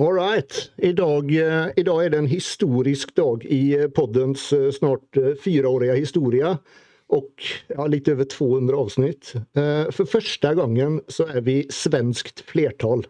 All 0.00 0.14
right. 0.14 0.70
Idag, 0.76 1.36
eh, 1.36 1.66
idag 1.76 2.04
är 2.04 2.10
det 2.10 2.18
en 2.18 2.26
historisk 2.26 3.14
dag 3.14 3.44
i 3.44 3.78
eh, 3.78 3.88
poddens 3.88 4.52
eh, 4.52 4.70
snart 4.70 5.16
fyraåriga 5.44 5.94
historia. 5.94 6.58
Och 7.08 7.34
ja, 7.66 7.86
lite 7.86 8.12
över 8.12 8.24
200 8.24 8.76
avsnitt. 8.76 9.32
För 9.90 10.04
första 10.04 10.54
gången 10.54 11.00
så 11.08 11.26
är 11.26 11.40
vi 11.40 11.66
svenskt 11.70 12.40
flertal. 12.40 13.06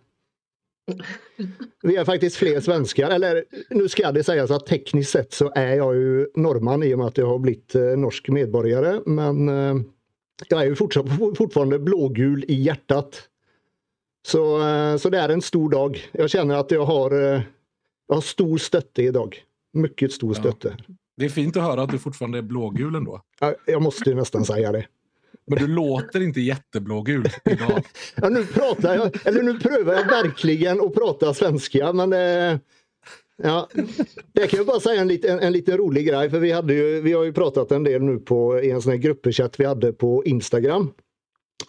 Vi 1.82 1.96
är 1.96 2.04
faktiskt 2.04 2.36
fler 2.36 2.60
svenskar, 2.60 3.10
eller 3.10 3.44
nu 3.70 3.88
ska 3.88 4.12
det 4.12 4.24
sägas 4.24 4.50
att 4.50 4.66
tekniskt 4.66 5.10
sett 5.10 5.32
så 5.32 5.52
är 5.54 5.74
jag 5.74 5.96
ju 5.96 6.26
norrman 6.34 6.82
i 6.82 6.94
och 6.94 6.98
med 6.98 7.06
att 7.06 7.18
jag 7.18 7.26
har 7.26 7.38
blivit 7.38 7.74
norsk 7.96 8.28
medborgare. 8.28 9.00
Men 9.06 9.48
jag 10.48 10.62
är 10.62 10.66
ju 10.66 10.74
fortfarande 11.34 11.78
blågul 11.78 12.44
i 12.48 12.54
hjärtat. 12.54 13.28
Så, 14.26 14.68
eh, 14.68 14.96
så 14.96 15.10
det 15.10 15.18
är 15.18 15.28
en 15.28 15.42
stor 15.42 15.70
dag. 15.70 16.08
Jag 16.12 16.30
känner 16.30 16.54
att 16.56 16.70
jag 16.70 16.84
har, 16.84 17.10
eh, 17.34 17.40
jag 18.08 18.14
har 18.14 18.20
stor 18.22 18.58
stötte 18.58 19.02
idag. 19.02 19.36
Mycket 19.72 20.12
stor 20.12 20.34
Ja. 20.36 20.40
stötte. 20.40 20.76
Det 21.16 21.24
är 21.24 21.28
fint 21.28 21.56
att 21.56 21.62
höra 21.62 21.82
att 21.82 21.90
du 21.90 21.98
fortfarande 21.98 22.38
är 22.38 22.42
blågul 22.42 22.94
ändå. 22.94 23.22
Jag, 23.40 23.54
jag 23.66 23.82
måste 23.82 24.10
ju 24.10 24.16
nästan 24.16 24.44
säga 24.44 24.72
det. 24.72 24.86
Men 25.46 25.58
du 25.58 25.66
låter 25.66 26.20
inte 26.20 26.40
jätteblågul 26.40 27.28
idag. 27.44 27.82
Ja, 28.16 28.28
nu 28.28 28.46
pratar 28.46 28.94
jag, 28.94 29.26
eller 29.26 29.42
nu 29.42 29.58
prövar 29.58 29.94
jag 29.94 30.04
verkligen 30.04 30.80
att 30.80 30.94
prata 30.94 31.34
svenska 31.34 31.92
men 31.92 32.12
eh, 32.12 32.58
ja, 33.42 33.68
det 34.32 34.46
kan 34.46 34.56
jag 34.56 34.66
bara 34.66 34.80
säga 34.80 35.00
en, 35.00 35.10
en, 35.10 35.40
en 35.40 35.52
liten 35.52 35.76
rolig 35.76 36.06
grej 36.06 36.30
för 36.30 36.38
vi, 36.38 36.52
hade 36.52 36.74
ju, 36.74 37.00
vi 37.00 37.12
har 37.12 37.24
ju 37.24 37.32
pratat 37.32 37.72
en 37.72 37.84
del 37.84 38.02
nu 38.02 38.18
på, 38.18 38.60
i 38.60 38.70
en 38.70 38.82
sån 38.82 38.90
här 38.92 38.98
gruppechatt 38.98 39.60
vi 39.60 39.64
hade 39.64 39.92
på 39.92 40.24
Instagram. 40.24 40.92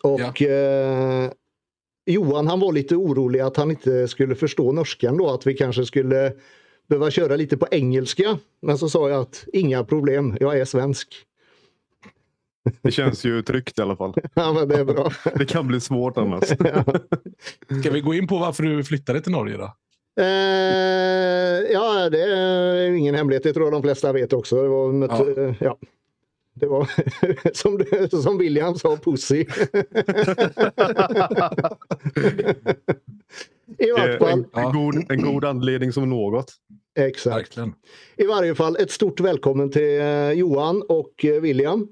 Och 0.02 0.42
eh, 0.42 1.32
Johan 2.12 2.48
han 2.48 2.60
var 2.60 2.72
lite 2.72 2.96
orolig 2.96 3.40
att 3.40 3.58
han 3.58 3.72
inte 3.72 4.08
skulle 4.08 4.36
förstå 4.36 4.72
norskan 4.72 5.18
då, 5.18 5.30
att 5.30 5.48
vi 5.48 5.54
kanske 5.54 5.86
skulle 5.86 6.34
behöva 6.90 7.12
köra 7.12 7.36
lite 7.36 7.58
på 7.58 7.68
engelska. 7.72 8.38
Men 8.62 8.78
så 8.78 8.90
sa 8.90 9.10
jag 9.10 9.22
att 9.22 9.46
inga 9.54 9.84
problem, 9.84 10.38
jag 10.40 10.60
är 10.60 10.66
svensk. 10.66 11.08
Det 12.82 12.92
känns 12.92 13.26
ju 13.26 13.42
tryggt 13.42 13.80
i 13.80 13.82
alla 13.82 13.96
fall. 13.96 14.14
Ja, 14.34 14.54
men 14.54 14.68
det 14.68 14.76
är 14.76 14.86
bra. 14.86 15.12
Det 15.36 15.46
kan 15.46 15.68
bli 15.68 15.80
svårt 15.80 16.18
annars. 16.18 16.44
Ska 17.82 17.92
vi 17.92 18.02
gå 18.02 18.14
in 18.14 18.28
på 18.28 18.38
varför 18.38 18.64
du 18.64 18.84
flyttade 18.84 19.22
till 19.22 19.32
Norge 19.32 19.58
då? 19.58 19.74
Eh, 20.22 20.28
ja, 21.72 22.10
det 22.10 22.22
är 22.22 22.92
ingen 22.92 23.16
hemlighet. 23.16 23.44
Det 23.44 23.54
tror 23.54 23.66
jag 23.66 23.74
de 23.74 23.82
flesta 23.82 24.14
vet 24.14 24.34
också. 24.34 24.62
Det 24.62 24.68
var, 24.68 24.92
med, 24.92 25.10
Ja. 25.10 25.56
ja. 25.60 25.78
Det 26.54 26.66
var 26.66 26.90
som, 27.54 27.86
som 28.22 28.38
William 28.38 28.76
sa, 28.76 28.98
pussy. 28.98 29.36
I 33.78 33.90
är 33.90 34.18
fall, 34.20 34.46
en, 34.54 34.72
god, 34.74 35.12
en 35.12 35.22
god 35.22 35.46
anledning 35.46 35.94
som 35.94 36.10
något. 36.10 36.54
exakt. 36.96 37.38
Verkligen. 37.38 37.74
I 38.18 38.26
varje 38.26 38.56
fall 38.56 38.78
ett 38.80 38.92
stort 38.92 39.20
välkommen 39.20 39.72
till 39.72 40.00
eh, 40.00 40.32
Johan 40.32 40.84
och 40.90 41.26
eh, 41.26 41.42
William. 41.42 41.88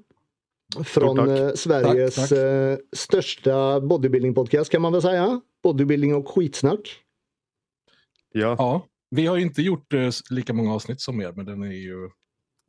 Från 0.84 1.16
tack. 1.16 1.28
eh, 1.28 1.52
Sveriges 1.54 2.14
Tack, 2.14 2.28
tack. 2.28 2.78
största 2.96 3.80
bodybuilding-podcast 3.80 4.70
kan 4.70 4.82
man 4.82 4.92
väl 4.92 5.02
säga. 5.02 5.40
Bodybuilding 5.62 6.14
och 6.14 6.28
skitsnack. 6.28 6.96
Ja. 8.32 8.54
Ja, 8.58 8.86
vi 9.10 9.26
har 9.26 9.36
inte 9.38 9.62
gjort 9.62 9.94
lika 10.30 10.52
många 10.52 10.74
avsnitt 10.74 11.00
som 11.00 11.20
er, 11.20 11.32
men 11.36 11.46
den 11.46 11.62
är 11.62 11.72
ju 11.72 12.10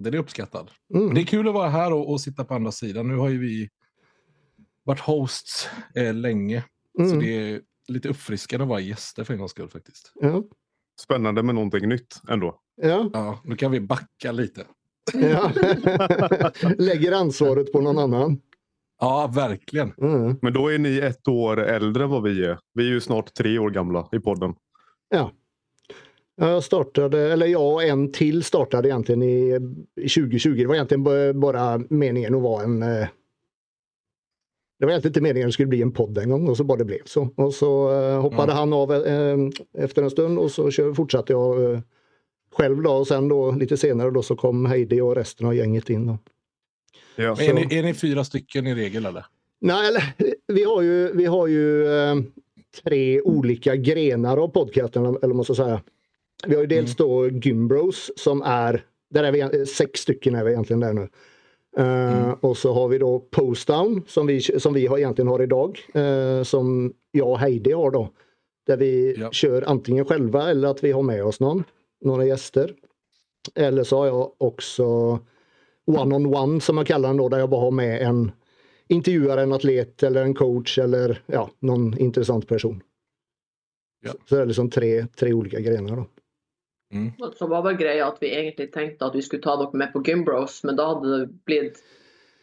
den 0.04 0.14
är 0.14 0.18
uppskattad. 0.18 0.72
Mm. 0.94 1.14
Det 1.14 1.22
är 1.22 1.26
kul 1.26 1.48
att 1.48 1.54
vara 1.54 1.70
här 1.70 1.94
och, 1.94 2.12
och 2.12 2.22
sitta 2.22 2.46
på 2.46 2.54
andra 2.54 2.72
sidan. 2.72 3.08
Nu 3.08 3.16
har 3.16 3.30
ju 3.30 3.40
vi 3.40 3.70
varit 4.84 5.00
hosts 5.00 5.70
eh, 5.96 6.14
länge, 6.14 6.64
så 6.98 7.04
Mm. 7.04 7.20
det 7.20 7.28
är 7.52 7.62
lite 7.88 8.10
uppfriskande 8.10 8.64
att 8.64 8.70
vara 8.70 8.80
gäster 8.80 9.24
för 9.24 9.34
en 9.34 9.40
gångs 9.40 9.52
skull 9.52 9.68
faktiskt. 9.70 10.12
Ja. 10.16 10.44
Spännande 11.02 11.44
med 11.44 11.56
någonting 11.56 11.90
nytt 11.90 12.22
ändå. 12.30 12.60
Ja. 12.82 13.10
Ja, 13.14 13.40
nu 13.44 13.56
kan 13.56 13.72
vi 13.72 13.80
backa 13.80 14.32
lite. 14.32 14.66
Ja. 15.14 15.52
Lägger 16.78 17.12
ansvaret 17.12 17.72
på 17.72 17.82
någon 17.82 17.98
annan. 18.00 18.42
Ja, 19.00 19.32
verkligen. 19.36 19.94
Mm. 20.02 20.36
Men 20.42 20.54
då 20.54 20.68
är 20.72 20.78
ni 20.80 20.98
ett 20.98 21.28
år 21.28 21.60
äldre 21.64 22.04
än 22.04 22.10
vad 22.10 22.24
vi 22.24 22.46
är. 22.46 22.60
Vi 22.74 22.84
är 22.88 22.90
ju 22.90 23.02
snart 23.02 23.34
tre 23.34 23.60
år 23.60 23.70
gamla 23.70 24.10
i 24.12 24.20
podden. 24.20 24.54
Ja. 25.10 25.32
Jag 26.42 26.64
startade, 26.64 27.20
eller 27.34 27.46
jag 27.48 27.74
och 27.74 27.84
en 27.84 28.12
till 28.12 28.44
startade 28.44 28.88
egentligen 28.88 29.24
i 29.24 29.60
i 29.96 30.10
2020. 30.10 30.50
Det 30.56 30.66
var 30.66 30.76
egentligen 30.76 31.40
bara 31.40 31.82
meningen 31.90 32.36
att 32.36 32.42
vara 32.42 32.64
en... 32.64 32.84
eh, 32.84 33.08
Det 34.80 34.86
var 34.86 34.90
egentligen 34.92 35.10
inte 35.12 35.22
meningen 35.22 35.46
att 35.48 35.50
det 35.50 35.54
skulle 35.54 35.68
bli 35.68 35.82
en 35.82 35.92
podd 35.92 36.18
en 36.18 36.30
gång 36.30 36.50
och 36.50 36.58
så 36.58 36.64
bara 36.64 36.78
det 36.78 36.86
blev 36.86 37.04
så. 37.06 37.30
Och 37.36 37.54
så 37.54 37.92
eh, 38.02 38.22
hoppade 38.22 38.52
Ja. 38.52 38.56
han 38.58 38.74
av 38.74 38.94
eh, 38.94 39.38
efter 39.78 40.04
en 40.04 40.10
stund 40.10 40.40
och 40.40 40.52
så 40.52 40.72
kör, 40.72 40.94
fortsatte 40.94 41.34
jag 41.34 41.82
själv 42.56 42.82
då 42.82 42.92
och 42.92 43.08
sen 43.08 43.28
då 43.28 43.52
lite 43.52 43.78
senare 43.78 44.12
då 44.12 44.24
så 44.24 44.36
kom 44.36 44.66
Heidi 44.66 45.02
och 45.02 45.16
resten 45.16 45.48
av 45.48 45.56
gänget 45.56 45.90
in. 45.90 46.08
Då. 46.08 46.18
Ja. 47.16 47.42
Är 47.42 47.54
ni, 47.54 47.78
är 47.78 47.84
ni 47.84 47.94
fyra 47.94 48.24
stycken 48.24 48.68
i 48.68 48.76
regel 48.76 49.06
eller? 49.06 49.26
Nej, 49.62 49.88
eller, 49.88 50.04
vi 50.48 50.64
har 50.64 50.82
ju, 50.82 51.12
vi 51.14 51.26
har 51.26 51.48
ju 51.48 51.88
eh, 51.88 52.16
tre 52.84 53.22
olika 53.22 53.76
grenar 53.76 54.38
av 54.38 54.48
podcasten, 54.48 55.06
eller 55.06 55.20
vad 55.28 55.36
man 55.36 55.46
ska 55.46 55.56
säga. 55.56 55.82
Vi 56.48 56.56
har 56.56 56.62
ju 56.62 56.68
dels 56.68 56.96
då 56.96 57.30
Gymbros 57.30 58.12
som 58.16 58.42
är, 58.42 58.86
där 59.10 59.24
är 59.24 59.32
vi 59.32 59.40
eh, 59.40 59.50
sex 59.64 60.00
stycken 60.00 60.36
är 60.36 60.44
vi 60.44 60.52
egentligen 60.52 60.80
där 60.80 60.94
nu. 60.94 61.10
Eh, 61.78 62.32
Och 62.42 62.58
så 62.58 62.74
har 62.74 62.88
vi 62.88 62.98
då 62.98 63.20
Postdown 63.20 64.04
som 64.08 64.28
vi, 64.28 64.42
som 64.42 64.74
vi 64.74 64.88
har, 64.88 64.98
egentligen 64.98 65.28
har 65.28 65.42
idag, 65.42 65.80
eh, 65.94 66.44
som 66.44 66.94
jag 67.12 67.30
och 67.30 67.40
Heidi 67.40 67.72
har 67.72 67.92
då. 67.92 68.10
Där 68.68 68.78
vi 68.78 69.16
Ja. 69.20 69.32
kör 69.32 69.62
antingen 69.68 70.06
själva 70.06 70.50
eller 70.50 70.68
att 70.68 70.84
vi 70.84 70.92
har 70.92 71.02
med 71.02 71.24
oss 71.26 71.40
någon, 71.40 71.64
några 72.06 72.26
gäster. 72.26 72.74
Eller 73.56 73.84
så 73.84 73.98
har 73.98 74.06
jag 74.06 74.32
också 74.38 75.20
One-on-one 75.88 76.60
som 76.60 76.78
jag 76.78 76.88
kallar 76.88 77.10
den 77.10 77.18
då, 77.18 77.30
där 77.30 77.40
jag 77.40 77.50
bara 77.50 77.62
har 77.62 77.72
med 77.72 78.02
en 78.02 78.32
intervjuar 78.88 79.38
en 79.38 79.54
atlet 79.54 80.04
eller 80.04 80.24
en 80.24 80.34
coach 80.34 80.78
eller 80.78 81.22
ja, 81.26 81.50
någon 81.60 81.98
intressant 81.98 82.48
person. 82.48 82.84
Ja. 84.06 84.12
Så 84.30 84.36
det 84.36 84.42
är 84.42 84.46
liksom 84.46 84.70
tre, 84.70 85.06
tre 85.20 85.34
olika 85.34 85.60
grenar. 85.60 85.96
Då. 85.96 86.06
Så 87.40 87.48
var 87.48 87.64
väl 87.64 87.78
greia 87.80 88.08
at 88.08 88.18
vi 88.22 88.30
egentlig 88.36 88.74
tenkte 88.74 89.06
at 89.06 89.16
vi 89.16 89.22
skulle 89.22 89.44
ta 89.44 89.56
dere 89.60 89.78
med 89.78 89.94
på 89.94 90.04
Gymbros, 90.04 90.64
men 90.64 90.76
da 90.76 90.88
hadde 90.94 91.18
det 91.18 91.28
blitt 91.48 91.80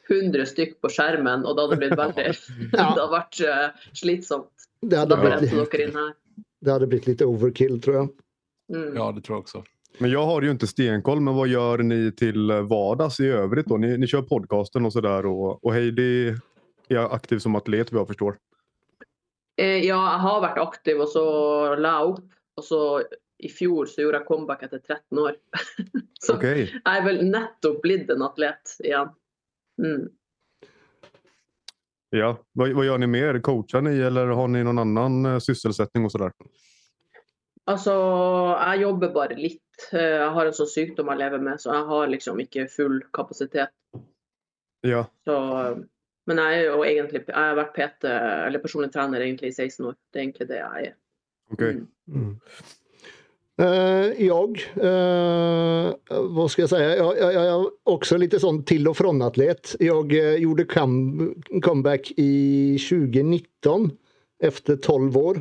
100 0.09 0.47
stykk 0.47 0.79
på 0.81 0.89
skjermen, 0.89 1.45
og 1.45 1.57
det 1.57 1.67
hadde 1.67 1.81
blitt 1.83 1.99
veldig 1.99 2.29
Det 2.73 2.81
hadde 2.81 3.09
vært 3.19 3.41
eh, 3.45 3.89
slitsomt. 3.93 4.69
Det 4.81 4.97
hade, 4.97 5.17
blivit, 5.17 5.53
her. 5.95 6.15
det 6.61 6.71
hade 6.71 6.87
blivit 6.87 7.07
lite 7.07 7.27
overkill 7.27 7.81
tror 7.83 7.97
jag. 7.97 8.09
Mm. 8.75 8.97
Ja, 8.97 9.13
det 9.13 9.21
tror 9.21 9.37
jag 9.37 9.41
också. 9.41 9.65
Men 9.99 10.11
jag 10.11 10.25
har 10.27 10.43
ju 10.43 10.51
inte 10.51 10.67
stenkoll. 10.67 11.21
Men 11.21 11.35
vad 11.35 11.49
gör 11.49 11.79
ni 11.79 12.13
till 12.13 12.53
vardags 12.53 13.21
i 13.21 13.27
övrigt 13.27 13.67
då? 13.67 13.77
Ni, 13.77 13.99
ni 13.99 14.07
kör 14.07 14.23
podcasten 14.23 14.87
och 14.87 14.93
sådär. 14.93 15.27
Och, 15.27 15.65
och 15.65 15.75
Heidi 15.75 16.35
är 16.89 17.15
aktiv 17.15 17.39
som 17.39 17.57
atlet 17.57 17.93
vad 17.93 18.01
jag 18.01 18.09
förstår. 18.09 18.37
Eh, 19.57 19.67
Ja, 19.67 19.99
jeg 20.13 20.21
har 20.23 20.41
vært 20.41 20.59
aktiv, 20.63 21.01
og 21.03 21.09
så 21.11 21.25
la 21.83 21.97
opp. 22.07 22.27
Og 22.59 22.65
så 22.65 23.03
i 23.39 23.49
fjor 23.49 23.87
så 23.87 24.03
gjorde 24.03 24.19
jeg 24.21 24.27
comeback 24.29 24.63
etter 24.67 24.79
13 24.83 25.19
år. 25.23 25.37
så 26.25 26.37
Okej. 26.37 26.65
jeg 26.75 26.95
er 26.99 27.05
vel 27.07 27.21
nettopp 27.31 27.83
blitt 27.85 28.11
en 28.11 28.25
atlet 28.27 28.77
igjen. 28.85 29.13
Mm. 29.83 30.09
Ja. 32.11 32.33
Vad, 32.53 32.73
vad 32.73 32.87
gör 32.87 32.99
ni 32.99 33.07
mer? 33.07 33.41
Coachar 33.41 33.81
ni 33.81 34.01
eller 34.01 34.27
har 34.27 34.49
ni 34.49 34.65
någon 34.65 34.79
annan 34.79 35.27
eh, 35.27 35.39
sysselsättning 35.39 36.05
och 36.05 36.13
sådär? 36.13 36.33
Altså, 37.69 37.93
jeg 38.65 38.81
jobber 38.81 39.13
bare 39.13 39.37
litt. 39.37 39.63
Eh, 39.93 40.01
Jeg 40.01 40.31
har 40.35 40.49
en 40.49 40.57
sånn 40.57 40.71
sykdom 40.73 41.11
jeg 41.13 41.21
lever 41.21 41.43
med, 41.45 41.61
så 41.61 41.75
jeg 41.75 41.85
har 41.91 42.09
liksom 42.09 42.41
ikke 42.41 42.65
full 42.73 43.03
kapasitet. 43.13 43.75
Ja. 44.87 45.03
Så, 45.29 45.35
men 46.27 46.41
jeg 46.41 46.63
er 46.63 46.65
jo 46.71 46.85
egentlig 46.87 47.25
Jeg 47.27 47.35
har 47.37 47.59
vært 47.59 47.75
PT, 47.77 48.09
eller 48.47 48.63
personlig 48.63 48.93
trener 48.95 49.21
egentlig 49.21 49.53
i 49.53 49.59
16 49.59 49.87
år. 49.91 49.99
Det 50.13 50.19
er 50.21 50.25
egentlig 50.25 50.49
det 50.49 50.63
jeg 50.63 50.89
er. 50.89 50.97
Okej. 51.53 51.75
Mm. 52.09 52.33
Eh, 53.59 54.25
jag, 54.27 54.61
eh, 54.77 55.93
vad 56.23 56.51
ska 56.51 56.63
jag 56.63 56.69
säga, 56.69 56.97
jag, 56.97 57.19
jag, 57.19 57.35
jag 57.35 57.47
är 57.47 57.67
också 57.85 58.17
lite 58.17 58.41
sån 58.41 58.63
till 58.63 58.89
och 58.89 58.97
från 58.97 59.23
atlet. 59.23 59.77
Jag 59.79 60.13
eh, 60.19 60.35
gjorde 60.35 60.65
come, 60.65 61.29
comeback 61.63 62.13
i 62.17 62.79
2019 62.91 63.91
efter 64.43 64.77
12 64.77 65.17
år. 65.17 65.41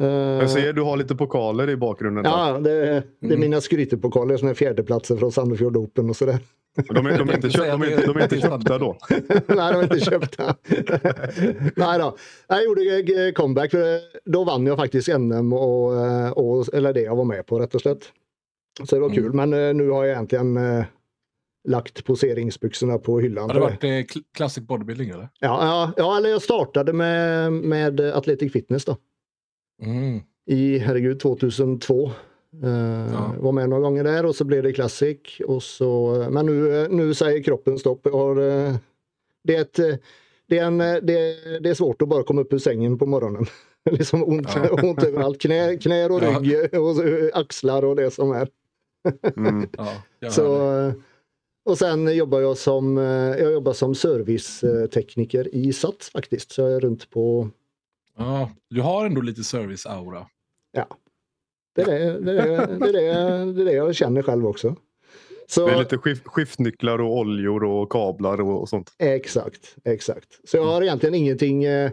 Eh, 0.00 0.06
Jag 0.06 0.50
ser 0.50 0.72
du 0.72 0.82
har 0.82 0.96
lite 0.96 1.14
pokaler 1.16 1.70
i 1.70 1.76
bakgrunden. 1.76 2.24
där. 2.24 2.30
Ja, 2.30 2.58
det, 2.58 2.70
det 2.70 2.86
är 2.88 3.02
Mm. 3.24 3.40
mina 3.40 3.60
skrytepokaler 3.60 4.36
som 4.36 4.48
är 4.48 4.54
fjärdeplatser 4.54 5.16
från 5.16 5.32
Sandefjord 5.32 5.76
Open 5.76 6.10
och 6.10 6.16
sådär. 6.16 6.38
De 6.76 7.06
är, 7.06 7.18
de, 7.18 7.28
är 7.28 7.34
inte 7.34 7.50
köpt, 7.50 7.66
de, 7.66 7.82
är 7.82 7.90
inte, 7.90 8.06
de 8.06 8.16
är 8.16 8.22
inte 8.22 8.40
köpta 8.40 8.78
då. 8.78 8.98
Nej, 9.10 9.44
de 9.46 9.56
är 9.56 9.82
inte 9.82 10.00
köpta. 10.00 10.56
Nej 11.76 11.98
då. 11.98 12.16
Jag 12.48 12.64
gjorde 12.64 13.32
comeback. 13.32 13.70
För 13.70 14.00
då 14.24 14.44
vann 14.44 14.66
jag 14.66 14.78
faktiskt 14.78 15.08
NM 15.08 15.52
och, 15.52 16.06
eh, 16.06 16.30
och 16.30 16.74
eller 16.74 16.92
det 16.92 17.00
jag 17.00 17.16
var 17.16 17.24
med 17.24 17.46
på 17.46 17.58
rätt 17.58 17.74
och 17.74 17.80
slätt. 17.80 18.12
Så 18.84 18.96
det 18.96 19.00
var 19.00 19.10
kul. 19.10 19.32
Men 19.32 19.52
eh, 19.52 19.74
nu 19.74 19.90
har 19.90 20.04
jag 20.04 20.14
egentligen 20.14 20.56
eh, 20.56 20.84
lagt 21.68 22.04
poseringsbyxorna 22.04 22.98
på 22.98 23.20
hyllan. 23.20 23.50
Har 23.50 23.54
det 23.54 23.60
varit 23.60 23.84
eh, 23.84 24.20
classic 24.34 24.66
bodybuilding 24.66 25.10
eller? 25.10 25.28
Ja, 25.40 25.66
ja, 25.66 25.92
ja, 25.96 26.16
eller 26.16 26.30
jag 26.30 26.42
startade 26.42 26.92
med, 26.92 27.52
med 27.52 28.00
Athletic 28.00 28.52
Fitness 28.52 28.84
då. 28.84 28.96
Mm. 29.82 30.20
i, 30.46 30.78
herregud, 30.78 31.20
2002. 31.20 32.10
Uh, 32.64 33.12
ja. 33.12 33.34
Var 33.38 33.52
med 33.52 33.68
några 33.68 33.82
gånger 33.82 34.04
där 34.04 34.26
och 34.26 34.36
så 34.36 34.44
blev 34.44 34.62
det 34.62 34.72
Classic. 34.72 35.18
Och 35.46 35.62
så, 35.62 36.14
men 36.30 36.46
nu, 36.46 36.88
nu 36.90 37.14
säger 37.14 37.42
kroppen 37.42 37.78
stopp. 37.78 38.06
Har, 38.12 38.38
uh, 38.38 38.76
det, 39.44 39.56
är 39.56 39.60
ett, 39.60 40.00
det, 40.48 40.58
är 40.58 40.64
en, 40.64 40.78
det, 40.78 41.00
det, 41.60 41.70
är 41.70 41.74
svårt 41.74 42.02
att 42.02 42.08
bara 42.08 42.22
komma 42.22 42.40
upp 42.40 42.52
ur 42.52 42.58
sängen 42.58 42.98
på 42.98 43.06
morgonen. 43.06 43.46
liksom 43.90 44.24
ont, 44.24 44.48
ja. 44.54 44.70
ont 44.82 45.02
överallt. 45.02 45.40
Knä, 45.40 45.76
knär 45.76 46.12
och 46.12 46.20
rygg 46.20 46.68
ja. 46.72 46.80
och 46.80 46.94
axlar 47.40 47.84
och 47.84 47.96
det 47.96 48.10
som 48.10 48.32
är. 48.32 48.48
mm. 49.36 49.68
så, 50.30 50.92
och 51.64 51.78
sen 51.78 52.16
jobbar 52.16 52.40
jag 52.40 52.56
som, 52.56 52.96
jag 53.38 53.52
jobbar 53.52 53.72
som 53.72 53.94
servicetekniker 53.94 55.54
i 55.54 55.72
Sats 55.72 56.10
faktiskt. 56.10 56.52
Så 56.52 56.60
jag 56.60 56.72
är 56.72 56.80
runt 56.80 57.10
på... 57.10 57.48
Ja, 58.16 58.50
du 58.70 58.80
har 58.80 59.06
ändå 59.06 59.20
lite 59.20 59.42
service-aura. 59.42 60.26
Ja, 60.72 60.86
det 61.84 61.92
är 61.92 62.12
det, 62.12 62.20
det, 62.20 62.32
är 62.32 62.66
det, 62.66 62.76
det, 62.78 62.88
är 62.88 62.92
det, 62.92 63.52
det, 63.52 63.62
är 63.62 63.64
det 63.64 63.72
jag 63.72 63.94
känner 63.94 64.22
själv 64.22 64.46
också. 64.46 64.76
Så, 65.50 65.66
det 65.66 65.72
är 65.72 65.78
lite 65.78 65.98
skift, 65.98 66.26
skiftnycklar 66.26 67.00
och 67.00 67.16
oljor 67.18 67.64
och 67.64 67.92
kablar 67.92 68.40
och, 68.40 68.60
och, 68.60 68.68
sånt. 68.68 68.92
Exakt, 68.98 69.76
exakt. 69.84 70.48
Så 70.48 70.56
jag 70.56 70.64
har 70.64 70.82
egentligen 70.82 71.14
ingenting. 71.14 71.64
Eh, 71.64 71.90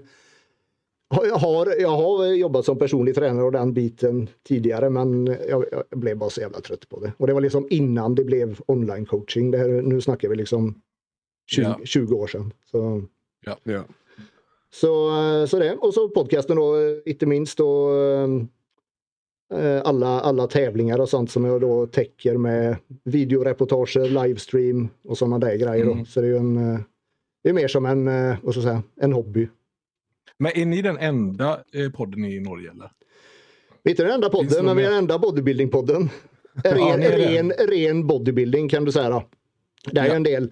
jag, 1.10 1.36
har, 1.36 1.81
jag 1.81 1.89
har 1.89 2.25
jobbat 2.25 2.66
som 2.66 2.78
personlig 2.78 3.16
tränare 3.16 3.45
och 3.45 3.51
den 3.51 3.74
biten 3.74 4.30
tidigare 4.48 4.89
men 4.89 5.25
jag, 5.25 5.66
jag, 5.72 6.00
blev 6.00 6.18
bara 6.18 6.30
så 6.30 6.42
jävla 6.42 6.62
trött 6.62 6.89
på 6.89 7.00
det. 7.00 7.13
Och 7.18 7.28
det 7.28 7.34
var 7.34 7.42
liksom 7.42 7.68
innan 7.69 8.16
det 8.16 8.24
blev 8.24 8.60
online 8.68 9.06
coaching. 9.06 9.51
Det 9.51 9.57
här, 9.57 9.68
nu 9.68 10.01
snackar 10.01 10.30
vi 10.30 10.36
liksom 10.36 10.81
20, 11.51 11.62
ja. 11.62 11.80
20 11.84 12.16
år 12.16 12.28
sedan. 12.28 12.54
Så, 12.72 13.04
ja. 13.45 13.57
Ja. 13.63 13.84
Så, 14.74 15.12
så 15.48 15.60
det. 15.60 15.75
Och 15.75 15.94
så 15.94 16.10
podcasten 16.10 16.56
då, 16.56 16.75
eh, 16.75 16.98
inte 17.06 17.25
minst. 17.25 17.57
då 17.57 17.89
Eh, 17.94 18.28
alla, 19.83 20.19
alla 20.19 20.47
tävlingar 20.47 20.99
och 20.99 21.09
sånt 21.09 21.31
som 21.31 21.45
jag 21.45 21.61
då 21.61 21.88
täcker 21.88 22.38
med 22.38 22.75
videoreportager, 23.03 24.23
livestream 24.23 24.89
och 25.03 25.17
sådana 25.17 25.39
där 25.39 25.55
grejer. 25.55 25.85
Mm. 25.85 26.05
Så 26.05 26.21
det 26.21 26.27
är 26.27 26.35
en, 26.35 26.57
eh, 26.57 26.79
det 27.44 27.49
är 27.49 27.53
mer 27.53 27.67
som 27.67 27.85
en, 27.85 28.07
eh, 28.07 28.35
vad 28.41 28.53
ska 28.53 28.61
jag 28.61 28.69
säga, 28.69 28.83
en 29.01 29.13
hobby. 29.13 29.49
Men 30.39 30.51
är 30.57 30.65
ni 30.65 30.81
den 30.81 30.97
enda 30.97 31.63
podden 31.94 32.25
i 32.25 32.39
Norge 32.39 32.71
eller? 32.71 32.91
Vi 33.83 33.89
är 33.89 33.94
inte 33.94 34.03
den 34.03 34.11
enda 34.11 34.29
podden, 34.29 34.65
men 34.65 34.77
vi 34.77 34.83
är 34.83 34.89
den 34.89 34.97
enda 34.97 35.17
bodybuilding-podden. 35.17 36.09
Ren, 36.63 37.01
ja, 37.01 37.17
ren, 37.17 37.51
ren 37.51 38.07
bodybuilding 38.07 38.69
kan 38.69 38.85
du 38.85 38.91
säga 38.91 39.09
då. 39.09 39.23
Det 39.91 40.00
är 40.00 40.05
ja. 40.05 40.13
en 40.13 40.23
del 40.23 40.51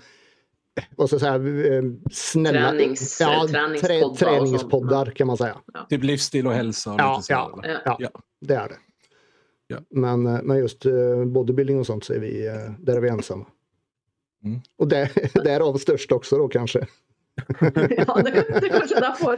vad 0.95 1.09
ska 1.09 1.13
jag 1.13 1.21
säga, 1.21 1.83
snälla 2.11 2.71
Tränings, 2.71 3.17
ja, 3.21 3.47
träningspoddar, 3.49 4.15
träningspoddar 4.15 5.05
kan 5.05 5.27
man 5.27 5.37
säga. 5.37 5.57
Ja. 5.73 5.85
Typ 5.89 6.03
livsstil 6.03 6.47
och 6.47 6.53
hälsa. 6.53 6.93
Och 6.93 6.99
ja, 6.99 7.21
ja, 7.29 7.61
ja, 7.85 7.97
ja, 7.99 8.09
det 8.41 8.55
är 8.55 8.69
det. 8.69 8.75
Ja. 9.67 9.77
Men, 9.89 10.27
eh, 10.27 10.39
men 10.43 10.57
just 10.57 10.85
eh, 10.85 11.25
bodybuilding 11.25 11.79
och 11.79 11.85
sånt 11.85 12.03
så 12.03 12.13
är 12.13 12.19
vi, 12.19 12.47
eh, 12.47 12.71
där 12.79 12.95
är 12.95 13.01
vi 13.01 13.09
ensamma. 13.09 13.45
Mm. 14.43 14.59
Och 14.77 14.87
där, 14.87 15.11
därav 15.43 15.77
störst 15.77 16.11
också 16.11 16.37
då 16.37 16.47
kanske. 16.47 16.79
ja, 18.07 18.21
det, 18.23 18.59
det 18.61 18.69
kanske 18.69 18.99
därför. 18.99 19.37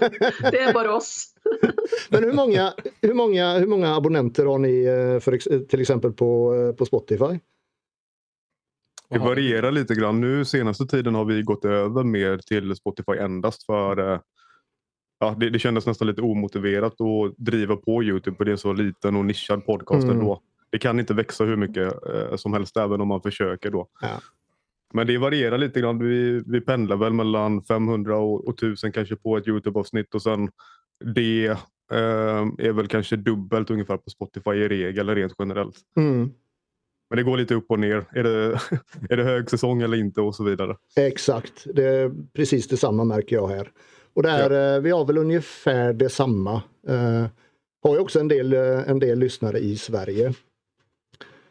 Det 0.52 0.60
är 0.60 0.74
bara 0.74 0.96
oss. 0.96 1.34
Men 2.10 2.24
hur 2.24 2.34
många, 2.34 2.74
hur, 3.02 3.14
många, 3.14 3.58
hur 3.58 3.68
många 3.68 3.96
abonnenter 3.96 4.46
har 4.46 4.58
ni 4.58 4.84
för, 5.22 5.66
till 5.68 5.82
exempel 5.82 6.14
på, 6.14 6.54
på 6.78 6.86
Spotify? 6.86 7.40
Det 9.10 9.20
varierar 9.20 9.72
lite 9.72 9.96
grann. 9.96 10.22
Nu 10.22 10.46
senaste 10.46 10.86
tiden 10.86 11.16
har 11.16 11.26
vi 11.26 11.42
gått 11.42 11.66
över 11.66 12.04
mer 12.04 12.38
till 12.38 12.76
Spotify 12.76 13.12
endast 13.12 13.66
för 13.66 14.22
ja, 15.20 15.36
det, 15.40 15.50
det 15.50 15.60
kändes 15.60 15.86
nästan 15.86 16.08
lite 16.08 16.22
omotiverat 16.22 17.02
att 17.02 17.38
driva 17.38 17.76
på 17.76 18.04
Youtube 18.04 18.38
för 18.38 18.46
det 18.46 18.50
är 18.50 18.54
en 18.54 18.58
så 18.58 18.74
liten 18.74 19.16
och 19.16 19.26
nischad 19.26 19.66
podcast 19.66 20.04
mm. 20.04 20.20
ändå. 20.20 20.42
Det 20.70 20.80
kan 20.80 21.00
inte 21.00 21.14
växa 21.14 21.44
hur 21.44 21.56
mycket 21.56 21.94
eh, 22.10 22.36
som 22.36 22.54
helst 22.54 22.78
även 22.78 23.02
om 23.02 23.08
man 23.08 23.22
försöker 23.22 23.72
då. 23.72 23.88
Ja. 24.02 24.22
Men 24.94 25.08
det 25.08 25.18
varierar 25.18 25.58
lite 25.58 25.80
grann. 25.80 26.00
Vi, 26.00 26.44
vi 26.46 26.62
pendlar 26.62 26.98
väl 26.98 27.14
mellan 27.14 27.64
500 27.64 28.18
och, 28.18 28.48
och 28.48 28.54
1000 28.54 28.92
kanske 28.92 29.16
på 29.16 29.38
ett 29.38 29.48
Youtube-avsnitt 29.48 30.16
och 30.16 30.22
sen 30.22 30.50
det 31.16 31.46
eh, 31.92 32.48
är 32.58 32.72
väl 32.72 32.88
kanske 32.88 33.16
dubbelt 33.16 33.70
ungefär 33.70 33.98
på 33.98 34.10
Spotify 34.10 34.52
i 34.52 34.68
regel 34.68 35.10
rent 35.10 35.34
generellt. 35.40 35.76
Mm. 35.98 36.32
Men 37.10 37.18
det 37.18 37.24
går 37.24 37.38
lite 37.38 37.56
upp 37.56 37.72
och 37.72 37.80
ner. 37.80 38.06
Är 38.12 38.24
det, 38.24 38.60
är 39.10 39.18
det 39.18 39.24
högsäsong 39.24 39.82
eller 39.82 39.98
inte 39.98 40.22
och 40.22 40.36
så 40.36 40.44
vidare. 40.44 40.76
Exakt, 40.96 41.68
det 41.74 41.84
är 41.84 42.12
precis 42.34 42.68
detsamma 42.68 43.04
märker 43.04 43.36
jag 43.36 43.48
här. 43.48 43.72
Och 44.14 44.24
där, 44.24 44.52
ja. 44.52 44.76
Eh, 44.76 44.82
vi 44.82 44.92
har 44.92 45.06
väl 45.06 45.18
ungefär 45.18 45.94
detsamma. 45.94 46.62
Uh, 46.90 47.26
har 47.84 47.94
ju 47.94 48.00
också 48.00 48.20
en 48.20 48.28
del, 48.28 48.54
eh, 48.54 48.90
en 48.90 49.00
del 49.00 49.20
lyssnare 49.20 49.60
i 49.60 49.78
Sverige. 49.78 50.34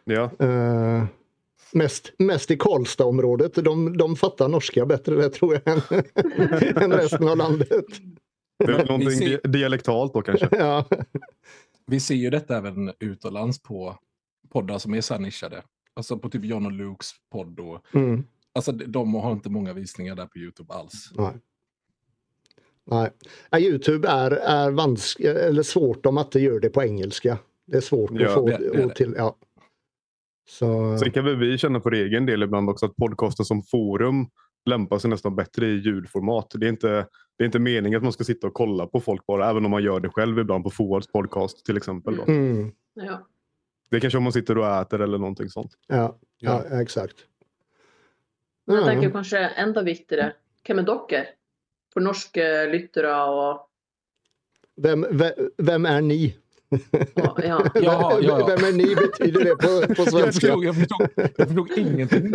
Ja. 0.05 0.31
Uh, 0.43 1.05
mest, 1.73 2.13
mest 2.19 2.51
i 2.51 2.57
Karlstadområdet. 2.57 3.55
De, 3.55 3.97
de 3.97 4.17
fattar 4.17 4.49
norska 4.49 4.87
bättre 4.87 5.15
det 5.15 5.29
tror 5.29 5.55
jag 5.65 5.75
än, 5.75 6.03
än 6.83 6.93
resten 6.93 7.29
av 7.29 7.37
landet. 7.37 7.85
Det 8.59 8.73
är 8.73 8.85
någonting 8.87 9.11
ser... 9.11 9.49
dialektalt 9.49 10.15
då 10.15 10.23
kanske. 10.23 10.49
ja. 10.51 10.85
Vi 11.87 12.01
ser 12.01 12.15
ju 12.15 12.31
detta 12.31 12.57
även 12.57 12.93
utomlands 13.01 13.63
på 13.63 13.99
poddar 14.51 14.79
som 14.79 14.95
är 14.95 15.01
så 15.01 15.15
här 15.15 15.21
nischade. 15.21 15.63
Alltså 15.95 16.19
på 16.19 16.29
typ 16.29 16.45
John 16.45 16.67
och 16.67 16.73
Lukes 16.73 17.13
podd. 17.33 17.61
Och, 17.61 17.95
mm. 17.95 18.25
Alltså 18.53 18.73
de 18.73 19.15
har 19.15 19.33
inte 19.33 19.51
många 19.51 19.73
visningar 19.73 20.17
där 20.17 20.27
på 20.27 20.39
Youtube 20.39 20.75
alls. 20.75 21.11
Nej. 21.15 21.33
Nej. 22.91 23.11
Ja, 23.51 23.59
Youtube 23.59 24.09
är, 24.09 24.31
är 24.31 24.71
vansk, 24.71 25.21
eller 25.21 25.63
svårt 25.63 26.07
om 26.07 26.19
att 26.19 26.33
det 26.33 26.41
gör 26.41 26.61
det 26.61 26.69
på 26.69 26.83
engelska. 26.83 27.39
Det 27.67 27.77
är 27.77 27.81
svårt 27.81 28.11
ja, 28.15 28.29
att 28.29 28.35
få 28.35 28.49
det, 28.49 28.59
det, 28.59 28.83
det. 28.83 28.95
till. 28.95 29.15
Ja. 29.17 29.37
Så... 30.49 30.99
Sen 30.99 31.11
kan 31.11 31.25
väl 31.25 31.37
vi 31.37 31.59
känna 31.59 31.81
för 31.81 31.93
egen 31.93 32.27
del 32.27 32.43
ibland 32.43 32.71
också 32.71 32.87
att 32.87 32.97
podcasten 32.97 33.45
som 33.47 33.63
forum 33.63 34.27
lämpar 34.67 34.99
sig 34.99 35.11
nästan 35.11 35.37
bättre 35.37 35.67
i 35.67 35.75
ljudformat. 35.75 36.51
Det 36.55 36.67
är 36.67 36.71
inte, 36.71 37.07
det 37.37 37.45
är 37.45 37.47
inte 37.47 37.59
meningen 37.59 37.97
att 37.97 38.03
man 38.03 38.13
ska 38.13 38.25
sitta 38.25 38.47
och 38.47 38.55
kolla 38.55 38.87
på 38.87 39.01
folk 39.01 39.27
bara, 39.27 39.51
även 39.51 39.65
om 39.65 39.71
man 39.71 39.83
gör 39.83 40.01
det 40.01 40.09
själv 40.09 40.39
ibland 40.39 40.65
på 40.65 40.71
Forwards 40.71 41.07
podcast 41.07 41.67
till 41.67 41.77
exempel. 41.77 42.17
Då. 42.17 42.23
Mm. 42.23 42.73
Ja. 42.95 43.27
Det 43.89 43.97
är 43.97 44.01
kanske 44.01 44.17
om 44.17 44.23
man 44.23 44.33
sitter 44.33 44.59
och 44.59 44.67
äter 44.67 45.01
eller 45.01 45.19
någonting 45.19 45.49
sånt. 45.49 45.73
Ja, 45.87 46.19
ja. 46.39 46.65
ja 46.71 46.83
exakt. 46.83 47.17
Jag 48.65 48.85
tänker 48.85 49.11
kanske 49.11 49.39
ända 49.39 49.83
viktigare, 49.83 50.33
Hvem 50.69 50.85
docker? 50.85 51.27
för 51.97 52.01
norska 52.01 52.43
lyttere 52.73 53.23
och... 53.25 53.61
Vem, 54.77 55.07
vem, 55.11 55.33
vem 55.57 55.87
är 55.87 56.01
ni? 56.01 56.37
Ja, 57.15 57.37
ja. 57.43 57.65
ja, 57.75 58.19
ja, 58.23 58.47
Vem 58.47 58.65
är 58.65 58.73
ni 58.73 58.95
betyder 58.95 59.45
det 59.45 59.57
på, 59.57 59.95
på 59.95 60.11
svenska? 60.11 60.47
Jag 60.47 60.65
förstod, 60.65 60.65
jag 60.65 60.75
förstod, 60.75 61.09
jag 61.37 61.49
förstod 61.49 61.79
ingenting. 61.79 62.35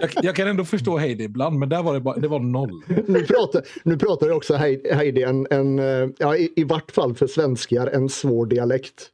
jag, 0.00 0.10
jag, 0.22 0.36
kan 0.36 0.48
ändå 0.48 0.64
förstå 0.64 0.96
Heidi 0.96 1.24
ibland, 1.24 1.58
men 1.58 1.68
där 1.68 1.82
var 1.82 1.94
det, 1.94 2.00
bara, 2.00 2.16
det 2.16 2.28
var 2.28 2.40
noll. 2.40 2.82
Nu 3.06 3.24
pratar, 3.24 3.62
nu 3.82 3.98
pratar 3.98 4.30
också 4.30 4.54
Heidi 4.54 5.22
en, 5.22 5.46
en 5.50 5.78
ja, 6.18 6.36
i, 6.36 6.52
i 6.56 6.64
vart 6.64 6.90
fall 6.90 7.14
för 7.14 7.26
svenskar, 7.26 7.86
en 7.86 8.08
svår 8.08 8.46
dialekt. 8.46 9.10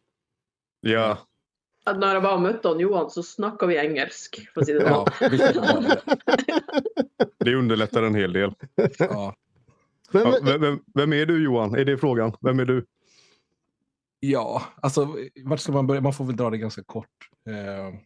Ja. 0.85 1.19
Att 1.85 1.99
när 1.99 2.15
jag 2.15 2.21
var 2.21 2.39
møtte 2.39 2.69
Johan 2.69 3.11
så 3.11 3.23
snackar 3.23 3.67
vi 3.67 3.77
engelsk. 3.77 4.49
För 4.55 4.65
det. 4.65 4.73
Ja, 4.73 5.07
det 7.39 7.55
underlättar 7.55 8.03
en 8.03 8.15
hel 8.15 8.33
del. 8.33 8.55
Ja. 8.99 9.35
Vem, 10.13 10.23
ja, 10.23 10.59
vem, 10.59 10.81
vem, 10.95 11.13
är 11.13 11.27
du 11.27 11.45
Johan? 11.45 11.75
Är 11.75 11.85
det 11.85 11.99
frågan? 11.99 12.33
Vem 12.41 12.61
är 12.61 12.65
du? 12.65 12.87
Ja, 14.21 14.63
alltså 14.83 15.17
vart 15.45 15.61
ska 15.61 15.73
man 15.73 15.87
börja? 15.87 16.01
Man 16.01 16.13
får 16.13 16.25
väl 16.25 16.37
dra 16.37 16.51
det 16.51 16.59
ganska 16.59 16.83
kort. 16.85 17.31
Eh, 17.49 17.99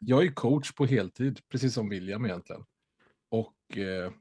jag 0.00 0.24
är 0.24 0.32
coach 0.32 0.72
på 0.72 0.86
heltid, 0.86 1.40
precis 1.48 1.74
som 1.74 1.88
William 1.88 2.24
egentligen. 2.24 2.64
Och 3.30 3.78
eh, 3.78 4.12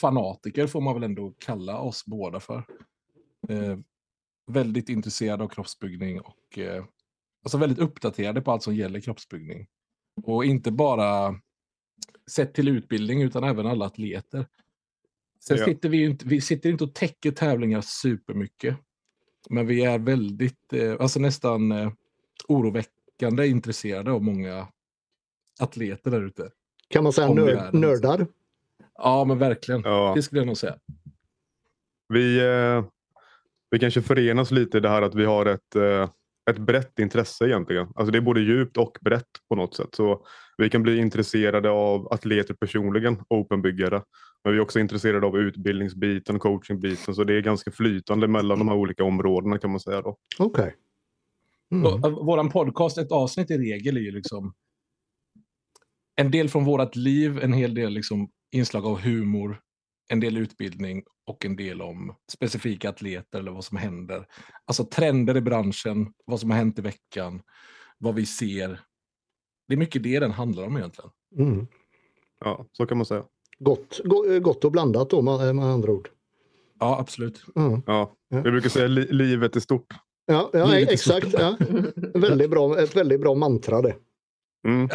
fanatiker 0.00 0.66
får 0.66 0.80
man 0.80 0.94
väl 0.94 1.02
ändå 1.02 1.34
kalla 1.38 1.80
oss 1.80 2.06
båda 2.06 2.40
för. 2.40 2.64
Eh, 3.48 3.78
väldigt 4.50 4.88
intresserad 4.88 5.42
av 5.42 5.48
kroppsbyggning 5.48 6.20
och 6.20 6.58
eh, 6.58 6.84
alltså 7.44 7.58
väldigt 7.58 7.78
uppdaterade 7.78 8.40
på 8.40 8.52
allt 8.52 8.62
som 8.62 8.74
gäller 8.74 9.00
kroppsbyggning. 9.00 9.66
Och 10.22 10.44
inte 10.44 10.70
bara 10.70 11.40
sett 12.30 12.54
till 12.54 12.68
utbildning 12.68 13.22
utan 13.22 13.44
även 13.44 13.66
alla 13.66 13.86
atleter. 13.86 14.46
Sen 15.40 15.56
ja. 15.56 15.64
sitter 15.64 15.88
vi, 15.88 16.04
inte, 16.04 16.26
vi 16.26 16.40
sitter 16.40 16.70
inte 16.70 16.84
och 16.84 16.94
täcker 16.94 17.30
tävlingar 17.30 17.80
supermycket. 17.80 18.76
Men 19.50 19.66
vi 19.66 19.84
är 19.84 19.98
väldigt, 19.98 20.72
eh, 20.72 20.96
alltså 21.00 21.20
nästan 21.20 21.72
eh, 21.72 21.92
oroväckande 22.48 23.46
intresserade 23.46 24.12
av 24.12 24.22
många 24.22 24.68
atleter 25.60 26.10
där 26.10 26.22
ute. 26.22 26.50
Kan 26.88 27.02
man 27.02 27.12
säga 27.12 27.32
nörd, 27.32 27.74
nördar? 27.74 28.26
Ja, 28.94 29.24
men 29.24 29.38
verkligen. 29.38 29.82
Ja. 29.84 30.12
Det 30.16 30.22
skulle 30.22 30.40
jag 30.40 30.46
nog 30.46 30.56
säga. 30.56 30.78
Vi, 32.08 32.38
eh, 32.40 32.84
vi 33.70 33.78
kanske 33.78 34.02
förenas 34.02 34.50
lite 34.50 34.78
i 34.78 34.80
det 34.80 34.88
här 34.88 35.02
att 35.02 35.14
vi 35.14 35.24
har 35.24 35.46
ett 35.46 35.76
eh, 35.76 36.10
ett 36.50 36.58
brett 36.58 36.98
intresse 36.98 37.44
egentligen. 37.44 37.88
Alltså 37.94 38.12
det 38.12 38.18
är 38.18 38.22
både 38.22 38.40
djupt 38.40 38.76
och 38.76 38.98
brett 39.00 39.28
på 39.48 39.54
något 39.54 39.76
sätt. 39.76 39.94
Så 39.94 40.26
vi 40.58 40.70
kan 40.70 40.82
bli 40.82 40.98
intresserade 40.98 41.70
av 41.70 42.12
atleter 42.12 42.54
personligen, 42.54 43.22
openbyggare. 43.28 44.02
Men 44.44 44.52
vi 44.52 44.58
är 44.58 44.62
också 44.62 44.80
intresserade 44.80 45.26
av 45.26 45.38
utbildningsbiten 45.38 46.36
och 46.36 46.42
coachingbiten 46.42 47.14
så 47.14 47.24
det 47.24 47.34
är 47.34 47.40
ganska 47.40 47.70
flytande 47.70 48.28
mellan 48.28 48.58
de 48.58 48.68
här 48.68 48.76
olika 48.76 49.04
områdena 49.04 49.58
kan 49.58 49.70
man 49.70 49.80
säga. 49.80 49.98
Okej. 49.98 50.16
Okay. 50.38 50.70
Mm. 51.72 52.00
Vår 52.00 52.50
podcast, 52.50 52.98
ett 52.98 53.12
avsnitt 53.12 53.50
i 53.50 53.58
regel 53.58 53.96
är 53.96 54.00
ju 54.00 54.10
liksom 54.10 54.54
en 56.16 56.30
del 56.30 56.48
från 56.48 56.64
vårt 56.64 56.96
liv, 56.96 57.38
en 57.42 57.52
hel 57.52 57.74
del 57.74 57.92
liksom 57.92 58.30
inslag 58.52 58.86
av 58.86 59.00
humor, 59.00 59.60
en 60.10 60.20
del 60.20 60.36
utbildning 60.36 61.02
och 61.26 61.44
en 61.44 61.56
del 61.56 61.82
om 61.82 62.14
specifika 62.32 62.88
atleter 62.88 63.38
eller 63.38 63.50
vad 63.50 63.64
som 63.64 63.76
händer. 63.76 64.26
Alltså 64.64 64.84
trender 64.84 65.36
i 65.36 65.40
branschen, 65.40 66.12
vad 66.24 66.40
som 66.40 66.50
har 66.50 66.58
hänt 66.58 66.78
i 66.78 66.82
veckan, 66.82 67.42
vad 67.98 68.14
vi 68.14 68.26
ser. 68.26 68.80
Det 69.68 69.74
är 69.74 69.78
mycket 69.78 70.02
det 70.02 70.18
den 70.18 70.30
handlar 70.30 70.64
om 70.64 70.76
egentligen. 70.76 71.10
Mm. 71.36 71.66
Ja, 72.40 72.66
så 72.72 72.86
kan 72.86 72.96
man 72.98 73.06
säga. 73.06 73.24
Gott, 73.58 74.00
gott 74.42 74.64
och 74.64 74.72
blandat 74.72 75.10
då 75.10 75.22
med, 75.22 75.56
med 75.56 75.64
andra 75.64 75.92
ord. 75.92 76.08
Ja, 76.80 76.98
absolut. 76.98 77.44
Mm. 77.56 77.82
Ja, 77.86 78.14
vi 78.28 78.42
brukar 78.42 78.68
säga 78.68 78.86
li 78.86 79.06
livet 79.12 79.56
är 79.56 79.60
stort. 79.60 79.94
Ja, 80.26 80.50
ja 80.52 80.78
exakt. 80.78 81.32
Ja. 81.32 81.56
väldigt 82.14 82.50
bra, 82.50 82.78
ett 82.82 82.96
väldigt 82.96 83.20
bra 83.20 83.34
mantra 83.34 83.82
det. 83.82 83.96
Mm. 84.66 84.88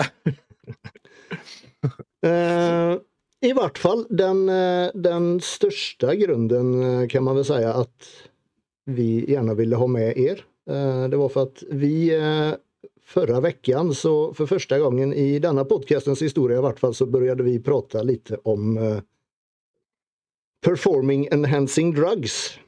eh, 2.26 3.00
I 3.42 3.54
vart 3.54 3.78
fall 3.78 4.06
den, 4.10 4.50
eh, 4.50 4.90
den 4.94 5.42
största 5.42 6.16
grunden 6.16 6.84
eh, 6.84 7.08
kan 7.08 7.24
man 7.24 7.36
väl 7.36 7.46
säga 7.46 7.74
att 7.74 8.06
vi 8.86 9.32
gärna 9.32 9.54
ville 9.54 9.76
ha 9.76 9.88
med 9.88 10.18
er. 10.18 10.46
Eh, 10.70 11.10
det 11.10 11.18
var 11.18 11.30
för 11.30 11.44
att 11.44 11.64
vi 11.70 12.20
förra 13.06 13.40
veckan 13.40 13.96
så 13.96 14.34
för 14.34 14.46
första 14.46 14.80
gången 14.80 15.14
i 15.14 15.40
denna 15.40 15.66
podcastens 15.66 16.22
historia 16.22 16.58
i 16.58 16.62
vart 16.62 16.80
fall 16.80 16.94
så 16.94 17.06
började 17.06 17.44
vi 17.44 17.60
prata 17.60 18.04
lite 18.04 18.38
om 18.44 19.02
performing 20.66 21.28
enhancing 21.32 21.94
drugs. 21.94 22.60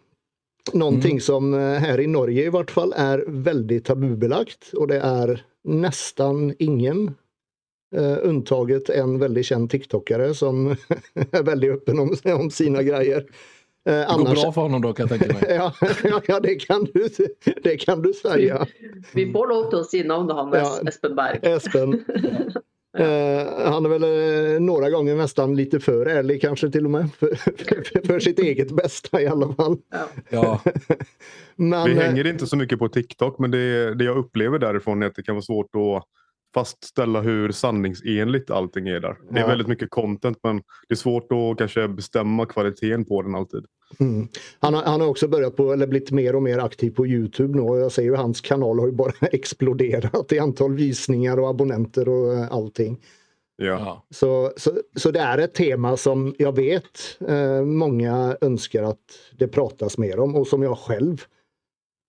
Någonting 0.74 1.12
mm. 1.12 1.22
som 1.22 1.54
här 1.54 2.00
i 2.00 2.08
Norge 2.08 2.46
i 2.46 2.50
vart 2.50 2.72
fall 2.72 2.94
är 2.96 3.24
väldigt 3.28 3.86
tabubelagt 3.86 4.74
och 4.74 4.88
det 4.88 5.00
är 5.00 5.46
nästan 5.64 6.54
ingen 6.60 7.16
Uh, 7.96 8.18
untaget 8.22 8.90
en 8.90 9.20
väldigt 9.20 9.46
känd 9.46 9.70
TikTokare 9.70 10.34
som 10.34 10.68
är 11.32 11.44
väldigt 11.44 11.72
öppen 11.72 12.00
om, 12.00 12.16
om 12.26 12.52
sina 12.52 12.84
grejer. 12.84 13.18
Uh, 13.20 13.26
det 13.84 14.06
annars... 14.08 14.28
går 14.28 14.44
bra 14.44 14.52
för 14.52 14.62
honom 14.62 14.82
då 14.82 14.94
kan 14.94 15.08
jag 15.10 15.20
tänka 15.20 15.34
mig. 15.34 15.56
ja, 15.56 15.74
ja, 16.28 16.40
det, 16.40 16.56
kan 16.56 16.88
du, 16.94 17.10
det 17.64 17.78
kan 17.78 18.02
du 18.02 18.14
säga. 18.14 18.68
Vi, 19.14 19.26
vi 19.26 19.34
får 19.34 19.48
låta 19.48 19.78
oss 19.78 19.94
i 19.94 20.04
namnet 20.04 20.36
hans, 20.36 20.56
ja, 20.56 20.80
Espen 20.88 21.16
Berg. 21.16 21.40
Espen. 21.42 21.94
uh, 21.94 22.02
han 23.72 23.86
är 23.86 23.90
väl 23.90 24.62
några 24.62 24.90
gånger 24.90 25.16
nästan 25.16 25.56
lite 25.56 25.80
för 25.80 26.06
ärlig 26.06 26.42
kanske 26.42 26.70
till 26.70 26.86
och 26.86 26.92
med. 26.92 27.10
För, 27.14 27.36
för, 27.36 28.08
för 28.08 28.20
sitt 28.20 28.40
eget 28.40 28.72
bästa 28.72 29.22
i 29.22 29.28
alla 29.28 29.54
fall. 29.54 29.78
Ja. 30.30 30.62
men, 31.56 31.86
Vi 31.86 31.94
hänger 31.94 32.28
inte 32.28 32.48
så 32.48 32.58
mycket 32.58 32.80
på 32.80 32.90
TikTok 32.90 33.40
men 33.40 33.52
det, 33.52 33.96
det 33.96 34.04
jag 34.04 34.18
upplever 34.18 34.60
därifrån 34.60 35.04
är 35.04 35.08
att 35.08 35.16
det 35.16 35.24
kan 35.24 35.36
vara 35.36 35.44
svårt 35.44 35.70
att 35.76 36.04
fastställa 36.58 37.22
hur 37.22 37.52
sanningsenligt 37.52 38.52
allting 38.52 38.88
är 38.88 39.00
där. 39.00 39.18
Det 39.30 39.38
är 39.38 39.42
ja. 39.42 39.48
väldigt 39.48 39.68
mycket 39.68 39.90
content 39.90 40.38
men 40.44 40.58
det 40.58 40.94
är 40.94 40.96
svårt 40.96 41.32
att 41.32 41.58
kanske 41.58 41.88
bestämma 41.88 42.46
kvaliteten 42.46 43.06
på 43.06 43.22
den 43.22 43.36
alltid. 43.36 43.66
Mm. 44.00 44.28
Han, 44.60 44.74
har, 44.74 44.84
han 44.84 45.02
har 45.02 45.08
också 45.08 45.28
börjat 45.28 45.56
på, 45.56 45.74
eller 45.74 45.88
blivit 45.88 46.12
mer 46.12 46.36
och 46.36 46.44
mer 46.44 46.58
aktiv 46.58 46.92
på 46.92 47.08
Youtube 47.08 47.56
nu 47.56 47.62
och 47.62 47.78
jag 47.78 47.92
ser 47.92 48.04
ju 48.04 48.16
hans 48.16 48.42
kanal 48.42 48.80
har 48.80 48.88
ju 48.88 48.92
bara 48.92 49.12
exploderat 49.32 50.32
i 50.32 50.40
antal 50.40 50.74
visningar 50.74 51.40
och 51.40 51.50
abonnenter 51.50 52.10
och 52.10 52.34
eh, 52.34 52.52
allting. 52.52 52.98
Ja. 53.58 54.06
Så, 54.10 54.52
så, 54.58 54.72
så 54.96 55.12
det 55.12 55.20
är 55.20 55.38
ett 55.38 55.54
tema 55.54 55.98
som 55.98 56.36
jag 56.38 56.56
vet 56.56 57.22
eh, 57.28 57.62
många 57.62 58.38
önskar 58.42 58.84
att 58.84 59.20
det 59.38 59.48
pratas 59.48 59.98
mer 59.98 60.20
om 60.20 60.36
och 60.36 60.48
som 60.48 60.64
jag 60.64 60.78
själv 60.78 61.24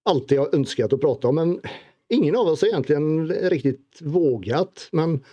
alltid 0.05 0.38
har 0.38 0.55
önskat 0.55 0.93
att 0.93 1.00
prata 1.00 1.28
om. 1.28 1.35
Men 1.35 1.61
ingen 2.08 2.36
av 2.36 2.46
oss 2.46 2.62
egentligen 2.62 3.28
riktigt 3.28 3.98
vågat. 4.00 4.88
Men 4.92 5.24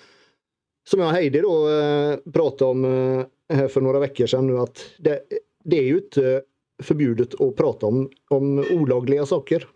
som 0.88 1.00
jag 1.00 1.10
och 1.10 1.16
Heidi 1.16 1.42
då 1.42 1.70
eh, 1.70 2.32
pratade 2.32 2.72
om 2.72 2.86
eh, 2.86 3.26
här 3.58 3.68
för 3.68 3.82
några 3.82 4.00
veckor 4.00 4.26
sedan 4.26 4.48
nu 4.48 4.58
att 4.58 4.86
det, 4.98 5.22
det 5.64 5.78
är 5.78 5.84
ju 5.84 5.98
inte 5.98 6.42
förbjudet 6.84 7.42
att 7.42 7.56
prata 7.56 7.86
om, 7.86 8.10
om 8.30 8.66
olagliga 8.72 9.26
saker. 9.26 9.68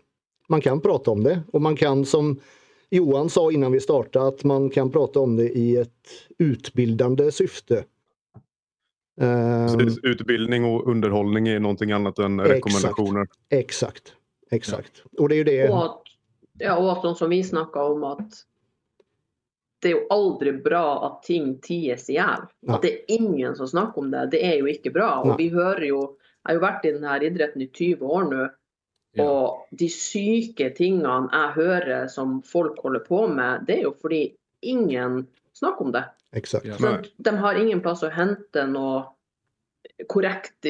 Man 0.48 0.60
kan 0.60 0.80
prata 0.80 1.10
om 1.10 1.24
det 1.24 1.42
och 1.52 1.62
man 1.62 1.76
kan 1.76 2.04
som 2.04 2.40
Johan 2.90 3.30
sa 3.30 3.52
innan 3.52 3.72
vi 3.72 3.80
startade 3.80 4.28
att 4.28 4.44
man 4.44 4.70
kan 4.70 4.90
prata 4.90 5.20
om 5.20 5.36
det 5.36 5.48
i 5.48 5.76
ett 5.76 6.08
utbildande 6.38 7.32
syfte. 7.32 7.84
Precis, 9.20 9.98
ehm. 9.98 10.10
utbildning 10.10 10.64
och 10.64 10.86
underhållning 10.86 11.48
är 11.48 11.60
någonting 11.60 11.92
annat 11.92 12.18
än 12.18 12.40
rekommendationer. 12.40 13.26
Exakt, 13.50 14.12
exakt. 14.50 15.02
Ja. 15.04 15.22
Och 15.22 15.28
det 15.28 15.34
är 15.34 15.36
ju 15.36 15.44
det. 15.44 15.68
Och 15.68 16.02
ja, 16.60 17.00
och 17.10 17.16
som 17.16 17.30
vi 17.30 17.44
snackade 17.44 17.86
om 17.86 18.04
att 18.04 18.32
det 19.78 19.88
är 19.88 19.94
ju 19.94 20.06
aldrig 20.10 20.62
bra 20.62 21.06
att 21.06 21.22
ting 21.22 21.58
ties 21.58 22.10
ihjäl. 22.10 22.40
Att 22.66 22.82
det 22.82 22.92
är 22.92 23.00
ingen 23.06 23.56
som 23.56 23.68
snackar 23.68 23.98
om 23.98 24.10
det. 24.10 24.28
Det 24.30 24.44
är 24.44 24.56
ju 24.56 24.68
inte 24.68 24.90
bra. 24.90 25.20
Och 25.20 25.40
vi 25.40 25.48
hör 25.48 25.80
ju, 25.80 25.86
jag 25.86 26.16
har 26.42 26.52
ju 26.52 26.58
varit 26.58 26.84
i 26.84 26.92
den 26.92 27.04
här 27.04 27.22
idrotten 27.22 27.62
i 27.62 27.70
20 27.72 28.06
år 28.06 28.24
nu. 28.24 28.50
Ja. 29.12 29.30
Och 29.30 29.68
de 29.70 29.88
psyke 29.88 30.70
tingene 30.70 31.28
jag 31.32 31.48
hör 31.48 32.06
som 32.06 32.42
folk 32.42 32.78
håller 32.78 32.98
på 32.98 33.28
med, 33.28 33.64
det 33.66 33.72
är 33.72 33.78
ju 33.78 33.92
för 34.02 34.22
att 34.22 34.30
ingen 34.60 35.26
snackar 35.52 35.84
om 35.84 35.92
det. 35.92 36.04
Exakt. 36.32 36.66
Ja. 36.66 36.98
de 37.16 37.30
har 37.30 37.54
ingen 37.54 37.80
plats 37.80 38.02
att 38.02 38.12
hämta 38.12 38.66
något 38.66 39.16
korrekt 40.06 40.64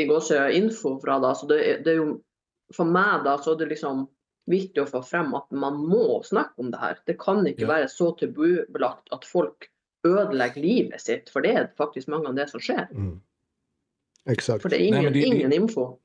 info 0.52 1.00
från 1.00 1.23
det. 1.23 1.35
Så 1.35 1.47
det, 1.47 1.85
det 1.85 1.90
är 1.90 1.94
ju, 1.94 2.14
för 2.75 2.85
mig 2.85 3.20
då, 3.25 3.38
så 3.38 3.52
är 3.52 3.59
det 3.59 3.66
liksom 3.66 4.06
viktigt 4.47 4.82
att 4.82 4.90
få 4.90 5.02
fram 5.02 5.35
att 5.35 5.50
man 5.50 5.76
må 5.88 6.23
snacka 6.25 6.52
om 6.56 6.70
det 6.70 6.78
här. 6.78 6.99
Det 7.06 7.16
kan 7.18 7.47
inte 7.47 7.62
ja. 7.62 7.68
vara 7.68 7.88
så 7.88 8.11
tabubelagt 8.11 9.12
att 9.12 9.25
folk 9.25 9.56
ödelägger 10.09 10.62
livet 10.62 11.00
sitt, 11.00 11.30
för 11.30 11.40
det 11.40 11.52
är 11.52 11.73
faktiskt 11.76 12.09
många 12.09 12.28
av 12.28 12.35
det 12.35 12.49
som 12.49 12.61
sker. 12.61 12.88
Mm. 12.90 13.20
Exakt. 14.30 14.62
För 14.62 14.68
det 14.68 14.82
är 14.82 14.87
ingen, 14.87 15.02
Nej, 15.02 15.12
det, 15.12 15.23
ingen 15.23 15.52
info. 15.52 15.99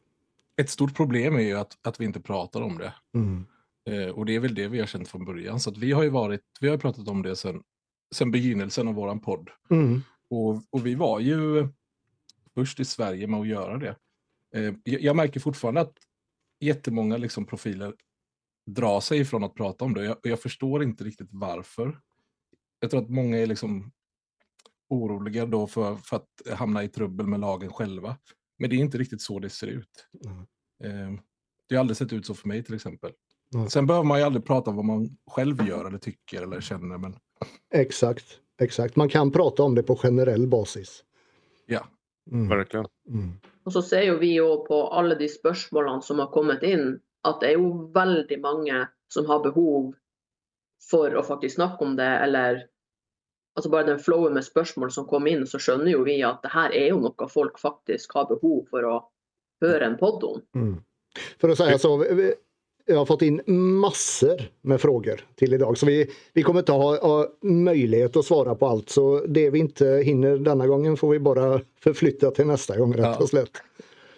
Ett 0.61 0.69
stort 0.69 0.95
problem 0.95 1.35
är 1.35 1.41
ju 1.41 1.53
att, 1.53 1.77
att 1.81 1.99
vi 1.99 2.05
inte 2.05 2.19
pratar 2.19 2.61
om 2.61 2.77
det. 2.77 2.93
Mm. 3.13 3.45
Eh, 3.89 4.15
och 4.15 4.25
det 4.25 4.35
är 4.35 4.39
väl 4.39 4.55
det 4.55 4.67
vi 4.67 4.79
har 4.79 4.87
känt 4.87 5.07
från 5.07 5.25
början. 5.25 5.59
Så 5.59 5.69
att 5.69 5.77
vi 5.77 5.91
har 5.91 6.03
ju 6.03 6.09
varit, 6.09 6.41
vi 6.59 6.69
har 6.69 6.77
pratat 6.77 7.07
om 7.07 7.21
det 7.21 7.35
sedan 7.35 7.63
sen 8.15 8.31
begynnelsen 8.31 8.87
av 8.87 8.93
våran 8.93 9.19
podd. 9.19 9.49
Mm. 9.69 10.01
Och, 10.29 10.63
och 10.69 10.85
vi 10.85 10.95
var 10.95 11.19
ju 11.19 11.67
först 12.53 12.79
i 12.79 12.85
Sverige 12.85 13.27
med 13.27 13.39
att 13.39 13.47
göra 13.47 13.77
det. 13.77 13.95
Eh, 14.55 14.73
jag, 14.83 15.01
jag 15.01 15.15
märker 15.15 15.39
fortfarande 15.39 15.81
att 15.81 15.97
jättemånga 16.59 17.17
liksom 17.17 17.45
profiler 17.45 17.93
dra 18.65 19.01
sig 19.01 19.19
ifrån 19.19 19.43
att 19.43 19.55
prata 19.55 19.85
om 19.85 19.93
det. 19.93 20.05
Jag, 20.05 20.17
jag 20.23 20.41
förstår 20.41 20.83
inte 20.83 21.03
riktigt 21.03 21.29
varför. 21.31 21.99
Jag 22.79 22.91
tror 22.91 23.01
att 23.01 23.09
många 23.09 23.37
är 23.37 23.47
liksom 23.47 23.91
oroliga 24.89 25.45
då 25.45 25.67
för, 25.67 25.95
för 25.95 26.15
att 26.15 26.57
hamna 26.57 26.83
i 26.83 26.87
trubbel 26.87 27.27
med 27.27 27.39
lagen 27.39 27.73
själva. 27.73 28.17
Men 28.57 28.69
det 28.69 28.75
är 28.75 28.77
inte 28.77 28.97
riktigt 28.97 29.21
så 29.21 29.39
det 29.39 29.49
ser 29.49 29.67
ut. 29.67 30.07
Mm. 30.25 30.39
Eh, 30.83 31.19
det 31.69 31.75
har 31.75 31.79
aldrig 31.79 31.97
sett 31.97 32.13
ut 32.13 32.25
så 32.25 32.33
för 32.33 32.47
mig 32.47 32.63
till 32.63 32.75
exempel. 32.75 33.11
Mm. 33.53 33.69
Sen 33.69 33.87
behöver 33.87 34.05
man 34.05 34.19
ju 34.19 34.25
aldrig 34.25 34.45
prata 34.45 34.69
om 34.69 34.75
vad 34.75 34.85
man 34.85 35.17
själv 35.31 35.67
gör 35.67 35.85
eller 35.85 35.97
tycker 35.97 36.41
eller 36.41 36.61
känner. 36.61 36.97
Men... 36.97 37.15
Exakt, 37.73 38.39
exakt. 38.61 38.95
Man 38.95 39.09
kan 39.09 39.31
prata 39.31 39.63
om 39.63 39.75
det 39.75 39.83
på 39.83 39.95
generell 39.95 40.47
basis. 40.47 41.03
Ja. 41.65 41.87
Mm. 42.31 42.49
Verkligen. 42.49 42.85
Mm. 43.09 43.31
Och 43.63 43.73
så 43.73 43.81
ser 43.81 44.17
vi 44.17 44.27
ju 44.27 44.57
på 44.57 44.87
alla 44.87 45.15
de 45.15 45.29
spörsmålen 45.29 46.01
som 46.01 46.19
har 46.19 46.27
kommit 46.27 46.63
in 46.63 46.99
att 47.25 47.41
det 47.41 47.47
är 47.47 47.51
ju 47.51 47.91
väldigt 47.91 48.41
många 48.41 48.87
som 49.07 49.25
har 49.25 49.43
behov 49.43 49.95
för 50.89 51.15
att 51.15 51.27
faktiskt 51.27 51.55
snacka 51.55 51.85
om 51.85 51.95
det 51.95 52.03
eller 52.03 52.67
alltså 53.55 53.69
bara 53.69 53.83
den 53.83 53.99
flowen 53.99 54.33
med 54.33 54.45
spörsmål 54.45 54.91
som 54.91 55.05
kom 55.05 55.27
in 55.27 55.47
så 55.47 55.59
skönjer 55.59 55.97
ju 55.97 56.03
vi 56.03 56.23
att 56.23 56.41
det 56.41 56.47
här 56.47 56.73
är 56.73 56.85
ju 56.85 56.99
något 56.99 57.31
folk 57.31 57.59
faktiskt 57.59 58.11
har 58.13 58.25
behov 58.25 58.67
för 58.69 58.97
att 58.97 59.09
höra 59.61 59.85
en 59.85 59.97
podd 59.97 60.23
om. 60.23 60.41
Mm. 60.55 60.81
För 61.41 61.49
att 61.49 61.57
säga 61.57 61.77
så, 61.77 61.97
vi, 61.97 62.33
jag 62.85 62.97
har 62.97 63.05
fått 63.05 63.21
in 63.21 63.41
massor 63.81 64.41
med 64.61 64.81
frågor 64.81 65.21
till 65.35 65.53
idag 65.53 65.77
så 65.77 65.85
vi, 65.85 66.11
vi 66.33 66.43
kommer 66.43 66.59
inte 66.59 66.71
ha, 66.71 66.99
ha 67.01 67.27
möjlighet 67.41 68.15
att 68.15 68.25
svara 68.25 68.55
på 68.55 68.67
allt 68.67 68.89
så 68.89 69.25
det 69.27 69.49
vi 69.49 69.59
inte 69.59 69.85
hinner 69.85 70.37
denna 70.37 70.67
gången 70.67 70.97
får 70.97 71.09
vi 71.09 71.19
bara 71.19 71.61
förflytta 71.79 72.31
till 72.31 72.47
nästa 72.47 72.77
gång 72.77 72.93
rätt 72.93 73.21
och 73.21 73.29
slätt. 73.29 73.61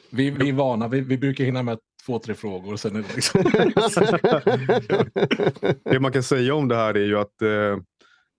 Vi, 0.09 0.29
vi 0.29 0.49
är 0.49 0.53
vana, 0.53 0.87
vi, 0.87 1.01
vi 1.01 1.17
brukar 1.17 1.43
hinna 1.43 1.63
med 1.63 1.79
två, 2.07 2.19
tre 2.19 2.35
frågor. 2.35 2.75
Sen 2.75 2.95
är 2.95 2.99
det, 3.01 3.15
liksom... 3.15 3.43
det 5.91 5.99
man 5.99 6.11
kan 6.11 6.23
säga 6.23 6.55
om 6.55 6.67
det 6.67 6.75
här 6.75 6.97
är 6.97 7.05
ju 7.05 7.19
att 7.19 7.41
eh, 7.41 7.77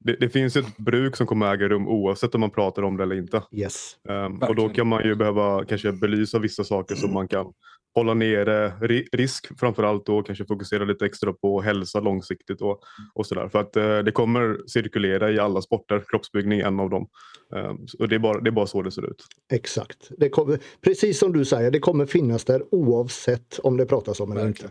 det, 0.05 0.17
det, 0.21 0.29
finns 0.29 0.57
ett 0.57 0.77
bruk 0.77 1.17
som 1.17 1.27
kommer 1.27 1.55
äga 1.55 1.69
rum 1.69 1.89
oavsett 1.89 2.35
om 2.35 2.41
man 2.41 2.51
pratar 2.51 2.83
om 2.83 2.97
det 2.97 3.03
eller 3.03 3.17
inte. 3.17 3.43
Yes. 3.53 3.97
Um, 4.09 4.39
och 4.39 4.55
då 4.55 4.69
kan 4.69 4.87
man 4.87 5.05
ju 5.05 5.15
behöva 5.15 5.65
kanske 5.65 5.93
belysa 5.93 6.39
vissa 6.39 6.65
saker 6.65 6.95
som 6.95 7.13
man 7.13 7.29
kan 7.29 7.53
hålla 7.99 8.15
nere 8.15 8.73
risk 9.13 9.59
framförallt 9.61 10.09
och 10.09 10.27
kanske 10.27 10.45
fokusera 10.45 10.85
lite 10.85 11.07
extra 11.07 11.33
på 11.33 11.61
hälsa 11.61 12.01
långsiktigt 12.01 12.61
och, 12.61 12.81
och 13.15 13.27
sådär. 13.27 13.49
För 13.49 13.59
att 13.59 13.77
eh, 13.77 13.99
det 13.99 14.13
kommer 14.13 14.59
cirkulera 14.67 15.31
i 15.31 15.39
alla 15.39 15.63
sporter, 15.63 16.05
kroppsbyggning 16.09 16.61
är 16.61 16.67
en 16.67 16.81
av 16.81 16.91
dem. 16.91 17.09
Eh, 17.55 17.75
och 17.99 18.09
det 18.09 18.15
är, 18.15 18.19
bara, 18.19 18.41
det 18.41 18.51
är 18.51 18.53
bara 18.53 18.67
så 18.67 18.83
det 18.83 18.91
ser 18.91 19.11
ut. 19.11 19.25
Exakt. 19.53 20.11
Det 20.19 20.29
kommer, 20.29 20.59
precis 20.81 21.19
som 21.19 21.33
du 21.33 21.45
säger, 21.45 21.71
det 21.71 21.79
kommer 21.79 22.07
finnas 22.07 22.45
där 22.45 22.75
oavsett 22.75 23.59
om 23.63 23.77
det 23.77 23.87
pratas 23.87 24.21
om 24.21 24.33
eller 24.33 24.47
inte. 24.47 24.71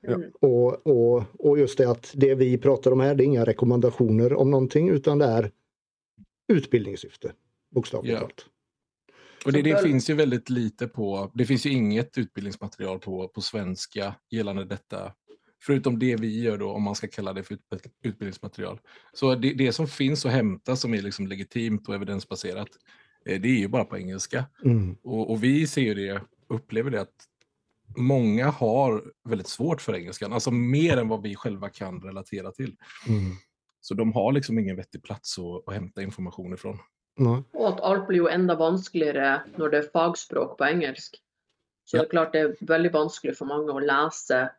Ja. 0.00 0.18
Och, 0.40 0.86
och, 0.86 1.24
och 1.38 1.58
just 1.58 1.78
det 1.78 1.90
att 1.90 2.12
det 2.14 2.34
vi 2.34 2.58
pratar 2.58 2.90
om 2.90 3.00
här, 3.00 3.14
det 3.14 3.22
är 3.22 3.26
inga 3.26 3.44
rekommendationer 3.44 4.32
om 4.34 4.50
någonting 4.50 4.88
utan 4.88 5.18
det 5.18 5.24
är 5.24 5.50
utbildningssyfte, 6.52 7.32
bokstavligt 7.74 8.12
ja. 8.12 8.18
talat. 8.18 8.46
Och 9.44 9.52
det, 9.52 9.62
det, 9.62 9.82
finns 9.82 10.10
ju 10.10 10.14
väldigt 10.14 10.50
lite 10.50 10.88
på, 10.88 11.30
det 11.34 11.46
finns 11.46 11.66
ju 11.66 11.70
inget 11.70 12.18
utbildningsmaterial 12.18 12.98
på, 12.98 13.28
på 13.28 13.40
svenska 13.40 14.14
gällande 14.30 14.64
detta. 14.64 15.12
Förutom 15.62 15.98
det 15.98 16.16
vi 16.16 16.42
gör 16.42 16.58
då, 16.58 16.70
om 16.70 16.82
man 16.82 16.94
ska 16.94 17.08
kalla 17.08 17.32
det 17.32 17.42
för 17.42 17.58
utbildningsmaterial. 18.02 18.80
Så 19.12 19.34
det, 19.34 19.52
det 19.52 19.72
som 19.72 19.88
finns 19.88 20.26
att 20.26 20.32
hämta 20.32 20.76
som 20.76 20.94
är 20.94 21.02
liksom 21.02 21.26
legitimt 21.26 21.88
och 21.88 21.94
evidensbaserat, 21.94 22.68
eh, 23.26 23.40
det 23.40 23.48
är 23.48 23.58
ju 23.58 23.68
bara 23.68 23.84
på 23.84 23.98
engelska. 23.98 24.44
Mm. 24.64 24.96
Och, 25.02 25.30
och, 25.30 25.44
vi 25.44 25.66
ser 25.66 25.82
ju 25.82 25.94
det, 25.94 26.22
upplever 26.48 26.90
det 26.90 27.00
att 27.00 27.14
många 27.96 28.50
har 28.50 29.04
väldigt 29.24 29.48
svårt 29.48 29.80
för 29.80 29.94
engelskan, 29.94 30.32
alltså 30.32 30.50
mer 30.50 30.96
än 30.96 31.08
vad 31.08 31.22
vi 31.22 31.34
själva 31.34 31.68
kan 31.68 32.00
relatera 32.00 32.52
till. 32.52 32.76
Mm. 33.08 33.32
Så 33.80 33.94
de 33.94 34.12
har 34.12 34.32
liksom 34.32 34.58
ingen 34.58 34.76
vettig 34.76 35.02
plats 35.02 35.38
att, 35.38 35.68
att 35.68 35.74
hämta 35.74 36.02
information 36.02 36.54
ifrån. 36.54 36.78
Nej. 37.16 37.42
Och 37.52 37.68
att 37.68 37.80
allt 37.80 38.06
blir 38.06 38.18
ju 38.18 38.28
ända 38.28 38.54
vanskligare 38.54 39.42
när 39.56 39.68
det 39.68 39.78
är 39.78 39.90
fagspråk 39.92 40.58
på 40.58 40.64
engelsk. 40.64 41.22
Så 41.84 41.96
ja. 41.96 42.00
det 42.00 42.06
är 42.06 42.10
klart 42.10 42.32
det 42.32 42.38
är 42.38 42.56
väldigt 42.60 42.92
vanskligt 42.92 43.38
för 43.38 43.44
många 43.44 43.76
att 43.76 43.86
läsa 43.86 44.50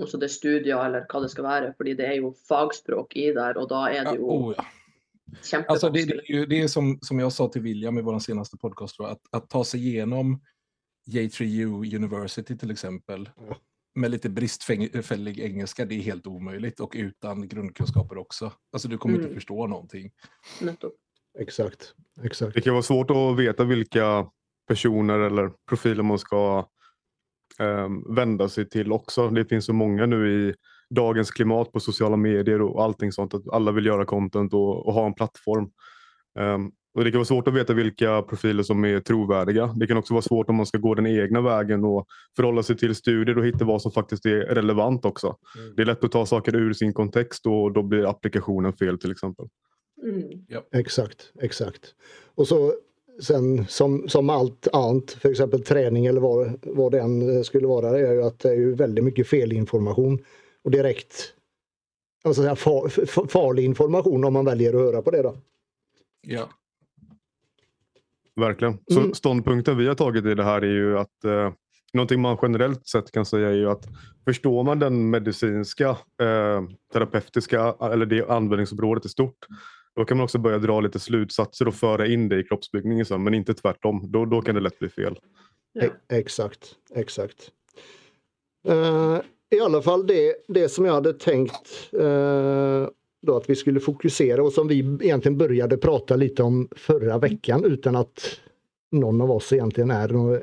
om 0.00 0.06
så 0.06 0.16
det 0.16 0.28
studier 0.28 0.86
eller 0.86 1.06
vad 1.12 1.22
det 1.22 1.28
ska 1.28 1.42
vara, 1.42 1.72
för 1.72 1.84
det 1.84 2.06
är 2.06 2.12
ju 2.12 2.32
fagspråk 2.48 3.16
i 3.16 3.32
där 3.32 3.56
och 3.56 3.68
då 3.68 3.74
är 3.74 4.04
det 4.04 4.12
ju 4.12 4.20
ja, 4.20 4.22
oh 4.22 4.54
ja. 4.56 4.64
Alltså 5.68 5.90
det, 5.90 6.04
det, 6.04 6.14
är 6.14 6.30
ju, 6.30 6.46
det 6.46 6.62
är 6.62 6.68
som, 6.68 6.98
som 7.02 7.18
jag 7.18 7.32
sa 7.32 7.48
till 7.48 7.62
William 7.62 7.98
i 7.98 8.02
vår 8.02 8.18
senaste 8.18 8.56
podcast, 8.56 9.00
att, 9.00 9.20
att 9.30 9.50
ta 9.50 9.64
sig 9.64 9.88
igenom 9.88 10.40
J3U 11.10 11.96
University 11.96 12.56
till 12.56 12.70
exempel 12.70 13.30
ja. 13.36 13.56
med 13.94 14.10
lite 14.10 14.28
bristfällig 14.28 15.40
engelska, 15.40 15.84
det 15.84 15.94
är 15.94 16.00
helt 16.00 16.26
omöjligt 16.26 16.80
och 16.80 16.92
utan 16.96 17.48
grundkunskaper 17.48 18.18
också. 18.18 18.52
Alltså 18.72 18.88
du 18.88 18.98
kommer 18.98 19.14
mm. 19.14 19.26
inte 19.26 19.34
förstå 19.34 19.66
någonting. 19.66 20.10
Nettopp. 20.60 20.94
Exakt. 21.38 21.94
Exakt. 22.22 22.54
Det 22.54 22.60
kan 22.60 22.72
vara 22.72 22.82
svårt 22.82 23.10
att 23.10 23.36
veta 23.36 23.64
vilka 23.64 24.26
personer 24.68 25.18
eller 25.18 25.50
profiler 25.68 26.02
man 26.02 26.18
ska 26.18 26.68
um, 27.58 28.14
vända 28.14 28.48
sig 28.48 28.68
till 28.68 28.92
också. 28.92 29.28
Det 29.28 29.44
finns 29.44 29.64
så 29.64 29.72
många 29.72 30.06
nu 30.06 30.48
i 30.48 30.54
dagens 30.90 31.30
klimat 31.30 31.72
på 31.72 31.80
sociala 31.80 32.16
medier 32.16 32.62
och 32.62 32.84
allting 32.84 33.12
sånt. 33.12 33.34
Att 33.34 33.48
alla 33.48 33.72
vill 33.72 33.86
göra 33.86 34.04
content 34.04 34.54
och, 34.54 34.86
och 34.86 34.94
ha 34.94 35.06
en 35.06 35.14
plattform. 35.14 35.70
Um, 36.38 36.72
och 36.96 37.04
Det 37.04 37.10
kan 37.10 37.18
vara 37.18 37.24
svårt 37.24 37.48
att 37.48 37.54
veta 37.54 37.74
vilka 37.74 38.22
profiler 38.22 38.62
som 38.62 38.84
är 38.84 39.00
trovärdiga. 39.00 39.66
Det 39.66 39.86
kan 39.86 39.96
också 39.96 40.14
vara 40.14 40.22
svårt 40.22 40.50
om 40.50 40.56
man 40.56 40.66
ska 40.66 40.78
gå 40.78 40.94
den 40.94 41.06
egna 41.06 41.40
vägen 41.40 41.84
och 41.84 42.06
förhålla 42.36 42.62
sig 42.62 42.76
till 42.76 42.94
studier 42.94 43.38
och 43.38 43.46
hitta 43.46 43.64
vad 43.64 43.82
som 43.82 43.92
faktiskt 43.92 44.26
är 44.26 44.40
relevant 44.40 45.04
också. 45.04 45.36
Mm. 45.58 45.74
Det 45.76 45.82
är 45.82 45.86
lätt 45.86 46.04
att 46.04 46.12
ta 46.12 46.26
saker 46.26 46.56
ur 46.56 46.72
sin 46.72 46.92
kontext 46.92 47.46
och 47.46 47.72
då 47.72 47.82
blir 47.82 48.10
applikationen 48.10 48.72
fel 48.72 48.98
till 48.98 49.10
exempel. 49.10 49.46
Mm. 50.02 50.44
Ja. 50.48 50.64
Exakt, 50.72 51.32
exakt. 51.40 51.94
Och 52.34 52.48
så 52.48 52.74
sen 53.20 53.66
som, 53.66 54.08
som 54.08 54.30
allt 54.30 54.68
annat, 54.72 55.10
för 55.10 55.30
exempel 55.30 55.62
träning 55.62 56.06
eller 56.06 56.20
vad, 56.20 56.58
vad 56.62 56.92
det 56.92 57.00
än 57.00 57.44
skulle 57.44 57.66
vara, 57.66 57.98
är 57.98 58.12
ju 58.12 58.22
att 58.22 58.38
det 58.38 58.48
är 58.48 58.54
ju 58.54 58.74
väldigt 58.74 59.04
mycket 59.04 59.28
felinformation 59.28 60.24
och 60.64 60.70
direkt 60.70 61.32
alltså 62.24 62.42
säga, 62.42 62.56
far, 62.56 63.26
farlig 63.28 63.64
information 63.64 64.24
om 64.24 64.32
man 64.32 64.44
väljer 64.44 64.74
att 64.74 64.80
höra 64.80 65.02
på 65.02 65.10
det. 65.10 65.22
Då. 65.22 65.36
Ja. 66.20 66.48
Verkligen. 68.36 68.78
Så 68.92 69.00
mm. 69.00 69.14
ståndpunkten 69.14 69.76
vi 69.78 69.86
har 69.86 69.94
tagit 69.94 70.24
i 70.24 70.34
det 70.34 70.44
här 70.44 70.62
är 70.62 70.72
ju 70.72 70.98
att 70.98 71.24
eh, 71.24 71.52
någonting 71.92 72.20
man 72.20 72.38
generellt 72.42 72.86
sett 72.86 73.10
kan 73.10 73.26
säga 73.26 73.48
är 73.48 73.54
ju 73.54 73.70
att 73.70 73.88
förstår 74.24 74.64
man 74.64 74.78
den 74.78 75.10
medicinska, 75.10 75.88
eh, 76.20 76.62
terapeutiska 76.92 77.74
eller 77.80 78.06
det 78.06 78.30
användningsområdet 78.30 79.04
i 79.04 79.08
stort 79.08 79.46
då 79.96 80.04
kan 80.04 80.16
man 80.16 80.24
också 80.24 80.38
börja 80.38 80.58
dra 80.58 80.80
lite 80.80 80.98
slutsatser 80.98 81.68
och 81.68 81.74
föra 81.74 82.06
in 82.06 82.28
det 82.28 82.40
i 82.40 82.42
kroppsbyggningen 82.42 83.06
sen, 83.06 83.24
men 83.24 83.34
inte 83.34 83.54
tvärtom. 83.54 84.12
Då, 84.12 84.24
då 84.24 84.42
kan 84.42 84.54
det 84.54 84.60
lätt 84.60 84.78
bli 84.78 84.88
fel. 84.88 85.18
Ja. 85.72 85.88
Exakt, 86.08 86.74
exakt. 86.94 87.50
Uh, 88.68 89.20
I 89.50 89.60
alla 89.60 89.82
fall 89.82 90.06
det, 90.06 90.34
det 90.48 90.68
som 90.68 90.84
jag 90.84 90.92
hade 90.92 91.12
tänkt 91.12 91.90
uh, 91.94 92.88
då 93.22 93.36
att 93.36 93.50
vi 93.50 93.56
skulle 93.56 93.80
fokusera 93.80 94.42
och 94.42 94.52
som 94.52 94.68
vi 94.68 94.78
egentligen 94.78 95.38
började 95.38 95.76
prata 95.76 96.16
lite 96.16 96.42
om 96.42 96.68
förra 96.76 97.18
veckan 97.18 97.64
utan 97.64 97.96
att 97.96 98.40
någon 98.92 99.20
av 99.20 99.30
oss 99.30 99.52
egentligen 99.52 99.90
är 99.90 100.08
några 100.08 100.40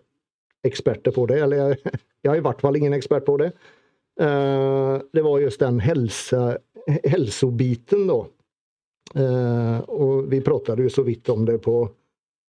experter 0.63 1.11
på 1.11 1.25
det. 1.25 1.39
Eller 1.39 1.57
jag, 1.57 1.77
jag 2.21 2.33
är 2.33 2.37
i 2.37 2.41
vart 2.41 2.61
fall 2.61 2.75
ingen 2.75 2.93
expert 2.93 3.25
på 3.25 3.37
det. 3.37 3.51
Uh, 4.21 5.01
det 5.13 5.21
var 5.21 5.39
just 5.39 5.59
den 5.59 5.79
hälsa, 5.79 6.57
hälsobiten 7.03 8.07
då. 8.07 8.27
Eh, 9.15 9.79
och 9.79 10.33
vi 10.33 10.41
pratade 10.41 10.83
ju 10.83 10.89
så 10.89 11.03
vitt 11.03 11.29
om 11.29 11.45
det 11.45 11.57
på, 11.57 11.89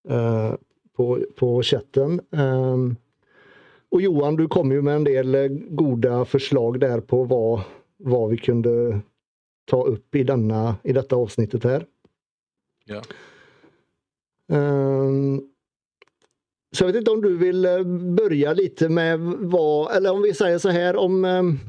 eh, 0.09 0.53
på, 0.95 1.19
på 1.35 1.63
chatten. 1.63 2.21
Eh, 2.31 2.77
och 3.89 4.01
Johan, 4.01 4.35
du 4.35 4.47
kom 4.47 4.71
ju 4.71 4.81
med 4.81 4.95
en 4.95 5.03
del 5.03 5.35
eh, 5.35 5.47
goda 5.69 6.25
förslag 6.25 6.79
där 6.79 7.01
på 7.01 7.23
vad, 7.23 7.61
vad 7.97 8.29
vi 8.29 8.37
kunde 8.37 9.01
ta 9.65 9.83
upp 9.83 10.15
i, 10.15 10.23
denna, 10.23 10.75
i 10.83 10.93
detta 10.93 11.15
avsnittet 11.15 11.63
här. 11.63 11.85
Ja. 12.85 13.01
Ehm, 14.51 15.41
så 16.71 16.83
jag 16.83 16.87
vet 16.87 16.95
inte 16.95 17.11
om 17.11 17.21
du 17.21 17.37
vill 17.37 17.65
eh, 17.65 17.83
börja 18.17 18.53
lite 18.53 18.89
med 18.89 19.19
vad, 19.39 19.95
eller 19.95 20.11
om 20.11 20.21
vi 20.21 20.33
säger 20.33 20.57
så 20.57 20.69
här 20.69 20.95
om 20.95 21.25
ehm, 21.25 21.59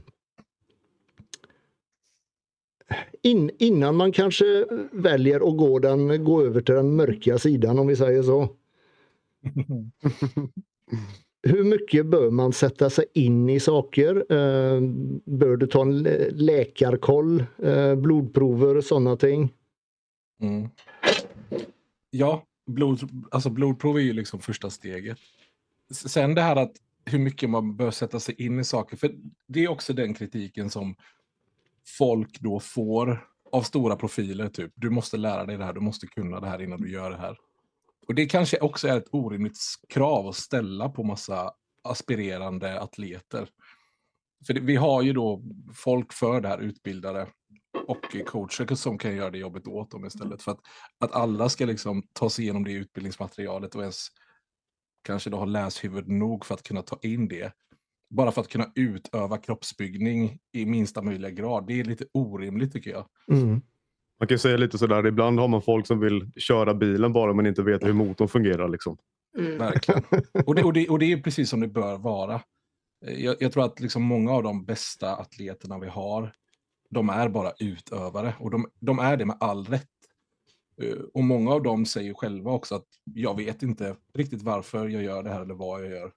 in, 3.23 3.51
innan 3.59 3.97
man 3.97 4.13
kanske 4.13 4.67
väljer 4.93 5.49
att 5.49 5.57
gå, 5.57 5.79
den, 5.79 6.25
gå 6.25 6.43
över 6.43 6.61
till 6.61 6.75
den 6.75 6.97
mörka 6.97 7.39
sidan 7.39 7.79
om 7.79 7.87
vi 7.87 7.97
säger 7.97 8.23
så. 8.23 8.49
Hur 11.43 11.65
mycket 11.65 12.07
bör 12.07 12.31
man 12.31 12.53
sätta 12.53 12.91
sig 12.91 13.05
in 13.15 13.49
i 13.49 13.61
saker? 13.61 14.17
Eh, 14.17 14.81
bör 15.25 15.57
du 15.57 15.67
ta 15.67 15.83
en 15.83 16.03
läkarkoll, 16.33 17.45
eh, 17.63 17.95
blodprover 17.95 18.77
och 18.77 18.85
sådana 18.85 19.17
ting? 19.17 19.53
Mm. 20.43 20.69
Ja, 22.11 22.45
blod, 22.67 22.99
alltså 23.31 23.51
blodprov 23.51 23.97
är 23.97 24.01
ju 24.01 24.13
liksom 24.13 24.41
första 24.41 24.71
steget. 24.71 25.19
Sen 25.93 26.35
det 26.35 26.41
här 26.41 26.57
att 26.57 26.73
hur 27.05 27.19
mycket 27.19 27.51
man 27.51 27.77
bör 27.77 27.91
sätta 27.91 28.21
sig 28.21 28.35
in 28.45 28.61
i 28.61 28.65
saker, 28.65 28.97
för 28.97 29.15
det 29.49 29.65
är 29.65 29.69
också 29.69 29.93
den 29.93 30.15
kritiken 30.15 30.71
som 30.71 30.95
folk 31.99 32.41
då 32.41 32.61
får 32.61 33.29
av 33.53 33.63
stora 33.63 33.97
profiler, 33.97 34.49
typ 34.49 34.73
du 34.75 34.91
måste 34.91 35.17
lära 35.17 35.47
dig 35.47 35.57
det 35.57 35.65
här, 35.65 35.73
du 35.73 35.81
måste 35.81 36.07
kunna 36.07 36.41
det 36.41 36.47
här 36.47 36.63
innan 36.63 36.81
du 36.81 36.91
gör 36.91 37.11
det 37.11 37.17
här. 37.17 37.39
Och 38.09 38.15
det 38.15 38.27
kanske 38.27 38.59
också 38.61 38.89
är 38.89 38.97
ett 38.97 39.09
orimligt 39.15 39.59
krav 39.89 40.27
att 40.27 40.35
ställa 40.35 40.89
på 40.89 41.05
massa 41.05 41.53
aspirerande 41.83 42.81
atleter. 42.81 43.49
För 44.47 44.55
det, 44.55 44.61
vi 44.61 44.77
har 44.77 45.03
ju 45.03 45.13
då 45.13 45.43
folk 45.75 46.13
för 46.13 46.41
det 46.41 46.49
här, 46.49 46.59
utbildare 46.59 47.29
och 47.87 48.27
coacher 48.27 48.75
som 48.75 48.99
kan 48.99 49.17
göra 49.17 49.31
det 49.31 49.39
jobbet 49.39 49.67
åt 49.67 49.91
dem 49.91 50.05
istället. 50.05 50.43
För 50.43 50.53
att, 50.53 50.61
att 50.99 51.13
alla 51.13 51.49
ska 51.49 51.67
liksom 51.67 52.03
ta 52.13 52.31
sig 52.31 52.45
igenom 52.45 52.65
det 52.65 52.73
utbildningsmaterialet 52.73 53.75
och 53.75 53.83
ens 53.83 54.07
kanske 55.05 55.31
då 55.31 55.37
ha 55.37 55.45
läshuvud 55.45 56.09
nog 56.09 56.45
för 56.45 56.55
att 56.55 56.63
kunna 56.63 56.83
ta 56.83 56.99
in 57.03 57.29
det 57.29 57.53
bara 58.11 58.33
för 58.33 58.41
att 58.41 58.49
kunna 58.49 58.73
utöva 58.75 59.39
kroppsbyggning 59.39 60.39
i 60.53 60.67
minsta 60.67 61.03
möjliga 61.03 61.31
grad. 61.31 61.67
Det 61.67 61.81
är 61.81 61.85
lite 61.85 62.05
orimligt 62.13 62.73
tycker 62.73 62.91
jag. 62.91 63.07
Mm. 63.33 63.61
Man 64.19 64.29
kan 64.29 64.39
säga 64.39 64.57
lite 64.57 64.79
sådär, 64.79 65.07
ibland 65.07 65.41
har 65.41 65.49
man 65.49 65.63
folk 65.63 65.87
som 65.87 66.01
vill 66.01 66.31
köra 66.37 66.75
bilen 66.75 67.13
bara 67.13 67.33
men 67.33 67.47
inte 67.47 67.63
vet 67.63 67.85
hur 67.85 67.93
motorn 67.93 68.29
fungerar. 68.29 68.69
Liksom. 68.69 68.99
Mm. 69.39 69.59
Verkligen. 69.59 70.03
Och 70.47 70.55
det, 70.55 70.65
och, 70.65 70.73
det, 70.73 70.89
och 70.89 70.99
det 70.99 71.13
är 71.13 71.21
precis 71.21 71.51
som 71.51 71.61
det 71.61 71.69
bör 71.69 71.99
vara. 71.99 72.41
Jag, 73.01 73.37
jag 73.41 73.53
tror 73.53 73.65
att 73.65 73.81
liksom 73.81 74.03
många 74.03 74.33
av 74.33 74.43
de 74.43 74.65
bästa 74.65 75.17
atleterna 75.17 75.79
vi 75.79 75.89
har, 75.89 76.33
de 76.91 77.09
är 77.09 77.29
bara 77.29 77.53
utövare. 77.59 78.35
Och 78.39 78.51
de, 78.51 78.67
de 78.81 78.99
är 78.99 79.17
det 79.17 79.25
med 79.25 79.37
all 79.41 79.65
rätt. 79.65 79.89
Eh, 80.83 80.99
och 81.15 81.25
många 81.25 81.53
av 81.53 81.63
dem 81.63 81.87
säger 81.87 82.15
själva 82.15 82.51
också 82.51 82.75
att 82.75 82.87
jag 83.05 83.37
vet 83.37 83.63
inte 83.63 83.97
riktigt 84.15 84.43
varför 84.43 84.89
jag 84.89 85.03
gör 85.03 85.23
det 85.23 85.31
här 85.31 85.41
eller 85.41 85.55
vad 85.55 85.85
jag 85.85 85.91
gör. 85.91 86.13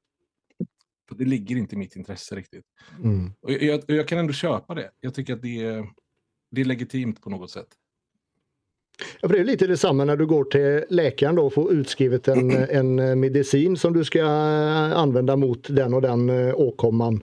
Det 1.15 1.25
ligger 1.25 1.55
inte 1.55 1.75
i 1.75 1.77
mitt 1.77 1.95
intresse 1.95 2.35
riktigt. 2.35 2.65
Mm. 3.03 3.31
Och 3.41 3.51
jag, 3.51 3.83
jag, 3.87 4.07
kan 4.07 4.17
ändå 4.17 4.33
köpa 4.33 4.75
det. 4.75 4.91
Jag 5.01 5.13
tycker 5.13 5.33
att 5.33 5.41
det 5.41 5.63
är, 5.63 5.87
det 6.51 6.61
är 6.61 6.65
legitimt 6.65 7.21
på 7.21 7.29
något 7.29 7.51
sätt. 7.51 7.67
Ja, 9.21 9.27
det 9.27 9.39
är 9.39 9.43
lite 9.43 9.67
detsamma 9.67 10.05
när 10.05 10.17
du 10.17 10.25
går 10.25 10.43
till 10.43 10.95
läkaren 10.95 11.35
då 11.35 11.45
och 11.45 11.53
får 11.53 11.73
utskrivet 11.73 12.27
en, 12.27 12.51
en 12.69 13.19
medicin 13.19 13.77
som 13.77 13.93
du 13.93 14.03
ska 14.03 14.25
använda 14.95 15.35
mot 15.35 15.75
den 15.75 15.93
och 15.93 16.01
den 16.01 16.29
åkomman. 16.53 17.21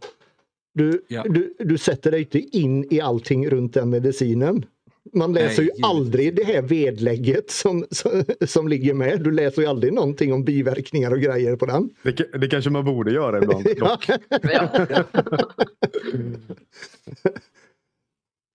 Du, 0.75 1.05
ja. 1.09 1.25
du, 1.29 1.55
du 1.59 1.79
sätter 1.79 2.11
dig 2.11 2.20
inte 2.20 2.38
in 2.38 2.94
i 2.94 3.01
allting 3.01 3.49
runt 3.49 3.75
den 3.75 3.90
medicinen. 3.90 4.64
Man 5.12 5.33
läser 5.33 5.62
Nej, 5.62 5.71
ju 5.77 5.85
aldrig 5.85 6.37
det 6.37 6.45
här 6.45 6.62
vedlägget 6.62 7.51
som, 7.51 7.87
som, 7.90 8.25
som, 8.47 8.69
ligger 8.69 8.95
med. 8.95 9.23
Du 9.23 9.31
läser 9.31 9.62
ju 9.62 9.69
aldrig 9.69 9.92
någonting 9.92 10.33
om 10.33 10.45
biverkningar 10.45 11.11
och 11.11 11.21
grejer 11.21 11.57
på 11.57 11.66
den. 11.66 11.90
Det, 12.03 12.40
det 12.40 12.49
kanske 12.49 12.71
man 12.71 12.85
borde 12.85 13.12
göra 13.12 13.42
ibland. 13.42 13.66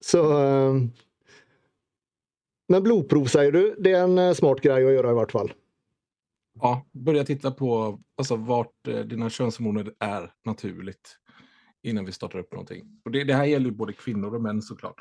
Så... 0.06 0.38
Ehm, 0.38 0.92
men 2.68 2.84
blodprov 2.84 3.26
säger 3.26 3.52
du, 3.52 3.76
det 3.80 3.92
är 3.92 4.04
en 4.04 4.18
eh, 4.18 4.34
smart 4.34 4.62
grej 4.62 4.86
att 4.86 4.94
göra 4.94 5.12
i 5.12 5.14
vart 5.14 5.32
fall. 5.32 5.54
Ja, 6.60 6.86
börja 6.92 7.24
titta 7.24 7.52
på 7.52 8.00
alltså, 8.18 8.36
vart 8.36 8.88
eh, 8.88 9.00
dina 9.00 9.30
könshormoner 9.30 9.94
är 10.00 10.32
naturligt 10.46 11.18
innan 11.84 12.06
vi 12.06 12.12
startar 12.12 12.40
upp 12.40 12.52
någonting. 12.52 13.02
Och 13.06 13.12
det, 13.12 13.24
det 13.24 13.34
här 13.34 13.46
gäller 13.46 13.72
både 13.72 13.94
kvinnor 13.94 14.36
och 14.36 14.42
män 14.42 14.62
såklart. 14.62 14.96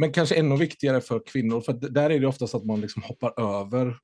Men 0.00 0.12
kanske 0.12 0.34
ännu 0.34 0.56
viktigare 0.56 1.00
för 1.00 1.22
kvinnor, 1.26 1.60
för 1.60 1.72
där 1.72 2.10
är 2.10 2.20
det 2.20 2.26
oftast 2.26 2.54
att 2.54 2.64
man 2.64 2.80
liksom 2.80 3.02
hoppar 3.02 3.60
över 3.60 3.98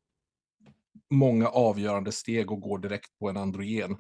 många 1.11 1.49
avgörande 1.49 2.13
steg 2.13 2.51
och 2.51 2.61
går 2.61 2.79
direkt 2.79 3.19
på 3.19 3.29
en 3.29 3.37
androgen. 3.37 3.97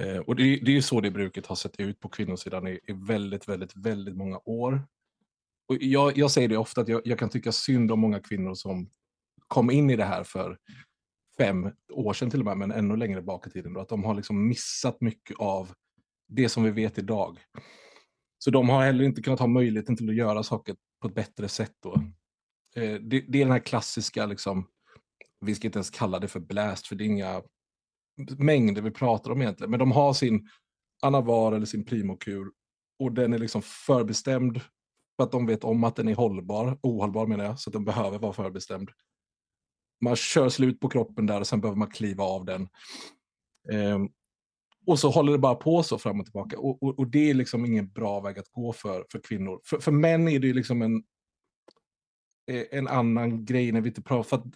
Eh, 0.00 0.18
och 0.18 0.36
det, 0.36 0.42
det 0.42 0.70
är 0.70 0.74
ju 0.74 0.82
så 0.82 1.00
det 1.00 1.10
bruket 1.10 1.46
har 1.46 1.56
sett 1.56 1.80
ut 1.80 2.00
på 2.00 2.08
kvinnosidan 2.08 2.66
i, 2.66 2.70
i 2.70 2.92
väldigt, 2.92 3.48
väldigt, 3.48 3.76
väldigt 3.76 4.16
många 4.16 4.40
år. 4.44 4.82
Och 5.68 5.76
jag, 5.80 6.18
jag 6.18 6.30
säger 6.30 6.48
det 6.48 6.56
ofta, 6.56 6.80
att 6.80 6.88
jag, 6.88 7.02
jag, 7.04 7.18
kan 7.18 7.28
tycka 7.28 7.52
synd 7.52 7.92
om 7.92 8.00
många 8.00 8.20
kvinnor 8.20 8.54
som 8.54 8.90
kom 9.48 9.70
in 9.70 9.90
i 9.90 9.96
det 9.96 10.04
här 10.04 10.24
för 10.24 10.58
fem 11.38 11.70
år 11.92 12.12
sedan 12.12 12.30
till 12.30 12.40
och 12.40 12.46
med, 12.46 12.56
men 12.56 12.72
ännu 12.72 12.96
längre 12.96 13.22
bak 13.22 13.46
i 13.46 13.50
tiden. 13.50 13.72
Då, 13.72 13.80
att 13.80 13.88
de 13.88 14.04
har 14.04 14.14
liksom 14.14 14.48
missat 14.48 15.00
mycket 15.00 15.36
av 15.38 15.72
det 16.28 16.48
som 16.48 16.64
vi 16.64 16.70
vet 16.70 16.98
idag. 16.98 17.38
Så 18.38 18.50
de 18.50 18.68
har 18.68 18.84
heller 18.84 19.04
inte 19.04 19.22
kunnat 19.22 19.40
ha 19.40 19.46
möjligheten 19.46 19.96
till 19.96 20.08
att 20.08 20.16
göra 20.16 20.42
saker 20.42 20.76
på 21.04 21.08
ett 21.08 21.14
bättre 21.14 21.48
sätt. 21.48 21.76
Då. 21.82 21.92
Eh, 22.76 22.94
det, 22.94 23.20
det, 23.20 23.38
är 23.38 23.44
den 23.44 23.50
här 23.50 23.66
klassiska, 23.66 24.26
liksom, 24.26 24.66
vi 25.40 25.54
ska 25.54 25.68
inte 25.68 25.76
ens 25.76 25.90
kalla 25.90 26.18
det 26.18 26.28
för 26.28 26.40
blast, 26.40 26.86
för 26.86 26.96
det 26.96 27.04
är 27.04 27.06
inga 27.06 27.42
mängder 28.38 28.82
vi 28.82 28.90
pratar 28.90 29.30
om 29.30 29.42
egentligen. 29.42 29.70
Men 29.70 29.78
de 29.78 29.92
har 29.92 30.12
sin 30.12 30.48
anavar 31.02 31.52
eller 31.52 31.66
sin 31.66 31.84
primokur 31.84 32.52
och 32.98 33.12
den 33.12 33.32
är 33.32 33.38
liksom 33.38 33.62
förbestämd 33.62 34.60
för 35.16 35.24
att 35.24 35.32
de 35.32 35.46
vet 35.46 35.64
om 35.64 35.84
att 35.84 35.96
den 35.96 36.08
är 36.08 36.14
hållbar, 36.14 36.78
ohållbar 36.82 37.26
menar 37.26 37.44
jag, 37.44 37.60
så 37.60 37.70
att 37.70 37.72
den 37.72 37.84
behöver 37.84 38.18
vara 38.18 38.32
förbestämd. 38.32 38.90
Man 40.00 40.16
kör 40.16 40.48
slut 40.48 40.80
på 40.80 40.88
kroppen 40.88 41.26
där 41.26 41.40
och 41.40 41.46
sen 41.46 41.60
behöver 41.60 41.78
man 41.78 41.90
kliva 41.90 42.24
av 42.24 42.44
den. 42.44 42.68
Um, 43.72 44.08
och 44.86 44.98
så 44.98 45.10
håller 45.10 45.32
det 45.32 45.38
bara 45.38 45.54
på 45.54 45.82
så 45.82 45.98
fram 45.98 46.20
och 46.20 46.26
tillbaka. 46.26 46.58
Och, 46.58 46.82
och, 46.82 46.98
och, 46.98 47.06
det 47.06 47.30
är 47.30 47.34
liksom 47.34 47.64
ingen 47.64 47.88
bra 47.88 48.20
väg 48.20 48.38
att 48.38 48.48
gå 48.48 48.72
för, 48.72 49.06
för 49.12 49.18
kvinnor. 49.18 49.60
För, 49.64 49.78
för 49.78 49.92
män 49.92 50.28
är 50.28 50.38
det 50.38 50.46
ju 50.46 50.54
liksom 50.54 50.82
en, 50.82 51.04
eh, 52.50 52.64
en 52.70 52.88
annan 52.88 53.44
grej 53.44 53.72
när 53.72 53.80
vi 53.80 53.88
inte 53.88 54.02
pratar, 54.02 54.28
för 54.28 54.36
att 54.36 54.54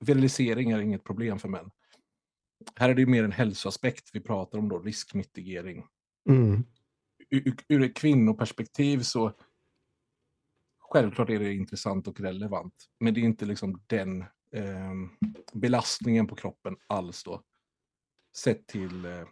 virilisering 0.00 0.70
är 0.70 0.80
inget 0.80 1.04
problem 1.04 1.38
för 1.38 1.48
män. 1.48 1.70
Här 2.74 2.88
är 2.88 2.94
det 2.94 3.06
mer 3.06 3.24
en 3.24 3.32
hälsoaspekt 3.32 4.10
vi 4.12 4.20
pratar 4.20 4.58
om 4.58 4.68
då, 4.68 4.78
riskmitigering. 4.78 5.84
Mm. 6.28 6.64
Ur, 7.30 7.56
ur 7.68 7.82
ett 7.82 7.96
kvinnoperspektiv 7.96 9.00
så 9.00 9.32
självklart 10.78 11.30
är 11.30 11.38
det 11.38 11.54
intressant 11.54 12.08
och 12.08 12.20
relevant, 12.20 12.74
men 13.00 13.14
det 13.14 13.20
är 13.20 13.24
inte 13.24 13.46
liksom 13.46 13.82
den 13.86 14.20
eh, 14.52 14.92
belastningen 15.52 16.26
på 16.26 16.36
kroppen 16.36 16.76
alls 16.86 17.24
då. 17.24 17.42
Sett 18.36 18.66
till 18.66 19.04
eh, 19.04 19.24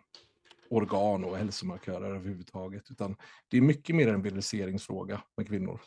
organ 0.70 1.24
och 1.24 1.36
hälsomarkörer 1.36 2.14
överhuvudtaget. 2.14 2.90
Utan 2.90 3.16
det 3.48 3.56
är 3.56 3.60
mycket 3.60 3.96
mer 3.96 4.08
en 4.08 4.22
viriliseringsfråga 4.22 5.20
med 5.36 5.48
kvinnor. 5.48 5.80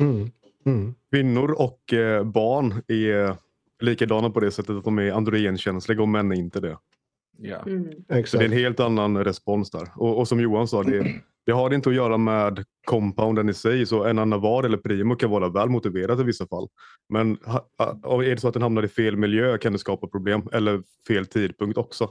Mm. 0.00 0.30
Mm. 0.66 0.94
Kvinnor 1.10 1.50
och 1.50 1.92
eh, 1.92 2.24
barn 2.24 2.82
är 2.88 3.36
likadana 3.80 4.30
på 4.30 4.40
det 4.40 4.50
sättet 4.50 4.76
att 4.76 4.84
de 4.84 4.98
är 4.98 5.12
androgenkänsliga 5.12 6.02
och 6.02 6.08
män 6.08 6.32
är 6.32 6.36
inte 6.36 6.60
det. 6.60 6.78
Ja. 7.38 7.62
Mm. 7.66 8.24
Så 8.26 8.36
det 8.36 8.44
är 8.44 8.48
en 8.48 8.52
helt 8.52 8.80
annan 8.80 9.24
respons 9.24 9.70
där. 9.70 9.88
Och, 9.96 10.18
och 10.18 10.28
som 10.28 10.40
Johan 10.40 10.68
sa, 10.68 10.82
det, 10.82 11.22
det, 11.46 11.52
har 11.52 11.74
inte 11.74 11.88
att 11.88 11.94
göra 11.94 12.16
med 12.16 12.64
compounden 12.86 13.48
i 13.48 13.54
sig. 13.54 13.86
Så 13.86 14.04
en 14.04 14.18
anavar 14.18 14.64
eller 14.64 14.78
primo 14.78 15.16
kan 15.16 15.30
vara 15.30 15.48
väl 15.48 15.68
motiverad 15.68 16.20
i 16.20 16.24
vissa 16.24 16.46
fall. 16.46 16.68
Men 17.08 17.30
är 18.02 18.34
det 18.34 18.40
så 18.40 18.48
att 18.48 18.54
den 18.54 18.62
hamnar 18.62 18.82
i 18.82 18.88
fel 18.88 19.16
miljö 19.16 19.58
kan 19.58 19.72
det 19.72 19.78
skapa 19.78 20.06
problem. 20.06 20.48
Eller 20.52 20.82
fel 21.08 21.26
tidpunkt 21.26 21.78
också. 21.78 22.10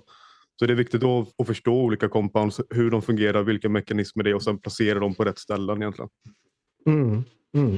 Så 0.59 0.65
det 0.65 0.73
är 0.73 0.75
viktigt 0.75 1.03
att, 1.03 1.41
att 1.41 1.47
förstå 1.47 1.81
olika 1.81 2.09
compounds, 2.09 2.61
hur 2.69 2.91
de 2.91 3.01
fungerar, 3.01 3.43
vilka 3.43 3.69
mekanismer 3.69 4.23
det 4.23 4.29
är 4.29 4.35
och 4.35 4.43
sen 4.43 4.59
placera 4.59 4.99
dem 4.99 5.15
på 5.15 5.23
rätt 5.25 5.39
ställen 5.39 5.81
egentligen. 5.81 6.09
Mm. 6.85 7.23
Mm. 7.53 7.77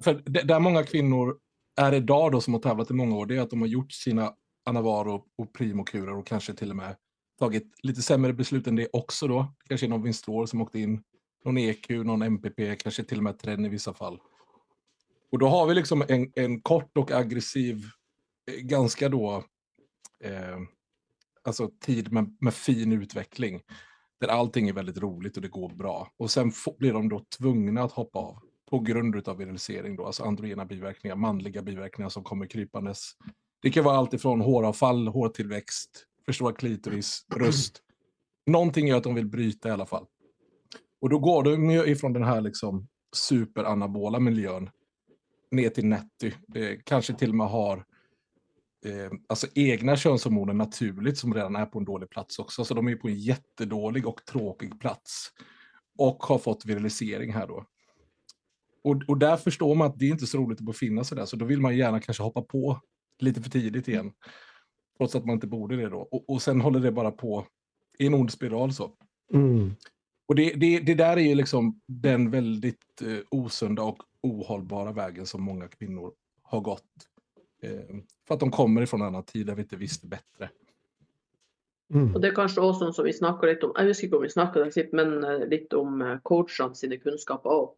För 0.00 0.22
där 0.44 0.60
många 0.60 0.84
kvinnor 0.84 1.36
är 1.76 1.94
idag 1.94 2.32
då 2.32 2.40
som 2.40 2.54
har 2.54 2.60
tävlat 2.60 2.90
i 2.90 2.94
många 2.94 3.16
år, 3.16 3.26
det 3.26 3.36
är 3.36 3.40
att 3.40 3.50
de 3.50 3.60
har 3.60 3.68
gjort 3.68 3.92
sina 3.92 4.32
Anavaro 4.64 5.24
och 5.38 5.52
Primokurer 5.52 6.18
och 6.18 6.26
kanske 6.26 6.54
till 6.54 6.70
och 6.70 6.76
med 6.76 6.96
tagit 7.38 7.72
lite 7.82 8.02
sämre 8.02 8.32
beslut 8.32 8.66
än 8.66 8.76
det 8.76 8.88
också 8.92 9.28
då. 9.28 9.54
Kanske 9.68 9.88
någon 9.88 10.02
Vinstror 10.02 10.46
som 10.46 10.60
åkte 10.60 10.78
in, 10.78 11.02
någon 11.44 11.58
EQ, 11.58 11.90
någon 11.90 12.22
MPP, 12.22 12.76
kanske 12.76 13.04
till 13.04 13.18
och 13.18 13.24
med 13.24 13.38
Tren 13.38 13.64
i 13.64 13.68
vissa 13.68 13.94
fall. 13.94 14.18
Och 15.32 15.38
då 15.38 15.48
har 15.48 15.66
vi 15.66 15.74
liksom 15.74 16.04
en, 16.08 16.32
en 16.34 16.60
kort 16.60 16.96
och 16.96 17.12
aggressiv, 17.12 17.84
eh, 18.50 18.60
ganska 18.60 19.08
då 19.08 19.44
eh, 20.24 20.58
alltså 21.48 21.70
tid 21.80 22.12
med, 22.12 22.36
med 22.40 22.54
fin 22.54 22.92
utveckling. 22.92 23.60
Där 24.20 24.28
allting 24.28 24.68
är 24.68 24.72
väldigt 24.72 24.98
roligt 24.98 25.36
och 25.36 25.42
det 25.42 25.48
går 25.48 25.68
bra. 25.68 26.08
Och 26.16 26.30
sen 26.30 26.52
blir 26.78 26.92
de 26.92 27.08
då 27.08 27.24
tvungna 27.38 27.82
att 27.82 27.92
hoppa 27.92 28.18
av 28.18 28.38
på 28.70 28.78
grund 28.78 29.28
av 29.28 29.36
viralisering. 29.36 29.96
då, 29.96 30.06
alltså 30.06 30.24
androgena 30.24 30.64
biverkningar, 30.64 31.16
manliga 31.16 31.62
biverkningar 31.62 32.08
som 32.08 32.24
kommer 32.24 32.46
krypandes. 32.46 33.12
Det 33.62 33.70
kan 33.70 33.84
vara 33.84 33.96
allt 33.96 34.14
ifrån 34.14 34.40
håravfall, 34.40 35.08
hårtillväxt, 35.08 36.04
förstora 36.26 36.52
klitoris, 36.52 37.26
bröst. 37.34 37.82
Någonting 38.46 38.88
gör 38.88 38.96
att 38.96 39.04
de 39.04 39.14
vill 39.14 39.26
bryta 39.26 39.68
i 39.68 39.72
alla 39.72 39.86
fall. 39.86 40.06
Och 41.00 41.10
då 41.10 41.18
går 41.18 41.42
de 41.42 41.70
ifrån 41.70 42.12
den 42.12 42.22
här 42.22 42.40
liksom 42.40 42.88
superanabola 43.16 44.20
miljön 44.20 44.70
ner 45.50 45.68
till 45.68 45.86
netty. 45.86 46.32
Det 46.48 46.76
kanske 46.84 47.14
till 47.14 47.30
och 47.30 47.36
med 47.36 47.48
har 47.48 47.84
eh, 48.84 49.10
alltså 49.26 49.46
egna 49.54 49.96
könshormoner 49.96 50.54
naturligt 50.54 51.18
som 51.18 51.34
redan 51.34 51.56
är 51.56 51.66
på 51.66 51.78
en 51.78 51.84
dålig 51.84 52.10
plats 52.10 52.38
också. 52.38 52.64
Så 52.64 52.74
de 52.74 52.88
är 52.88 52.96
på 52.96 53.08
en 53.08 53.18
jättedålig 53.18 54.06
och 54.06 54.24
tråkig 54.24 54.80
plats. 54.80 55.32
Och 55.98 56.22
har 56.22 56.38
fått 56.38 56.64
virilisering 56.66 57.32
här 57.32 57.46
då. 57.46 57.64
Och, 58.84 59.02
och 59.08 59.18
där 59.18 59.36
förstår 59.36 59.74
man 59.74 59.86
att 59.86 59.98
det 59.98 60.04
är 60.04 60.10
inte 60.10 60.26
så 60.26 60.38
roligt 60.38 60.58
att 60.58 60.66
befinna 60.66 61.04
sig 61.04 61.16
där, 61.16 61.26
så 61.26 61.36
då 61.36 61.44
vill 61.44 61.60
man 61.60 61.76
gärna 61.76 62.00
kanske 62.00 62.22
hoppa 62.22 62.42
på 62.42 62.80
lite 63.18 63.42
för 63.42 63.50
tidigt 63.50 63.88
igen. 63.88 64.12
Trots 64.98 65.14
att 65.14 65.24
man 65.24 65.34
inte 65.34 65.46
borde 65.46 65.76
det 65.76 65.88
då. 65.88 65.98
Och, 65.98 66.30
och 66.30 66.42
sen 66.42 66.60
håller 66.60 66.80
det 66.80 66.92
bara 66.92 67.10
på 67.10 67.46
i 67.98 68.06
en 68.06 68.14
ond 68.14 68.32
spiral 68.32 68.72
så. 68.72 68.92
Mm. 69.34 69.74
Och 70.28 70.34
det, 70.34 70.52
det, 70.54 70.80
det, 70.80 70.94
där 70.94 71.16
är 71.16 71.20
ju 71.20 71.34
liksom 71.34 71.80
den 71.86 72.30
väldigt 72.30 73.02
eh, 73.02 73.18
osunda 73.30 73.82
och 73.82 73.98
ohållbara 74.22 74.92
vägen 74.92 75.26
som 75.26 75.42
många 75.42 75.68
kvinnor 75.68 76.12
har 76.42 76.60
gått 76.60 76.84
för 78.26 78.34
att 78.34 78.40
de 78.40 78.50
kommer 78.50 78.82
ifrån 78.82 79.00
en 79.00 79.06
annan 79.06 79.24
tid 79.24 79.46
där 79.46 79.54
vi 79.54 79.62
inte 79.62 79.76
visste 79.76 80.06
bättre. 80.06 80.50
Mm. 81.94 82.14
Og 82.14 82.20
Det 82.20 82.34
kanskje 82.36 82.60
også 82.60 82.84
sånn 82.84 82.94
som 82.94 83.06
vi 83.06 83.14
snakker 83.16 83.48
litt 83.48 83.62
om 83.64 83.72
Jeg 83.78 83.88
husker 83.88 84.06
ikke 84.06 84.18
om 84.18 84.24
vi 84.26 84.32
snakka 84.34 84.64
men 84.92 85.24
eh, 85.24 85.46
litt 85.48 85.72
om 85.72 86.02
eh, 86.02 86.18
coachene 86.22 86.76
sine 86.76 86.98
kunnskaper 87.00 87.50
òg. 87.50 87.70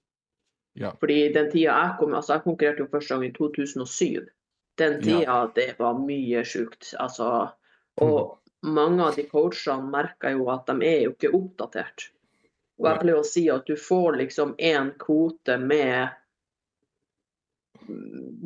Ja. 0.75 0.91
Fordi 1.01 1.33
den 1.33 1.51
tida 1.51 1.77
jeg 1.77 1.97
kom 1.99 2.15
konkurrerte 2.43 2.83
jo 2.83 2.91
første 2.91 3.15
gang 3.15 3.25
i 3.25 3.33
2007. 3.33 4.27
Den 4.79 5.03
tida, 5.03 5.23
ja. 5.23 5.51
det 5.55 5.75
var 5.79 5.99
mye 5.99 6.45
sjukt. 6.45 6.95
Altså, 6.99 7.51
og 8.01 8.19
mm. 8.63 8.75
mange 8.75 9.05
av 9.05 9.15
de 9.15 9.27
coachene 9.31 9.91
merker 9.91 10.35
jo 10.35 10.49
at 10.51 10.67
de 10.67 10.87
er 10.87 11.05
jo 11.07 11.15
ikke 11.15 11.35
oppdatert. 11.37 12.11
Og 12.81 12.89
jeg 12.89 13.01
pleier 13.03 13.21
å 13.21 13.27
si 13.27 13.45
at 13.53 13.67
du 13.69 13.77
får 13.77 14.17
liksom 14.17 14.55
en 14.59 14.91
kvote 14.99 15.59
med 15.61 16.09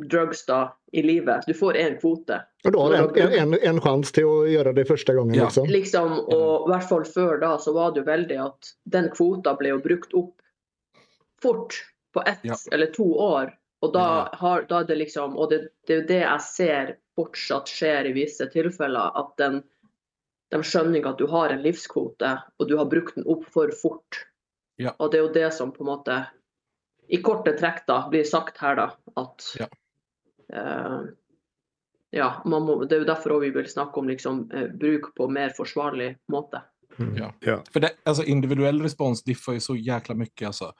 drugs 0.09 0.45
då, 0.45 0.77
i 0.91 1.01
livet. 1.01 1.43
Du 1.47 1.53
får 1.53 1.75
en 1.75 1.97
kvote. 1.97 2.41
Och 2.63 2.71
då 2.71 2.79
har 2.79 3.13
du 3.13 3.21
en, 3.21 3.53
en, 3.53 3.59
en 3.61 3.81
chans 3.81 4.11
till 4.11 4.25
att 4.25 4.49
göra 4.49 4.73
det 4.73 4.85
första 4.85 5.13
gången. 5.13 5.35
Ja. 5.35 5.45
Liksom. 5.45 5.67
liksom 5.67 6.19
och 6.19 6.69
i 6.69 6.71
hvert 6.71 6.89
fall 6.89 7.05
før 7.05 7.37
da 7.39 7.57
så 7.57 7.73
var 7.73 7.91
det 7.91 7.99
jo 7.99 8.05
veldig 8.05 8.37
at 8.41 8.71
den 8.83 9.09
kvota 9.13 9.55
ble 9.59 9.69
jo 9.75 9.79
brukt 9.83 10.13
opp 10.13 10.35
fort 11.41 11.75
på 12.13 12.21
ett 12.21 12.39
ja. 12.41 12.55
eller 12.71 12.87
to 12.87 13.07
år. 13.13 13.53
Og 13.81 13.93
da, 13.93 14.29
har, 14.33 14.65
da 14.69 14.79
er 14.81 14.87
det 14.89 14.95
liksom 14.95 15.35
Og 15.37 15.49
det, 15.49 15.67
det 15.87 15.99
jo 15.99 16.05
det 16.07 16.21
jeg 16.21 16.41
ser 16.41 16.95
fortsatt 17.15 17.69
skjer 17.69 18.09
i 18.09 18.15
visse 18.15 18.47
tilfeller. 18.51 19.11
At 19.15 19.35
den, 19.37 19.61
de 20.51 20.61
skjønner 20.63 20.99
ikke 20.99 21.13
at 21.15 21.21
du 21.21 21.27
har 21.31 21.51
en 21.51 21.61
livskvote, 21.63 22.31
og 22.59 22.69
du 22.69 22.77
har 22.79 22.89
brukt 22.91 23.15
den 23.15 23.27
opp 23.27 23.45
for 23.53 23.71
fort. 23.81 24.25
Ja. 24.81 24.95
Og 24.99 25.11
det 25.11 25.19
er 25.19 25.23
jo 25.27 25.35
det 25.35 25.51
som 25.55 25.71
på 25.71 25.85
en 25.85 25.91
måte 25.91 26.17
i 27.07 27.21
korte 27.21 27.53
trekk 27.57 27.85
da 27.87 28.07
blir 28.09 28.23
sagt 28.23 28.57
her, 28.57 28.75
da. 28.75 28.91
At 29.15 29.43
ja. 29.59 29.67
eh, 30.53 31.01
ja, 32.09 32.41
må, 32.45 32.83
det 32.85 32.97
jo 32.97 33.07
derfor 33.07 33.39
vi 33.39 33.49
vill 33.49 33.69
snacka 33.69 33.99
om 33.99 34.07
liksom, 34.07 34.51
eh, 34.51 34.67
bruk 34.67 35.15
på 35.15 35.29
mer 35.29 35.49
försvarlig 35.49 36.17
måte. 36.27 36.61
Mm. 36.99 37.15
Ja. 37.17 37.33
ja. 37.39 37.63
För 37.73 37.79
det, 37.79 37.91
alltså, 38.05 38.23
individuell 38.23 38.81
respons 38.81 39.23
diffar 39.23 39.53
ju 39.53 39.59
så 39.59 39.75
jäkla 39.75 40.15
mycket. 40.15 40.45
Alltså. 40.45 40.73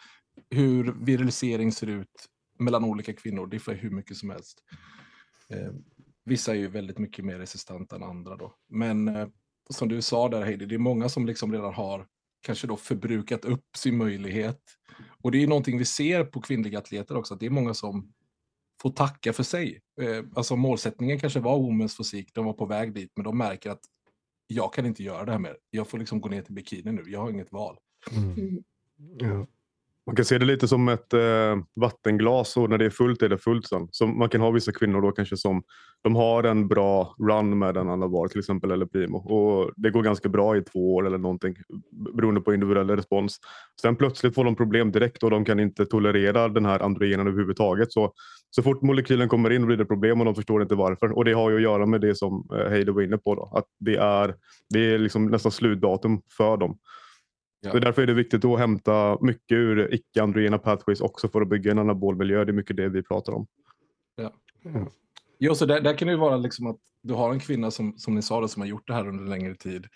Hur 0.49 0.95
virilisering 1.05 1.71
ser 1.71 1.87
ut 1.87 2.29
mellan 2.59 2.83
olika 2.83 3.13
kvinnor 3.13 3.47
diffar 3.47 3.73
hur 3.73 3.89
mycket 3.89 4.17
som 4.17 4.29
helst. 4.29 4.63
Eh, 5.49 5.71
vissa 6.25 6.51
är 6.51 6.55
ju 6.55 6.67
väldigt 6.67 6.99
mycket 6.99 7.25
mer 7.25 7.39
resistenta 7.39 7.95
än 7.95 8.03
andra 8.03 8.35
då. 8.35 8.55
Men 8.69 9.07
eh, 9.07 9.27
som 9.69 9.87
du 9.87 10.01
sa 10.01 10.29
där 10.29 10.43
Heidi, 10.43 10.65
det 10.65 10.75
är 10.75 10.79
många 10.79 11.09
som 11.09 11.25
liksom 11.25 11.51
redan 11.51 11.73
har 11.73 12.07
kanske 12.45 12.67
då 12.67 12.77
förbrukat 12.77 13.45
upp 13.45 13.65
sin 13.77 13.97
möjlighet. 13.97 14.61
Och 15.23 15.31
det 15.31 15.43
är 15.43 15.47
någonting 15.47 15.77
vi 15.77 15.85
ser 15.85 16.23
på 16.23 16.41
kvinnliga 16.41 16.79
atleter 16.79 17.17
också, 17.17 17.33
att 17.33 17.39
det 17.39 17.45
är 17.45 17.49
många 17.49 17.73
som 17.73 18.13
får 18.81 18.89
tacka 18.89 19.33
för 19.33 19.43
sig. 19.43 19.81
Eh, 20.01 20.23
alltså 20.35 20.55
målsättningen 20.55 21.19
kanske 21.19 21.39
var 21.39 21.57
Women's 21.57 21.97
fysik, 21.97 22.33
de 22.33 22.45
var 22.45 22.53
på 22.53 22.65
väg 22.65 22.93
dit, 22.93 23.11
men 23.15 23.23
de 23.23 23.37
märker 23.37 23.69
att 23.69 23.81
jag 24.47 24.73
kan 24.73 24.85
inte 24.85 25.03
göra 25.03 25.25
det 25.25 25.31
här 25.31 25.39
mer. 25.39 25.57
Jag 25.69 25.87
får 25.87 25.97
liksom 25.97 26.21
gå 26.21 26.29
ner 26.29 26.41
till 26.41 26.53
bikini 26.53 26.91
nu, 26.91 27.03
jag 27.07 27.19
har 27.19 27.29
inget 27.29 27.51
val. 27.51 27.77
Mm. 28.11 28.33
mm. 28.33 28.63
Ja. 29.17 29.47
Man 30.07 30.15
kan 30.15 30.25
se 30.25 30.37
det 30.37 30.45
lite 30.45 30.67
som 30.67 30.89
ett 30.89 31.13
eh, 31.13 31.57
vattenglas 31.75 32.57
och 32.57 32.69
när 32.69 32.77
det 32.77 32.85
är 32.85 32.89
fullt 32.89 33.21
är 33.21 33.29
det 33.29 33.37
fullt 33.37 33.67
sen. 33.67 33.87
Så 33.91 34.07
man 34.07 34.29
kan 34.29 34.41
ha 34.41 34.51
vissa 34.51 34.71
kvinnor 34.71 35.01
då 35.01 35.11
kanske 35.11 35.37
som 35.37 35.63
de 36.03 36.15
har 36.15 36.43
en 36.43 36.67
bra 36.67 37.15
run 37.19 37.59
med 37.59 37.77
en 37.77 37.89
annan 37.89 38.11
var 38.11 38.27
till 38.27 38.39
exempel 38.39 38.71
eller 38.71 38.85
Primo 38.85 39.17
och 39.17 39.71
det 39.75 39.89
går 39.89 40.01
ganska 40.01 40.29
bra 40.29 40.57
i 40.57 40.61
två 40.61 40.95
år 40.95 41.07
eller 41.07 41.17
någonting 41.17 41.55
beroende 42.15 42.41
på 42.41 42.53
individuell 42.53 42.89
respons. 42.89 43.37
Sen 43.81 43.95
plötsligt 43.95 44.35
får 44.35 44.43
de 44.43 44.55
problem 44.55 44.91
direkt 44.91 45.23
och 45.23 45.29
de 45.29 45.45
kan 45.45 45.59
inte 45.59 45.85
tolerera 45.85 46.47
den 46.47 46.65
här 46.65 46.79
androgenen 46.79 47.27
överhuvudtaget. 47.27 47.91
Så, 47.91 48.13
så 48.49 48.63
fort 48.63 48.81
molekylen 48.81 49.29
kommer 49.29 49.49
in 49.49 49.65
blir 49.65 49.77
det 49.77 49.85
problem 49.85 50.19
och 50.19 50.25
de 50.25 50.35
förstår 50.35 50.61
inte 50.61 50.75
varför 50.75 51.17
och 51.17 51.25
det 51.25 51.33
har 51.33 51.49
ju 51.49 51.55
att 51.55 51.61
göra 51.61 51.85
med 51.85 52.01
det 52.01 52.15
som 52.15 52.47
eh, 52.53 52.69
Heide 52.69 52.91
var 52.91 53.01
inne 53.01 53.17
på 53.17 53.35
då, 53.35 53.51
att 53.57 53.65
det 53.79 53.95
är, 53.95 54.35
det 54.69 54.79
är 54.79 54.97
liksom 54.97 55.25
nästan 55.25 55.51
slutdatum 55.51 56.21
för 56.37 56.57
dem. 56.57 56.77
Ja. 57.65 57.71
Så 57.71 57.79
därför 57.79 58.01
är 58.01 58.07
det 58.07 58.13
viktigt 58.13 58.45
att 58.45 58.59
hämta 58.59 59.17
mycket 59.21 59.51
ur 59.51 59.93
icke-androgena 59.93 60.57
pathways 60.57 61.01
också 61.01 61.29
för 61.29 61.41
att 61.41 61.47
bygga 61.47 61.71
en 61.71 61.79
anabol 61.79 62.15
miljö. 62.15 62.45
Det 62.45 62.51
är 62.51 62.53
mycket 62.53 62.77
det 62.77 62.89
vi 62.89 63.03
pratar 63.03 63.33
om. 63.33 63.47
Ja. 64.15 64.33
Mm. 64.65 64.87
Jo, 65.39 65.55
så 65.55 65.65
där, 65.65 65.81
där, 65.81 65.97
kan 65.97 66.07
det 66.07 66.11
ju 66.11 66.19
vara 66.19 66.37
liksom 66.37 66.67
att 66.67 66.77
du 67.01 67.13
har 67.13 67.31
en 67.31 67.39
kvinna 67.39 67.71
som, 67.71 67.97
som 67.97 68.15
ni 68.15 68.21
sa 68.21 68.41
det, 68.41 68.49
som 68.49 68.61
har 68.61 68.67
gjort 68.67 68.87
det 68.87 68.93
här 68.93 69.07
under 69.07 69.25
längre 69.25 69.55
tid. 69.55 69.87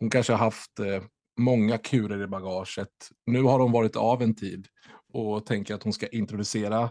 Hon 0.00 0.10
kanske 0.10 0.32
har 0.32 0.38
haft 0.38 0.78
eh, 0.78 1.02
många 1.38 1.78
kurer 1.78 2.22
i 2.22 2.26
bagaget. 2.26 2.88
Nu 3.26 3.42
har 3.42 3.58
hon 3.58 3.72
varit 3.72 3.96
av 3.96 4.22
en 4.22 4.34
tid 4.34 4.66
och 5.12 5.46
tänker 5.46 5.74
att 5.74 5.82
hon 5.82 5.92
ska 5.92 6.06
introducera 6.06 6.90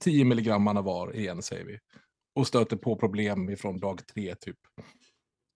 10 0.00 0.24
milligram 0.24 0.68
anavar 0.68 1.16
igen, 1.16 1.42
säger 1.42 1.64
vi. 1.64 1.78
Och 2.34 2.46
stöter 2.46 2.76
på 2.76 2.96
problem 2.96 3.50
ifrån 3.50 3.78
dag 3.78 4.06
tre, 4.06 4.34
typ. 4.34 4.58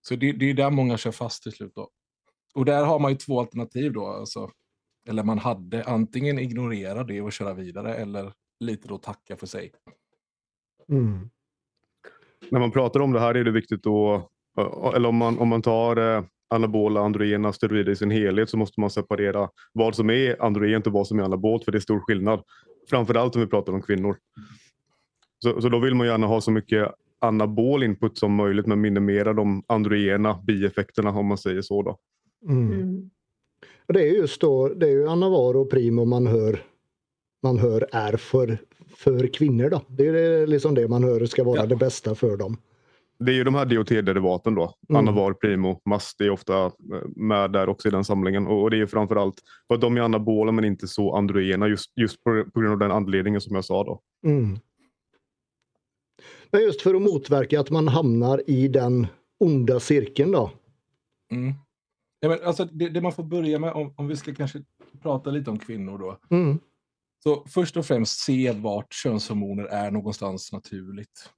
Så 0.02 0.16
det, 0.16 0.32
det 0.32 0.50
är 0.50 0.54
där 0.54 0.70
många 0.70 0.98
kör 0.98 1.12
fast 1.12 1.42
till 1.42 1.52
slut. 1.52 1.72
Då. 1.74 1.90
Och 2.54 2.64
där 2.64 2.84
har 2.84 2.98
man 2.98 3.10
ju 3.10 3.16
två 3.16 3.40
alternativ 3.40 3.92
då. 3.92 4.06
Alltså, 4.06 4.50
eller 5.08 5.22
man 5.22 5.38
hade 5.38 5.84
antingen 5.84 6.38
ignorera 6.38 7.04
det 7.04 7.20
och 7.20 7.32
köra 7.32 7.54
vidare 7.54 7.94
eller 7.94 8.32
lite 8.60 8.88
då 8.88 8.98
tacka 8.98 9.36
för 9.36 9.46
sig. 9.46 9.72
Mm. 10.88 11.30
När 12.50 12.60
man 12.60 12.70
pratar 12.70 13.00
om 13.00 13.12
det 13.12 13.20
här 13.20 13.34
är 13.34 13.44
det 13.44 13.50
viktigt 13.50 13.86
att, 13.86 14.94
eller 14.94 15.08
om 15.08 15.16
man, 15.16 15.38
om 15.38 15.48
man 15.48 15.62
tar 15.62 15.96
eh, 15.96 16.24
anabola, 16.50 17.00
androgena 17.00 17.52
steroider 17.52 17.92
i 17.92 17.96
sin 17.96 18.10
helhet 18.10 18.50
så 18.50 18.56
måste 18.56 18.80
man 18.80 18.90
separera 18.90 19.48
vad 19.72 19.94
som 19.94 20.10
är 20.10 20.42
androgent 20.42 20.86
och 20.86 20.92
vad 20.92 21.06
som 21.06 21.18
är 21.18 21.22
anabolt 21.22 21.64
för 21.64 21.72
det 21.72 21.78
är 21.78 21.80
stor 21.80 22.00
skillnad. 22.00 22.42
Framförallt 22.90 23.36
om 23.36 23.40
vi 23.40 23.46
pratar 23.46 23.72
om 23.72 23.82
kvinnor. 23.82 24.16
Så, 25.38 25.60
så 25.60 25.68
då 25.68 25.78
vill 25.78 25.94
man 25.94 26.06
gärna 26.06 26.26
ha 26.26 26.40
så 26.40 26.50
mycket 26.50 26.94
anabol 27.18 27.82
input 27.82 28.18
som 28.18 28.34
möjligt 28.34 28.66
men 28.66 28.80
minimera 28.80 29.32
de 29.32 29.64
androgena 29.66 30.42
bieffekterna 30.42 31.10
om 31.10 31.26
man 31.26 31.38
säger 31.38 31.62
så. 31.62 31.82
Då. 31.82 31.98
Mm. 32.48 32.72
Mm. 32.72 33.10
Det 33.86 34.08
är 34.08 34.12
just 34.12 34.40
då, 34.40 34.68
det 34.68 34.86
är 34.86 34.90
ju 34.90 35.08
Annavaro 35.08 35.60
och 35.60 35.70
Primo 35.70 36.04
man 36.04 36.26
hör, 36.26 36.62
man 37.42 37.58
hör 37.58 37.88
är 37.92 38.16
för, 38.16 38.58
för 38.96 39.26
kvinnor 39.26 39.70
då. 39.70 39.82
Det 39.88 40.06
är 40.06 40.46
liksom 40.46 40.74
det 40.74 40.88
man 40.88 41.04
hör 41.04 41.26
ska 41.26 41.44
vara 41.44 41.60
ja. 41.60 41.66
det 41.66 41.76
bästa 41.76 42.14
för 42.14 42.36
dem. 42.36 42.56
Det 43.18 43.32
är 43.32 43.34
ju 43.34 43.44
de 43.44 43.54
här 43.54 43.64
DOT-derivaten 43.64 44.54
då. 44.54 44.74
Mm. 44.88 44.98
Anavar, 44.98 45.32
Primo, 45.32 45.80
Mast 45.84 46.20
är 46.20 46.30
ofta 46.30 46.64
eh, 46.64 46.70
med 47.16 47.52
där 47.52 47.68
också 47.68 47.88
i 47.88 47.90
den 47.90 48.04
samlingen. 48.04 48.46
Och 48.46 48.70
det 48.70 48.80
är 48.80 48.86
framförallt 48.86 49.34
för 49.68 49.74
att 49.74 49.80
de 49.80 49.96
är 49.96 50.00
anabola 50.00 50.52
men 50.52 50.64
inte 50.64 50.88
så 50.88 51.16
androgena 51.16 51.68
just, 51.68 51.92
just 51.96 52.24
på, 52.24 52.44
på 52.54 52.60
grund 52.60 52.72
av 52.72 52.78
den 52.78 52.90
anledningen 52.90 53.40
som 53.40 53.54
jag 53.54 53.64
sa 53.64 53.84
då. 53.84 54.00
Mm. 54.26 54.58
Men 56.50 56.62
just 56.62 56.82
för 56.82 56.94
att 56.94 57.02
motverka 57.02 57.60
att 57.60 57.70
man 57.70 57.88
hamnar 57.88 58.42
i 58.46 58.68
den 58.68 59.06
onda 59.40 59.80
cirkeln 59.80 60.32
då. 60.32 60.50
Mm. 61.32 61.54
Ja, 62.20 62.28
men 62.28 62.38
alltså, 62.44 62.64
det, 62.64 62.88
det, 62.88 63.00
man 63.00 63.12
får 63.12 63.24
börja 63.24 63.58
med, 63.58 63.72
om, 63.72 63.94
om 63.96 64.08
vi 64.08 64.16
ska 64.16 64.34
kanske 64.34 64.62
prata 65.02 65.30
lite 65.30 65.50
om 65.50 65.58
kvinnor 65.58 65.98
då. 65.98 66.36
Mm. 66.36 66.58
Så 67.22 67.44
först 67.48 67.76
och 67.76 67.86
främst 67.86 68.20
se 68.20 68.52
vart 68.52 68.92
könshormoner 68.92 69.64
är 69.64 69.90
någonstans 69.90 70.52
naturligt. 70.52 71.30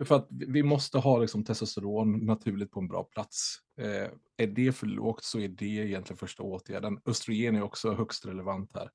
För 0.00 0.16
att 0.16 0.26
vi 0.30 0.62
måste 0.62 0.98
ha 0.98 1.18
liksom 1.18 1.44
testosteron 1.44 2.26
naturligt 2.26 2.70
på 2.70 2.80
en 2.80 2.88
bra 2.88 3.04
plats. 3.04 3.56
Eh, 3.80 4.10
är 4.36 4.46
det 4.46 4.72
för 4.72 4.86
lågt 4.86 5.24
så 5.24 5.38
är 5.38 5.48
det 5.48 5.64
egentligen 5.64 6.18
första 6.18 6.42
åtgärden. 6.42 7.00
Östrogen 7.04 7.56
är 7.56 7.62
också 7.62 7.94
högst 7.94 8.26
relevant 8.26 8.72
här. 8.74 8.90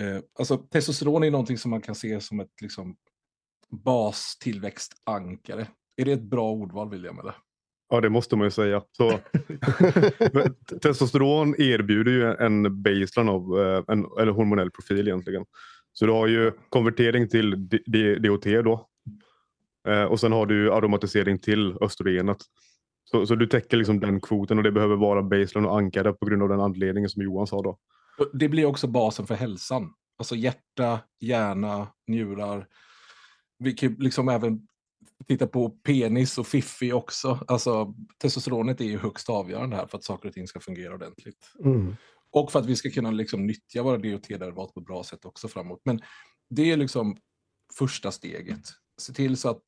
Eh, 0.00 0.22
alltså 0.38 0.56
testosteron 0.56 1.24
är 1.24 1.30
någonting 1.30 1.58
som 1.58 1.70
man 1.70 1.80
kan 1.80 1.94
se 1.94 2.20
som 2.20 2.40
ett 2.40 2.60
liksom, 2.60 2.96
bastillväxtankare. 3.70 5.66
Är 5.96 6.04
det 6.04 6.12
ett 6.12 6.22
bra 6.22 6.52
ordval 6.52 6.90
William? 6.90 7.18
Eller? 7.18 7.34
Ja, 7.90 8.00
det 8.00 8.10
måste 8.10 8.36
man 8.36 8.46
ju 8.46 8.50
säga. 8.50 8.82
Så, 8.92 9.18
testosteron 10.82 11.54
erbjuder 11.58 12.12
ju 12.12 12.34
en 12.34 12.82
baseline 12.82 13.28
av 13.28 13.60
eh, 13.60 13.82
en 13.88 14.06
eller 14.20 14.32
hormonell 14.32 14.70
profil 14.70 15.08
egentligen. 15.08 15.44
Så 15.92 16.06
du 16.06 16.12
har 16.12 16.26
ju 16.26 16.52
konvertering 16.68 17.28
till 17.28 17.68
DOT 18.22 18.44
då. 18.44 18.86
Eh, 19.88 20.04
och 20.04 20.20
sen 20.20 20.32
har 20.32 20.46
du 20.46 20.72
aromatisering 20.72 21.38
till 21.38 21.76
östrogenet. 21.80 22.38
Så, 23.04 23.26
så 23.26 23.34
du 23.34 23.46
täcker 23.46 23.76
liksom 23.76 24.00
den 24.00 24.20
kvoten 24.20 24.58
och 24.58 24.64
det 24.64 24.72
behöver 24.72 24.96
vara 24.96 25.22
baseline 25.22 25.66
och 25.66 25.78
ankare 25.78 26.12
på 26.12 26.26
grund 26.26 26.42
av 26.42 26.48
den 26.48 26.60
anledningen 26.60 27.10
som 27.10 27.22
Johan 27.22 27.46
sa 27.46 27.62
då. 27.62 27.78
Det 28.32 28.48
blir 28.48 28.64
också 28.64 28.86
basen 28.86 29.26
för 29.26 29.34
hälsan. 29.34 29.92
Alltså 30.18 30.36
hjärta, 30.36 31.00
hjärna, 31.20 31.88
njurar. 32.06 32.66
Vi 33.58 33.72
kan 33.72 33.96
liksom 33.98 34.28
även 34.28 34.66
titta 35.28 35.46
på 35.46 35.70
penis 35.70 36.38
och 36.38 36.46
fiffi 36.46 36.92
också. 36.92 37.44
Alltså, 37.48 37.94
testosteronet 38.18 38.80
är 38.80 38.84
ju 38.84 38.98
högst 38.98 39.30
avgörande 39.30 39.76
här 39.76 39.86
för 39.86 39.98
att 39.98 40.04
saker 40.04 40.28
och 40.28 40.34
ting 40.34 40.46
ska 40.46 40.60
fungera 40.60 40.94
ordentligt. 40.94 41.52
Mm. 41.64 41.96
Och 42.32 42.52
för 42.52 42.58
att 42.58 42.66
vi 42.66 42.76
ska 42.76 42.90
kunna 42.90 43.10
liksom 43.10 43.46
nyttja 43.46 43.82
våra 43.82 43.98
DHT-derivat 43.98 44.74
på 44.74 44.80
ett 44.80 44.86
bra 44.86 45.04
sätt 45.04 45.24
också 45.24 45.48
framåt. 45.48 45.80
Men 45.84 46.00
det 46.50 46.72
är 46.72 46.76
liksom 46.76 47.16
första 47.78 48.10
steget. 48.10 48.60
Se 49.00 49.12
till 49.12 49.36
så 49.36 49.48
att 49.48 49.62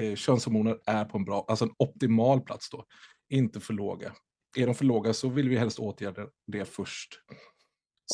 eh, 0.00 0.14
könshormoner 0.14 0.78
är 0.86 1.04
på 1.04 1.18
en 1.18 1.24
bra, 1.24 1.44
alltså 1.48 1.64
en 1.64 1.74
optimal 1.78 2.40
plats 2.40 2.70
då. 2.70 2.84
Inte 3.28 3.60
för 3.60 3.74
låga. 3.74 4.12
Är 4.56 4.66
de 4.66 4.74
för 4.74 4.84
låga 4.84 5.12
så 5.12 5.28
vill 5.28 5.48
vi 5.48 5.56
helst 5.56 5.78
åtgärda 5.78 6.26
det 6.46 6.64
först. 6.64 7.20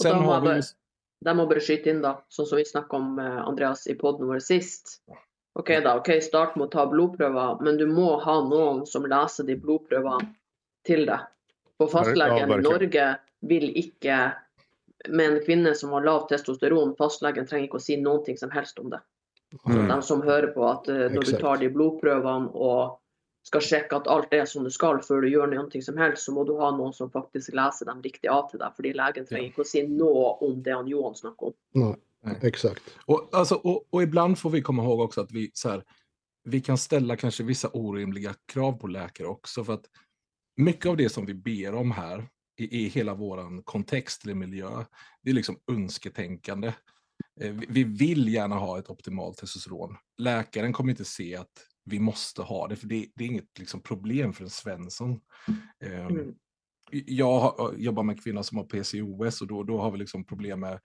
Sen 0.03 0.17
har 0.17 0.55
vi... 0.55 0.63
Där 1.21 1.35
må 1.35 1.47
bare 1.47 1.61
skyte 1.61 1.91
inn, 1.91 2.03
da, 2.03 2.25
sånn 2.29 2.47
som 2.47 2.57
vi 2.57 2.65
snakket 2.65 2.95
om 2.95 3.19
eh, 3.19 3.39
Andreas 3.43 3.87
i 3.87 3.95
podden 3.95 4.29
vår 4.29 4.39
sist. 4.39 5.03
OK, 5.59 5.73
da. 5.85 5.97
ok, 5.99 6.11
Start 6.23 6.55
med 6.57 6.69
å 6.69 6.71
ta 6.71 6.85
blodprøver, 6.87 7.59
men 7.67 7.81
du 7.81 7.87
må 7.91 8.13
ha 8.23 8.37
noen 8.47 8.85
som 8.87 9.07
leser 9.11 9.47
de 9.49 9.57
blodprøvene 9.59 10.31
til 10.87 11.03
deg. 11.09 11.27
For 11.79 11.91
fastlegen 11.91 12.53
i 12.55 12.61
Norge 12.63 13.09
vil 13.47 13.67
ikke 13.79 14.21
med 15.09 15.33
en 15.33 15.41
kvinne 15.43 15.75
som 15.79 15.93
har 15.95 16.07
lav 16.07 16.27
testosteron, 16.31 16.95
fastlegen 16.99 17.47
trenger 17.47 17.69
ikke 17.69 17.81
å 17.81 17.83
si 17.83 17.99
noe 17.99 18.37
som 18.39 18.55
helst 18.55 18.79
om 18.83 18.91
det. 18.95 19.03
Mm. 19.65 19.89
De 19.89 19.99
som 20.05 20.23
hører 20.23 20.51
på 20.55 20.65
at 20.69 20.89
uh, 20.91 21.07
når 21.11 21.27
du 21.27 21.37
tar 21.41 21.61
de 21.63 21.71
blodprøvene 21.73 22.51
og 22.55 22.99
skal 23.49 23.65
sjekke 23.65 23.97
at 23.97 24.09
alt 24.13 24.35
er 24.37 24.45
som 24.51 24.67
det 24.67 24.75
skal 24.75 25.01
før 25.05 25.25
du 25.25 25.31
gjør 25.31 25.49
noe 25.53 25.83
som 25.83 25.99
helst, 25.99 26.27
så 26.27 26.35
må 26.37 26.45
du 26.45 26.59
ha 26.59 26.69
noen 26.75 26.93
som 26.95 27.11
faktisk 27.11 27.55
leser 27.57 27.89
dem 27.89 28.03
riktig 28.05 28.29
av 28.31 28.51
til 28.51 28.61
deg. 28.61 28.75
Fordi 28.77 28.93
legen 28.99 29.29
trenger 29.29 29.49
ikke 29.49 29.65
å 29.65 29.71
si 29.71 29.87
noe 29.89 30.35
om 30.45 30.59
det 30.63 30.75
han 30.77 30.91
Johan 30.91 31.17
snakker 31.17 31.51
om. 31.51 31.57
Nei. 31.81 31.95
Exakt. 32.43 32.83
Och, 33.07 33.29
alltså, 33.33 33.55
och, 33.55 33.89
och, 33.91 34.03
ibland 34.03 34.39
får 34.39 34.51
vi 34.51 34.63
komma 34.63 34.83
ihåg 34.83 35.01
också 35.01 35.21
att 35.21 35.33
vi, 35.33 35.51
så 35.55 35.69
här, 35.69 35.85
vi 36.45 36.61
kan 36.61 36.79
ställa 36.79 37.17
kanske 37.17 37.43
vissa 37.43 37.69
orimliga 37.69 38.35
krav 38.53 38.73
på 38.73 38.87
läkare 38.87 39.27
också. 39.27 39.65
För 39.65 39.75
att 39.75 39.85
mycket 40.57 40.87
av 40.87 40.97
det 40.97 41.09
som 41.09 41.27
vi 41.27 41.35
ber 41.35 41.75
om 41.75 41.91
här 41.91 42.29
i, 42.59 42.85
i 42.85 42.89
hela 42.89 43.15
vår 43.15 43.63
kontext 43.63 44.25
eller 44.25 44.35
miljö, 44.35 44.85
det 45.23 45.31
är 45.31 45.35
liksom 45.35 45.59
önsketänkande. 45.71 46.73
Eh, 47.41 47.55
vi 47.69 47.85
vill 47.85 48.35
gärna 48.35 48.57
ha 48.57 48.79
ett 48.79 48.91
optimalt 48.91 49.37
testosteron. 49.37 49.97
Läkaren 50.19 50.73
kommer 50.73 50.91
inte 50.91 51.05
se 51.05 51.37
att 51.37 51.67
vi 51.85 52.01
måste 52.01 52.43
ha 52.43 52.69
det, 52.69 52.77
för 52.77 52.87
det, 52.87 53.07
det 53.15 53.25
är 53.25 53.29
inget 53.29 53.59
liksom, 53.59 53.81
problem 53.81 54.33
för 54.33 54.45
en 54.45 54.51
Svensson. 54.51 55.21
Ehm, 55.85 56.07
mm. 56.07 56.35
Jag 56.91 57.75
jobbar 57.79 58.03
med 58.03 58.23
kvinnor 58.23 58.43
som 58.43 58.59
har 58.59 58.65
PCOS 58.65 59.41
och 59.41 59.47
då, 59.47 59.63
då 59.63 59.81
har 59.81 59.91
vi 59.91 59.99
liksom 59.99 60.25
problem 60.25 60.61
med 60.61 60.81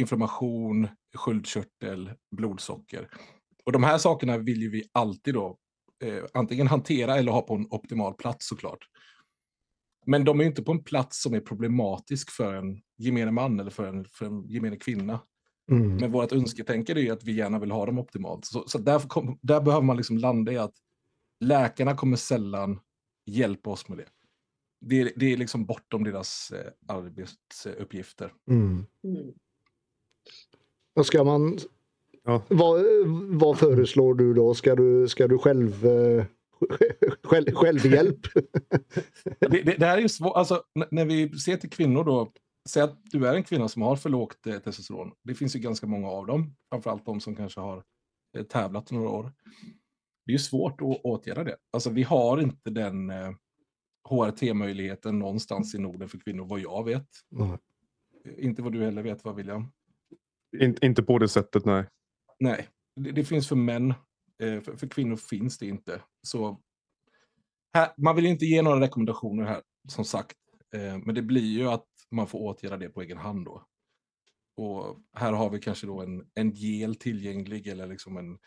inflammation, 0.00 0.88
sköldkörtel, 1.16 2.10
blodsocker. 2.36 3.08
Och 3.64 3.72
de 3.72 3.82
här 3.82 3.98
sakerna 3.98 4.38
vill 4.38 4.62
ju 4.62 4.70
vi 4.70 4.84
alltid 4.92 5.34
då 5.34 5.58
eh, 6.04 6.24
antingen 6.34 6.66
hantera 6.66 7.16
eller 7.16 7.32
ha 7.32 7.42
på 7.42 7.54
en 7.54 7.66
optimal 7.70 8.14
plats 8.14 8.48
såklart. 8.48 8.88
Men 10.06 10.24
de 10.24 10.40
är 10.40 10.44
inte 10.44 10.62
på 10.62 10.72
en 10.72 10.84
plats 10.84 11.22
som 11.22 11.34
är 11.34 11.40
problematisk 11.40 12.30
för 12.30 12.54
en 12.54 12.80
gemene 12.98 13.30
man 13.30 13.60
eller 13.60 13.70
för 13.70 13.86
en, 13.86 14.04
för 14.04 14.26
en 14.26 14.48
gemene 14.48 14.76
kvinna. 14.76 15.20
Mm. 15.70 15.96
Men 15.96 16.12
vårt 16.12 16.32
önsketänkande 16.32 17.08
är 17.08 17.12
att 17.12 17.24
vi 17.24 17.32
gärna 17.32 17.58
vill 17.58 17.70
ha 17.70 17.86
dem 17.86 17.98
optimalt. 17.98 18.44
Så, 18.44 18.64
så 18.68 18.78
där, 18.78 18.98
kom, 18.98 19.38
där 19.42 19.60
behöver 19.60 19.86
man 19.86 19.96
liksom 19.96 20.18
landa 20.18 20.52
i 20.52 20.58
att 20.58 20.74
läkarna 21.40 21.96
kommer 21.96 22.16
sällan 22.16 22.80
hjälpa 23.26 23.70
oss 23.70 23.88
med 23.88 23.98
det. 23.98 24.06
Det 24.80 25.00
är, 25.00 25.12
det 25.16 25.32
är 25.32 25.36
liksom 25.36 25.66
bortom 25.66 26.04
deras 26.04 26.50
eh, 26.50 26.94
arbetsuppgifter. 26.94 28.32
Mm. 28.50 28.86
Och 30.94 31.06
ska 31.06 31.24
man... 31.24 31.58
Ja. 32.24 32.42
Vad, 32.48 32.84
vad 33.38 33.58
föreslår 33.58 34.14
du 34.14 34.34
då? 34.34 34.54
Ska 34.54 34.74
du, 34.74 35.08
ska 35.08 35.28
du 35.28 35.38
själv... 35.38 35.86
Eh, 35.86 36.24
själv 37.22 37.54
självhjälp? 37.54 38.20
det, 39.40 39.48
det, 39.48 39.62
det, 39.78 39.86
här 39.86 39.96
är 39.96 40.02
ju 40.02 40.08
svårt. 40.08 40.36
Alltså, 40.36 40.62
när 40.90 41.04
vi 41.04 41.38
ser 41.38 41.56
till 41.56 41.70
kvinnor 41.70 42.04
då. 42.04 42.32
Säg 42.68 42.82
att 42.82 42.98
du 43.04 43.26
är 43.26 43.34
en 43.34 43.42
kvinna 43.42 43.68
som 43.68 43.82
har 43.82 43.96
för 43.96 44.10
lågt 44.10 44.46
eh, 44.46 44.58
testosteron. 44.58 45.12
Det 45.24 45.34
finns 45.34 45.56
ju 45.56 45.60
ganska 45.60 45.86
många 45.86 46.08
av 46.08 46.26
dem. 46.26 46.56
Framförallt 46.70 47.06
de 47.06 47.20
som 47.20 47.36
kanske 47.36 47.60
har 47.60 47.82
eh, 48.36 48.44
tävlat 48.44 48.90
några 48.90 49.08
år. 49.08 49.32
Det 50.26 50.30
är 50.30 50.32
ju 50.32 50.38
svårt 50.38 50.80
att 50.80 51.00
åtgärda 51.04 51.44
det. 51.44 51.56
Alltså 51.72 51.90
vi 51.90 52.02
har 52.02 52.40
inte 52.40 52.70
den 52.70 53.10
eh, 53.10 53.30
HRT-möjligheten 54.08 55.18
någonstans 55.18 55.74
i 55.74 55.78
Norden 55.78 56.08
för 56.08 56.18
kvinnor 56.18 56.44
vad 56.44 56.60
jag 56.60 56.84
vet. 56.84 57.08
Mm. 57.32 57.58
Inte 58.38 58.62
vad 58.62 58.72
du 58.72 58.84
heller 58.84 59.02
vet, 59.02 59.24
vad 59.24 59.36
William? 59.36 59.72
In, 60.58 60.76
inte 60.82 61.02
på 61.02 61.18
det 61.18 61.28
sättet, 61.28 61.64
nej. 61.64 61.84
Nej, 62.38 62.68
det, 62.96 63.12
det 63.12 63.24
finns 63.24 63.48
för 63.48 63.56
män. 63.56 63.94
Eh, 64.42 64.60
för, 64.60 64.76
för, 64.76 64.86
kvinnor 64.86 65.16
finns 65.16 65.58
det 65.58 65.66
inte. 65.66 66.02
Så 66.22 66.60
här, 67.74 67.92
man 67.96 68.16
vill 68.16 68.26
inte 68.26 68.44
ge 68.44 68.62
några 68.62 68.80
rekommendationer 68.80 69.44
här, 69.44 69.62
som 69.88 70.04
sagt. 70.04 70.36
Eh, 70.74 70.98
men 70.98 71.14
det 71.14 71.22
blir 71.22 71.58
ju 71.58 71.68
att 71.68 71.86
man 72.10 72.26
får 72.26 72.38
åtgärda 72.38 72.76
det 72.76 72.88
på 72.88 73.02
egen 73.02 73.18
hand 73.18 73.44
då. 73.44 73.66
Och 74.56 74.98
här 75.16 75.32
har 75.32 75.50
vi 75.50 75.58
kanske 75.58 75.86
då 75.86 76.00
en, 76.00 76.30
en 76.34 76.50
gel 76.50 76.94
tillgänglig 76.94 77.66
eller 77.66 77.86
liksom 77.86 78.16
en, 78.16 78.38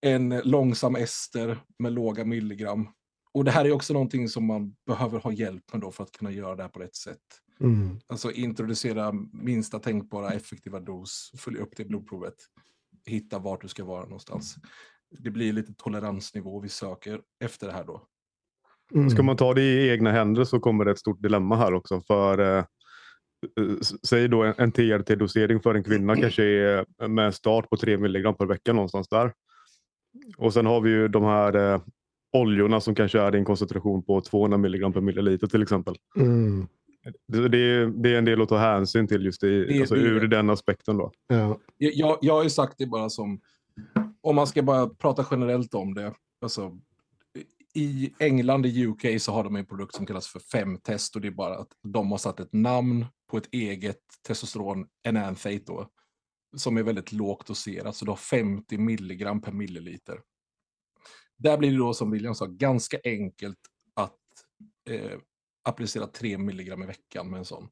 en 0.00 0.40
långsam 0.44 0.96
ester 0.96 1.58
med 1.78 1.92
låga 1.92 2.24
milligram. 2.24 2.88
Och 3.32 3.44
det 3.44 3.50
här 3.50 3.64
är 3.64 3.72
också 3.72 3.92
någonting 3.92 4.28
som 4.28 4.46
man 4.46 4.76
behöver 4.86 5.20
ha 5.20 5.32
hjälp 5.32 5.72
med 5.72 5.80
då 5.80 5.92
för 5.92 6.04
att 6.04 6.12
kunna 6.12 6.30
göra 6.30 6.56
det 6.56 6.62
här 6.62 6.70
på 6.70 6.80
rätt 6.80 6.96
sätt. 6.96 7.40
Mm. 7.60 8.00
Alltså 8.06 8.32
introducera 8.32 9.12
minsta 9.32 9.78
tänkbara 9.78 10.30
effektiva 10.30 10.80
dos, 10.80 11.32
följa 11.38 11.62
upp 11.62 11.76
det 11.76 11.84
blodprovet, 11.84 12.34
hitta 13.06 13.38
vart 13.38 13.62
du 13.62 13.68
ska 13.68 13.84
vara 13.84 14.02
någonstans. 14.02 14.56
Det 15.18 15.30
blir 15.30 15.52
lite 15.52 15.74
toleransnivå 15.74 16.60
vi 16.60 16.68
söker 16.68 17.20
efter 17.44 17.66
det 17.66 17.72
här 17.72 17.84
då. 17.84 18.02
Mm. 18.94 19.10
Ska 19.10 19.22
man 19.22 19.36
ta 19.36 19.54
det 19.54 19.62
i 19.62 19.90
egna 19.90 20.12
händer 20.12 20.44
så 20.44 20.60
kommer 20.60 20.84
det 20.84 20.90
ett 20.90 20.98
stort 20.98 21.22
dilemma 21.22 21.56
här 21.56 21.74
också. 21.74 22.00
För 22.00 22.58
eh, 22.58 22.64
Säg 24.02 24.28
då 24.28 24.42
en, 24.42 24.54
en 24.58 24.72
TRT-dosering 24.72 25.60
för 25.60 25.74
en 25.74 25.84
kvinna 25.84 26.16
kanske 26.20 26.44
är 26.44 27.08
med 27.08 27.34
start 27.34 27.70
på 27.70 27.76
3 27.76 27.94
mg 27.94 28.32
per 28.32 28.46
vecka 28.46 28.72
någonstans 28.72 29.08
där. 29.08 29.32
Och 30.36 30.52
sen 30.52 30.66
har 30.66 30.80
vi 30.80 30.90
ju 30.90 31.08
de 31.08 31.24
här 31.24 31.74
eh, 31.74 31.80
oljorna 32.32 32.80
som 32.80 32.94
kanske 32.94 33.20
är 33.20 33.34
i 33.34 33.38
en 33.38 33.44
koncentration 33.44 34.02
på 34.02 34.20
200 34.20 34.58
mg 34.58 34.92
per 34.92 35.00
milliliter 35.00 35.46
till 35.46 35.62
exempel. 35.62 35.96
Mm. 36.16 36.68
Det, 37.26 37.38
är, 37.38 38.02
det, 38.02 38.14
är 38.14 38.18
en 38.18 38.24
del 38.24 38.42
att 38.42 38.48
ta 38.48 38.58
hänsyn 38.58 39.08
till 39.08 39.24
just 39.24 39.44
i, 39.44 39.64
det, 39.64 39.80
alltså, 39.80 39.94
det, 39.94 40.00
ur 40.00 40.28
den 40.28 40.50
aspekten. 40.50 40.96
Då. 40.96 41.12
Ja. 41.26 41.58
Jag, 41.76 42.18
jag 42.20 42.34
har 42.34 42.42
ju 42.42 42.50
sagt 42.50 42.74
det 42.78 42.86
bara 42.86 43.10
som, 43.10 43.40
om 44.20 44.36
man 44.36 44.46
ska 44.46 44.62
bara 44.62 44.88
prata 44.88 45.26
generellt 45.30 45.74
om 45.74 45.94
det. 45.94 46.14
Alltså, 46.40 46.78
I 47.74 48.14
England, 48.18 48.66
i 48.66 48.86
UK, 48.86 49.20
så 49.22 49.32
har 49.32 49.44
de 49.44 49.56
en 49.56 49.66
produkt 49.66 49.94
som 49.94 50.06
kallas 50.06 50.28
för 50.28 50.40
femtest 50.40 51.16
och 51.16 51.22
det 51.22 51.28
är 51.28 51.32
bara 51.32 51.58
att 51.58 51.68
de 51.82 52.10
har 52.10 52.18
satt 52.18 52.40
ett 52.40 52.52
namn 52.52 53.06
på 53.30 53.36
ett 53.36 53.48
eget 53.52 54.00
testosteron, 54.26 54.86
enanthate 55.06 55.62
då, 55.66 55.88
som 56.56 56.76
är 56.76 56.82
väldigt 56.82 57.12
lågt 57.12 57.46
doserat, 57.46 57.96
så 57.96 58.04
du 58.04 58.10
har 58.10 58.16
50 58.16 58.78
milligram 58.78 59.40
per 59.40 59.52
milliliter. 59.52 60.20
Där 61.36 61.58
blir 61.58 61.70
det 61.70 61.76
då, 61.76 61.94
som 61.94 62.10
William 62.10 62.34
sa, 62.34 62.46
ganska 62.46 62.98
enkelt 63.04 63.58
att 63.94 64.18
eh, 64.90 65.18
applicera 65.62 66.06
3 66.06 66.38
milligram 66.38 66.82
i 66.82 66.86
veckan 66.86 67.30
med 67.30 67.38
en 67.38 67.44
sån. 67.44 67.68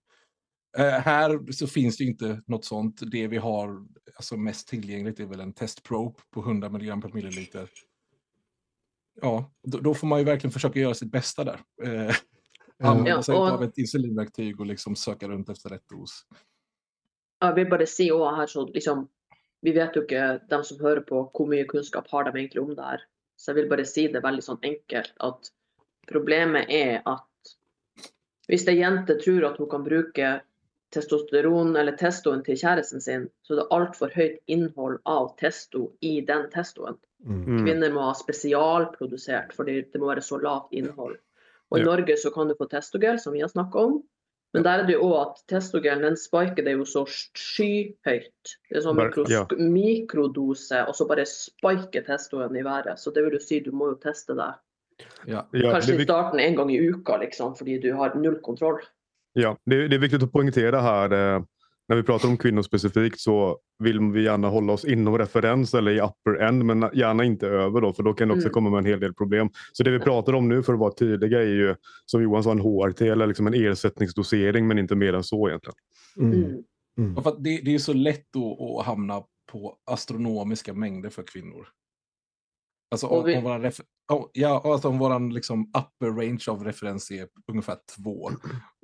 Eh, 0.79 0.85
här 0.85 1.53
så 1.53 1.67
finns 1.67 1.97
det 1.97 2.05
inte 2.05 2.43
något 2.47 2.65
sånt. 2.65 3.01
Det 3.11 3.27
vi 3.27 3.37
har 3.37 3.87
alltså 4.17 4.37
mest 4.37 4.69
tillgängligt 4.69 5.21
är 5.21 5.27
väl 5.27 5.41
en 5.41 5.53
testprobe 5.53 6.21
på 6.31 6.41
100 6.41 6.69
milligram 6.69 7.01
per 7.01 7.13
milliliter. 7.13 7.69
Ja, 9.21 9.53
då, 9.63 9.79
då, 9.79 9.95
får 9.95 10.07
man 10.07 10.19
ju 10.19 10.25
verkligen 10.25 10.53
försöka 10.53 10.81
göra 10.81 10.95
sitt 10.95 11.11
bästa 11.11 11.45
där. 11.45 11.61
Eh, 11.83 12.15
använda 12.83 13.23
sig 13.23 13.35
ja, 13.35 13.41
och... 13.41 13.49
av 13.49 13.63
ett 13.63 13.79
insulinverktyg 13.79 14.61
och 14.61 14.67
liksom 14.67 14.97
söka 14.97 15.29
runt 15.29 15.49
efter 15.49 15.69
rätt 15.69 15.89
dos. 15.89 16.27
Jag 17.39 17.55
vill 17.55 17.71
bara 17.71 17.87
se 17.87 18.13
här 18.13 18.47
så 18.47 18.67
liksom, 18.67 19.09
vi 19.61 19.73
vet 19.73 19.97
ju 19.97 20.01
inte, 20.01 20.43
de 20.49 20.65
som 20.65 20.81
hör 20.81 21.01
på, 21.01 21.31
hur 21.39 21.47
mycket 21.47 21.69
kunskap 21.69 22.09
har 22.09 22.25
de 22.25 22.39
egentligen 22.39 22.69
om 22.69 22.75
det 22.75 22.83
här. 22.83 23.01
Så 23.37 23.51
jag 23.51 23.55
vill 23.55 23.69
bara 23.69 23.85
si 23.85 24.09
det 24.09 24.21
väldigt 24.21 24.45
sånn 24.45 24.59
enkelt 24.63 25.13
att 25.17 25.41
problemet 26.09 26.67
är 26.69 27.03
att 27.05 27.27
hvis 28.47 28.67
ei 28.69 28.79
jente 28.79 29.19
tror 29.19 29.45
att 29.45 29.59
hon 29.59 29.71
kan 29.71 29.85
bruke 29.85 30.41
testosteron 30.95 31.77
eller 31.77 31.97
testoen 31.99 32.43
till 32.47 32.59
kjæresten 32.59 33.01
sin, 33.01 33.29
så 33.43 33.59
det 33.59 33.67
altfor 33.75 34.13
høyt 34.15 34.39
innhold 34.47 35.01
av 35.05 35.33
testo 35.41 35.91
i 36.01 36.21
den 36.21 36.47
testoen. 36.53 36.99
Mm. 37.27 37.65
Kvinner 37.65 37.93
må 37.93 38.07
ha 38.07 38.15
spesialprodusert, 38.15 39.55
för 39.55 39.65
det 39.65 39.99
må 39.99 40.07
vara 40.07 40.23
så 40.23 40.39
lågt 40.39 40.73
innhold. 40.73 41.17
Och 41.69 41.79
i 41.79 41.81
ja. 41.81 41.87
Norge 41.87 42.17
så 42.17 42.31
kan 42.31 42.49
du 42.49 42.55
få 42.55 42.65
testogel, 42.71 43.19
som 43.21 43.33
vi 43.33 43.41
har 43.41 43.49
snackat 43.49 43.83
om. 43.83 44.03
Men 44.53 44.63
där 44.63 44.79
är 44.79 44.85
det 44.85 44.93
ju 44.93 44.99
också 44.99 45.21
att 45.21 45.47
testogelen 45.47 46.03
den 46.03 46.17
spiker 46.17 46.65
det 46.65 46.71
ju 46.71 46.85
så 46.85 47.07
skyhögt. 47.07 48.57
Det 48.69 48.77
är 48.77 48.81
som 48.81 48.97
mikros 48.97 49.31
ja. 49.31 49.49
mikrodose 49.59 50.85
och 50.85 50.97
så 50.97 51.07
bara 51.07 51.25
spiker 51.27 52.03
testoen 52.03 52.57
i 52.57 52.63
väret. 52.63 52.99
Så 52.99 53.11
det 53.11 53.23
vill 53.23 53.33
du 53.33 53.41
säga, 53.41 53.63
du 53.65 53.73
måste 53.73 54.09
ju 54.09 54.13
testa 54.13 54.35
det. 54.35 54.55
Ja. 55.27 55.49
Kanske 55.53 55.95
i 55.95 56.05
starten 56.05 56.41
en 56.41 56.55
gång 56.55 56.71
i 56.71 56.91
veckan 56.91 57.21
liksom, 57.21 57.55
för 57.55 57.65
du 57.65 57.93
har 57.93 58.15
noll 58.15 58.41
kontroll. 58.41 58.81
Ja, 59.33 59.57
det, 59.65 59.89
det, 59.89 59.97
är 59.97 60.01
viktigt 60.01 60.23
att 60.23 60.33
poängtera 60.33 60.81
här. 60.81 61.13
Eh, 61.13 61.43
när 61.89 61.97
vi 61.97 62.03
pratar 62.03 62.29
om 62.29 62.37
kvinnor 62.37 62.63
specifikt 62.63 63.21
så 63.21 63.59
vill 63.79 64.01
vi 64.01 64.23
gärna 64.23 64.49
hålla 64.49 64.73
oss 64.73 64.85
inom 64.85 65.19
referens 65.19 65.75
eller 65.75 65.91
i 65.91 66.01
upper 66.01 66.43
end 66.43 66.65
men 66.65 66.91
gärna 66.95 67.25
inte 67.25 67.47
över 67.47 67.81
då 67.81 67.93
för 67.93 68.03
då 68.03 68.15
kan 68.15 68.29
det 68.29 68.35
också 68.35 68.47
mm. 68.47 68.53
komma 68.53 68.71
med 68.71 68.79
en 68.79 68.87
hel 68.87 69.01
del 69.01 69.15
problem. 69.15 69.51
Så 69.73 69.83
det 69.83 69.91
vi 69.91 69.99
pratar 69.99 70.33
om 70.33 70.49
nu 70.49 70.63
för 70.63 70.73
att 70.73 70.79
vara 70.79 70.93
tydliga 70.93 71.43
är 71.43 71.47
ju 71.47 71.75
som 72.07 72.23
Johan 72.23 72.43
sa 72.43 72.51
en 72.51 72.61
HRT 72.61 73.01
eller 73.03 73.27
liksom 73.27 73.47
en 73.47 73.55
ersättningsdosering 73.55 74.67
men 74.67 74.79
inte 74.79 74.95
mer 74.95 75.13
än 75.13 75.25
så 75.25 75.49
egentligen. 75.49 75.77
Mm. 76.19 76.33
Mm. 76.33 76.63
mm. 76.99 77.23
för 77.23 77.37
det, 77.39 77.61
det, 77.65 77.75
är 77.75 77.79
så 77.79 77.93
lätt 77.93 78.37
att, 78.37 78.87
hamna 78.87 79.23
på 79.53 79.77
astronomiska 79.85 80.75
mängder 80.75 81.11
för 81.11 81.23
kvinnor. 81.23 81.69
Alltså 82.91 83.07
om, 83.07 83.25
vi... 83.25 83.37
om 83.37 83.45
våran, 83.45 83.73
oh, 84.13 84.29
ja, 84.33 84.63
alltså 84.65 84.89
om 84.89 84.99
våran 84.99 85.35
liksom 85.35 85.73
upper 85.79 86.07
range 86.07 86.45
av 86.49 86.65
referens 86.65 87.11
är 87.11 87.29
ungefär 87.47 87.77
två 87.97 88.31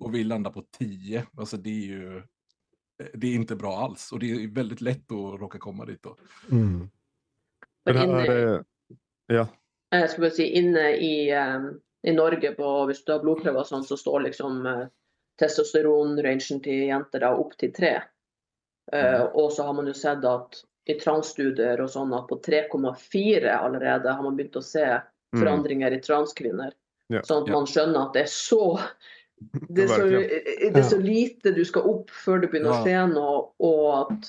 och 0.02 0.14
vi 0.14 0.24
landar 0.24 0.50
på 0.50 0.64
tio, 0.78 1.26
alltså 1.36 1.56
det 1.56 1.70
är 1.70 1.86
ju 1.86 2.22
det 3.14 3.26
är 3.26 3.34
inte 3.34 3.56
bra 3.56 3.76
alls 3.76 4.12
och 4.12 4.18
det 4.18 4.30
är 4.30 4.54
väldigt 4.54 4.80
lätt 4.80 5.12
att 5.12 5.40
råka 5.40 5.58
komma 5.58 5.84
dit. 5.84 6.02
Då. 6.02 6.16
Mm. 6.50 6.90
Men 7.84 7.96
här, 7.96 8.64
ja. 9.26 9.46
Jag 9.90 10.10
skulle 10.10 10.30
säga 10.30 10.48
inne 10.48 10.96
i, 10.96 11.34
um, 11.34 11.80
i 12.02 12.12
Norge 12.12 12.52
på, 12.52 12.64
om 12.64 12.94
du 13.06 13.12
har 13.12 13.20
blodpröver 13.20 13.60
och 13.60 13.66
sånt 13.66 13.86
så 13.86 13.96
står 13.96 14.20
liksom 14.20 14.66
uh, 14.66 14.86
testosteronrangen 15.38 16.60
till 16.62 16.82
jenter 16.82 17.40
upp 17.40 17.56
till 17.58 17.72
3. 17.72 18.02
Uh, 18.94 18.98
mm. 18.98 19.28
och 19.32 19.52
så 19.52 19.62
har 19.62 19.72
man 19.72 19.86
ju 19.86 19.94
sett 19.94 20.24
att 20.24 20.64
i 20.84 20.94
transstudier 20.94 21.80
och 21.80 21.90
sådana 21.90 22.22
på 22.22 22.40
3,4 22.40 23.50
allerede 23.50 24.10
har 24.10 24.22
man 24.22 24.36
börjat 24.36 24.56
att 24.56 24.64
se 24.64 24.84
mm. 24.84 25.02
förändringar 25.38 25.88
mm. 25.88 25.98
i 25.98 26.02
transkvinnor. 26.02 26.70
Ja. 27.06 27.22
Så 27.22 27.42
att 27.42 27.48
man 27.48 27.66
skönjer 27.66 28.00
att 28.00 28.12
det 28.12 28.20
är 28.20 28.26
så 28.28 28.80
det 29.68 29.82
är, 29.82 29.88
så, 29.88 30.06
det 30.72 30.78
är 30.78 30.82
så 30.82 30.98
lite 30.98 31.50
du 31.50 31.64
ska 31.64 31.80
upp 31.80 32.10
för 32.10 32.38
du 32.38 32.46
börjar 32.46 32.66
ja. 32.66 32.84
se 32.84 33.06
något 33.06 33.54
och 33.56 34.00
att 34.00 34.20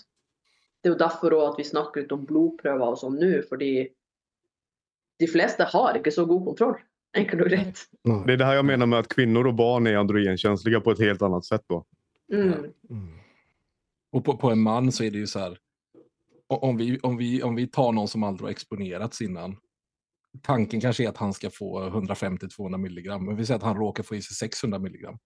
det 0.82 0.90
är 0.90 0.96
därför 0.96 1.50
att 1.50 1.60
vi 1.60 1.64
snackar 1.64 2.02
lite 2.02 2.14
om 2.14 2.26
blodprövar 2.26 2.88
och 2.88 3.00
sånt 3.00 3.20
nu 3.20 3.44
för 3.44 3.58
de 3.58 5.28
flesta 5.28 5.64
har 5.64 5.98
inte 5.98 6.12
så 6.12 6.26
god 6.26 6.46
kontroll. 6.46 6.76
Enkelt 7.18 7.42
och 7.42 7.50
rätt. 7.50 7.80
Det 8.26 8.34
är 8.34 8.38
det 8.38 8.46
här 8.46 8.56
jag 8.56 8.66
menar 8.66 8.86
med 8.86 9.00
att 9.00 9.08
kvinnor 9.08 9.48
och 9.48 9.54
barn 9.54 9.88
är 9.88 9.96
androgenkänsliga 9.96 10.82
på 10.82 10.92
ett 10.92 11.00
helt 11.00 11.22
annat 11.22 11.46
sätt 11.46 11.64
då. 11.68 11.86
Mm. 12.34 12.50
Mm. 12.50 12.74
Och 14.12 14.26
på, 14.26 14.38
på, 14.38 14.52
en 14.52 14.60
man 14.60 14.92
så 14.92 15.04
är 15.04 15.12
det 15.12 15.18
ju 15.18 15.28
så 15.28 15.40
här. 15.40 15.58
Om 16.48 16.78
vi, 16.78 17.00
om 17.00 17.18
vi, 17.18 17.44
om 17.44 17.56
vi 17.56 17.68
tar 17.68 17.92
någon 17.92 18.08
som 18.08 18.24
aldrig 18.24 18.46
har 18.46 18.52
exponerats 18.52 19.22
innan 19.22 19.58
tanken 20.42 20.82
kanske 20.82 21.04
är 21.04 21.10
att 21.10 21.18
han 21.18 21.34
ska 21.34 21.50
få 21.50 21.90
150-200 21.90 22.78
milligram, 22.78 23.26
men 23.26 23.36
vi 23.36 23.46
säger 23.46 23.58
att 23.58 23.64
han 23.64 23.78
råkar 23.78 24.04
få 24.04 24.16
i 24.16 24.22
sig 24.22 24.36
600 24.36 24.80
milligram. 24.80 25.18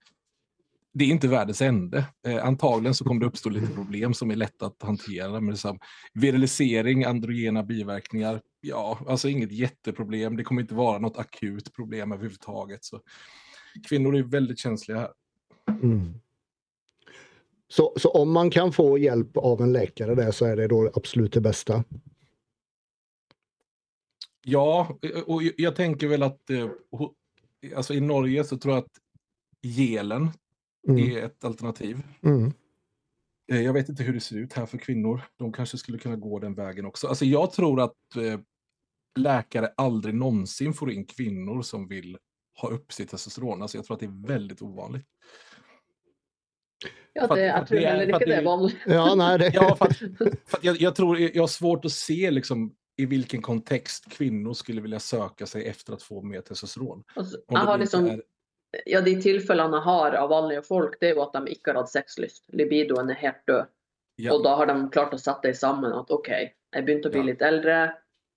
det 0.93 1.03
är 1.05 1.09
inte 1.09 1.27
världens 1.27 1.61
ände. 1.61 2.05
Eh, 2.27 2.45
antagligen 2.45 2.93
så 2.95 3.05
kommer 3.05 3.21
det 3.21 3.27
uppstå 3.27 3.49
lite 3.49 3.73
problem 3.73 4.13
som 4.13 4.31
är 4.31 4.35
lätta 4.35 4.65
att 4.65 4.81
hantera. 4.81 5.31
Men 5.41 5.49
liksom, 5.49 5.79
virilisering, 6.13 7.03
androgena 7.03 7.63
biverkningar, 7.63 8.41
ja, 8.61 8.99
alltså 9.07 9.29
inget 9.29 9.51
jätteproblem. 9.51 10.37
Det 10.37 10.43
kommer 10.43 10.61
inte 10.61 10.75
vara 10.75 10.99
något 10.99 11.17
akut 11.17 11.73
problem 11.73 12.11
överhuvudtaget. 12.11 12.85
Så 12.85 13.01
kvinnor 13.89 14.15
är 14.15 14.23
väldigt 14.23 14.59
känsliga 14.59 14.99
här. 14.99 15.11
Mm. 15.83 16.13
Så, 17.67 17.93
så 17.97 18.09
om 18.09 18.31
man 18.31 18.49
kan 18.49 18.73
få 18.73 18.97
hjälp 18.97 19.37
av 19.37 19.61
en 19.61 19.73
läkare 19.73 20.15
där 20.15 20.31
så 20.31 20.45
är 20.45 20.55
det 20.55 20.67
då 20.67 20.91
absolut 20.95 21.33
det 21.33 21.41
bästa? 21.41 21.83
Ja, 24.45 24.97
och 25.25 25.41
jag 25.57 25.75
tänker 25.75 26.07
väl 26.07 26.23
att 26.23 26.49
eh, 26.49 26.69
alltså 27.75 27.93
i 27.93 27.99
Norge 27.99 28.43
så 28.43 28.57
tror 28.57 28.73
jag 28.75 28.83
att 28.83 28.97
gelen 29.61 30.29
mm. 30.87 31.11
är 31.11 31.25
ett 31.25 31.43
alternativ. 31.43 32.03
Mm. 32.21 32.53
Eh, 33.51 33.61
jag 33.61 33.73
vet 33.73 33.89
inte 33.89 34.03
hur 34.03 34.13
det 34.13 34.19
ser 34.19 34.35
ut 34.35 34.53
här 34.53 34.65
för 34.65 34.77
kvinnor. 34.77 35.21
De 35.37 35.53
kanske 35.53 35.77
skulle 35.77 35.97
kunna 35.97 36.15
gå 36.15 36.39
den 36.39 36.55
vägen 36.55 36.85
också. 36.85 37.07
Alltså 37.07 37.25
jag 37.25 37.51
tror 37.51 37.81
att 37.81 38.15
eh, 38.15 38.39
läkare 39.19 39.73
aldrig 39.77 40.15
någonsin 40.15 40.73
får 40.73 40.91
in 40.91 41.05
kvinnor 41.05 41.61
som 41.61 41.87
vill 41.87 42.17
ha 42.61 42.69
upp 42.69 42.93
sitt 42.93 43.09
testosteron. 43.09 43.61
Alltså 43.61 43.77
jag 43.77 43.85
tror 43.85 43.95
att 43.95 43.99
det 43.99 44.05
är 44.05 44.27
väldigt 44.27 44.61
ovanligt. 44.61 45.05
Ja, 47.13 47.27
det, 47.27 47.45
jag 47.45 47.67
tror 47.67 47.79
heller 47.79 48.13
inte 48.13 48.25
det 48.25 48.35
är 48.35 48.43
vanligt. 48.43 48.75
Ja, 48.85 49.15
nej, 49.15 49.39
det... 49.39 49.51
ja, 49.53 49.75
för, 49.75 49.87
för 50.45 50.59
jag, 50.61 50.81
jag, 50.81 50.95
tror, 50.95 51.19
jag 51.19 51.43
har 51.43 51.47
svårt 51.47 51.85
att 51.85 51.91
se 51.91 52.31
liksom, 52.31 52.75
i 52.97 53.05
vilken 53.05 53.41
kontext 53.41 54.11
kvinnor 54.11 54.53
skulle 54.53 54.81
vilja 54.81 54.99
söka 54.99 55.45
sig 55.45 55.67
efter 55.67 55.93
att 55.93 56.03
få 56.03 56.21
mer 56.21 56.41
testosteron. 56.41 57.03
Alltså, 57.15 57.37
jag 57.47 57.59
har 57.59 57.77
liksom, 57.77 58.05
är... 58.05 58.21
ja, 58.85 59.01
de 59.01 59.21
tillfällena 59.21 59.79
har 59.79 60.11
av 60.11 60.29
vanliga 60.29 60.61
folk, 60.61 60.97
det 60.99 61.09
är 61.09 61.13
ju 61.13 61.21
att 61.21 61.33
de 61.33 61.47
inte 61.47 61.69
har 61.69 61.75
haft 61.75 61.91
sexlyst. 61.91 62.45
Libidoen 62.47 63.09
är 63.09 63.13
helt 63.13 63.47
död. 63.47 63.67
Ja. 64.15 64.33
Och 64.33 64.43
då 64.43 64.49
har 64.49 64.65
de 64.65 64.89
klart 64.89 65.13
att 65.13 65.21
sätta 65.21 65.41
det 65.41 65.53
samman 65.53 65.93
att 65.93 66.11
okej, 66.11 66.43
okay, 66.43 66.53
jag 66.71 66.85
börjar 66.85 67.09
bli 67.09 67.19
ja. 67.19 67.25
lite 67.25 67.45
äldre, 67.45 67.93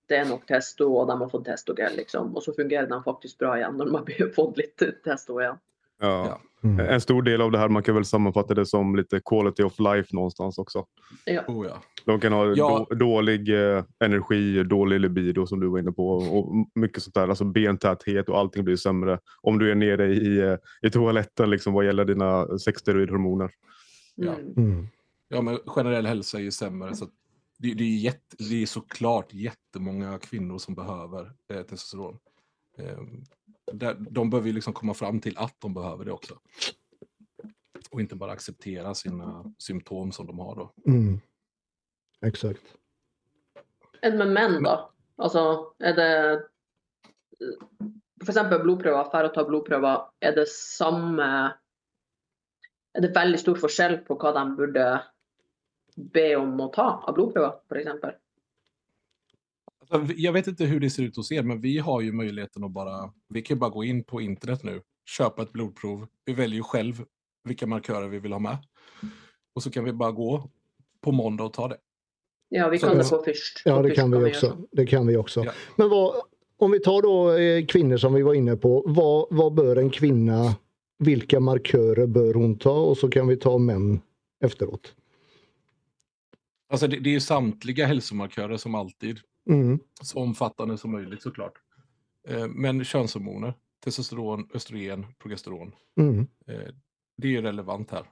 det 0.07 0.15
är 0.15 0.25
nog 0.25 0.47
testo 0.47 0.93
och 0.93 1.07
de 1.07 1.21
har 1.21 1.29
fått 1.29 1.45
testogel 1.45 1.95
liksom. 1.95 2.35
Och 2.35 2.43
så 2.43 2.53
fungerar 2.53 2.87
den 2.87 3.03
faktiskt 3.03 3.37
bra 3.37 3.57
igen 3.57 3.77
när 3.77 3.85
de 3.85 3.95
har 3.95 4.33
fått 4.33 4.57
lite 4.57 4.91
testo 4.91 5.41
igen. 5.41 5.57
Ja. 6.01 6.41
Mm. 6.63 6.79
En 6.79 7.01
stor 7.01 7.21
del 7.21 7.41
av 7.41 7.51
det 7.51 7.57
här, 7.57 7.69
man 7.69 7.83
kan 7.83 7.95
väl 7.95 8.05
sammanfatta 8.05 8.53
det 8.53 8.65
som 8.65 8.95
lite 8.95 9.21
quality 9.25 9.63
of 9.63 9.79
life 9.79 10.15
någonstans 10.15 10.57
också. 10.57 10.85
Ja. 11.25 11.43
Oh, 11.47 11.67
ja. 11.67 11.81
De 12.05 12.19
kan 12.19 12.33
ha 12.33 12.45
ja. 12.55 12.85
då, 12.89 12.95
dålig 12.95 13.49
eh, 13.49 13.83
energi, 13.99 14.63
dålig 14.63 14.99
libido 14.99 15.47
som 15.47 15.59
du 15.59 15.67
var 15.67 15.79
inne 15.79 15.91
på 15.91 16.07
och 16.09 16.67
mycket 16.75 17.03
sånt 17.03 17.13
där. 17.13 17.27
Alltså 17.27 17.45
bentäthet 17.45 18.29
och 18.29 18.37
allting 18.37 18.63
blir 18.63 18.75
sämre 18.75 19.19
om 19.41 19.59
du 19.59 19.71
är 19.71 19.75
nere 19.75 20.13
i, 20.13 20.39
eh, 20.39 20.57
i 20.81 20.89
toaletten 20.89 21.49
liksom, 21.49 21.73
vad 21.73 21.85
gäller 21.85 22.05
dina 22.05 22.57
sexsteroidhormoner. 22.57 23.51
Ja. 24.15 24.33
Mm. 24.33 24.53
mm. 24.57 24.87
ja, 25.29 25.41
men 25.41 25.59
generell 25.65 26.05
hälsa 26.05 26.37
är 26.37 26.41
ju 26.41 26.51
sämre. 26.51 26.95
Så 26.95 27.05
det, 27.57 27.73
det, 27.73 27.83
är 27.83 27.97
jätte, 27.97 28.35
det 28.49 28.61
är 28.61 28.65
såklart 28.65 29.33
jättemånga 29.33 30.17
kvinnor 30.17 30.57
som 30.57 30.75
behöver 30.75 31.31
eh, 31.53 31.61
testosteron. 31.61 32.17
Eh, 32.77 32.97
där, 33.73 33.95
de 33.99 34.29
behöver 34.29 34.47
ju 34.47 34.53
liksom 34.53 34.73
komma 34.73 34.93
fram 34.93 35.19
till 35.19 35.37
att 35.37 35.55
de 35.61 35.73
behöver 35.73 36.05
det 36.05 36.11
också. 36.11 36.39
Och 37.91 38.01
inte 38.01 38.15
bara 38.15 38.31
acceptera 38.31 38.93
sina 38.95 39.53
symptom 39.57 40.11
som 40.11 40.27
de 40.27 40.39
har 40.39 40.55
då. 40.55 40.73
Mm. 40.85 41.21
Exakt. 42.25 42.75
Än 44.01 44.17
med 44.17 44.27
män 44.27 44.63
då? 44.63 44.91
Alltså 45.15 45.73
är 45.79 45.93
det 45.93 46.43
för 48.25 48.31
exempel 48.31 48.61
blodprøver, 48.61 49.09
for 49.09 49.25
å 49.25 49.33
ta 49.33 49.43
blodprøver, 49.47 50.05
er 50.21 50.35
det 50.37 50.47
samme 50.49 51.27
Er 52.91 53.05
det 53.05 53.13
veldig 53.15 53.39
stor 53.39 53.55
forskjell 53.55 54.01
på 54.03 54.17
hva 54.19 54.33
de 54.35 54.49
burde 54.57 54.85
be 56.11 56.25
om 56.35 56.57
å 56.59 56.67
ta 56.75 56.87
av 57.07 57.15
blodprøver, 57.15 57.61
f.eks.? 57.71 58.17
Alltså, 59.91 60.13
jag 60.17 60.33
vet 60.33 60.47
inte 60.47 60.65
hur 60.65 60.79
det 60.79 60.89
ser 60.89 61.03
ut 61.03 61.15
hos 61.15 61.31
er, 61.31 61.43
men 61.43 61.61
vi 61.61 61.77
har 61.77 62.01
ju 62.01 62.11
möjligheten 62.11 62.63
att 62.63 62.71
bara... 62.71 63.13
Vi 63.29 63.41
kan 63.41 63.59
bara 63.59 63.69
gå 63.69 63.83
in 63.83 64.03
på 64.03 64.21
internet 64.21 64.63
nu, 64.63 64.81
köpa 65.05 65.41
ett 65.41 65.51
blodprov. 65.51 66.07
Vi 66.25 66.33
väljer 66.33 66.61
själv 66.61 67.05
vilka 67.43 67.67
markörer 67.67 68.07
vi 68.07 68.19
vill 68.19 68.31
ha 68.31 68.39
med. 68.39 68.57
Och 69.55 69.63
så 69.63 69.71
kan 69.71 69.83
vi 69.83 69.93
bara 69.93 70.11
gå 70.11 70.49
på 71.01 71.11
måndag 71.11 71.43
och 71.43 71.53
ta 71.53 71.67
det. 71.67 71.77
Ja, 72.49 72.69
vi 72.69 72.79
kan 72.79 72.97
det 72.97 73.09
på 73.09 73.23
först. 73.25 73.61
Ja, 73.65 73.81
det 73.81 73.91
kan 73.91 74.11
vi 74.11 74.31
också. 74.31 74.57
Det 74.71 74.85
kan 74.85 75.07
vi 75.07 75.17
också. 75.17 75.43
Ja. 75.43 75.51
Men 75.75 75.89
vad, 75.89 76.15
om 76.57 76.71
vi 76.71 76.79
tar 76.79 77.01
då 77.01 77.31
eh, 77.31 77.65
kvinnor 77.65 77.97
som 77.97 78.13
vi 78.13 78.21
var 78.21 78.33
inne 78.33 78.55
på. 78.55 78.83
Vad, 78.87 79.27
vad 79.29 79.53
bör 79.53 79.75
en 79.75 79.89
kvinna, 79.89 80.55
vilka 80.99 81.39
markörer 81.39 82.07
bör 82.07 82.33
hon 82.33 82.57
ta? 82.57 82.79
Och 82.79 82.97
så 82.97 83.09
kan 83.09 83.27
vi 83.27 83.37
ta 83.37 83.57
män 83.57 84.01
efteråt. 84.43 84.95
Alltså 86.69 86.87
det, 86.87 86.99
det 86.99 87.15
är 87.15 87.19
samtliga 87.19 87.85
hälsomarkörer 87.85 88.57
som 88.57 88.75
alltid. 88.75 89.19
Mm. 89.49 89.79
Så 90.01 90.19
omfattande 90.19 90.77
som 90.77 90.91
möjligt 90.91 91.21
såklart. 91.21 91.53
Eh, 92.27 92.47
men 92.47 92.83
könshormoner, 92.83 93.53
testosteron, 93.83 94.49
östrogen, 94.53 95.05
progesteron. 95.19 95.75
Mm. 95.97 96.27
Eh, 96.47 96.73
det 97.17 97.35
är 97.35 97.41
relevant 97.41 97.91
här. 97.91 98.05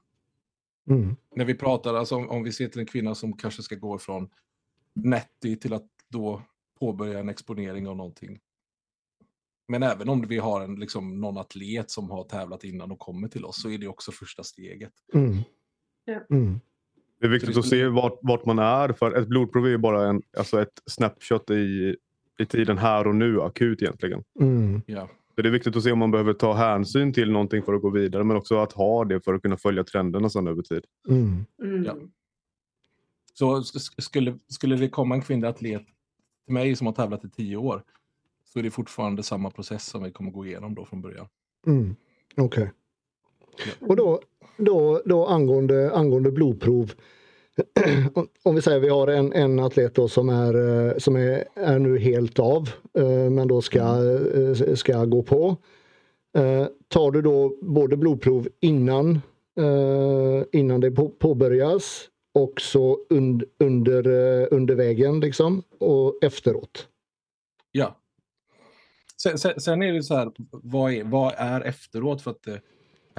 Mm. 0.89 1.15
När 1.35 1.45
vi 1.45 1.55
pratar, 1.55 1.93
alltså 1.93 2.15
om, 2.15 2.29
om, 2.29 2.43
vi 2.43 2.51
ser 2.51 2.67
till 2.67 2.79
en 2.79 2.85
kvinna 2.85 3.15
som 3.15 3.37
kanske 3.37 3.63
ska 3.63 3.75
gå 3.75 3.97
från 3.97 4.29
netti 4.93 5.57
till 5.57 5.73
att 5.73 5.87
då 6.07 6.41
påbörja 6.79 7.19
en 7.19 7.29
exponering 7.29 7.87
av 7.87 7.97
någonting. 7.97 8.39
Men 9.67 9.83
även 9.83 10.09
om 10.09 10.21
vi 10.21 10.37
har 10.37 10.61
en, 10.61 10.75
liksom, 10.75 11.21
någon 11.21 11.37
atlet 11.37 11.91
som 11.91 12.11
har 12.11 12.23
tävlat 12.23 12.63
innan 12.63 12.91
och 12.91 12.99
kommer 12.99 13.27
till 13.27 13.45
oss 13.45 13.61
så 13.61 13.69
är 13.69 13.77
det 13.77 13.87
också 13.87 14.11
första 14.11 14.43
steget. 14.43 14.93
Mm. 15.13 16.59
Det 17.19 17.25
är 17.25 17.29
viktigt 17.29 17.57
att 17.57 17.65
se 17.65 17.87
vart, 17.87 18.19
vart, 18.21 18.45
man 18.45 18.59
är. 18.59 18.93
För 18.93 19.17
ett 19.17 19.27
blodprov 19.27 19.65
är 19.65 19.69
ju 19.69 19.77
bara 19.77 20.09
en, 20.09 20.21
alltså 20.37 20.61
ett 20.61 20.81
snapshot 20.85 21.49
i, 21.49 21.95
i 22.39 22.45
tiden 22.45 22.77
här 22.77 23.07
och 23.07 23.15
nu, 23.15 23.41
akut 23.41 23.81
egentligen. 23.81 24.23
Mm. 24.39 24.81
Ja. 24.85 25.09
Så 25.35 25.41
det 25.41 25.49
är 25.49 25.51
viktigt 25.51 25.75
att 25.75 25.83
se 25.83 25.91
om 25.91 25.99
man 25.99 26.11
behöver 26.11 26.33
ta 26.33 26.53
hänsyn 26.53 27.13
till 27.13 27.31
någonting 27.31 27.63
för 27.63 27.73
att 27.73 27.81
gå 27.81 27.89
vidare, 27.89 28.23
men 28.23 28.37
också 28.37 28.57
att 28.57 28.73
ha 28.73 29.05
det 29.05 29.21
för 29.21 29.33
att 29.33 29.41
kunna 29.41 29.57
följa 29.57 29.83
trenderna 29.83 30.29
sen 30.29 30.47
över 30.47 30.61
tid. 30.61 30.85
Mm. 31.09 31.45
Mm. 31.63 31.83
Ja. 31.83 31.95
Så 33.33 33.63
skulle, 33.63 34.37
skulle 34.47 34.75
det 34.75 34.89
komma 34.89 35.15
en 35.15 35.21
kvinnlig 35.21 35.47
atlet 35.47 35.85
till 36.45 36.53
mig 36.53 36.75
som 36.75 36.87
har 36.87 36.93
tävlat 36.93 37.25
i 37.25 37.29
tio 37.29 37.57
år, 37.57 37.83
så 38.43 38.59
är 38.59 38.63
det 38.63 38.71
fortfarande 38.71 39.23
samma 39.23 39.49
process 39.49 39.85
som 39.85 40.03
vi 40.03 40.11
kommer 40.11 40.31
gå 40.31 40.45
igenom 40.45 40.75
då 40.75 40.85
från 40.85 41.01
början. 41.01 41.27
Mm. 41.67 41.95
Okej. 42.37 42.45
Okay. 42.45 42.67
Och 43.79 43.95
då, 43.95 44.21
då, 44.57 45.01
då 45.05 45.25
angående, 45.25 45.91
angående 45.91 46.31
blodprov. 46.31 46.93
Om 48.43 48.55
vi 48.55 48.61
säger 48.61 48.77
att 48.77 48.83
vi 48.83 48.89
har 48.89 49.07
en, 49.07 49.33
en 49.33 49.59
atlet 49.59 49.95
då 49.95 50.07
som, 50.07 50.29
är, 50.29 50.87
eh, 50.87 50.97
som 50.97 51.15
är, 51.15 51.45
är 51.53 51.79
nu 51.79 51.99
helt 51.99 52.39
av 52.39 52.69
eh, 52.93 53.29
men 53.29 53.47
då 53.47 53.61
ska, 53.61 53.79
eh, 53.79 54.75
ska 54.75 55.05
gå 55.05 55.23
på. 55.23 55.57
Tar 56.87 57.11
du 57.11 57.21
då 57.21 57.57
både 57.61 57.97
blodprov 57.97 58.47
innan, 58.59 59.21
innan 60.51 60.79
det 60.79 60.91
påbörjas 61.19 62.07
och 62.33 62.61
så 62.61 62.99
und, 63.09 63.43
under, 63.59 64.07
under 64.53 64.75
vägen 64.75 65.19
liksom 65.19 65.63
och 65.79 66.23
efteråt? 66.23 66.87
Ja. 67.71 67.97
Sen, 69.21 69.37
sen, 69.37 69.61
sen 69.61 69.81
är 69.81 69.93
det 69.93 70.03
så 70.03 70.15
här, 70.15 70.31
vad 70.51 70.93
är, 70.93 71.03
vad 71.03 71.33
är 71.37 71.61
efteråt? 71.61 72.21
För 72.21 72.31
att 72.31 72.47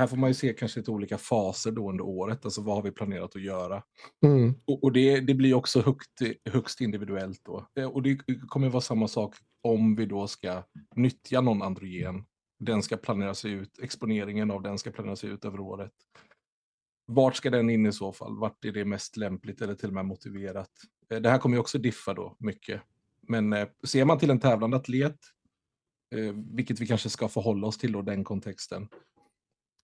här 0.01 0.07
får 0.07 0.17
man 0.17 0.31
ju 0.31 0.35
se 0.35 0.53
kanske 0.53 0.81
lite 0.81 0.91
olika 0.91 1.19
faser 1.19 1.71
då 1.71 1.91
under 1.91 2.05
året, 2.05 2.45
alltså 2.45 2.63
vad 2.63 2.77
har 2.77 2.83
vi 2.83 2.91
planerat 2.91 3.37
att 3.37 3.43
göra? 3.43 3.83
Mm. 4.25 4.55
Och, 4.65 4.85
och, 4.85 4.93
det, 4.93 5.21
det 5.21 5.35
blir 5.35 5.55
också 5.55 5.81
högt, 5.81 6.21
högst 6.45 6.81
individuellt 6.81 7.41
då. 7.45 7.67
Eh, 7.79 7.85
och 7.85 8.03
det 8.03 8.19
kommer 8.49 8.69
vara 8.69 8.81
samma 8.81 9.09
sak 9.09 9.37
om 9.63 9.97
vi 9.97 10.07
då 10.07 10.27
ska 10.27 10.63
nyttja 10.97 11.41
någon 11.41 11.63
androgen. 11.63 12.25
Den 12.59 12.83
ska 12.83 12.97
planeras 12.97 13.45
ut, 13.45 13.79
exponeringen 13.83 14.51
av 14.51 14.63
den 14.63 14.79
ska 14.79 14.91
planeras 14.91 15.25
ut 15.25 15.45
över 15.45 15.61
året. 15.61 15.93
Vart 17.07 17.37
ska 17.37 17.51
den 17.51 17.71
in 17.71 17.87
i 17.87 17.93
så 17.93 18.13
fall? 18.13 18.39
Vart 18.39 18.65
är 18.65 18.73
det 18.73 18.85
mest 18.85 19.17
lämpligt 19.17 19.63
eller 19.63 19.75
till 19.75 19.89
och 19.89 19.95
med 19.95 20.05
motiverat? 20.05 20.71
Eh, 21.11 21.21
det 21.21 21.31
här 21.31 21.39
kommer 21.39 21.57
ju 21.57 21.61
också 21.61 21.79
diffa 21.79 22.15
då 22.15 22.37
mycket. 22.39 22.83
Men 23.29 23.53
eh, 23.53 23.69
ser 23.87 24.05
man 24.05 24.19
till 24.19 24.31
en 24.31 24.41
tävlande 24.41 24.77
atlet, 24.77 25.19
vilket 26.57 26.81
vi 26.81 26.87
kanske 26.87 27.11
ska 27.11 27.29
förhålla 27.29 27.67
oss 27.67 27.79
till 27.79 27.93
då, 27.93 28.03
den 28.03 28.25
kontexten, 28.25 28.89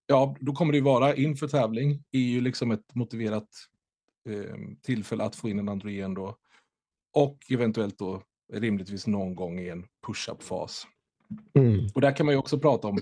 ja, 0.06 0.36
då 0.40 0.52
kommer 0.52 0.72
det 0.72 0.80
vara 0.80 1.14
inför 1.14 1.48
tävling, 1.48 2.04
är 2.12 2.18
ju 2.18 2.40
liksom 2.40 2.70
ett 2.70 2.94
motiverat 2.94 3.48
eh, 4.28 4.56
tillfälle 4.82 5.24
att 5.24 5.36
få 5.36 5.48
in 5.48 5.58
en 5.58 5.68
androgen 5.68 6.14
då. 6.14 6.36
Och 7.12 7.38
eventuellt 7.50 7.98
då 7.98 8.22
rimligtvis 8.52 9.06
någon 9.06 9.34
gång 9.34 9.58
i 9.58 9.68
en 9.68 9.86
push-up-fas. 10.06 10.86
Mm. 11.54 11.86
Och 11.94 12.00
där 12.00 12.16
kan 12.16 12.26
man 12.26 12.34
ju 12.34 12.38
också 12.38 12.58
prata 12.58 12.88
om 12.88 12.98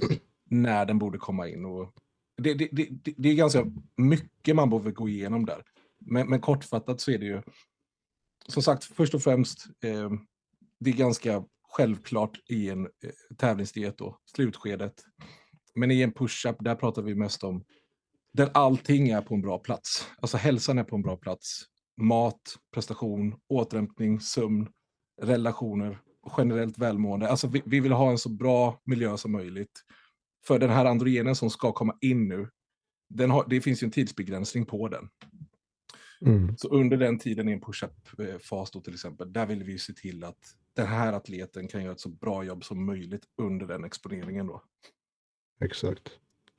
när 0.50 0.86
den 0.86 0.98
borde 0.98 1.18
komma 1.18 1.48
in. 1.48 1.64
Och 1.64 1.94
det, 2.36 2.54
det, 2.54 2.68
det, 2.72 2.88
det 3.16 3.28
är 3.28 3.34
ganska 3.34 3.66
mycket 3.96 4.56
man 4.56 4.70
behöver 4.70 4.90
gå 4.90 5.08
igenom 5.08 5.46
där. 5.46 5.62
Men, 5.98 6.28
men 6.28 6.40
kortfattat 6.40 7.00
så 7.00 7.10
är 7.10 7.18
det 7.18 7.26
ju, 7.26 7.42
som 8.48 8.62
sagt, 8.62 8.84
först 8.84 9.14
och 9.14 9.22
främst, 9.22 9.66
eh, 9.84 10.10
det 10.80 10.90
är 10.90 10.94
ganska 10.94 11.44
självklart 11.68 12.38
i 12.48 12.70
en 12.70 12.84
eh, 12.84 13.36
tävlingsdiet 13.36 13.98
då, 13.98 14.18
slutskedet. 14.36 15.04
Men 15.74 15.90
i 15.90 16.02
en 16.02 16.12
push-up, 16.12 16.56
där 16.60 16.74
pratar 16.74 17.02
vi 17.02 17.14
mest 17.14 17.44
om 17.44 17.64
där 18.34 18.50
allting 18.54 19.08
är 19.08 19.20
på 19.20 19.34
en 19.34 19.42
bra 19.42 19.58
plats. 19.58 20.08
Alltså 20.18 20.36
hälsan 20.36 20.78
är 20.78 20.84
på 20.84 20.96
en 20.96 21.02
bra 21.02 21.16
plats. 21.16 21.64
Mat, 22.00 22.40
prestation, 22.74 23.34
återhämtning, 23.48 24.20
sömn, 24.20 24.68
relationer, 25.22 25.98
generellt 26.38 26.78
välmående. 26.78 27.28
Alltså 27.28 27.48
vi, 27.48 27.62
vi 27.66 27.80
vill 27.80 27.92
ha 27.92 28.10
en 28.10 28.18
så 28.18 28.28
bra 28.28 28.80
miljö 28.84 29.16
som 29.16 29.32
möjligt. 29.32 29.84
För 30.46 30.58
den 30.58 30.70
här 30.70 30.84
androgenen 30.84 31.36
som 31.36 31.50
ska 31.50 31.72
komma 31.72 31.96
in 32.00 32.28
nu, 32.28 32.48
den 33.08 33.30
har, 33.30 33.44
det 33.48 33.60
finns 33.60 33.82
ju 33.82 33.84
en 33.84 33.90
tidsbegränsning 33.90 34.66
på 34.66 34.88
den. 34.88 35.08
Mm. 36.26 36.56
Så 36.56 36.68
under 36.68 36.96
den 36.96 37.18
tiden 37.18 37.48
i 37.48 37.52
en 37.52 37.60
push-up-fas 37.60 38.70
då 38.70 38.80
till 38.80 38.94
exempel, 38.94 39.32
där 39.32 39.46
vill 39.46 39.64
vi 39.64 39.78
se 39.78 39.92
till 39.92 40.24
att 40.24 40.38
den 40.76 40.86
här 40.86 41.12
atleten 41.12 41.68
kan 41.68 41.82
göra 41.82 41.92
ett 41.92 42.00
så 42.00 42.08
bra 42.08 42.44
jobb 42.44 42.64
som 42.64 42.86
möjligt 42.86 43.24
under 43.42 43.66
den 43.66 43.84
exponeringen 43.84 44.46
då. 44.46 44.62
Exakt. 45.60 46.10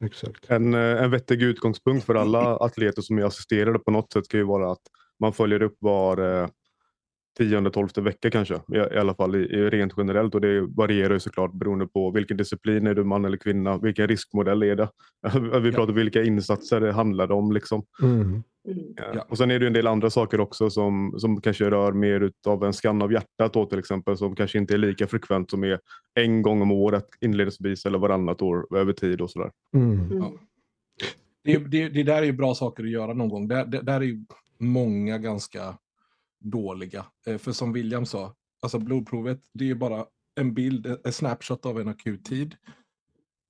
Exakt. 0.05 0.49
En, 0.49 0.73
eh, 0.73 1.03
en 1.03 1.11
vettig 1.11 1.41
utgångspunkt 1.41 2.05
för 2.05 2.15
alla 2.15 2.57
atleter 2.59 3.01
som 3.01 3.17
är 3.17 3.23
assisterade 3.23 3.79
på 3.79 3.91
något 3.91 4.13
sätt 4.13 4.25
ska 4.25 4.37
ju 4.37 4.43
vara 4.43 4.71
att 4.71 4.81
man 5.19 5.33
följer 5.33 5.61
upp 5.61 5.77
var 5.79 6.41
eh, 6.41 6.47
tionde, 7.37 7.71
tolfte 7.71 8.01
vecka 8.01 8.31
kanske. 8.31 8.55
I, 8.55 8.77
i 8.77 8.97
alla 8.97 9.15
fall 9.15 9.35
i, 9.35 9.39
i, 9.39 9.69
rent 9.69 9.93
generellt 9.97 10.35
och 10.35 10.41
det 10.41 10.61
varierar 10.61 11.13
ju 11.13 11.19
såklart 11.19 11.53
beroende 11.53 11.87
på 11.87 12.11
vilken 12.11 12.37
disciplin, 12.37 12.87
är 12.87 12.93
du 12.93 13.03
man 13.03 13.25
eller 13.25 13.37
kvinna? 13.37 13.77
Vilken 13.77 14.07
riskmodell 14.07 14.63
är 14.63 14.75
det? 14.75 14.89
Vi 15.61 15.71
pratar 15.71 15.93
ja. 15.93 15.95
vilka 15.95 16.23
insatser 16.23 16.81
det 16.81 16.91
handlar 16.91 17.31
om. 17.31 17.51
Liksom. 17.51 17.85
Mm. 18.01 18.43
Ja. 18.95 19.25
Och 19.29 19.37
sen 19.37 19.51
är 19.51 19.59
det 19.59 19.67
en 19.67 19.73
del 19.73 19.87
andra 19.87 20.09
saker 20.09 20.39
också 20.39 20.69
som, 20.69 21.15
som 21.17 21.41
kanske 21.41 21.69
rör 21.69 21.91
mer 21.91 22.31
av 22.47 22.63
en 22.63 22.73
skann 22.73 23.01
av 23.01 23.11
hjärtat 23.11 23.53
då, 23.53 23.65
till 23.65 23.79
exempel 23.79 24.17
som 24.17 24.35
kanske 24.35 24.57
inte 24.57 24.73
är 24.73 24.77
lika 24.77 25.07
frekvent 25.07 25.51
som 25.51 25.63
är 25.63 25.79
en 26.13 26.41
gång 26.41 26.61
om 26.61 26.71
året 26.71 27.05
inledningsvis 27.21 27.85
eller 27.85 27.99
varannat 27.99 28.41
år 28.41 28.77
över 28.77 28.93
tid 28.93 29.21
och 29.21 29.31
sådär. 29.31 29.51
Mm. 29.73 30.17
Ja. 30.17 30.33
Det, 31.43 31.57
det, 31.57 31.89
det, 31.89 32.03
där 32.03 32.21
är 32.21 32.25
ju 32.25 32.33
bra 32.33 32.55
saker 32.55 32.83
att 32.83 32.89
göra 32.89 33.13
någon 33.13 33.29
gång. 33.29 33.47
Det, 33.47 33.65
det 33.65 33.81
där 33.81 34.01
är 34.01 34.05
ju 34.05 34.25
många 34.57 35.17
ganska 35.17 35.77
dåliga. 36.39 37.05
Eh, 37.27 37.37
för 37.37 37.51
som 37.51 37.73
William 37.73 38.05
sa, 38.05 38.35
alltså 38.61 38.79
blodprovet, 38.79 39.39
det 39.53 39.63
är 39.63 39.67
ju 39.67 39.75
bara 39.75 40.05
en 40.35 40.53
bild, 40.53 40.97
en 41.03 41.13
snapshot 41.13 41.65
av 41.65 41.79
en 41.79 41.87
akut 41.87 42.25
tid. 42.25 42.55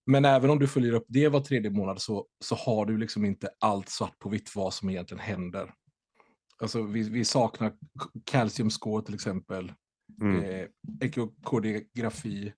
Men 0.06 0.26
även 0.26 0.49
om 0.49 0.60
du 0.60 0.68
följer 0.68 0.93
upp 0.93 1.06
det 1.08 1.30
var 1.30 1.39
tredje 1.39 1.72
månad 1.72 2.01
så, 2.01 2.28
så 2.43 2.56
har 2.56 2.86
du 2.86 2.97
liksom 2.97 3.26
inte 3.26 3.49
allt 3.60 3.89
svart 3.89 4.20
på 4.20 4.30
vitt 4.30 4.56
vad 4.56 4.74
som 4.74 4.89
egentligen 4.89 5.24
händer. 5.24 5.74
Alltså 6.58 6.82
vi, 6.82 7.10
vi 7.10 7.26
saknar 7.26 7.74
kalciumscore 8.26 9.06
till 9.06 9.16
exempel, 9.16 9.74
mm. 10.22 10.43
eh, 10.43 10.68
ekokardiografi. 11.01 12.53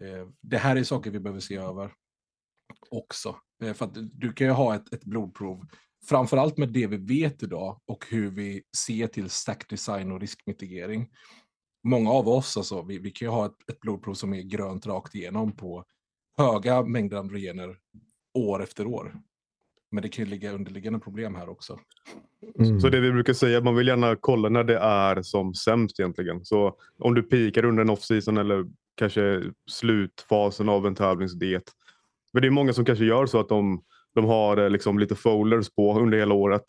Eh, 0.00 0.28
det 0.42 0.58
här 0.58 0.76
är 0.76 0.84
saker 0.84 1.10
vi 1.10 1.20
behöver 1.20 1.40
se 1.40 1.56
över 1.56 1.92
också. 2.90 3.36
Eh, 3.62 3.72
för 3.72 3.84
att 3.84 3.94
du 3.94 4.32
kan 4.32 4.46
ju 4.46 4.52
ha 4.52 4.74
ett, 4.74 4.92
ett 4.92 5.04
blodprov, 5.04 5.66
framförallt 6.08 6.56
med 6.56 6.68
det 6.68 6.86
vi 6.86 6.96
vet 6.96 7.42
idag 7.42 7.80
och 7.86 8.06
hur 8.10 8.30
vi 8.30 8.62
ser 8.76 9.06
till 9.06 9.30
stack 9.30 9.68
design 9.68 10.12
och 10.12 10.20
riskmitigering. 10.20 11.10
Många 11.88 12.10
av 12.10 12.28
oss, 12.28 12.56
alltså, 12.56 12.82
vi, 12.82 12.98
vi 12.98 13.10
kan 13.10 13.26
ju 13.26 13.32
ha 13.32 13.46
ett, 13.46 13.70
ett 13.70 13.80
blodprov 13.80 14.14
som 14.14 14.34
är 14.34 14.42
grönt 14.42 14.86
rakt 14.86 15.14
igenom 15.14 15.56
på 15.56 15.84
höga 16.36 16.82
mängder 16.82 17.16
androgener 17.16 17.76
år 18.34 18.62
efter 18.62 18.86
år. 18.86 19.14
Men 19.90 20.02
det 20.02 20.08
kan 20.08 20.24
ju 20.24 20.30
ligga 20.30 20.52
underliggande 20.52 20.98
problem 20.98 21.34
här 21.34 21.48
också. 21.48 21.78
Mm. 22.58 22.80
Så 22.80 22.88
det 22.88 23.00
vi 23.00 23.12
brukar 23.12 23.32
säga, 23.32 23.60
man 23.60 23.76
vill 23.76 23.88
gärna 23.88 24.16
kolla 24.16 24.48
när 24.48 24.64
det 24.64 24.78
är 24.78 25.22
som 25.22 25.54
sämst 25.54 26.00
egentligen. 26.00 26.44
Så 26.44 26.76
om 26.98 27.14
du 27.14 27.22
pikar 27.22 27.64
under 27.64 27.82
en 27.82 27.90
off-season 27.90 28.38
eller 28.38 28.64
kanske 28.94 29.42
slutfasen 29.70 30.68
av 30.68 30.86
en 30.86 30.94
tävlingsdiet. 30.94 31.62
Men 32.32 32.42
det 32.42 32.48
är 32.48 32.50
många 32.50 32.72
som 32.72 32.84
kanske 32.84 33.04
gör 33.04 33.26
så 33.26 33.40
att 33.40 33.48
de, 33.48 33.82
de 34.14 34.24
har 34.24 34.56
eh, 34.56 34.70
liksom 34.70 34.98
lite 34.98 35.14
folders 35.14 35.70
på 35.70 36.00
under 36.00 36.18
hela 36.18 36.34
året 36.34 36.64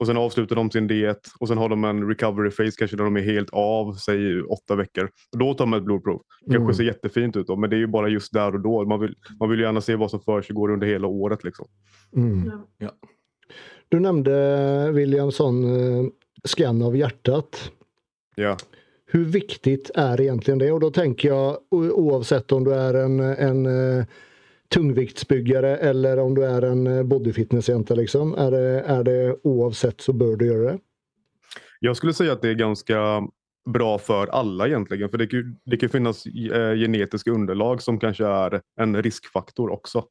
och 0.00 0.06
sen 0.06 0.16
avslutar 0.16 0.56
de 0.56 0.70
sin 0.70 0.86
diet 0.86 1.28
och 1.40 1.48
sen 1.48 1.58
har 1.58 1.68
de 1.68 1.84
en 1.84 2.08
recovery 2.08 2.50
phase 2.50 2.76
kanske 2.78 2.96
när 2.96 3.04
de 3.04 3.16
är 3.16 3.20
helt 3.20 3.50
av, 3.52 3.94
säg 3.94 4.42
åtta 4.42 4.76
veckor. 4.76 5.10
då 5.38 5.54
tar 5.54 5.66
man 5.66 5.78
ett 5.78 5.84
blodprov. 5.84 6.22
Det 6.40 6.54
kanske 6.54 6.62
mm. 6.62 6.74
ser 6.74 6.84
jättefint 6.84 7.36
ut 7.36 7.46
då, 7.46 7.56
men 7.56 7.70
det 7.70 7.76
är 7.76 7.78
ju 7.78 7.86
bara 7.86 8.08
just 8.08 8.32
där 8.32 8.54
och 8.54 8.60
då. 8.60 8.84
Man 8.84 9.00
vill, 9.00 9.14
man 9.40 9.50
vill 9.50 9.60
gärna 9.60 9.80
se 9.80 9.96
vad 9.96 10.10
som 10.10 10.20
för 10.20 10.42
sig 10.42 10.54
går 10.56 10.70
under 10.70 10.86
hela 10.86 11.06
året. 11.06 11.44
Liksom. 11.44 11.66
Mm. 12.16 12.50
Ja. 12.78 12.90
Du 13.88 14.00
nämnde 14.00 14.92
Williamson 14.92 15.64
eh, 15.64 16.06
scan 16.44 16.82
av 16.82 16.96
hjärtat. 16.96 17.72
Ja. 18.34 18.56
Hur 19.06 19.24
viktigt 19.24 19.90
är 19.94 20.20
egentligen 20.20 20.58
det? 20.58 20.72
Och 20.72 20.80
då 20.80 20.90
tänker 20.90 21.28
jag 21.28 21.58
oavsett 21.70 22.52
om 22.52 22.64
du 22.64 22.74
är 22.74 22.94
en, 22.94 23.20
en 23.20 23.66
eh, 23.66 24.04
tungviktsbyggare 24.74 25.76
eller 25.76 26.18
om 26.18 26.34
du 26.34 26.44
är 26.44 26.62
en 26.62 26.86
eh, 26.86 27.02
bodyfitnessjänta. 27.02 27.94
Liksom. 27.94 28.34
Är, 28.34 28.50
det, 28.50 28.80
är 28.80 29.04
det 29.04 29.36
oavsett 29.42 30.00
så 30.00 30.12
bör 30.12 30.36
du 30.36 30.46
göra 30.46 30.72
det. 30.72 30.78
Jag 31.80 31.96
skulle 31.96 32.12
säga 32.12 32.32
att 32.32 32.42
det 32.42 32.48
är 32.48 32.54
ganska 32.54 33.22
bra 33.68 33.98
för 33.98 34.26
alla 34.26 34.66
egentligen. 34.66 35.10
För 35.10 35.18
det 35.18 35.26
kan, 35.26 35.56
det 35.64 35.76
kan 35.76 35.88
finnas 35.88 36.26
eh, 36.26 36.74
genetiska 36.74 37.30
underlag 37.30 37.82
som 37.82 38.00
kanske 38.00 38.26
är 38.26 38.60
en 38.80 39.02
riskfaktor 39.02 39.70
också. 39.70 40.04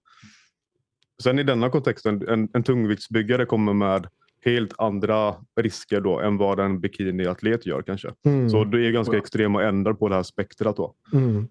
Sen 1.24 1.40
i 1.40 1.44
denna 1.44 1.70
kontexten, 1.70 2.28
en, 2.28 2.50
en 2.54 2.64
tungviktsbyggare 2.64 3.46
kommer 3.46 3.74
med 3.74 4.08
helt 4.46 4.74
andra 4.78 5.36
risker 5.62 6.02
då 6.02 6.20
än 6.20 6.38
vad 6.38 6.60
en 6.60 6.80
bikiniatlet 6.80 7.66
gör 7.66 7.82
kanske. 7.82 8.14
Mm. 8.26 8.50
Så 8.50 8.64
det 8.64 8.88
är 8.88 8.92
ganska 8.92 9.18
extrema 9.18 9.64
ändar 9.64 9.94
på 9.94 10.10
det 10.10 10.16
här 10.16 10.24
spektrat 10.24 10.78
då. 10.78 10.96
Mm. 11.14 11.48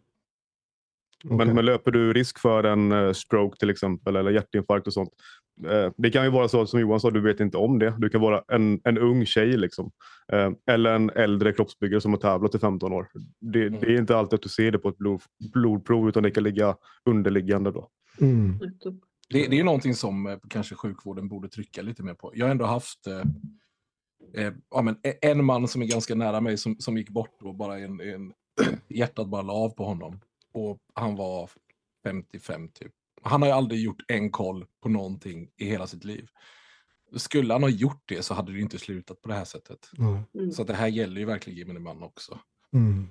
Okay. 1.24 1.36
Men, 1.36 1.54
men, 1.54 1.64
löper 1.64 1.90
du 1.90 2.12
risk 2.12 2.38
för 2.38 2.64
en 2.64 2.92
eh, 2.92 3.12
stroke 3.12 3.58
till 3.58 3.70
exempel 3.70 4.16
eller 4.16 4.30
hjärtinfarkt 4.30 4.86
och 4.86 4.92
sånt. 4.92 5.10
Eh, 5.66 5.92
det 5.96 6.10
kan 6.10 6.24
ju 6.24 6.30
vara 6.30 6.48
så 6.48 6.66
som 6.66 6.80
Johan 6.80 7.00
sa, 7.00 7.10
du 7.10 7.20
vet 7.20 7.40
inte 7.40 7.56
om 7.56 7.78
det. 7.78 7.94
Du 7.98 8.08
kan 8.08 8.20
vara 8.20 8.42
en, 8.48 8.80
en 8.84 8.98
ung 8.98 9.26
tjej 9.26 9.56
liksom. 9.56 9.90
Eh, 10.32 10.50
eller 10.66 10.94
en 10.94 11.10
äldre 11.10 11.52
kroppsbyggare 11.52 12.00
som 12.00 12.12
har 12.12 12.20
tävlat 12.20 12.54
i 12.54 12.58
15 12.58 12.92
år. 12.92 13.08
Det, 13.40 13.66
mm. 13.66 13.80
det, 13.80 13.86
är 13.86 13.98
inte 13.98 14.16
alltid 14.16 14.34
att 14.34 14.42
du 14.42 14.48
ser 14.48 14.70
det 14.70 14.78
på 14.78 14.88
ett 14.88 14.98
blod, 14.98 15.20
blodprov 15.52 16.08
utan 16.08 16.22
det 16.22 16.30
kan 16.30 16.44
ligga 16.44 16.76
underliggande 17.04 17.70
då. 17.70 17.88
Mm. 18.20 18.58
Det, 19.30 19.46
det, 19.48 19.58
är 19.58 19.64
någonting 19.64 19.94
som 19.94 20.40
kanske 20.48 20.74
sjukvården 20.74 21.28
borde 21.28 21.48
trycka 21.48 21.82
lite 21.82 22.02
mer 22.02 22.14
på. 22.14 22.32
Jag 22.34 22.46
har 22.46 22.50
ändå 22.50 22.64
haft 22.64 23.06
eh, 23.06 24.52
ja, 24.70 24.82
men 24.82 24.96
en 25.22 25.44
man 25.44 25.68
som 25.68 25.82
är 25.82 25.86
ganska 25.86 26.14
nära 26.14 26.40
mig 26.40 26.58
som, 26.58 26.76
som 26.78 26.96
gick 26.96 27.10
bort 27.10 27.42
och 27.42 27.54
bara 27.54 27.78
en, 27.78 28.00
en 28.00 28.32
hjärtat 28.88 29.28
bara 29.28 29.42
la 29.42 29.52
av 29.52 29.70
på 29.70 29.84
honom 29.84 30.20
och 30.58 30.78
han 30.94 31.16
var 31.16 31.50
55 32.04 32.68
typ. 32.68 32.92
Han 33.22 33.42
har 33.42 33.48
ju 33.48 33.54
aldrig 33.54 33.80
gjort 33.80 34.02
en 34.08 34.30
koll 34.30 34.66
på 34.82 34.88
någonting 34.88 35.48
i 35.56 35.64
hela 35.64 35.86
sitt 35.86 36.04
liv. 36.04 36.28
Skulle 37.16 37.52
han 37.52 37.62
ha 37.62 37.70
gjort 37.70 38.02
det 38.06 38.22
så 38.22 38.34
hade 38.34 38.52
det 38.52 38.60
inte 38.60 38.78
slutat 38.78 39.22
på 39.22 39.28
det 39.28 39.34
här 39.34 39.44
sättet. 39.44 39.90
Mm. 39.98 40.52
Så 40.52 40.64
det 40.64 40.74
här 40.74 40.88
gäller 40.88 41.20
ju 41.20 41.26
verkligen 41.26 41.58
gemene 41.58 41.80
man 41.80 42.02
också. 42.02 42.38
Mm. 42.74 43.08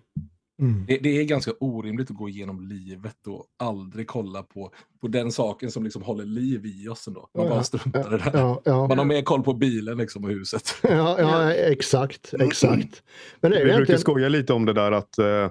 Mm. 0.61 0.85
Det, 0.87 0.97
det, 0.97 1.09
är 1.09 1.23
ganska 1.23 1.51
orimligt 1.59 2.11
att 2.11 2.17
gå 2.17 2.29
igenom 2.29 2.61
livet 2.61 3.27
och 3.27 3.45
aldrig 3.57 4.07
kolla 4.07 4.43
på, 4.43 4.71
på 5.01 5.07
den 5.07 5.31
saken 5.31 5.71
som 5.71 5.83
liksom 5.83 6.01
håller 6.01 6.25
liv 6.25 6.65
i 6.65 6.87
oss 6.87 7.07
ändå. 7.07 7.29
Man 7.33 7.45
ja, 7.45 7.49
bara 7.49 7.63
struntar 7.63 8.15
i 8.15 8.17
det. 8.17 8.31
Ja, 8.33 8.61
ja, 8.65 8.87
Man 8.87 8.97
har 8.97 9.05
mer 9.05 9.21
koll 9.21 9.43
på 9.43 9.53
bilen 9.53 9.97
liksom 9.97 10.23
och 10.23 10.29
huset. 10.29 10.75
Ja, 10.83 11.19
ja 11.19 11.53
exakt, 11.53 12.33
exakt. 12.39 13.03
Men 13.41 13.51
det 13.51 13.57
är 13.57 13.63
Vi 13.65 13.69
egentligen... 13.69 13.77
brukar 13.77 13.97
skoja 13.97 14.29
lite 14.29 14.53
om 14.53 14.65
det 14.65 14.73
där 14.73 14.91
att 14.91 15.17
eh, 15.17 15.49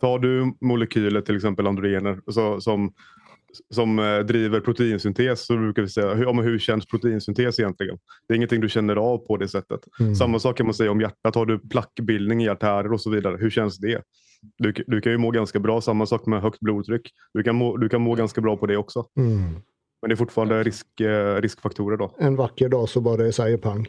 Tar 0.00 0.18
du 0.18 0.54
molekyler, 0.60 1.20
till 1.20 1.36
exempel 1.36 1.66
androgener, 1.66 2.20
så, 2.30 2.60
som, 2.60 2.92
som 3.70 3.98
eh, 3.98 4.18
driver 4.18 4.60
proteinsyntes 4.60 5.46
så 5.46 5.56
brukar 5.56 5.82
vi 5.82 5.88
säga 5.88 6.14
hur, 6.14 6.42
hur 6.42 6.58
känns 6.58 6.86
proteinsyntes 6.86 7.58
egentligen? 7.58 7.98
Det 8.28 8.34
är 8.34 8.36
ingenting 8.36 8.60
du 8.60 8.68
känner 8.68 8.96
av 8.96 9.18
på 9.18 9.36
det 9.36 9.48
sättet. 9.48 9.80
Mm. 10.00 10.14
Samma 10.14 10.38
sak 10.38 10.56
kan 10.56 10.66
man 10.66 10.74
säga 10.74 10.90
om 10.90 11.00
hjärtat. 11.00 11.34
Har 11.34 11.46
du 11.46 11.58
plackbildning 11.58 12.42
i 12.42 12.48
artärer 12.48 12.92
och 12.92 13.00
så 13.00 13.10
vidare, 13.10 13.36
hur 13.36 13.50
känns 13.50 13.78
det? 13.78 14.02
Du, 14.58 14.72
du 14.86 15.00
kan 15.00 15.12
ju 15.12 15.18
må 15.18 15.30
ganska 15.30 15.58
bra. 15.58 15.80
Samma 15.80 16.06
sak 16.06 16.26
med 16.26 16.42
högt 16.42 16.60
blodtryck. 16.60 17.12
Du 17.34 17.42
kan 17.42 17.56
må, 17.56 17.76
du 17.76 17.88
kan 17.88 18.00
må 18.00 18.14
ganska 18.14 18.40
bra 18.40 18.56
på 18.56 18.66
det 18.66 18.76
också. 18.76 19.06
Mm. 19.16 19.52
Men 20.02 20.08
det 20.08 20.14
är 20.14 20.16
fortfarande 20.16 20.62
risk, 20.62 21.00
eh, 21.00 21.40
riskfaktorer 21.40 21.96
då. 21.96 22.14
En 22.18 22.36
vacker 22.36 22.68
dag 22.68 22.88
så 22.88 23.00
bara 23.00 23.16
det 23.16 23.32
säger 23.32 23.56
pang. 23.56 23.86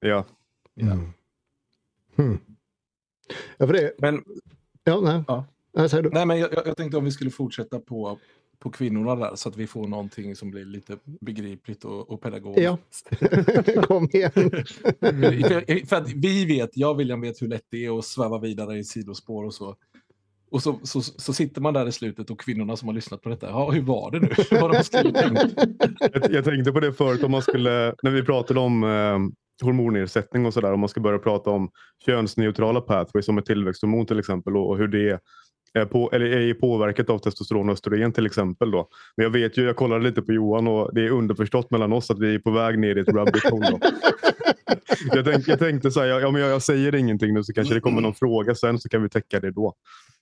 Ja. 0.00 0.24
Mm. 0.80 1.12
Hmm. 2.16 2.38
Ja, 3.58 3.66
för 3.66 3.72
det, 3.72 3.92
Men 3.98 4.24
Ja, 4.88 5.00
nej. 5.00 5.22
Ja. 5.26 5.44
Nej, 5.72 5.88
säger 5.88 6.02
du. 6.02 6.10
nej 6.10 6.26
men 6.26 6.38
jag, 6.38 6.50
jag 6.52 6.76
tänkte 6.76 6.96
om 6.96 7.04
vi 7.04 7.10
skulle 7.10 7.30
fortsätta 7.30 7.80
på, 7.80 8.18
på 8.58 8.70
kvinnorna 8.70 9.16
där 9.16 9.34
så 9.34 9.48
att 9.48 9.56
vi 9.56 9.66
får 9.66 9.86
någonting 9.86 10.36
som 10.36 10.50
blir 10.50 10.64
lite 10.64 10.96
begripligt 11.20 11.84
och, 11.84 12.10
och 12.10 12.20
pedagogiskt. 12.20 13.08
Ja, 13.20 13.82
kom 13.82 14.08
igen. 14.12 14.30
för, 14.32 15.86
för, 15.86 15.96
att 15.96 16.12
vi 16.12 16.44
vet, 16.44 16.70
jag 16.76 16.90
och 16.90 17.00
William 17.00 17.20
vet 17.20 17.42
hur 17.42 17.48
lätt 17.48 17.66
det 17.70 17.84
är 17.84 17.98
att 17.98 18.04
sväva 18.04 18.38
vidare 18.38 18.78
i 18.78 18.84
sidospår 18.84 19.44
och 19.44 19.54
så. 19.54 19.76
Och 20.50 20.62
så, 20.62 20.80
så, 20.82 21.00
så, 21.02 21.32
sitter 21.32 21.60
man 21.60 21.74
där 21.74 21.88
i 21.88 21.92
slutet 21.92 22.30
och 22.30 22.40
kvinnorna 22.40 22.76
som 22.76 22.88
har 22.88 22.94
lyssnat 22.94 23.22
på 23.22 23.28
detta, 23.28 23.46
ja, 23.46 23.70
hur 23.70 23.82
var 23.82 24.10
det 24.10 24.20
nu? 24.20 24.28
Vad 24.60 24.70
de 24.70 25.36
jag, 26.12 26.32
jag 26.32 26.44
tänkte 26.44 26.72
på 26.72 26.80
det 26.80 26.92
förut, 26.92 27.22
om 27.22 27.30
man 27.30 27.42
skulle, 27.42 27.94
när 28.02 28.10
vi 28.10 28.22
pratade 28.22 28.60
om 28.60 28.84
eh, 28.84 29.18
hormonnedsättning 29.62 30.46
och 30.46 30.54
sådär. 30.54 30.72
Om 30.72 30.80
man 30.80 30.88
ska 30.88 31.00
börja 31.00 31.18
prata 31.18 31.50
om 31.50 31.70
könsneutrala 32.06 32.80
pathways 32.80 33.26
som 33.26 33.38
ett 33.38 33.46
tillväxthormon 33.46 34.06
till 34.06 34.18
exempel 34.18 34.56
och, 34.56 34.70
och 34.70 34.78
hur 34.78 34.88
det 34.88 35.20
är, 35.74 35.84
på, 35.84 36.10
eller 36.12 36.26
är 36.26 36.54
påverkat 36.54 37.10
av 37.10 37.18
testosteron 37.18 37.68
och 37.68 37.72
östrogen 37.72 38.12
till 38.12 38.26
exempel. 38.26 38.70
Då. 38.70 38.88
Men 39.16 39.24
jag 39.24 39.30
vet 39.30 39.58
ju, 39.58 39.64
jag 39.64 39.76
kollade 39.76 40.04
lite 40.04 40.22
på 40.22 40.32
Johan 40.32 40.68
och 40.68 40.94
det 40.94 41.06
är 41.06 41.10
underförstått 41.10 41.70
mellan 41.70 41.92
oss 41.92 42.10
att 42.10 42.18
vi 42.18 42.34
är 42.34 42.38
på 42.38 42.50
väg 42.50 42.78
ner 42.78 42.96
i 42.96 43.00
ett 43.00 43.08
rabbit 43.08 43.50
hole. 43.50 43.78
jag, 45.12 45.24
tänk, 45.24 45.48
jag 45.48 45.58
tänkte 45.58 45.90
så 45.90 46.00
här, 46.00 46.06
ja, 46.06 46.30
men 46.30 46.40
jag, 46.40 46.50
jag, 46.50 46.62
säger 46.62 46.94
ingenting 46.94 47.34
nu 47.34 47.44
så 47.44 47.52
kanske 47.52 47.74
det 47.74 47.80
kommer 47.80 48.00
någon 48.00 48.14
fråga 48.14 48.54
sen 48.54 48.78
så 48.78 48.88
kan 48.88 49.02
vi 49.02 49.08
täcka 49.08 49.40
det 49.40 49.50
då. 49.50 49.74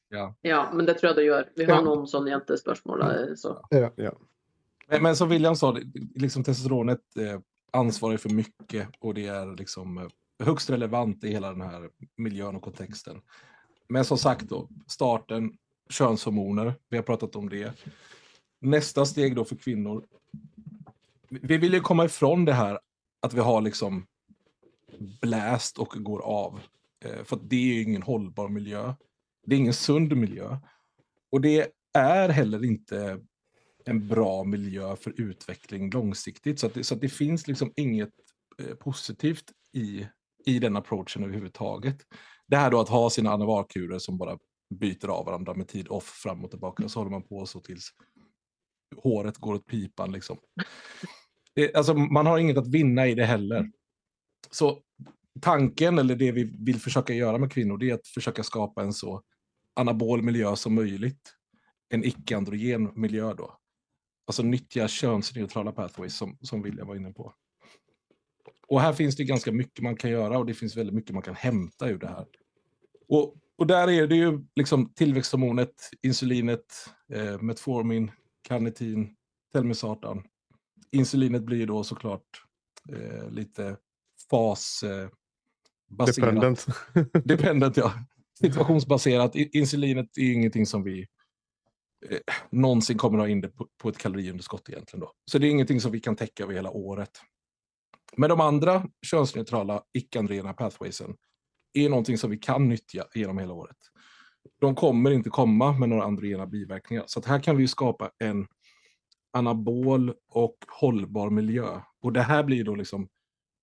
Ja, 0.09 0.35
ja 0.41 0.71
men 0.75 0.87
det 0.87 0.95
tror 0.95 1.09
jag 1.09 1.17
det 1.17 1.25
gör. 1.25 1.49
Vi 1.57 1.65
har 1.65 1.73
ja. 1.73 1.81
någon 1.81 2.07
sån 2.07 2.27
jättespörsmål. 2.27 3.05
Så. 3.37 3.67
Ja. 3.71 3.91
Ja. 3.97 4.13
Men, 4.89 5.03
men 5.03 5.17
som 5.17 5.29
William 5.29 5.57
sa, 5.57 5.77
liksom 6.15 6.45
testosteronet 6.45 7.01
eh, 7.19 7.41
ansvarig 7.75 8.21
för 8.21 8.31
mycket 8.31 8.89
och 8.99 9.15
det 9.15 9.27
är 9.27 9.57
liksom 9.57 9.99
eh, 9.99 10.09
högst 10.45 10.71
relevant 10.71 11.25
i 11.25 11.29
hela 11.29 11.51
den 11.51 11.61
här 11.61 11.91
miljön 12.17 12.57
och 12.57 12.63
kontexten. 12.63 13.21
Men 13.89 14.05
som 14.05 14.19
sagt 14.19 14.49
då, 14.49 14.69
starten, 14.87 15.53
könshormoner, 15.91 16.75
vi 16.89 16.97
har 16.97 17.05
pratat 17.05 17.37
om 17.37 17.49
det. 17.49 17.85
Nästa 18.61 19.07
steg 19.07 19.37
då 19.37 19.45
för 19.45 19.57
kvinnor. 19.57 20.07
Vi 21.29 21.57
vill 21.57 21.75
ju 21.75 21.81
komma 21.81 22.05
ifrån 22.05 22.45
det 22.45 22.53
här 22.53 22.79
att 23.21 23.35
vi 23.35 23.41
har 23.41 23.61
liksom 23.61 24.07
bläst 25.21 25.79
och 25.79 25.95
går 25.97 26.21
av. 26.21 26.61
Eh, 27.05 27.25
för 27.25 27.39
det 27.43 27.57
är 27.57 27.75
ju 27.75 27.83
ingen 27.83 28.03
hållbar 28.03 28.49
miljö. 28.49 28.95
Det 29.47 29.55
är 29.55 29.59
ingen 29.59 29.75
sund 29.75 30.17
miljö. 30.17 30.57
Och 31.31 31.41
det 31.41 31.71
är 31.93 32.29
heller 32.29 32.65
inte 32.65 33.21
en 33.85 34.09
bra 34.09 34.45
miljö 34.45 34.97
för 34.97 35.21
utveckling 35.21 35.91
långsiktigt. 35.91 36.61
Så, 36.61 36.69
det, 36.69 36.85
så 36.85 36.95
det 36.95 37.09
finns 37.09 37.47
liksom 37.47 37.73
inget 37.77 38.11
eh, 38.59 38.75
positivt 38.75 39.53
i, 39.73 40.07
i 40.47 40.59
den 40.59 40.77
approachen 40.77 41.25
överhuvudtaget. 41.25 41.97
Det 42.47 42.57
här 42.57 42.71
då 42.71 42.81
att 42.81 42.89
ha 42.89 43.11
sina 43.11 43.33
anavarkurer 43.33 43.99
som 43.99 44.19
bara 44.19 44.39
byter 44.75 45.09
av 45.09 45.27
varandra 45.27 45.55
med 45.55 45.69
tid 45.69 45.89
off 45.89 46.05
fram 46.05 46.45
och 46.45 46.51
tillbaka. 46.51 46.85
Och 46.85 46.91
så 46.91 47.01
håller 47.01 47.11
man 47.11 47.23
på 47.23 47.47
så 47.47 47.61
tills 47.61 47.91
håret 48.97 49.39
går 49.39 49.55
åt 49.55 49.67
pipan. 49.67 50.13
Liksom. 50.13 50.39
Det, 51.55 51.75
alltså, 51.75 51.95
man 51.95 52.27
har 52.27 52.39
inget 52.39 52.59
att 52.59 52.69
vinna 52.69 53.07
i 53.07 53.15
det 53.15 53.25
heller. 53.25 53.71
Så 54.51 54.83
tanken, 55.41 55.99
eller 55.99 56.17
det 56.17 56.33
vi 56.33 56.57
vill 56.59 56.81
försöka 56.81 57.15
göra 57.15 57.39
med 57.39 57.53
kvinnor, 57.53 57.79
det 57.79 57.91
är 57.91 57.95
att 57.95 58.09
försöka 58.09 58.43
skapa 58.43 58.83
en 58.83 58.93
så 58.93 59.23
anabol 59.75 60.23
miljö 60.23 60.57
som 60.57 60.75
möjligt. 60.75 61.35
En 61.89 62.05
icke-androgen 62.05 62.91
miljö 62.95 63.35
då. 63.35 63.59
Alltså 64.27 64.43
nyttja 64.43 64.89
könsneutrala 64.89 65.73
pathways 65.73 66.17
som, 66.17 66.39
som 66.41 66.63
William 66.63 66.87
var 66.87 66.97
inne 66.97 67.13
på. 67.13 67.35
Och 68.69 68.81
här 68.81 68.93
finns 68.93 69.17
det 69.17 69.25
ganska 69.25 69.53
mycket 69.53 69.83
man 69.83 69.97
kan 69.97 70.11
göra 70.11 70.39
och 70.39 70.47
det 70.47 70.55
finns 70.55 70.77
väldigt 70.77 70.95
mycket 70.95 71.15
man 71.15 71.23
kan 71.23 71.35
hämta 71.35 71.89
ur 71.89 71.99
det 71.99 72.09
här. 72.09 72.27
Och, 73.09 73.37
och 73.57 73.67
där 73.67 73.91
är 73.91 74.07
det 74.07 74.17
ju 74.17 74.45
liksom 74.57 74.93
tillväxthormonet, 74.95 75.91
insulinet, 76.03 76.91
eh, 77.13 77.41
metformin, 77.41 78.11
karnitin, 78.49 79.15
telmisartan. 79.53 80.23
Insulinet 80.93 81.43
blir 81.43 81.67
då 81.67 81.85
såklart 81.85 82.43
eh, 82.93 83.31
lite 83.31 83.77
fasbaserat. 84.31 85.13
Eh, 85.99 86.07
Dependent. 86.07 86.67
Dependent, 87.25 87.77
ja. 87.77 87.93
Situationsbaserat. 88.41 89.35
Insulinet 89.35 90.19
är 90.19 90.33
ingenting 90.33 90.67
som 90.67 90.83
vi 90.83 91.07
eh, 92.11 92.19
någonsin 92.51 92.99
kommer 92.99 93.19
att 93.19 93.23
ha 93.23 93.29
in 93.29 93.41
det 93.41 93.49
på, 93.49 93.69
på 93.83 93.89
ett 93.89 93.99
kaloriunderskott 93.99 94.69
egentligen. 94.69 95.01
Då. 95.01 95.13
Så 95.31 95.39
det 95.39 95.47
är 95.47 95.51
ingenting 95.51 95.81
som 95.81 95.93
vi 95.93 96.01
kan 96.01 96.17
täcka 96.17 96.43
över 96.43 96.55
hela 96.55 96.71
året. 96.71 97.11
Men 98.17 98.31
de 98.31 98.41
andra 98.41 98.87
könsneutrala 99.07 99.83
icke-androgena 99.93 100.53
pathwaysen 100.53 101.17
är 101.73 101.89
någonting 101.89 102.19
som 102.19 102.31
vi 102.31 102.39
kan 102.39 102.69
nyttja 102.69 103.05
genom 103.15 103.39
hela 103.39 103.55
året. 103.55 103.77
De 104.61 104.75
kommer 104.75 105.11
inte 105.11 105.31
komma 105.31 105.73
med 105.73 105.89
några 105.89 106.05
androgena 106.05 106.47
biverkningar. 106.47 107.05
Så 107.07 107.23
här 107.27 107.41
kan 107.41 107.57
vi 107.57 107.69
skapa 107.69 108.11
en 108.19 108.47
anabol 109.33 110.15
och 110.29 110.57
hållbar 110.69 111.31
miljö. 111.31 111.81
Och 112.03 112.13
det 112.13 112.23
här 112.23 112.45
blir 112.45 112.65
då 112.65 112.75
liksom 112.75 113.09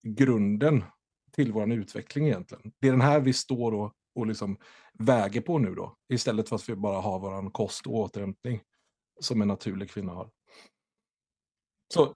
grunden 0.07 0.83
till 1.31 1.51
vår 1.51 1.73
utveckling 1.73 2.27
egentligen. 2.27 2.71
Det 2.79 2.87
är 2.87 2.91
den 2.91 3.01
här 3.01 3.19
vi 3.19 3.33
står 3.33 3.71
och, 3.71 3.93
och 4.15 4.27
liksom 4.27 4.57
väger 4.93 5.41
på 5.41 5.59
nu 5.59 5.75
då. 5.75 5.95
Istället 6.13 6.49
för 6.49 6.55
att 6.55 6.69
vi 6.69 6.75
bara 6.75 7.01
har 7.01 7.19
vår 7.19 7.51
kost 7.51 7.87
och 7.87 7.93
återhämtning 7.93 8.61
som 9.19 9.41
en 9.41 9.47
naturlig 9.47 9.89
kvinna 9.89 10.13
har. 10.13 10.29
Så 11.93 12.15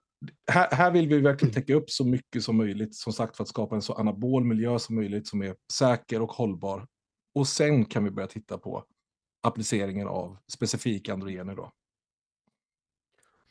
här, 0.50 0.70
här, 0.70 0.90
vill 0.90 1.08
vi 1.08 1.20
verkligen 1.20 1.54
täcka 1.54 1.74
upp 1.74 1.90
så 1.90 2.04
mycket 2.04 2.42
som 2.42 2.56
möjligt, 2.56 2.94
som 2.94 3.12
sagt 3.12 3.36
för 3.36 3.42
att 3.42 3.48
skapa 3.48 3.74
en 3.74 3.82
så 3.82 3.92
anabol 3.92 4.44
miljö 4.44 4.78
som 4.78 4.94
möjligt 4.94 5.26
som 5.26 5.42
är 5.42 5.56
säker 5.72 6.22
och 6.22 6.32
hållbar. 6.32 6.86
Och 7.34 7.48
sen 7.48 7.84
kan 7.84 8.04
vi 8.04 8.10
börja 8.10 8.28
titta 8.28 8.58
på 8.58 8.84
appliceringen 9.42 10.08
av 10.08 10.36
specifika 10.52 11.12
androgener 11.12 11.56
då. 11.56 11.72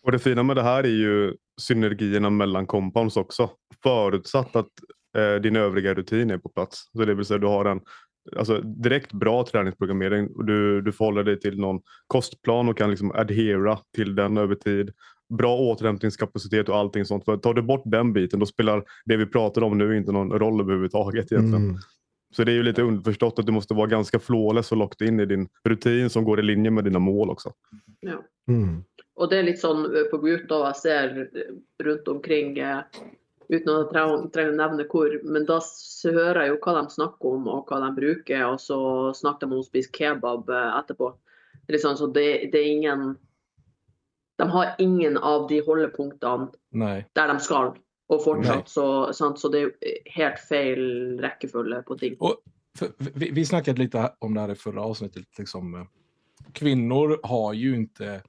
Och 0.04 0.12
det 0.12 0.20
fina 0.20 0.44
med 0.44 0.56
det 0.56 0.64
här 0.64 0.84
är 0.84 0.88
ju 0.88 1.36
synergierna 1.62 2.30
mellan 2.30 2.68
compounds 2.68 3.18
också. 3.18 3.50
Förutsatt 3.84 4.56
att 4.56 4.72
eh, 5.18 5.36
din 5.36 5.56
övriga 5.56 5.94
rutin 5.94 6.32
är 6.32 6.38
på 6.38 6.50
plats. 6.50 6.90
Så 6.92 7.06
det 7.06 7.16
vill 7.16 7.26
säga 7.26 7.38
du 7.38 7.48
har 7.48 7.66
en 7.66 7.82
alltså, 8.38 8.62
direkt 8.62 9.14
bra 9.14 9.46
träningsprogrammering 9.46 10.28
och 10.28 10.46
du, 10.46 10.82
du 10.82 10.92
förhåller 10.92 11.24
dig 11.24 11.40
till 11.40 11.60
någon 11.60 11.82
kostplan 12.08 12.70
och 12.70 12.78
kan 12.78 12.90
liksom 12.90 13.12
adhera 13.12 13.80
till 13.96 14.16
den 14.16 14.38
över 14.38 14.56
tid 14.56 14.94
bra 15.30 15.58
återhämtningskapacitet 15.58 16.70
och 16.70 16.76
allting 16.76 17.06
sånt. 17.06 17.26
För 17.26 17.38
tar 17.38 17.54
du 17.54 17.62
bort 17.62 17.84
den 17.86 18.14
biten 18.14 18.40
då 18.40 18.46
spelar 18.46 18.84
det 19.06 19.18
vi 19.18 19.26
pratar 19.26 19.62
om 19.62 19.78
nu 19.78 19.98
inte 19.98 20.12
någon 20.12 20.32
roll 20.32 20.62
överhuvudtaget 20.62 21.32
egentligen. 21.32 21.64
Mm. 21.64 21.78
Så 22.36 22.44
det 22.44 22.52
är 22.52 22.54
ju 22.54 22.64
lite 22.64 22.82
underförstått 22.82 23.40
att 23.40 23.46
du 23.46 23.52
måste 23.52 23.74
vara 23.74 23.88
ganska 23.88 24.20
flawless 24.20 24.72
och 24.72 24.78
locked 24.78 25.08
in 25.08 25.20
i 25.20 25.26
din 25.26 25.48
rutin 25.64 26.10
som 26.10 26.24
går 26.24 26.40
i 26.40 26.44
linje 26.44 26.72
med 26.72 26.84
dina 26.84 27.00
mål 27.00 27.30
också. 27.30 27.54
Ja. 28.00 28.24
Mm. 28.48 28.84
Och 29.16 29.30
det 29.30 29.38
är 29.38 29.44
lite 29.44 29.60
sånn 29.60 29.96
på 30.12 30.18
gutta 30.18 30.56
jag 30.56 30.78
ser 30.78 31.30
runt 31.84 32.08
omkring 32.08 32.60
eh, 33.50 33.56
utan 33.58 33.82
att 33.82 34.34
tränga 34.34 34.52
nämna 34.52 34.84
hvor, 34.84 35.22
men 35.24 35.46
då 35.46 35.62
hör 36.04 36.36
jag 36.36 36.48
ju 36.48 36.60
vad 36.66 36.76
de 36.76 36.90
snackar 36.90 37.30
om 37.30 37.48
och 37.48 37.68
vad 37.72 37.82
de 37.82 37.96
brukar 37.96 38.46
och 38.46 38.62
så 38.62 39.14
snackar 39.14 39.48
de 39.48 39.54
om 39.54 39.60
att 39.60 39.66
spisa 39.66 39.92
kebab 39.98 40.50
eh, 40.50 40.56
är, 40.56 41.14
liksom, 41.68 41.98
så 41.98 42.08
det, 42.08 42.50
det 42.52 42.58
är 42.58 42.72
ingen 42.72 43.18
de 44.38 44.50
har 44.50 44.76
ingen 44.78 45.18
av 45.18 45.48
de 45.48 45.62
hållpunkterna 45.62 46.52
där 47.14 47.28
de 47.28 47.40
ska. 47.40 47.76
Och 48.08 48.24
fortsatt 48.24 48.70
så, 48.70 49.14
så 49.14 49.50
det 49.50 49.60
är 49.60 49.72
helt 50.06 50.40
fel 50.40 51.20
räckeföljd 51.20 51.86
på 51.86 51.98
ting. 51.98 52.16
Och 52.20 52.36
för, 52.78 52.90
vi, 52.98 53.32
vi 53.32 53.46
snackade 53.46 53.82
lite 53.82 54.14
om 54.20 54.34
det 54.34 54.42
här 54.42 54.52
i 54.52 54.56
förra 54.56 54.82
avsnittet. 54.82 55.24
Liksom, 55.38 55.76
eh, 55.76 55.86
kvinnor 56.54 57.20
har 57.24 57.54
ju 57.54 57.76
inte 57.76 58.22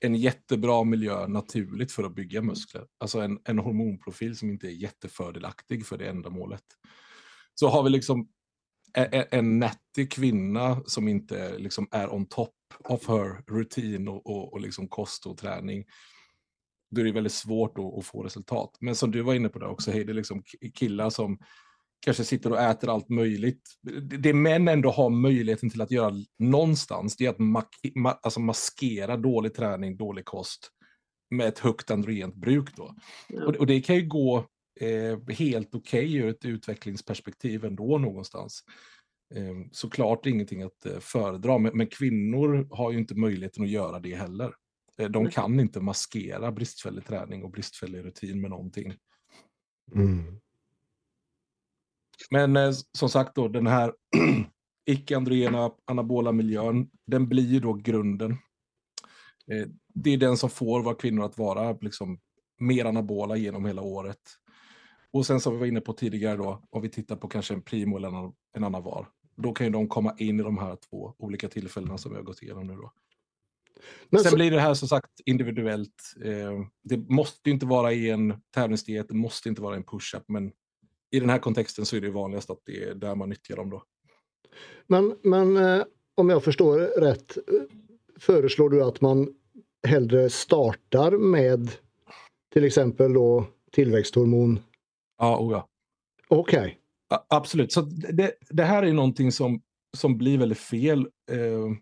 en 0.00 0.14
jättebra 0.14 0.84
miljö 0.84 1.26
naturligt 1.26 1.92
för 1.92 2.04
att 2.04 2.14
bygga 2.14 2.42
muskler. 2.42 2.86
Alltså 2.98 3.20
en, 3.20 3.38
en 3.44 3.58
hormonprofil 3.58 4.36
som 4.36 4.50
inte 4.50 4.66
är 4.66 4.70
jättefördelaktig 4.70 5.86
för 5.86 5.98
det 5.98 6.08
ändamålet. 6.08 6.64
Så 7.54 7.68
har 7.68 7.82
vi 7.82 7.90
liksom 7.90 8.28
en, 8.94 9.24
en 9.30 9.58
nättig 9.58 10.12
kvinna 10.12 10.82
som 10.86 11.08
inte 11.08 11.58
liksom 11.58 11.88
är 11.90 12.14
on 12.14 12.26
top 12.26 12.54
of 12.84 13.08
her 13.08 13.42
rutin 13.46 14.08
och, 14.08 14.26
och, 14.26 14.52
och 14.52 14.60
liksom 14.60 14.88
kost 14.88 15.26
och 15.26 15.38
träning, 15.38 15.84
då 16.90 17.00
är 17.00 17.04
det 17.04 17.12
väldigt 17.12 17.32
svårt 17.32 17.78
att, 17.78 17.98
att 17.98 18.06
få 18.06 18.22
resultat. 18.22 18.76
Men 18.80 18.96
som 18.96 19.10
du 19.10 19.22
var 19.22 19.34
inne 19.34 19.48
på 19.48 19.58
där 19.58 19.68
också, 19.68 19.90
hej, 19.90 20.04
det 20.04 20.12
är 20.12 20.14
liksom 20.14 20.42
killar 20.74 21.10
som 21.10 21.38
kanske 22.00 22.24
sitter 22.24 22.52
och 22.52 22.60
äter 22.60 22.90
allt 22.90 23.08
möjligt. 23.08 23.62
Det 24.02 24.32
män 24.34 24.68
ändå 24.68 24.90
har 24.90 25.10
möjligheten 25.10 25.70
till 25.70 25.80
att 25.80 25.90
göra 25.90 26.14
någonstans, 26.38 27.16
det 27.16 27.26
är 27.26 27.30
att 27.30 27.38
ma 27.38 27.62
ma 27.94 28.10
alltså 28.10 28.40
maskera 28.40 29.16
dålig 29.16 29.54
träning, 29.54 29.96
dålig 29.96 30.24
kost 30.24 30.70
med 31.30 31.48
ett 31.48 31.58
högt 31.58 31.90
androgent 31.90 32.34
bruk. 32.34 32.76
Då. 32.76 32.94
Ja. 33.28 33.44
Och, 33.44 33.56
och, 33.56 33.66
det 33.66 33.80
kan 33.80 33.96
ju 33.96 34.06
gå 34.06 34.46
eh, 34.80 35.34
helt 35.34 35.74
okej 35.74 36.06
okay 36.06 36.16
ur 36.16 36.28
ett 36.28 36.44
utvecklingsperspektiv 36.44 37.64
ändå 37.64 37.98
någonstans. 37.98 38.62
Ehm, 39.34 39.68
såklart 39.72 40.26
ingenting 40.26 40.62
att 40.62 40.86
eh, 40.86 40.98
föredra, 40.98 41.58
men, 41.58 41.86
kvinnor 41.86 42.68
har 42.70 42.92
ju 42.92 42.98
inte 42.98 43.14
möjligheten 43.14 43.64
att 43.64 43.70
göra 43.70 44.00
det 44.00 44.14
heller. 44.14 44.54
Eh, 44.98 45.08
de 45.08 45.30
kan 45.30 45.60
inte 45.60 45.80
maskera 45.80 46.52
bristfällig 46.52 47.04
träning 47.04 47.44
och 47.44 47.50
bristfällig 47.50 48.04
rutin 48.04 48.40
med 48.40 48.50
någonting. 48.50 48.94
Mm. 49.94 50.40
Men 52.30 52.56
eh, 52.56 52.72
som 52.98 53.08
sagt 53.08 53.34
då, 53.34 53.48
den 53.48 53.66
här 53.66 53.92
icke-androgena 54.90 55.70
anabola 55.84 56.32
miljön, 56.32 56.90
den 57.06 57.28
blir 57.28 57.60
då 57.60 57.72
grunden. 57.72 58.36
det 59.94 60.10
är 60.10 60.16
den 60.16 60.36
som 60.36 60.50
får 60.50 60.82
våra 60.82 60.94
kvinnor 60.94 61.24
att 61.24 61.38
vara 61.38 61.76
liksom, 61.80 62.18
mer 62.60 62.84
anabola 62.84 63.36
genom 63.36 63.64
hela 63.64 63.82
året. 63.82 64.20
Och 65.12 65.26
sen 65.26 65.40
som 65.40 65.52
vi 65.52 65.58
var 65.58 65.66
inne 65.66 65.80
på 65.80 65.92
tidigare 65.92 66.36
då, 66.36 66.62
om 66.70 66.82
vi 66.82 66.88
tittar 66.88 67.16
på 67.16 67.28
kanske 67.28 67.54
en 67.54 67.62
primo 67.62 67.96
eller 67.96 68.08
en, 68.08 68.32
en 68.56 68.64
annan 68.64 68.82
var, 68.82 69.08
då 69.36 69.52
kan 69.52 69.66
ju 69.66 69.72
de 69.72 69.88
komma 69.88 70.14
in 70.18 70.40
i 70.40 70.42
de 70.42 70.58
här 70.58 70.76
två 70.76 71.14
olika 71.18 71.48
tillfällena 71.48 71.98
som 71.98 72.12
vi 72.12 72.16
har 72.16 72.24
gått 72.24 72.42
igenom 72.42 72.66
nu 72.66 72.74
då. 72.74 72.92
Men 74.10 74.20
Sen 74.20 74.30
så... 74.30 74.36
blir 74.36 74.50
det 74.50 74.60
här 74.60 74.74
som 74.74 74.88
sagt 74.88 75.20
individuellt. 75.24 76.14
Eh, 76.24 76.66
det 76.82 76.96
måste 76.96 77.50
inte 77.50 77.66
vara 77.66 77.92
i 77.92 78.10
en 78.10 78.42
tävlingsdiet, 78.54 79.08
det 79.08 79.14
måste 79.14 79.48
inte 79.48 79.62
vara 79.62 79.76
en 79.76 79.84
push-up, 79.84 80.24
men 80.28 80.52
i 81.10 81.20
den 81.20 81.30
här 81.30 81.38
kontexten 81.38 81.86
så 81.86 81.96
är 81.96 82.00
det 82.00 82.10
vanligast 82.10 82.50
att 82.50 82.60
det 82.64 82.84
är 82.84 82.94
där 82.94 83.14
man 83.14 83.28
nyttjar 83.28 83.56
dem 83.56 83.70
då. 83.70 83.82
Men, 84.86 85.16
men 85.22 85.56
eh, 85.56 85.84
om 86.14 86.28
jag 86.28 86.44
förstår 86.44 87.00
rätt, 87.00 87.38
föreslår 88.20 88.70
du 88.70 88.84
att 88.84 89.00
man 89.00 89.28
hellre 89.86 90.30
startar 90.30 91.10
med 91.10 91.70
till 92.52 92.64
exempel 92.64 93.12
då 93.12 93.46
tillväxthormon? 93.72 94.60
Ja, 95.18 95.38
oh 95.38 95.52
ja. 95.52 95.68
Okej. 96.28 96.58
Okay. 96.60 96.74
Absolut. 97.28 97.72
Så 97.72 97.80
det, 98.12 98.32
det, 98.50 98.64
här 98.64 98.82
är 98.82 98.92
någonting 98.92 99.32
som, 99.32 99.62
som 99.96 100.18
blir 100.18 100.38
väldigt 100.38 100.58
fel. 100.58 101.00
Eh, 101.30 101.76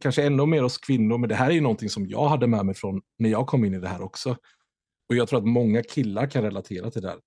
kanske 0.00 0.22
ännu 0.22 0.46
mer 0.46 0.62
hos 0.62 0.78
kvinnor, 0.78 1.18
men 1.18 1.28
det 1.28 1.34
här 1.34 1.50
är 1.50 1.54
ju 1.54 1.60
någonting 1.60 1.90
som 1.90 2.06
jag 2.06 2.28
hade 2.28 2.46
med 2.46 2.66
mig 2.66 2.74
från 2.74 3.02
när 3.18 3.30
jag 3.30 3.46
kom 3.46 3.64
in 3.64 3.74
i 3.74 3.78
det 3.78 3.88
här 3.88 4.02
också. 4.02 4.36
Och 5.08 5.16
jag 5.16 5.28
tror 5.28 5.38
att 5.38 5.46
många 5.46 5.82
killar 5.82 6.30
kan 6.30 6.42
relatera 6.42 6.90
till 6.90 7.02
det 7.02 7.08
här. 7.08 7.18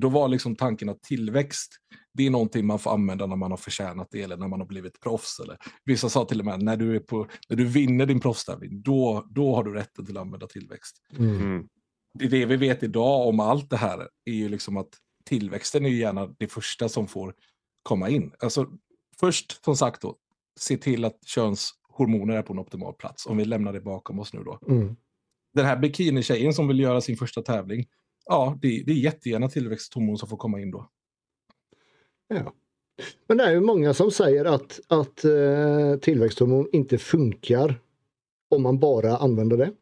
Då 0.00 0.08
var 0.08 0.28
liksom 0.28 0.56
tanken 0.56 0.88
att 0.88 1.02
tillväxt, 1.02 1.72
det 2.14 2.26
är 2.26 2.30
någonting 2.30 2.66
man 2.66 2.78
får 2.78 2.90
använda 2.90 3.26
när 3.26 3.36
man 3.36 3.50
har 3.50 3.58
förtjänat 3.58 4.08
det 4.10 4.22
eller 4.22 4.36
när 4.36 4.48
man 4.48 4.60
har 4.60 4.66
blivit 4.66 5.00
proffs. 5.00 5.40
Eller, 5.40 5.56
vissa 5.84 6.08
sa 6.08 6.24
till 6.24 6.40
och 6.40 6.46
med 6.46 6.62
när 6.62 6.76
du, 6.76 6.96
är 6.96 7.00
på, 7.00 7.26
när 7.48 7.56
du 7.56 7.64
vinner 7.64 8.06
din 8.06 8.20
proffstävling, 8.20 8.82
då, 8.82 9.26
då 9.30 9.54
har 9.54 9.64
du 9.64 9.74
rätten 9.74 10.06
till 10.06 10.16
att 10.16 10.22
använda 10.22 10.46
tillväxt. 10.46 10.96
Mm. 11.18 11.36
mm. 11.36 11.68
Det, 12.18 12.28
det 12.28 12.46
vi 12.46 12.56
vet 12.56 12.82
idag 12.82 13.28
om 13.28 13.40
allt 13.40 13.70
det 13.70 13.76
här 13.76 14.08
är 14.24 14.32
ju 14.32 14.48
liksom 14.48 14.76
att 14.76 14.88
tillväxten 15.24 15.84
är 15.84 15.88
ju 15.88 15.96
gärna 15.96 16.26
det 16.38 16.48
första 16.48 16.88
som 16.88 17.08
får 17.08 17.34
komma 17.82 18.08
in. 18.08 18.32
Alltså, 18.38 18.70
först, 19.20 19.64
som 19.64 19.76
sagt, 19.76 20.02
då, 20.02 20.16
se 20.60 20.76
till 20.76 21.04
att 21.04 21.18
könshormoner 21.26 22.36
är 22.36 22.42
på 22.42 22.52
en 22.52 22.58
optimal 22.58 22.94
plats, 22.94 23.26
om 23.26 23.36
vi 23.36 23.44
lämnar 23.44 23.72
det 23.72 23.80
bakom 23.80 24.18
oss 24.18 24.32
nu 24.32 24.42
då. 24.42 24.58
Mm. 24.68 24.96
Den 25.54 25.66
här 25.66 25.76
bikinitjejen 25.76 26.54
som 26.54 26.68
vill 26.68 26.80
göra 26.80 27.00
sin 27.00 27.16
första 27.16 27.42
tävling, 27.42 27.86
ja, 28.26 28.58
det, 28.62 28.82
det 28.86 28.92
är 28.92 28.96
jättegärna 28.96 29.48
tillväxthormon 29.48 30.18
som 30.18 30.28
får 30.28 30.36
komma 30.36 30.60
in 30.60 30.70
då. 30.70 30.90
Ja. 32.28 32.52
Men 33.28 33.36
det 33.36 33.44
är 33.44 33.50
ju 33.50 33.60
många 33.60 33.94
som 33.94 34.10
säger 34.10 34.44
att, 34.44 34.80
att 34.88 35.24
eh, 35.24 35.96
tillväxthormon 36.00 36.68
inte 36.72 36.98
funkar 36.98 37.80
om 38.50 38.62
man 38.62 38.78
bara 38.78 39.16
använder 39.16 39.56
det. 39.56 39.72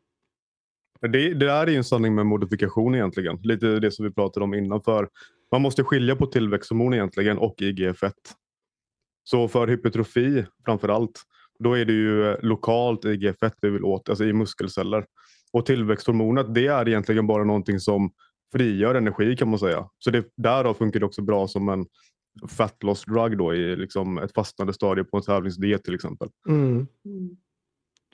Det, 1.01 1.09
det 1.09 1.47
där 1.47 1.66
är 1.66 1.70
ju 1.70 1.76
en 1.76 1.84
sanning 1.84 2.14
med 2.14 2.26
modifikation 2.26 2.95
egentligen. 2.95 3.39
Lite 3.43 3.66
det 3.80 3.91
som 3.91 4.05
vi 4.05 4.11
pratade 4.11 4.45
om 4.45 4.55
innan. 4.55 4.82
För 4.82 5.09
man 5.53 5.62
måste 5.62 5.84
skilja 5.84 6.16
på 6.16 6.26
tillväxthormon 6.26 6.95
egentligen 6.95 7.39
och 7.39 7.55
IGF-1. 7.59 8.12
Så 9.24 9.49
för 9.49 9.68
hypertrofi 9.68 10.47
framför 10.64 10.89
allt, 10.89 11.22
då 11.59 11.74
är 11.74 11.84
det 11.84 11.93
ju 11.93 12.36
lokalt 12.43 13.05
IGF-1 13.05 13.53
vi 13.61 13.70
vill 13.70 13.84
åt, 13.84 14.09
alltså 14.09 14.24
i 14.24 14.32
muskelceller. 14.32 15.07
Och 15.53 15.66
tillväxthormonet, 15.66 16.55
det 16.55 16.66
är 16.66 16.89
egentligen 16.89 17.26
bara 17.26 17.45
någonting 17.45 17.80
som 17.80 18.11
frigör 18.53 18.94
energi 18.94 19.36
kan 19.36 19.49
man 19.49 19.59
säga. 19.59 19.88
Så 19.99 20.11
det, 20.11 20.26
därav 20.36 20.74
funkar 20.74 21.01
det 21.01 21.07
också 21.07 21.22
bra 21.22 21.49
som 21.49 21.68
en 21.68 21.86
fat 22.49 22.82
loss 22.82 23.05
drug 23.05 23.38
då 23.38 23.55
i 23.55 23.76
liksom 23.76 24.18
ett 24.18 24.34
fastnande 24.34 24.72
stadie 24.72 25.05
på 25.05 25.16
en 25.16 25.22
tävlingsdiet 25.22 25.84
till 25.84 25.94
exempel. 25.94 26.28
Mm. 26.49 26.86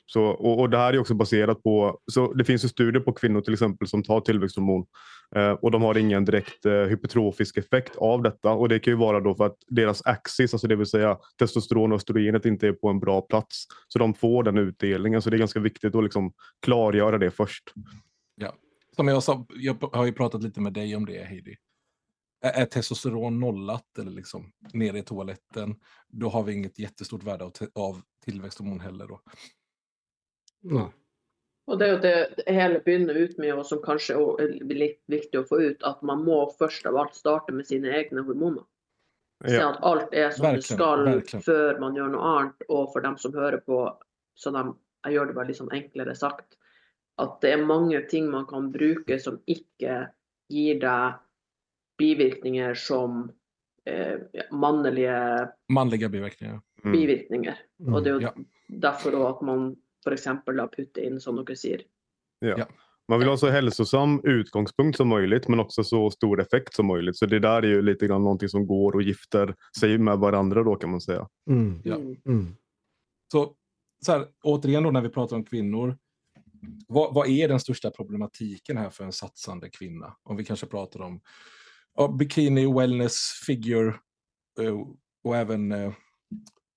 Så, 0.07 0.25
och, 0.25 0.61
och, 0.61 0.71
Det 0.71 0.79
här 0.79 0.93
är 0.93 0.99
också 0.99 1.15
baserat 1.15 1.63
på, 1.63 1.99
så 2.13 2.33
det 2.33 2.45
finns 2.45 2.65
ju 2.65 2.69
studier 2.69 3.03
på 3.03 3.13
kvinnor 3.13 3.41
till 3.41 3.53
exempel 3.53 3.89
som 3.89 4.03
tar 4.03 4.21
tillväxthormon 4.21 4.87
eh, 5.37 5.51
och 5.51 5.71
de 5.71 5.83
har 5.83 5.99
ingen 5.99 6.25
direkt 6.25 6.67
eh, 6.67 6.73
hypertrofisk 6.73 7.57
effekt 7.57 7.97
av 7.97 8.23
detta 8.23 8.51
och 8.51 8.69
det 8.69 8.79
kan 8.79 8.93
ju 8.93 8.97
vara 8.97 9.21
då 9.21 9.35
för 9.35 9.47
att 9.47 9.57
deras 9.67 10.07
axis, 10.07 10.55
alltså 10.55 10.67
det 10.67 10.77
vill 10.77 10.87
säga 10.87 11.19
testosteron 11.39 11.93
och 11.93 11.97
östrogenet 11.97 12.47
inte 12.47 12.69
är 12.69 12.73
på 12.73 12.89
en 12.89 13.01
bra 13.01 13.21
plats. 13.21 13.65
Så 13.89 13.99
de 13.99 14.15
får 14.15 14.43
den 14.43 14.59
utdelningen 14.59 15.23
så 15.23 15.31
det 15.31 15.37
är 15.37 15.39
ganska 15.39 15.61
viktigt 15.61 15.95
att 15.95 16.05
liksom 16.05 16.33
klargöra 16.63 17.19
det 17.19 17.31
först. 17.31 17.73
Ja. 18.37 18.55
Som 18.97 19.09
jag 19.09 19.23
sa, 19.23 19.47
jag 19.49 19.89
har 19.93 20.07
ju 20.07 20.13
pratat 20.13 20.43
lite 20.43 20.61
med 20.61 20.73
dig 20.73 20.97
om 20.97 21.07
det 21.07 21.25
Heidi. 21.25 21.57
Är 22.41 22.67
testosteron 22.67 23.41
nollat 23.41 23.99
eller 23.99 24.11
liksom 24.11 24.53
nere 24.73 24.99
i 24.99 25.03
toaletten, 25.03 25.77
då 26.09 26.29
har 26.29 26.43
vi 26.43 26.53
inget 26.53 26.79
jättestort 26.79 27.23
värde 27.23 27.45
av, 27.45 27.53
av 27.75 28.03
tillväxthormon 28.25 28.81
heller. 28.81 29.07
Då. 29.07 29.21
Nei. 30.63 30.89
Og 31.65 31.79
det 31.81 31.87
er 31.87 31.93
jo 31.95 32.01
det 32.03 32.53
hele 32.53 32.81
begynner 32.85 33.17
ut 33.17 33.39
med, 33.41 33.55
og 33.57 33.65
som 33.67 33.81
kanskje 33.81 34.19
er 34.21 34.51
litt 34.69 35.01
viktig 35.09 35.41
å 35.41 35.47
få 35.49 35.63
ut, 35.63 35.85
at 35.89 36.03
man 36.05 36.25
må 36.27 36.43
først 36.59 36.85
av 36.91 36.99
alt 37.01 37.17
starte 37.17 37.55
med 37.57 37.65
sine 37.69 37.89
egne 37.89 38.25
hormoner. 38.27 38.67
Se 39.45 39.61
at 39.61 39.81
alt 39.85 40.13
er 40.13 40.31
som 40.33 40.45
verkligen, 40.45 40.61
det 40.61 40.69
skal 40.69 41.07
verkligen. 41.09 41.45
før 41.45 41.81
man 41.81 41.97
gjør 41.97 42.13
noe 42.13 42.35
annet. 42.35 42.67
Og 42.69 42.93
for 42.93 43.05
dem 43.05 43.17
som 43.21 43.33
hører 43.37 43.65
på, 43.65 43.81
så 44.37 44.53
de, 44.53 44.67
jeg 45.07 45.17
gjør 45.17 45.31
det 45.31 45.37
bare 45.39 45.49
litt 45.51 45.61
sånn 45.61 45.75
enklere 45.77 46.17
sagt, 46.17 46.59
at 47.23 47.39
det 47.43 47.53
er 47.55 47.67
mange 47.67 48.01
ting 48.11 48.31
man 48.31 48.47
kan 48.47 48.73
bruke 48.75 49.19
som 49.23 49.39
ikke 49.47 50.09
gir 50.51 50.81
deg 50.83 51.21
bivirkninger 51.99 52.75
som 52.75 53.29
eh, 53.87 54.19
mannlige 54.51 55.49
Mannlige 55.73 56.09
bivirkninger. 56.09 56.61
bivirkninger. 56.83 57.59
Mm. 57.81 57.95
Og 57.95 58.05
det 58.05 58.11
er 58.11 58.15
jo 58.15 58.21
ja. 58.21 58.33
derfor 58.69 59.29
at 59.29 59.43
man 59.43 59.77
för 60.05 60.13
exempel 60.13 60.61
putta 60.77 61.01
in 61.01 61.21
som 61.21 61.37
dere 61.37 61.57
sier. 61.57 61.83
Ja. 62.41 62.59
ja. 62.59 62.67
Man 63.09 63.19
vill 63.19 63.29
ha 63.29 63.37
så 63.37 63.51
hälsosam 63.51 64.21
utgångspunkt 64.25 64.97
som 64.97 65.09
möjligt 65.09 65.49
men 65.49 65.61
också 65.61 65.85
så 65.85 66.11
stor 66.11 66.41
effekt 66.41 66.75
som 66.75 66.87
möjligt. 66.87 67.17
Så 67.17 67.27
det 67.27 67.39
där 67.39 67.63
är 67.63 67.67
ju 67.67 67.83
lite 67.83 68.07
grann 68.07 68.23
någonting 68.23 68.49
som 68.49 68.67
går 68.67 68.93
och 68.93 69.03
gifter 69.03 69.55
sig 69.81 69.99
med 69.99 70.19
varandra 70.19 70.63
då 70.63 70.77
kan 70.77 70.91
man 70.91 71.01
säga. 71.01 71.29
Mm. 71.51 71.81
Ja. 71.85 71.95
Mm. 71.95 72.17
mm. 72.27 72.57
Så, 73.33 73.53
så 74.07 74.13
här, 74.13 74.27
återigen 74.43 74.83
då 74.83 74.91
när 74.91 75.01
vi 75.01 75.09
pratar 75.09 75.37
om 75.37 75.45
kvinnor. 75.45 75.97
Vad, 76.89 77.15
vad, 77.15 77.29
är 77.29 77.49
den 77.49 77.61
största 77.61 77.91
problematiken 77.91 78.77
här 78.77 78.91
för 78.91 79.05
en 79.05 79.13
satsande 79.13 79.71
kvinna? 79.71 80.17
Om 80.23 80.37
vi 80.37 80.45
kanske 80.45 80.67
pratar 80.67 81.01
om 81.01 81.21
ja, 81.95 82.09
bikini, 82.09 82.73
wellness, 82.73 83.43
figure 83.47 83.95
uh, 84.61 84.81
och 85.25 85.37
även 85.37 85.73
uh, 85.73 85.93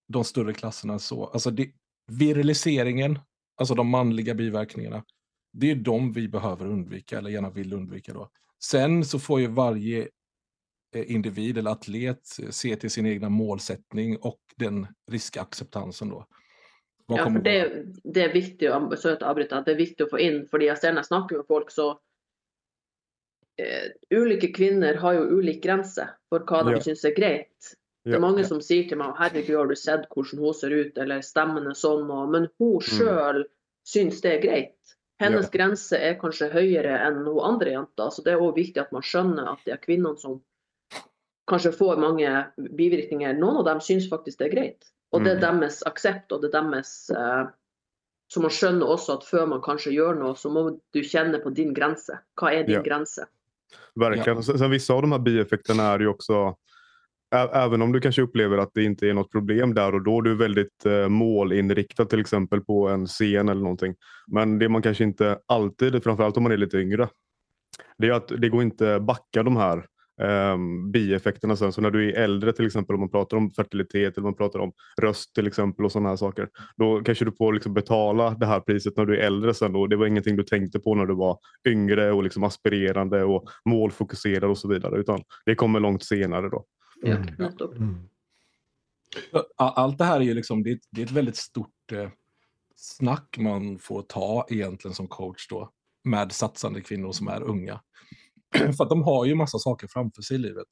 de 0.07 0.23
större 0.23 0.53
klasserna. 0.53 0.99
Så. 0.99 1.25
Alltså 1.25 1.51
det, 1.51 1.71
Viriliseringen, 2.07 3.19
alltså 3.55 3.75
de 3.75 3.87
manliga 3.87 4.33
biverkningarna, 4.33 5.03
det 5.53 5.71
är 5.71 5.75
de 5.75 6.13
vi 6.13 6.27
behöver 6.27 6.65
undvika, 6.65 7.17
eller 7.17 7.29
gärna 7.29 7.49
vill 7.49 7.73
undvika. 7.73 8.13
Då. 8.13 8.29
Sen 8.63 9.05
så 9.05 9.19
får 9.19 9.39
ju 9.39 9.47
varje 9.47 10.07
eh, 10.95 11.11
individ 11.11 11.57
eller 11.57 11.71
atlet 11.71 12.21
se 12.49 12.75
till 12.75 12.91
sin 12.91 13.05
egna 13.05 13.29
målsättning 13.29 14.17
och 14.17 14.39
den 14.55 14.87
riskacceptansen 15.11 16.09
då 16.09 16.25
ja, 17.07 17.23
för 17.31 17.39
det, 17.39 17.85
det 18.03 18.21
är 18.21 18.33
viktigt, 18.33 18.71
så 18.97 19.09
att 19.09 19.23
avbryta, 19.23 19.61
det 19.61 19.71
är 19.71 19.75
viktigt 19.75 20.01
att 20.01 20.09
få 20.09 20.19
in, 20.19 20.47
för 20.47 20.59
jag 20.59 20.77
ser 20.77 20.91
när 20.91 20.99
jag 20.99 21.05
snackar 21.05 21.35
med 21.35 21.45
folk 21.47 21.71
så 21.71 21.89
eh, 23.61 24.19
olika 24.19 24.47
kvinnor 24.47 24.93
har 24.93 25.13
ju 25.13 25.37
olika 25.37 25.59
gränser 25.59 26.09
för 26.29 26.39
vad 26.39 26.65
de 26.65 26.73
ja. 26.73 26.81
syns 26.81 27.05
är 27.05 27.15
grejt. 27.15 27.77
Det 28.07 28.15
er 28.15 28.23
mange 28.23 28.45
som 28.47 28.61
sier 28.63 28.87
til 28.87 28.99
meg 29.01 29.17
'herregud, 29.19 29.57
har 29.57 29.67
du 29.67 29.75
sett 29.75 30.05
hvordan 30.13 30.39
hun 30.39 30.53
ser 30.55 30.71
ut', 30.71 30.97
eller 30.97 31.19
'stemmen 31.21 31.67
er 31.67 31.75
sånn', 31.75 32.07
og, 32.07 32.29
men 32.31 32.47
hun 32.59 32.79
sjøl 32.79 33.41
mm. 33.43 33.49
syns 33.83 34.21
det 34.23 34.31
er 34.31 34.43
greit. 34.45 34.93
Hennes 35.19 35.49
ja. 35.49 35.53
grense 35.57 35.97
er 35.97 36.19
kanskje 36.21 36.47
høyere 36.53 36.93
enn 37.03 37.25
hun 37.25 37.41
andre 37.43 37.73
jenta, 37.73 38.07
så 38.13 38.23
det 38.23 38.35
er 38.35 38.43
òg 38.43 38.55
viktig 38.55 38.79
at 38.79 38.93
man 38.95 39.03
skjønner 39.03 39.49
at 39.51 39.65
det 39.65 39.73
er 39.75 39.81
kvinnene 39.83 40.21
som 40.21 40.37
kanskje 41.51 41.73
får 41.75 41.99
mange 41.99 42.31
bivirkninger. 42.79 43.35
Noen 43.35 43.59
av 43.63 43.67
dem 43.67 43.81
syns 43.83 44.07
faktisk 44.11 44.39
det 44.39 44.47
er 44.47 44.55
greit. 44.55 44.91
Og 45.15 45.23
det 45.23 45.31
er 45.31 45.39
mm. 45.39 45.61
deres 45.61 45.79
aksept, 45.87 46.31
og 46.31 46.43
det 46.43 46.51
er 46.51 46.59
deres 46.59 46.91
eh, 47.15 47.47
Så 48.27 48.41
man 48.43 48.51
skjønner 48.51 48.89
også 48.91 49.19
at 49.19 49.23
før 49.23 49.45
man 49.47 49.61
kanskje 49.63 49.93
gjør 49.95 50.17
noe, 50.19 50.35
så 50.35 50.51
må 50.51 50.65
du 50.93 50.99
kjenne 50.99 51.39
på 51.39 51.53
din 51.55 51.73
grense. 51.73 52.17
Hva 52.35 52.51
er 52.51 52.65
din 52.67 52.81
ja. 52.81 52.83
grense? 52.83 53.23
Verkligen. 53.95 54.41
Ja. 54.43 54.57
Sen 54.57 54.71
vissa 54.71 54.93
av 54.93 55.01
de 55.01 55.11
här 55.11 55.19
bieffekterna 55.19 55.83
är 55.83 55.99
ju 55.99 56.07
också 56.07 56.55
Även 57.35 57.81
om 57.81 57.91
du 57.91 58.01
kanske 58.01 58.21
upplever 58.21 58.57
att 58.57 58.71
det 58.73 58.83
inte 58.83 59.07
är 59.07 59.13
något 59.13 59.31
problem 59.31 59.73
där 59.73 59.95
och 59.95 60.03
då. 60.03 60.21
Du 60.21 60.31
är 60.31 60.35
väldigt 60.35 60.85
eh, 60.85 61.07
målinriktad 61.07 62.05
till 62.05 62.19
exempel 62.19 62.61
på 62.61 62.87
en 62.87 63.07
scen 63.07 63.49
eller 63.49 63.61
någonting. 63.61 63.95
Men 64.27 64.59
det 64.59 64.69
man 64.69 64.81
kanske 64.81 65.03
inte 65.03 65.39
alltid, 65.45 66.03
framförallt 66.03 66.37
om 66.37 66.43
man 66.43 66.51
är 66.51 66.57
lite 66.57 66.77
yngre, 66.77 67.09
det 67.97 68.07
är 68.07 68.11
att 68.11 68.27
det 68.27 68.49
går 68.49 68.61
inte 68.61 68.99
backa 68.99 69.43
de 69.43 69.57
här 69.57 69.85
eh, 70.21 70.57
bieffekterna 70.91 71.55
sen. 71.55 71.71
Så 71.71 71.81
när 71.81 71.91
du 71.91 72.09
är 72.09 72.23
äldre 72.23 72.53
till 72.53 72.65
exempel, 72.65 72.93
om 72.93 72.99
man 72.99 73.09
pratar 73.09 73.37
om 73.37 73.51
fertilitet 73.51 74.17
eller 74.17 74.23
man 74.23 74.35
pratar 74.35 74.59
om 74.59 74.71
röst 75.01 75.35
till 75.35 75.47
exempel 75.47 75.85
och 75.85 75.91
sådana 75.91 76.09
här 76.09 76.15
saker. 76.15 76.49
Då 76.77 77.01
kanske 77.03 77.25
du 77.25 77.31
får 77.31 77.53
liksom 77.53 77.73
betala 77.73 78.29
det 78.29 78.45
här 78.45 78.59
priset 78.59 78.97
när 78.97 79.05
du 79.05 79.17
är 79.17 79.21
äldre 79.21 79.53
sen. 79.53 79.73
Då. 79.73 79.87
Det 79.87 79.95
var 79.95 80.05
ingenting 80.05 80.35
du 80.35 80.43
tänkte 80.43 80.79
på 80.79 80.95
när 80.95 81.05
du 81.05 81.15
var 81.15 81.39
yngre 81.67 82.11
och 82.11 82.23
liksom 82.23 82.43
aspirerande 82.43 83.23
och 83.23 83.49
målfokuserad 83.65 84.49
och 84.49 84.57
så 84.57 84.67
vidare. 84.67 84.99
Utan 84.99 85.23
det 85.45 85.55
kommer 85.55 85.79
långt 85.79 86.03
senare 86.03 86.49
då. 86.49 86.65
Mm. 87.05 87.17
Mm. 87.75 88.07
Allt 89.55 89.97
det 89.97 90.05
här 90.05 90.19
är 90.19 90.23
ju 90.23 90.33
liksom, 90.33 90.63
det 90.63 90.71
är, 90.71 90.79
det 90.91 91.01
är 91.01 91.05
ett 91.05 91.11
väldigt 91.11 91.37
stort 91.37 91.91
eh, 91.91 92.09
snack 92.75 93.37
man 93.39 93.79
får 93.79 94.01
ta 94.01 94.45
egentligen 94.49 94.95
som 94.95 95.07
coach 95.07 95.47
då 95.47 95.71
med 96.03 96.31
satsande 96.31 96.81
kvinnor 96.81 97.11
som 97.11 97.27
är 97.27 97.41
unga. 97.41 97.81
För 98.77 98.83
att 98.83 98.89
de 98.89 99.03
har 99.03 99.25
ju 99.25 99.35
massa 99.35 99.59
saker 99.59 99.87
framför 99.87 100.21
sig 100.21 100.35
i 100.35 100.39
livet. 100.39 100.67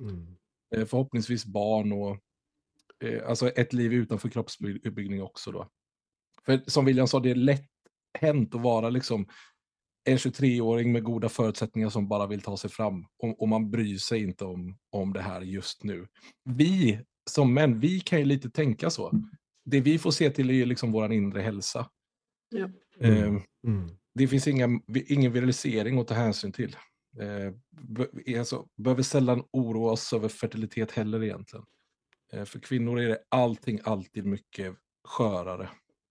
Mm. 0.00 0.36
Eh, 0.74 0.86
förhoppningsvis 0.86 1.46
barn 1.46 1.92
och 1.92 2.18
eh, 3.04 3.28
alltså 3.28 3.48
ett 3.48 3.72
liv 3.72 3.92
utanför 3.92 4.28
kroppsbyggning 4.28 5.22
också 5.22 5.52
då. 5.52 5.68
För 6.46 6.62
som 6.66 6.84
William 6.84 7.08
sa, 7.08 7.20
det 7.20 7.30
är 7.30 7.34
lätt 7.34 7.70
hänt 8.18 8.54
att 8.54 8.60
vara 8.60 8.90
liksom 8.90 9.26
en 10.04 10.16
23-åring 10.16 10.92
med 10.92 11.04
goda 11.04 11.28
förutsättningar 11.28 11.88
som 11.88 12.08
bara 12.08 12.26
vill 12.26 12.40
ta 12.42 12.56
sig 12.56 12.70
fram 12.70 13.06
och, 13.22 13.42
och, 13.42 13.48
man 13.48 13.70
bryr 13.70 13.96
sig 13.96 14.22
inte 14.22 14.44
om, 14.44 14.78
om 14.90 15.12
det 15.12 15.20
här 15.20 15.40
just 15.40 15.84
nu. 15.84 16.06
Vi 16.44 17.00
som 17.30 17.54
män, 17.54 17.80
vi 17.80 18.00
kan 18.00 18.18
ju 18.18 18.24
lite 18.24 18.50
tänka 18.50 18.90
så. 18.90 19.12
Det 19.64 19.80
vi 19.80 19.98
får 19.98 20.10
se 20.10 20.30
till 20.30 20.50
är 20.50 20.54
ju 20.54 20.66
liksom 20.66 20.92
vår 20.92 21.12
inre 21.12 21.40
hälsa. 21.40 21.90
Ja. 22.48 22.68
Eh, 23.00 23.22
Mm. 23.22 23.42
Mm. 23.66 23.90
det 24.14 24.28
finns 24.28 24.48
inga, 24.48 24.80
ingen 25.06 25.32
virilisering 25.32 25.98
att 25.98 26.08
ta 26.08 26.14
hänsyn 26.14 26.52
till. 26.52 26.76
Eh, 27.20 28.38
alltså, 28.38 28.66
behöver 28.76 29.02
sällan 29.02 29.44
oroa 29.52 29.92
oss 29.92 30.12
över 30.12 30.28
fertilitet 30.28 30.90
heller 30.90 31.22
egentligen. 31.22 31.66
Eh, 32.32 32.44
för 32.44 32.58
kvinnor 32.58 33.00
är 33.00 33.08
det 33.08 33.18
allting 33.28 33.80
alltid 33.84 34.26
mycket 34.26 34.74
skörare. 35.04 35.68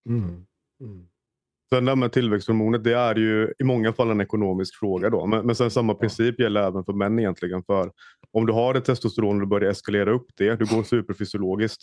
Mm. 0.08 0.46
Mm. 0.80 1.08
Sen 1.70 1.84
det 1.84 1.90
här 1.90 1.96
med 1.96 2.12
tillväxthormonet, 2.12 2.84
det 2.84 2.96
är 2.96 3.14
ju 3.14 3.52
i 3.58 3.64
många 3.64 3.92
fall 3.92 4.10
en 4.10 4.20
ekonomisk 4.20 4.78
fråga 4.78 5.10
då. 5.10 5.26
Men, 5.26 5.46
men 5.46 5.54
sen 5.56 5.70
samma 5.70 5.94
princip 5.94 6.40
gäller 6.40 6.62
även 6.62 6.84
för 6.84 6.92
män 6.92 7.18
egentligen. 7.18 7.62
För 7.62 7.92
om 8.32 8.46
du 8.46 8.52
har 8.52 8.74
ett 8.74 8.84
testosteron 8.84 9.34
och 9.36 9.40
du 9.40 9.46
börjar 9.46 9.70
eskalera 9.70 10.12
upp 10.12 10.26
det, 10.36 10.56
du 10.56 10.64
går 10.76 10.82
superfysiologiskt. 10.82 11.82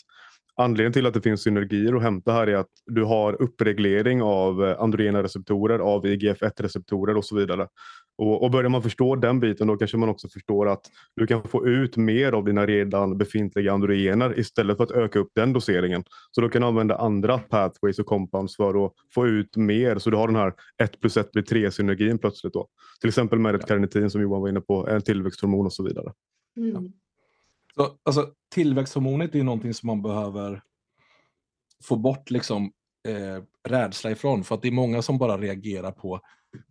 Anledningen 0.55 0.93
till 0.93 1.05
att 1.05 1.13
det 1.13 1.21
finns 1.21 1.43
synergier 1.43 1.95
att 1.95 2.01
hämta 2.01 2.33
här 2.33 2.47
är 2.47 2.55
att 2.55 2.69
du 2.85 3.03
har 3.03 3.41
uppreglering 3.41 4.21
av 4.21 4.65
eh, 4.65 4.79
androgena 4.79 5.23
receptorer, 5.23 5.79
av 5.79 6.05
IGF-1-receptorer 6.05 7.17
och 7.17 7.25
så 7.25 7.35
vidare. 7.35 7.67
Och, 8.15 8.43
och 8.43 8.51
börjar 8.51 8.69
man 8.69 8.83
förstå 8.83 9.15
den 9.15 9.39
biten 9.39 9.67
då 9.67 9.77
kanske 9.77 9.97
man 9.97 10.09
också 10.09 10.29
förstår 10.29 10.69
att 10.69 10.91
du 11.15 11.27
kan 11.27 11.43
få 11.43 11.67
ut 11.67 11.97
mer 11.97 12.31
av 12.31 12.45
dina 12.45 12.65
redan 12.65 13.17
befintliga 13.17 13.73
androgener 13.73 14.39
istället 14.39 14.77
för 14.77 14.83
att 14.83 14.91
öka 14.91 15.19
upp 15.19 15.31
den 15.35 15.53
doseringen. 15.53 16.03
Så 16.31 16.41
då 16.41 16.49
kan 16.49 16.61
du 16.61 16.67
använda 16.67 16.97
andra 16.97 17.39
pathways 17.39 17.99
och 17.99 18.05
compounds 18.05 18.55
för 18.55 18.85
att 18.85 18.93
få 19.13 19.27
ut 19.27 19.55
mer. 19.55 19.97
Så 19.97 20.09
du 20.09 20.17
har 20.17 20.27
den 20.27 20.35
här 20.35 20.53
1 20.83 20.99
plus 20.99 21.17
1 21.17 21.31
blir 21.31 21.43
3 21.43 21.71
synergin 21.71 22.17
plötsligt. 22.17 22.53
Då. 22.53 22.67
Till 23.01 23.07
exempel 23.07 23.39
med 23.39 23.55
ett 23.55 23.67
karnitin 23.67 24.09
som 24.09 24.21
Johan 24.21 24.41
var 24.41 24.49
inne 24.49 24.61
på, 24.61 24.87
en 24.87 25.01
tillväxthormon 25.01 25.65
och 25.65 25.73
så 25.73 25.83
vidare. 25.83 26.13
Mm. 26.57 26.93
Så, 27.75 27.97
alltså, 28.03 28.29
tillväxthormonet 28.53 29.33
är 29.33 29.37
ju 29.37 29.43
någonting 29.43 29.73
som 29.73 29.87
man 29.87 30.01
behöver 30.01 30.61
få 31.83 31.95
bort 31.95 32.31
liksom, 32.31 32.71
eh, 33.07 33.43
rädsla 33.69 34.11
ifrån. 34.11 34.43
För 34.43 34.55
att 34.55 34.61
det 34.61 34.67
är 34.67 34.71
många 34.71 35.01
som 35.01 35.17
bara 35.17 35.37
reagerar 35.37 35.91
på, 35.91 36.19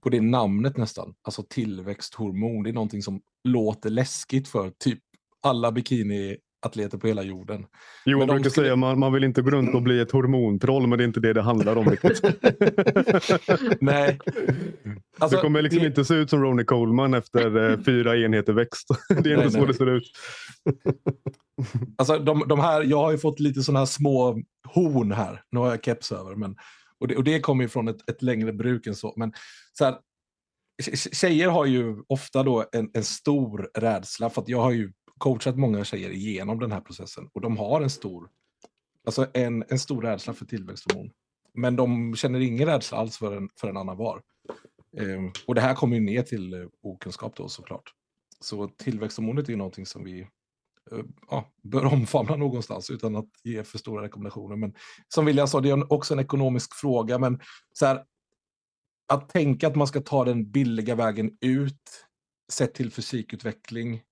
på 0.02 0.08
det 0.08 0.20
namnet 0.20 0.76
nästan. 0.76 1.14
Alltså 1.22 1.42
tillväxthormon. 1.42 2.62
Det 2.62 2.70
är 2.70 2.74
någonting 2.74 3.02
som 3.02 3.20
låter 3.48 3.90
läskigt 3.90 4.48
för 4.48 4.70
typ 4.84 4.98
alla 5.42 5.72
bikiniatleter 5.72 6.98
på 6.98 7.06
hela 7.06 7.22
jorden. 7.22 7.66
Men 8.04 8.18
de 8.18 8.26
brukar 8.26 8.50
skulle- 8.50 8.64
säga 8.64 8.72
att 8.72 8.78
man, 8.78 8.98
man 8.98 9.12
vill 9.12 9.24
inte 9.24 9.42
gå 9.42 9.50
runt 9.50 9.74
och 9.74 9.82
bli 9.82 10.00
ett 10.00 10.10
hormontroll, 10.10 10.86
men 10.86 10.98
det 10.98 11.04
är 11.04 11.06
inte 11.06 11.20
det 11.20 11.32
det 11.32 11.42
handlar 11.42 11.76
om 11.76 11.90
riktigt. 11.90 12.22
Nej. 13.80 14.18
Alltså, 15.18 15.36
det 15.36 15.42
kommer 15.42 15.62
liksom 15.62 15.80
det- 15.80 15.86
inte 15.86 16.04
se 16.04 16.14
ut 16.14 16.30
som 16.30 16.42
Ronnie 16.42 16.64
Coleman 16.64 17.14
efter 17.14 17.70
eh, 17.70 17.78
fyra 17.84 18.16
enheter 18.16 18.52
växt. 18.52 18.88
Det 19.08 19.14
är 19.14 19.18
inte 19.18 19.36
Nej, 19.36 19.50
så 19.50 19.58
nej. 19.58 19.66
det 19.66 19.74
ser 19.74 19.86
ut. 19.96 20.04
Alltså 21.98 22.18
de, 22.18 22.44
de 22.48 22.60
här, 22.60 22.82
jag 22.82 22.98
har 22.98 23.12
ju 23.12 23.18
fått 23.18 23.40
lite 23.40 23.62
sådana 23.62 23.78
här 23.78 23.86
små 23.86 24.42
horn 24.68 25.12
här. 25.12 25.42
Nu 25.50 25.60
har 25.60 25.70
jag 25.70 25.84
keps 25.84 26.12
över. 26.12 26.34
Men, 26.34 26.56
och, 26.98 27.08
det, 27.08 27.16
och 27.16 27.24
det 27.24 27.40
kommer 27.40 27.64
ju 27.64 27.68
från 27.68 27.88
ett, 27.88 28.10
ett 28.10 28.22
längre 28.22 28.52
bruk 28.52 28.86
än 28.86 28.94
så. 28.94 29.14
Men 29.16 29.32
så 29.72 29.84
här, 29.84 29.98
tjejer 31.12 31.48
har 31.48 31.66
ju 31.66 32.02
ofta 32.06 32.42
då 32.42 32.64
en, 32.72 32.90
en 32.94 33.04
stor 33.04 33.70
rädsla. 33.74 34.30
För 34.30 34.42
att 34.42 34.48
jag 34.48 34.60
har 34.60 34.70
ju 34.70 34.92
coachat 35.18 35.56
många 35.56 35.84
tjejer 35.84 36.10
igenom 36.10 36.58
den 36.58 36.72
här 36.72 36.80
processen. 36.80 37.28
Och 37.32 37.40
de 37.40 37.56
har 37.56 37.80
en 37.80 37.90
stor, 37.90 38.28
alltså 39.06 39.26
en, 39.34 39.64
en 39.68 39.78
stor 39.78 40.02
rädsla 40.02 40.34
för 40.34 40.44
tillväxthormon. 40.44 41.10
Men 41.54 41.76
de 41.76 42.16
känner 42.16 42.40
ingen 42.40 42.68
rädsla 42.68 42.98
alls 42.98 43.18
för 43.18 43.36
en, 43.36 43.48
för 43.60 43.68
en 43.68 43.76
annan 43.76 43.96
var. 43.96 44.22
Ehm, 44.98 45.30
och 45.46 45.54
det 45.54 45.60
här 45.60 45.74
kommer 45.74 45.96
ju 45.96 46.02
ner 46.02 46.22
till 46.22 46.54
eh, 46.54 46.66
okunskap 46.82 47.36
då 47.36 47.48
såklart. 47.48 47.94
Så 48.40 48.68
tillväxthormonet 48.68 49.48
är 49.48 49.50
ju 49.50 49.56
någonting 49.56 49.86
som 49.86 50.04
vi 50.04 50.26
ja, 51.30 51.44
bör 51.62 51.84
omfamna 51.84 52.36
någonstans 52.36 52.90
utan 52.90 53.16
att 53.16 53.28
ge 53.44 53.64
för 53.64 53.78
stora 53.78 54.02
rekommendationer. 54.02 54.56
Men 54.56 54.74
som 55.08 55.24
William 55.24 55.48
sa, 55.48 55.60
det 55.60 55.70
är 55.70 55.92
också 55.92 56.14
en 56.14 56.20
ekonomisk 56.20 56.74
fråga. 56.74 57.18
Men 57.18 57.40
så 57.72 57.86
här, 57.86 58.04
att 59.12 59.28
tänka 59.28 59.66
att 59.66 59.74
man 59.74 59.86
ska 59.86 60.00
ta 60.00 60.24
den 60.24 60.50
billiga 60.50 60.94
vägen 60.94 61.30
ut 61.40 62.06
sett 62.52 62.74
till 62.74 62.92
fysikutveckling 62.92 64.02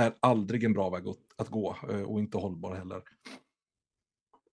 är 0.00 0.12
aldrig 0.20 0.64
en 0.64 0.72
bra 0.72 0.90
väg 0.90 1.08
att, 1.08 1.16
att 1.36 1.48
gå 1.48 1.76
eh, 1.90 2.02
och 2.02 2.18
inte 2.18 2.38
hållbar 2.38 2.74
heller. 2.74 3.02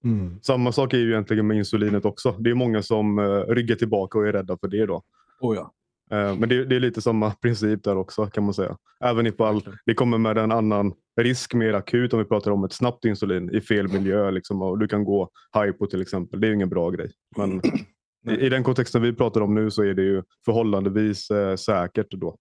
Mm. 0.04 0.40
Samma 0.42 0.72
sak 0.72 0.94
är 0.94 0.98
ju 0.98 1.12
egentligen 1.12 1.48
med 1.48 1.58
insulinet 1.58 2.06
också. 2.06 2.32
Det 2.32 2.50
är 2.50 2.56
många 2.56 2.84
som 2.84 3.20
eh, 3.20 3.24
ryggar 3.26 3.76
tillbaka 3.76 4.18
och 4.18 4.28
är 4.28 4.34
rädda 4.34 4.58
för 4.58 4.68
det. 4.68 4.86
då. 4.86 5.04
Oh 5.40 5.56
ja. 5.56 5.74
Eh, 6.14 6.36
Men 6.36 6.50
det, 6.50 6.66
det 6.66 6.76
är 6.76 6.80
lite 6.80 7.02
samma 7.02 7.32
princip 7.42 7.84
där 7.84 7.98
också 7.98 8.26
kan 8.26 8.44
man 8.44 8.54
säga. 8.54 8.78
Även 9.04 9.28
ifall 9.28 9.62
det 9.86 9.94
kommer 9.94 10.18
med 10.18 10.38
en 10.38 10.52
annan 10.52 10.94
risk 11.22 11.54
mer 11.54 11.74
akut 11.74 12.14
om 12.14 12.20
vi 12.20 12.26
pratar 12.26 12.52
om 12.52 12.64
ett 12.64 12.74
snabbt 12.74 13.06
insulin 13.06 13.56
i 13.56 13.62
fel 13.62 13.88
miljö. 13.88 14.32
Liksom, 14.32 14.62
och 14.62 14.80
du 14.80 14.88
kan 14.88 15.04
gå 15.04 15.30
hypo 15.64 15.88
till 15.88 16.02
exempel. 16.02 16.42
Det 16.42 16.48
är 16.48 16.50
ju 16.50 16.56
ingen 16.56 16.70
bra 16.70 16.90
grej. 16.90 17.12
Men 17.38 17.62
i, 18.30 18.46
i 18.46 18.50
den 18.50 18.64
kontexten 18.64 19.02
vi 19.02 19.14
pratar 19.14 19.42
om 19.42 19.56
nu 19.56 19.72
så 19.72 19.84
är 19.84 19.94
det 19.94 20.04
ju 20.04 20.24
förhållandevis 20.46 21.32
eh, 21.32 21.56
säkert 21.56 22.12
då. 22.12 22.38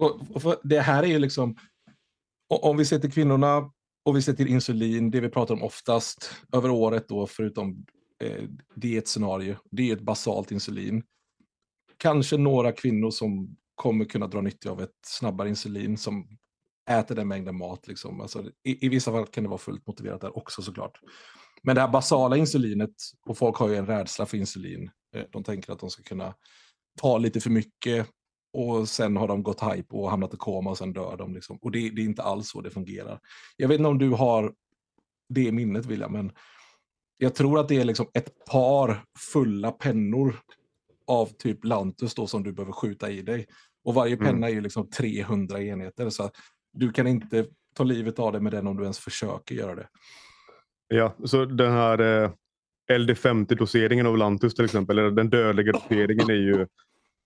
Och, 0.00 0.20
och 0.34 0.42
för 0.42 0.56
det 0.62 0.80
här 0.80 1.02
är 1.02 1.06
ju 1.06 1.18
liksom, 1.18 1.56
om 2.48 2.76
vi 2.76 2.84
ser 2.84 2.98
till 2.98 3.12
kvinnorna 3.12 3.70
och 4.04 4.16
vi 4.16 4.22
ser 4.22 4.32
till 4.32 4.48
insulin, 4.48 5.10
det 5.10 5.20
vi 5.20 5.28
pratar 5.28 5.54
om 5.54 5.62
oftast 5.62 6.30
över 6.52 6.70
året 6.70 7.08
då, 7.08 7.26
förutom 7.26 7.86
eh, 8.24 8.44
dietscenario, 8.74 9.56
det 9.70 9.90
är 9.90 9.96
ett 9.96 10.02
basalt 10.02 10.50
insulin. 10.50 11.02
Kanske 12.02 12.36
några 12.36 12.72
kvinnor 12.72 13.10
som 13.10 13.56
kommer 13.74 14.04
kunna 14.04 14.26
dra 14.26 14.40
nytta 14.40 14.70
av 14.70 14.82
ett 14.82 14.96
snabbare 15.06 15.48
insulin 15.48 15.96
som 15.96 16.28
äter 16.90 17.14
den 17.14 17.28
mängden 17.28 17.56
mat. 17.56 17.88
Liksom. 17.88 18.20
Alltså, 18.20 18.44
i, 18.64 18.86
I 18.86 18.88
vissa 18.88 19.12
fall 19.12 19.26
kan 19.26 19.44
det 19.44 19.50
vara 19.50 19.58
fullt 19.58 19.86
motiverat 19.86 20.20
där 20.20 20.36
också 20.36 20.62
såklart. 20.62 21.00
Men 21.62 21.74
det 21.74 21.80
här 21.80 21.88
basala 21.88 22.36
insulinet, 22.36 22.94
och 23.26 23.38
folk 23.38 23.56
har 23.56 23.68
ju 23.68 23.76
en 23.76 23.86
rädsla 23.86 24.26
för 24.26 24.36
insulin. 24.36 24.90
Eh, 25.14 25.24
de 25.30 25.44
tänker 25.44 25.72
att 25.72 25.78
de 25.78 25.90
ska 25.90 26.02
kunna 26.02 26.34
ta 27.00 27.18
lite 27.18 27.40
för 27.40 27.50
mycket 27.50 28.06
och 28.52 28.88
sen 28.88 29.16
har 29.16 29.28
de 29.28 29.42
gått 29.42 29.62
hype 29.62 29.96
och 29.96 30.10
hamnat 30.10 30.34
i 30.34 30.36
koma 30.36 30.70
och 30.70 30.78
sen 30.78 30.92
dör 30.92 31.16
de. 31.16 31.34
Liksom. 31.34 31.58
Och 31.62 31.70
det, 31.70 31.90
det 31.90 32.02
är 32.02 32.04
inte 32.04 32.22
alls 32.22 32.50
så 32.50 32.60
det 32.60 32.70
fungerar. 32.70 33.20
Jag 33.56 33.68
vet 33.68 33.78
inte 33.78 33.88
om 33.88 33.98
du 33.98 34.10
har 34.10 34.54
det 35.28 35.42
i 35.42 35.52
minnet 35.52 35.86
William, 35.86 36.12
men 36.12 36.32
jag 37.16 37.34
tror 37.34 37.58
att 37.58 37.68
det 37.68 37.76
är 37.76 37.84
liksom 37.84 38.10
ett 38.14 38.44
par 38.44 39.04
fulla 39.32 39.72
pennor 39.72 40.36
av 41.10 41.26
typ 41.38 41.64
Lantus 41.64 42.14
då 42.14 42.26
som 42.26 42.42
du 42.42 42.52
behöver 42.52 42.72
skjuta 42.72 43.10
i 43.10 43.22
dig. 43.22 43.46
Och 43.84 43.94
varje 43.94 44.14
Mm. 44.14 44.26
penna 44.26 44.48
är 44.48 44.52
ju 44.52 44.60
liksom 44.60 44.90
300 44.90 45.62
enheter. 45.62 46.10
Så 46.10 46.30
du 46.72 46.92
kan 46.92 47.06
inte 47.06 47.46
ta 47.74 47.84
livet 47.84 48.18
av 48.18 48.32
dig 48.32 48.40
med 48.40 48.52
den 48.52 48.66
om 48.66 48.76
du 48.76 48.82
ens 48.82 48.98
försöker 48.98 49.54
göra 49.54 49.74
det. 49.74 49.88
Ja, 50.88 51.16
så 51.24 51.44
den 51.44 51.72
här 51.72 52.22
eh, 52.22 52.30
LD50-doseringen 52.92 54.06
av 54.06 54.16
Lantus 54.16 54.54
till 54.54 54.64
exempel, 54.64 54.98
eller 54.98 55.10
den 55.10 55.30
dödliga 55.30 55.72
doseringen 55.72 56.30
är 56.30 56.34
ju 56.34 56.66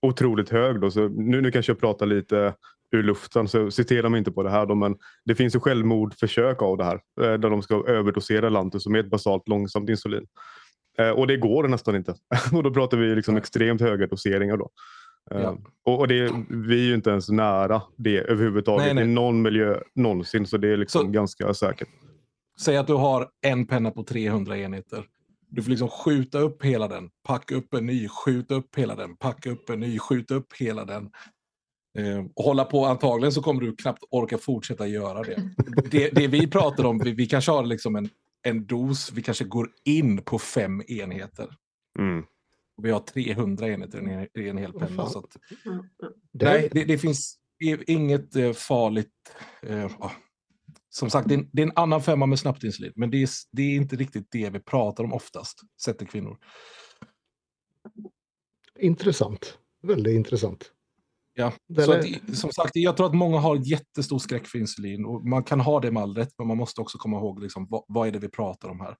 otroligt 0.01 0.49
hög. 0.49 0.81
Då. 0.81 0.91
Så 0.91 1.07
nu, 1.07 1.41
nu 1.41 1.51
kanske 1.51 1.71
jag 1.71 1.79
pratar 1.79 2.05
lite 2.05 2.53
ur 2.91 3.03
luften, 3.03 3.47
så 3.47 3.71
citera 3.71 4.09
mig 4.09 4.17
inte 4.17 4.31
på 4.31 4.43
det 4.43 4.49
här. 4.49 4.65
Då, 4.65 4.75
men 4.75 4.95
det 5.25 5.35
finns 5.35 5.55
ju 5.55 5.59
självmordförsök 5.59 6.61
av 6.61 6.77
det 6.77 6.83
här, 6.83 6.95
eh, 7.21 7.33
där 7.33 7.49
de 7.49 7.61
ska 7.61 7.87
överdosera 7.87 8.49
Lantus 8.49 8.87
med 8.87 8.99
ett 8.99 9.09
basalt 9.09 9.47
långsamt 9.47 9.89
insulin. 9.89 10.27
Eh, 10.97 11.09
och 11.09 11.27
det 11.27 11.37
går 11.37 11.67
nästan 11.67 11.95
inte. 11.95 12.15
och 12.53 12.63
då 12.63 12.71
pratar 12.73 12.97
vi 12.97 13.15
liksom 13.15 13.37
extremt 13.37 13.81
höga 13.81 14.07
doseringar. 14.07 14.57
Då. 14.57 14.69
Eh, 15.31 15.41
Ja. 15.41 15.57
Och, 15.85 15.99
och 15.99 16.07
det, 16.07 16.31
vi 16.49 16.79
är 16.81 16.87
ju 16.87 16.93
inte 16.95 17.09
ens 17.09 17.29
nära 17.29 17.81
det 17.95 18.17
överhuvudtaget 18.17 18.85
Nej, 18.85 18.93
nej. 18.93 19.03
i 19.03 19.07
någon 19.07 19.41
miljö 19.41 19.79
någonsin, 19.95 20.45
så 20.47 20.57
det 20.57 20.67
är 20.73 20.77
liksom 20.77 21.01
Så- 21.01 21.07
ganska 21.07 21.53
säkert. 21.53 21.89
Säg 22.61 22.77
att 22.77 22.87
du 22.87 22.93
har 22.93 23.27
en 23.45 23.65
penna 23.67 23.91
på 23.91 24.03
300 24.03 24.57
enheter. 24.57 25.03
Du 25.49 25.63
får 25.63 25.69
liksom 25.69 25.87
skjuta 25.89 26.39
upp 26.39 26.63
hela 26.65 26.87
den, 26.87 27.09
packa 27.27 27.55
upp 27.55 27.73
en 27.73 27.85
ny, 27.85 28.07
skjuta 28.07 28.55
upp 28.55 28.75
hela 28.77 28.95
den, 28.95 29.17
packa 29.17 29.49
upp 29.51 29.69
en 29.69 29.79
ny, 29.79 29.99
skjuta 29.99 30.35
upp 30.35 30.53
hela 30.59 30.85
den. 30.85 31.09
Eh, 31.97 32.25
och 32.35 32.43
hålla 32.43 32.65
på, 32.65 32.85
antagligen 32.85 33.31
så 33.31 33.41
kommer 33.41 33.61
du 33.61 33.75
knappt 33.75 34.03
orka 34.09 34.37
fortsätta 34.37 34.87
göra 34.87 35.23
det. 35.23 35.49
Det, 35.91 36.09
det 36.09 36.27
vi 36.27 36.47
pratar 36.47 36.83
om, 36.85 36.99
vi, 36.99 37.11
vi 37.11 37.25
kanske 37.25 37.51
har 37.51 37.65
liksom 37.65 37.95
en, 37.95 38.09
en 38.45 38.65
dos, 38.65 39.11
vi 39.11 39.21
kanske 39.21 39.43
går 39.45 39.69
in 39.85 40.21
på 40.21 40.39
fem 40.39 40.81
enheter. 40.87 41.55
Mm. 41.99 42.23
Och 42.77 42.85
vi 42.85 42.91
har 42.91 42.99
300 42.99 43.69
enheter 43.69 44.27
i 44.37 44.49
en, 44.49 44.57
hel 44.57 44.73
penna. 44.73 44.95
fan. 44.95 45.09
Så 45.09 45.19
att, 45.19 45.37
Ja, 45.65 45.83
ja. 45.97 46.09
Det, 46.31 46.45
nej, 46.45 46.69
det, 46.71 46.83
det 46.83 46.97
finns 46.97 47.37
inget 47.87 48.35
eh, 48.35 48.53
farligt. 48.53 49.35
Eh, 49.61 49.91
ja. 49.99 50.11
Som 50.89 51.09
sagt, 51.09 51.27
det 51.27 51.33
är, 51.33 51.37
en, 51.37 51.49
det 51.53 51.61
är 51.61 51.65
en 51.65 51.71
annan 51.75 52.03
femma 52.03 52.25
med 52.25 52.39
snabbt 52.39 52.63
insulin. 52.63 52.93
Men 52.95 53.11
det 53.11 53.23
är, 53.23 53.29
det 53.51 53.61
är 53.63 53.75
inte 53.75 53.95
riktigt 53.95 54.27
det 54.31 54.49
vi 54.49 54.59
pratar 54.59 55.03
om 55.03 55.13
oftast, 55.13 55.61
sett 55.81 55.97
till 55.97 56.07
kvinnor. 56.07 56.37
Intressant. 58.79 59.57
Väldigt 59.83 60.15
intressant. 60.15 60.71
Ja. 61.37 61.53
Så 61.85 61.91
att, 61.93 62.37
som 62.37 62.51
sagt, 62.51 62.71
jag 62.73 62.97
tror 62.97 63.07
att 63.07 63.15
många 63.15 63.39
har 63.39 63.55
jättestor 63.71 64.19
skräck 64.19 64.47
för 64.47 64.57
insulin. 64.59 65.05
Och 65.05 65.25
man 65.25 65.43
kan 65.43 65.59
ha 65.59 65.79
det 65.79 65.91
med 65.91 66.03
all 66.03 66.15
rätt, 66.15 66.33
men 66.37 66.47
man 66.47 66.57
måste 66.57 66.81
också 66.81 66.97
komma 66.97 67.17
ihåg 67.17 67.39
liksom, 67.43 67.67
vad, 67.69 67.83
vad 67.87 68.07
är 68.07 68.11
det 68.11 68.19
vi 68.19 68.29
pratar 68.29 68.69
om 68.69 68.79
här. 68.79 68.95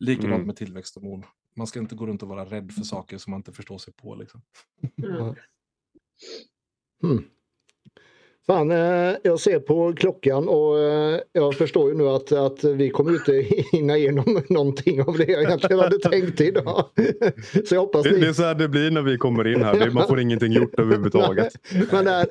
Likadant 0.00 0.34
Mm. 0.34 0.46
med 0.46 0.56
tillväxthormon. 0.56 1.24
Man 1.56 1.66
ska 1.66 1.80
inte 1.80 1.94
gå 1.94 2.06
runt 2.06 2.22
och 2.22 2.28
vara 2.28 2.44
rädd 2.44 2.72
för 2.72 2.82
saker 2.82 3.18
som 3.18 3.30
man 3.30 3.38
inte 3.40 3.52
förstår 3.52 3.78
sig 3.78 3.92
på. 3.94 4.14
Liksom. 4.14 4.42
Ja. 4.96 5.34
Hmm. 7.02 7.24
Fan, 8.46 8.70
eh, 8.70 9.16
jag 9.22 9.40
ser 9.40 9.58
på 9.58 9.92
klockan 9.92 10.48
och 10.48 10.78
eh, 10.78 11.20
jag 11.32 11.54
förstår 11.54 11.90
ju 11.90 11.96
nu 11.96 12.08
att, 12.08 12.32
att 12.32 12.64
vi 12.64 12.90
kommer 12.90 13.12
inte 13.12 13.32
hinna 13.72 13.96
igenom 13.96 14.42
någonting 14.48 15.02
av 15.02 15.18
det 15.18 15.24
jag 15.24 15.42
egentligen 15.42 15.78
hade 15.78 15.98
tänkt 15.98 16.40
idag. 16.40 16.84
Så 17.64 17.74
jag 17.74 17.80
hoppas 17.80 18.02
det, 18.02 18.12
ni... 18.12 18.20
det 18.20 18.28
är 18.28 18.32
så 18.32 18.42
här 18.42 18.54
det 18.54 18.68
blir 18.68 18.90
när 18.90 19.02
vi 19.02 19.18
kommer 19.18 19.46
in 19.46 19.62
här. 19.62 19.90
Man 19.90 20.08
får 20.08 20.20
ingenting 20.20 20.52
gjort 20.52 20.74
överhuvudtaget. 20.78 21.52
Men 21.92 22.04
det 22.04 22.10
är, 22.10 22.26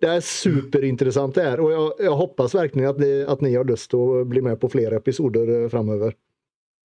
det 0.00 0.06
är 0.06 0.20
superintressant 0.20 1.34
det 1.34 1.42
här 1.42 1.60
och 1.60 1.72
jag, 1.72 1.92
jag 1.98 2.16
hoppas 2.16 2.54
verkligen 2.54 2.90
att 2.90 2.98
ni, 2.98 3.24
att 3.28 3.40
ni 3.40 3.54
har 3.54 3.64
lust 3.64 3.94
att 3.94 4.26
bli 4.26 4.40
med 4.40 4.60
på 4.60 4.68
fler 4.68 4.92
episoder 4.92 5.68
framöver. 5.68 6.14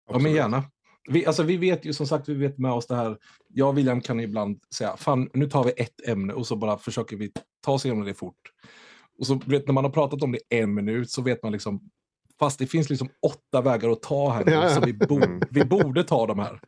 Ja, 0.09 0.19
men 0.19 0.31
gärna. 0.31 0.63
Vi, 1.09 1.25
alltså, 1.25 1.43
vi 1.43 1.57
vet 1.57 1.85
ju 1.85 1.93
som 1.93 2.07
sagt, 2.07 2.29
vi 2.29 2.33
vet 2.33 2.57
med 2.57 2.71
oss 2.71 2.87
det 2.87 2.95
här. 2.95 3.17
Jag 3.53 3.69
och 3.69 3.77
William 3.77 4.01
kan 4.01 4.19
ibland 4.19 4.59
säga, 4.75 4.97
fan 4.97 5.29
nu 5.33 5.49
tar 5.49 5.63
vi 5.63 5.71
ett 5.77 6.07
ämne 6.07 6.33
och 6.33 6.47
så 6.47 6.55
bara 6.55 6.77
försöker 6.77 7.17
vi 7.17 7.31
ta 7.67 7.73
oss 7.73 7.85
igenom 7.85 8.05
det 8.05 8.13
fort. 8.13 8.51
Och 9.19 9.27
så 9.27 9.41
vet, 9.45 9.67
när 9.67 9.73
man 9.73 9.83
har 9.83 9.91
pratat 9.91 10.23
om 10.23 10.31
det 10.31 10.39
en 10.49 10.73
minut 10.73 11.11
så 11.11 11.21
vet 11.21 11.43
man 11.43 11.51
liksom, 11.51 11.81
fast 12.39 12.59
det 12.59 12.67
finns 12.67 12.89
liksom 12.89 13.09
åtta 13.21 13.61
vägar 13.61 13.89
att 13.89 14.01
ta 14.01 14.29
här 14.29 14.45
nu, 14.45 14.51
ja, 14.51 14.69
så 14.69 14.81
vi, 14.81 14.93
bo, 14.93 15.19
vi 15.49 15.65
borde 15.65 16.03
ta 16.03 16.27
de 16.27 16.39
här. 16.39 16.59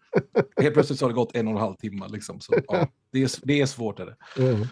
Helt 0.62 0.74
plötsligt 0.74 1.00
så 1.00 1.06
har 1.06 1.10
det 1.10 1.16
gått 1.16 1.36
en 1.36 1.48
och 1.48 1.54
en 1.54 1.60
halv 1.60 1.76
timme 1.76 2.08
liksom. 2.10 2.40
Så, 2.40 2.54
ja, 2.68 2.88
det, 3.12 3.24
är, 3.24 3.32
det 3.44 3.62
är 3.62 3.66
svårt. 3.66 4.00
Är 4.00 4.06
det. 4.06 4.44
Mm. 4.44 4.66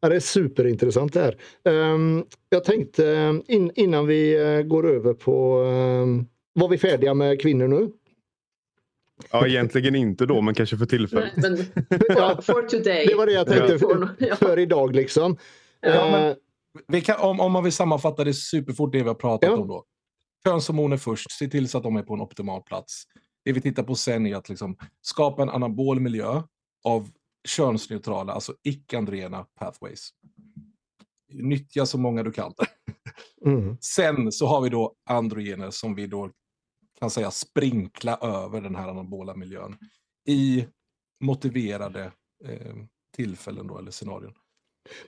Ja, 0.00 0.08
det 0.08 0.16
är 0.16 0.20
superintressant 0.20 1.12
det 1.12 1.20
här. 1.20 1.36
Um, 1.72 2.24
jag 2.48 2.64
tänkte 2.64 3.40
in, 3.46 3.70
innan 3.74 4.06
vi 4.06 4.38
uh, 4.38 4.62
går 4.62 4.86
över 4.86 5.14
på, 5.14 5.60
um, 5.60 6.26
var 6.52 6.68
vi 6.68 6.78
färdiga 6.78 7.14
med 7.14 7.40
kvinnor 7.40 7.68
nu? 7.68 7.92
Ja, 9.30 9.46
egentligen 9.46 9.94
inte 9.94 10.26
då, 10.26 10.40
men 10.40 10.54
kanske 10.54 10.76
för 10.76 10.86
tillfället. 10.86 11.36
Men, 11.36 11.56
for, 11.56 12.42
for 12.42 12.62
today. 12.62 13.06
Det 13.06 13.14
var 13.14 13.26
det 13.26 13.32
jag 13.32 13.46
tänkte 13.46 13.78
för, 13.78 14.36
för 14.36 14.58
idag 14.58 14.94
liksom. 14.96 15.36
Ja, 15.80 16.10
men, 16.10 16.36
vi 16.88 17.00
kan, 17.00 17.20
om, 17.20 17.40
om 17.40 17.52
man 17.52 17.64
vill 17.64 17.72
sammanfatta 17.72 18.24
det 18.24 18.34
superfort, 18.34 18.92
det 18.92 19.02
vi 19.02 19.08
har 19.08 19.14
pratat 19.14 19.50
ja. 19.50 19.56
om 19.56 19.68
då. 19.68 19.84
Könshormoner 20.44 20.96
först, 20.96 21.30
se 21.30 21.48
till 21.48 21.68
så 21.68 21.78
att 21.78 21.84
de 21.84 21.96
är 21.96 22.02
på 22.02 22.14
en 22.14 22.20
optimal 22.20 22.62
plats. 22.62 23.04
Det 23.44 23.52
vi 23.52 23.60
tittar 23.60 23.82
på 23.82 23.94
sen 23.94 24.26
är 24.26 24.36
att 24.36 24.48
liksom 24.48 24.76
skapa 25.02 25.42
en 25.42 25.48
anabol 25.48 26.00
miljö 26.00 26.42
av 26.84 27.08
könsneutrala, 27.48 28.32
alltså 28.32 28.54
icke-androgena 28.62 29.46
pathways. 29.58 30.10
Nyttja 31.32 31.86
så 31.86 31.98
många 31.98 32.22
du 32.22 32.32
kan. 32.32 32.52
Mm. 33.44 33.76
Sen 33.80 34.32
så 34.32 34.46
har 34.46 34.60
vi 34.60 34.68
då 34.68 34.94
androgener 35.08 35.70
som 35.70 35.94
vi 35.94 36.06
då 36.06 36.30
kan 36.98 37.10
säga 37.10 37.30
sprinkla 37.30 38.16
över 38.16 38.60
den 38.60 38.76
här 38.76 38.88
anabola 38.88 39.34
miljön 39.34 39.76
i 40.28 40.66
motiverade 41.20 42.12
eh, 42.44 42.76
tillfällen 43.16 43.66
då, 43.66 43.78
eller 43.78 43.90
scenarion. 43.90 44.32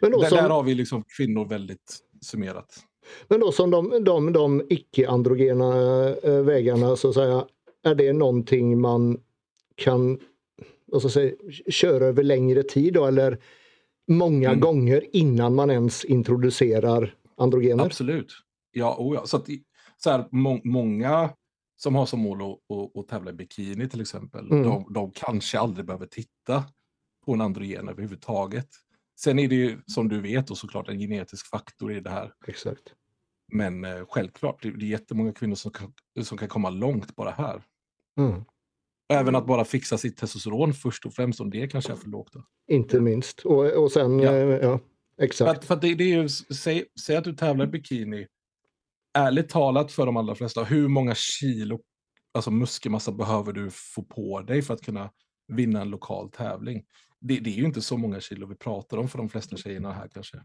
Men 0.01 0.11
då 0.11 0.21
där, 0.21 0.29
som, 0.29 0.39
där 0.39 0.51
har 0.51 0.63
vi 0.63 0.75
liksom 0.75 1.05
kvinnor 1.17 1.49
väldigt 1.49 1.99
summerat. 2.21 2.85
Men 3.29 3.41
då 3.41 3.53
som 3.53 3.71
de, 3.71 4.05
de, 4.05 4.33
de 4.33 4.63
icke-androgena 4.69 5.75
äh, 6.09 6.43
vägarna 6.43 6.97
så 6.97 7.09
att 7.09 7.15
säga, 7.15 7.47
är 7.85 7.95
det 7.95 8.13
någonting 8.13 8.81
man 8.81 9.21
kan 9.75 10.19
alltså 10.93 11.09
säga, 11.09 11.33
köra 11.69 12.07
över 12.07 12.23
längre 12.23 12.63
tid 12.63 12.95
då 12.95 13.07
eller 13.07 13.39
många 14.09 14.49
mm. 14.49 14.61
gånger 14.61 15.05
innan 15.13 15.55
man 15.55 15.71
ens 15.71 16.05
introducerar 16.05 17.15
androgener? 17.37 17.85
Absolut. 17.85 18.33
Ja, 18.73 18.97
oh 18.99 19.15
ja. 19.15 19.27
Så, 19.27 19.37
att, 19.37 19.47
så 19.97 20.11
här, 20.11 20.29
må, 20.31 20.61
många 20.65 21.31
som 21.79 21.95
har 21.95 22.07
som 22.07 22.21
mål 22.21 22.43
att, 22.43 22.77
att, 22.77 22.97
att 22.97 23.09
tävla 23.09 23.31
i 23.31 23.35
bikini 23.35 23.89
till 23.89 24.01
exempel, 24.01 24.51
mm. 24.51 24.63
de, 24.63 24.93
de 24.93 25.11
kanske 25.11 25.59
aldrig 25.59 25.87
behöver 25.87 26.07
titta 26.07 26.65
på 27.27 27.33
en 27.33 27.41
androgen 27.41 27.89
överhuvudtaget. 27.89 28.69
Sen 29.21 29.39
är 29.39 29.49
det 29.49 29.55
ju 29.55 29.81
som 29.87 30.09
du 30.09 30.21
vet 30.21 30.51
och 30.51 30.59
såklart 30.59 30.89
en 30.89 30.99
genetisk 30.99 31.47
faktor 31.47 31.93
i 31.93 32.01
det 32.01 32.11
här. 32.11 32.33
Exakt. 32.47 32.83
Men 33.53 33.85
eh, 33.85 34.07
självklart, 34.09 34.63
det, 34.63 34.71
det 34.71 34.85
är 34.85 34.89
jättemånga 34.89 35.33
kvinnor 35.33 35.55
som 35.55 35.71
kan, 35.71 35.93
som 36.23 36.39
kan 36.39 36.49
komma 36.49 36.71
långt 36.71 37.17
bara 37.17 37.31
här. 37.31 37.63
Mm. 38.19 38.45
Även 39.09 39.35
att 39.35 39.47
bara 39.47 39.65
fixa 39.65 39.99
sitt 39.99 40.17
testosteron 40.17 40.75
först 40.75 41.07
och 41.07 41.15
främst, 41.15 41.41
om 41.41 41.51
det 41.51 41.69
kanske 41.69 41.93
är 41.93 41.97
för 41.97 42.09
lågt. 42.09 42.33
Då. 42.33 42.45
Inte 42.69 43.01
minst. 43.01 43.41
Och, 43.41 43.73
och 43.73 43.93
sen, 43.93 44.21
ja, 44.21 44.33
eh, 44.33 44.57
ja 44.57 44.81
exakt. 45.19 45.65
För, 45.65 45.75
för 45.75 45.81
det, 45.83 45.95
det, 45.95 46.05
är 46.05 46.23
ju, 46.23 46.29
säg, 46.29 46.85
säg 47.01 47.17
att 47.17 47.25
du 47.25 47.33
tävlar 47.33 47.65
i 47.65 47.69
bikini. 47.69 48.27
Ärligt 49.15 49.49
talat 49.49 49.93
för 49.93 50.07
de 50.07 50.17
allra 50.17 50.35
flesta, 50.35 50.65
hur 50.65 50.89
många 50.89 51.15
kilo 51.15 51.81
alltså 52.33 52.51
muskelmassa 52.51 53.13
behöver 53.13 53.53
du 53.53 53.71
få 53.71 54.03
på 54.03 54.41
dig 54.41 54.63
för 54.63 54.75
att 54.75 54.83
kunna 54.83 55.11
vinna 55.49 55.81
en 55.81 55.91
lokal 55.91 56.31
tävling? 56.31 56.85
det, 57.21 57.41
det, 57.41 57.51
är 57.51 57.55
ju 57.55 57.65
inte 57.65 57.81
så 57.81 57.97
många 57.97 58.21
kilo 58.21 58.47
vi 58.47 58.55
pratar 58.55 58.97
om 58.97 59.09
för 59.09 59.19
de 59.19 59.29
flesta 59.29 59.57
tjejerna 59.57 59.93
här 59.93 60.09
kanske. 60.09 60.41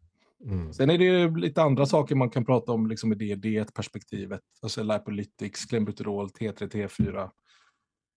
Mm. 0.46 0.74
Sen 0.74 0.90
är 0.90 0.98
det 0.98 1.04
ju 1.04 1.38
lite 1.38 1.62
andra 1.62 1.86
saker 1.86 2.16
man 2.16 2.30
kan 2.30 2.46
prata 2.46 2.72
om 2.72 2.88
liksom 2.88 3.14
i 3.14 3.16
det 3.16 3.36
dietperspektivet. 3.36 4.42
Alltså 4.62 4.84
lipolytics, 4.84 5.66
klenbuterol, 5.66 6.28
T3, 6.28 6.70
T4, 6.70 7.30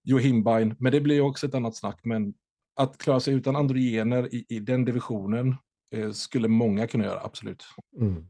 Johimbine. 0.04 0.76
Men 0.78 0.92
det 0.92 1.00
blir 1.00 1.14
ju 1.14 1.20
också 1.20 1.46
ett 1.46 1.54
annat 1.54 1.76
snack. 1.76 2.00
Men 2.02 2.34
att 2.76 2.98
klara 2.98 3.20
sig 3.20 3.34
utan 3.34 3.56
androgener 3.56 4.34
i, 4.34 4.46
i 4.48 4.60
den 4.60 4.84
divisionen 4.84 5.54
eh, 5.94 6.10
skulle 6.10 6.48
många 6.48 6.86
kunna 6.86 7.04
göra, 7.04 7.20
absolut. 7.20 7.64
Mm. 8.00 8.26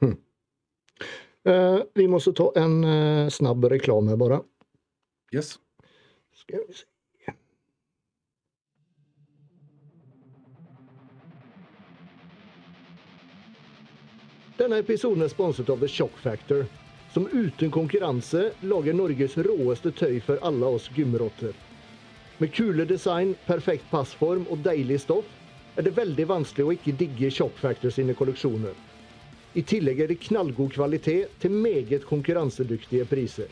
Hmm. 0.00 0.16
Uh, 1.48 1.80
vi 1.94 2.08
måste 2.08 2.32
ta 2.32 2.52
en 2.56 2.84
uh, 2.84 3.28
snabb 3.28 3.64
reklam 3.64 4.08
här 4.08 4.16
bara. 4.16 4.42
Yes. 5.32 5.58
Ska 6.34 6.56
vi 6.68 6.74
se. 6.74 6.84
Denna 14.60 14.76
episod 14.78 15.22
er 15.22 15.28
sponset 15.28 15.70
av 15.72 15.80
The 15.80 15.88
Shock 15.88 16.18
Factor, 16.20 16.66
som 17.14 17.28
uten 17.32 17.70
konkurranse 17.70 18.50
lager 18.60 18.92
Norges 18.92 19.38
råeste 19.38 19.88
tøy 19.96 20.18
for 20.20 20.36
alle 20.44 20.68
oss 20.68 20.90
gymrotter. 20.92 21.54
Med 22.38 22.52
kule 22.52 22.84
design, 22.84 23.32
perfekt 23.46 23.88
passform 23.88 24.44
og 24.52 24.60
deilig 24.66 25.00
stoff 25.00 25.32
er 25.80 25.88
det 25.88 25.94
veldig 25.96 26.28
vanskelig 26.28 26.66
å 26.66 26.74
ikke 26.76 26.96
digge 27.00 27.30
Shock 27.32 27.56
Factor 27.56 27.94
sine 27.94 28.12
kolleksjoner. 28.12 28.76
I 29.50 29.62
tillegg 29.66 29.98
er 29.98 30.12
det 30.12 30.20
knallgod 30.28 30.70
kvalitet 30.76 31.32
til 31.42 31.50
meget 31.50 32.04
konkurransedyktige 32.06 33.06
priser. 33.10 33.48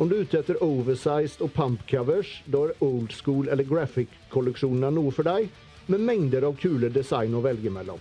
Om 0.00 0.08
du 0.08 0.14
er 0.16 0.22
ute 0.24 0.38
etter 0.40 0.62
oversized 0.64 1.42
og 1.44 1.52
pump 1.52 1.82
covers, 1.90 2.30
da 2.48 2.62
er 2.64 2.78
old 2.80 3.12
school 3.12 3.50
eller 3.52 3.68
graphic-kolleksjonene 3.68 4.88
noe 4.96 5.12
for 5.12 5.28
deg, 5.28 5.50
med 5.92 6.00
mengder 6.00 6.46
av 6.48 6.56
kule 6.62 6.88
design 6.94 7.36
å 7.36 7.42
velge 7.44 7.68
mellom. 7.74 8.00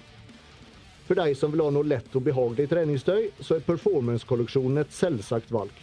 For 1.09 1.19
deg 1.19 1.35
som 1.35 1.51
vil 1.51 1.65
ha 1.65 1.73
noe 1.73 1.89
lett 1.89 2.15
og 2.15 2.23
behagelig 2.29 2.69
treningstøy, 2.71 3.27
så 3.43 3.57
er 3.57 3.67
Performance-kolleksjonen 3.67 4.85
et 4.85 4.95
selvsagt 4.95 5.51
valg. 5.51 5.75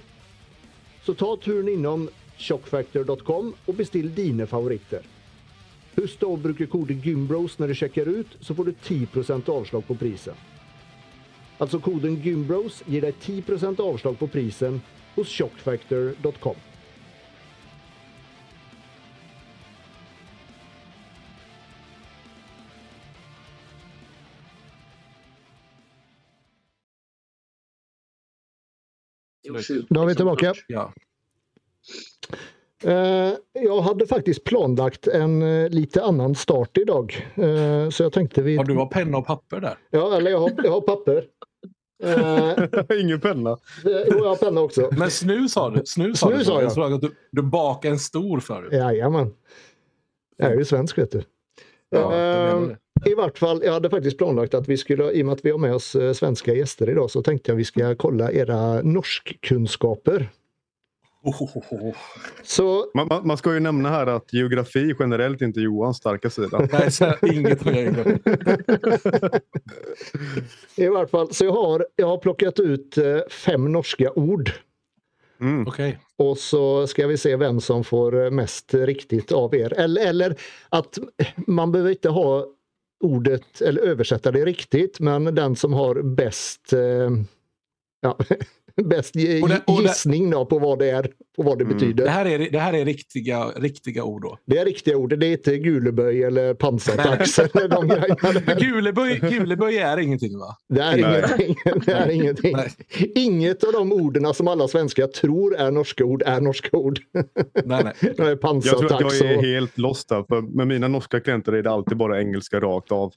Så 1.05 1.13
ta 1.13 1.35
turen 1.37 1.69
innom 1.75 2.09
shockfactor.com 2.41 3.53
og 3.53 3.77
bestill 3.77 4.09
dine 4.17 4.49
favoritter. 4.49 5.05
Husk 6.01 6.25
å 6.25 6.37
bruke 6.41 6.71
koden 6.73 7.05
GYMBROS 7.05 7.61
når 7.61 7.73
du 7.73 7.81
sjekker 7.83 8.09
ut, 8.09 8.37
så 8.41 8.57
får 8.57 8.71
du 8.71 8.77
10% 8.81 9.53
avslag 9.53 9.85
på 9.85 10.01
prisen. 10.01 10.56
Altså 11.59 11.79
koden 11.81 12.19
GYMBROS 12.21 12.83
gir 12.87 13.07
deg 13.07 13.15
10% 13.23 13.81
avslag 13.81 14.19
på 14.21 14.29
prisen 14.29 14.83
hos 15.15 15.33
shockfactor.com. 15.33 16.57
Då 29.89 30.03
är 30.03 30.07
vi 30.07 30.15
tillbaka. 30.15 30.55
Ja. 30.69 30.93
Eh, 32.85 33.33
jag 33.53 33.81
hade 33.81 34.07
faktiskt 34.07 34.45
planlagt 34.45 35.07
en 35.07 35.43
eh, 35.43 35.69
lite 35.69 36.03
annan 36.03 36.35
start 36.35 36.79
idag. 36.79 37.27
Eh, 37.35 37.89
så 37.91 38.03
jag 38.03 38.13
tänkte 38.13 38.43
vi... 38.43 38.57
Har 38.57 38.65
du 38.65 38.75
har 38.75 38.87
penna 38.87 39.19
och 39.19 39.27
papper 39.27 39.61
där? 39.61 39.79
Ja, 39.91 40.17
eller 40.17 40.31
jag 40.31 40.39
har, 40.39 40.53
jag 40.65 40.71
har 40.71 40.81
papper. 40.81 41.25
Ingen 43.01 43.21
penna. 43.21 43.59
Jo, 43.85 43.91
jag 44.07 44.29
har 44.29 44.37
penna 44.37 44.61
också. 44.61 44.91
Men 44.99 45.11
snus 45.11 45.57
har 45.57 45.71
du? 45.71 45.83
Snus, 45.87 46.23
har 46.23 46.31
snus 46.31 46.47
du, 46.47 46.53
har 46.53 46.63
jag. 46.63 46.73
jag 46.77 46.93
att 46.93 47.01
du, 47.01 47.15
du 47.33 47.43
bakade 47.43 47.93
en 47.93 47.99
stor 47.99 48.41
förut. 48.41 48.73
Jajamän. 48.73 49.35
Jag 50.37 50.53
är 50.53 50.57
ju 50.57 50.65
svensk 50.65 50.99
vet 50.99 51.13
du. 51.13 51.23
Ja, 51.91 52.71
I 53.05 53.15
vart 53.15 53.39
fall, 53.39 53.63
jag 53.65 53.73
hade 53.73 53.91
faktiskt 53.91 54.19
planlagt 54.19 54.55
att 54.55 54.69
vi 54.69 54.77
skulle, 54.77 55.13
i 55.13 55.23
och 55.23 55.27
med 55.27 55.33
att 55.33 55.45
vi 55.45 55.51
har 55.51 55.59
med 55.59 55.75
oss 55.75 55.95
eh, 55.95 56.13
svenska 56.13 56.55
gäster 56.55 56.91
idag, 56.91 57.11
så 57.11 57.23
tänkte 57.23 57.51
jag 57.51 57.57
att 57.57 57.61
vi 57.61 57.65
ska 57.65 57.95
kolla 57.95 58.33
era 58.33 58.83
norskkunskaper. 58.83 60.29
Oh. 61.23 61.95
Så... 62.43 62.91
Man, 62.95 63.09
man, 63.25 63.37
ska 63.37 63.55
ju 63.55 63.61
nämna 63.61 63.91
här 63.91 64.07
att 64.07 64.33
geografi 64.33 64.95
generellt 64.99 65.43
inte 65.43 65.61
är 65.61 65.63
Johans 65.63 65.97
starka 65.97 66.31
sida. 66.31 66.69
Nej, 66.73 66.91
så 66.91 67.13
inget 67.23 67.65
med 67.65 68.19
I 70.77 70.89
vart 70.89 71.11
fall, 71.11 71.35
så 71.35 71.45
jag 71.45 71.53
har, 71.53 71.87
jag 71.97 72.07
har 72.07 72.19
plockat 72.19 72.61
ut 72.61 72.99
eh, 72.99 73.19
fem 73.31 73.73
norska 73.73 74.13
ord. 74.13 74.51
Mm. 75.41 75.67
Okay. 75.67 75.95
Och 76.17 76.39
så 76.39 76.87
ska 76.87 77.07
vi 77.07 77.17
se 77.17 77.37
vem 77.37 77.61
som 77.61 77.85
får 77.85 78.31
mest 78.31 78.75
riktigt 78.75 79.33
av 79.33 79.55
er. 79.55 79.73
Eller, 79.73 80.07
eller 80.07 80.37
att 80.69 80.99
man 81.47 81.73
behöver 81.73 81.91
inte 81.91 82.09
ha 82.09 82.47
ordet 83.01 83.61
eller 83.61 83.83
översätta 83.83 84.33
det 84.33 84.45
riktigt, 84.45 85.01
men 85.01 85.25
den 85.25 85.57
som 85.57 85.73
har 85.73 86.03
bäst 86.03 86.73
eh, 86.73 87.11
ja, 88.01 88.19
bäst 88.85 89.15
Och 89.67 89.75
och 89.75 89.83
gissning 89.83 90.31
då 90.31 90.47
på 90.47 90.59
vad 90.59 90.79
det 90.79 90.91
är 90.91 91.03
på 91.37 91.43
vad 91.43 91.59
det 91.59 91.65
Mm. 91.65 91.77
betyder. 91.77 92.05
Det 92.05 92.11
här 92.11 92.27
är, 92.27 92.51
det 92.51 92.59
här 92.59 92.73
är 92.73 92.85
riktiga, 92.85 93.47
riktiga 93.57 94.05
ord 94.05 94.23
då. 94.23 94.39
Det 94.47 94.59
är 94.59 94.65
riktiga 94.65 94.97
ord. 94.97 95.19
Det 95.19 95.27
är 95.27 95.33
inte 95.33 95.59
guleböj 95.59 96.23
eller 96.23 96.55
pansartax 96.55 97.39
eller 97.39 97.69
de 97.69 97.89
grejerna. 97.89 98.17
där. 98.47 98.61
Guleböj, 98.61 99.19
guleböj 99.19 99.79
är 99.79 99.99
ingenting 99.99 100.39
va? 100.39 100.57
Det 100.69 100.81
är 100.81 100.97
Nej. 100.97 101.01
ingenting. 101.47 101.57
Det 101.87 101.93
är 101.93 102.11
ingenting. 102.11 102.57
Nej. 102.57 102.71
Inget 103.15 103.65
av 103.65 103.73
de 103.73 103.93
orden 103.93 104.35
som 104.35 104.49
alla 104.49 104.69
svenskar 104.69 105.07
tror 105.07 105.57
är 105.57 105.71
norska 105.71 106.05
ord 106.05 106.23
är 106.27 106.41
norska 106.41 106.77
ord. 106.77 107.01
Nej, 107.65 107.85
nej. 107.85 107.93
Det 108.17 108.23
är 108.23 108.39
Jag 108.43 108.63
tror 108.63 108.93
att 108.93 109.01
jag 109.01 109.31
är 109.31 109.37
och... 109.37 109.43
helt 109.45 109.79
lost 109.79 110.09
där. 110.09 110.25
För 110.29 110.43
med 110.43 110.67
mina 110.67 110.89
norska 110.89 111.21
klienter 111.21 111.53
är 111.53 111.63
det 111.63 111.71
alltid 111.71 111.97
bara 111.99 112.21
engelska 112.21 112.61
rakt 112.61 112.93
av. 112.93 113.13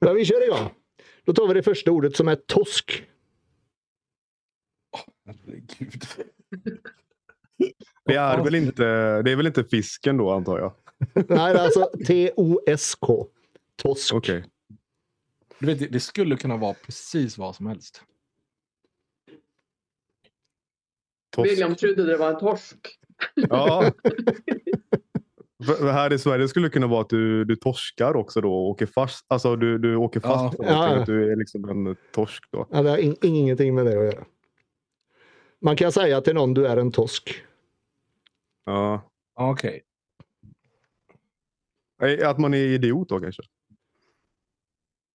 Men 0.00 0.14
vi 0.16 0.24
kör 0.24 0.44
igång. 0.44 0.70
Då 1.26 1.32
tar 1.32 1.48
vi 1.48 1.54
det 1.54 1.62
första 1.62 1.90
ordet 1.90 2.16
som 2.16 2.28
är 2.28 2.34
tosk. 2.34 3.02
Herregud. 5.26 6.02
Det 8.04 8.14
är, 8.14 8.44
väl 8.44 8.54
inte, 8.54 8.82
det 9.22 9.30
är 9.32 9.36
väl 9.36 9.46
inte 9.46 9.64
fisken 9.64 10.16
då 10.16 10.30
antar 10.30 10.58
jag? 10.58 10.74
Nej, 11.14 11.24
det 11.26 11.34
är 11.34 11.64
alltså 11.64 11.90
T-O-S-K. 12.06 13.26
Tosk. 13.82 14.14
Okej. 14.14 14.44
Du 15.58 15.66
vet, 15.66 15.92
det- 15.92 16.00
skulle 16.00 16.36
kunna 16.36 16.56
vara 16.56 16.74
precis 16.74 17.38
vad 17.38 17.56
som 17.56 17.66
helst. 17.66 18.02
Torsk. 21.36 21.50
William 21.52 21.74
trodde 21.74 22.06
det 22.06 22.16
var 22.16 22.30
en 22.32 22.38
torsk. 22.40 22.98
Ja. 23.34 23.92
För- 25.66 25.74
för 25.74 25.92
här 25.92 26.12
i 26.12 26.18
Sverige 26.18 26.48
skulle 26.48 26.66
det 26.66 26.70
kunna 26.72 26.86
vara 26.86 27.00
att 27.00 27.08
du, 27.08 27.44
du 27.44 27.56
torskar 27.56 28.16
också 28.16 28.40
då 28.40 28.52
och 28.54 28.68
åker 28.68 28.86
fast. 28.86 29.24
Alltså 29.28 29.56
du, 29.56 29.78
du 29.78 29.96
åker 29.96 30.20
fast 30.20 30.54
Ja. 30.58 30.64
någonting. 30.64 30.66
Ja. 30.66 30.96
Att 31.00 31.06
du 31.06 31.32
är 31.32 31.36
liksom 31.36 31.68
en 31.68 31.96
torsk 32.12 32.44
då. 32.50 32.66
Ja, 32.70 32.82
det 32.82 32.90
har 32.90 32.96
in- 32.98 33.16
ingenting 33.22 33.74
med 33.74 33.86
det 33.86 33.98
att 33.98 34.14
göra. 34.14 34.24
Man 35.62 35.76
kan 35.76 35.92
säga 35.92 36.20
till 36.20 36.34
någon 36.34 36.54
du 36.54 36.66
är 36.66 36.76
en 36.76 36.92
tosk. 36.92 37.42
Ja. 38.64 39.10
Okej. 39.34 39.82
Eh, 42.02 42.28
Att 42.28 42.38
man 42.38 42.54
är 42.54 42.58
idiot 42.58 43.08
då 43.08 43.20
kanske? 43.20 43.42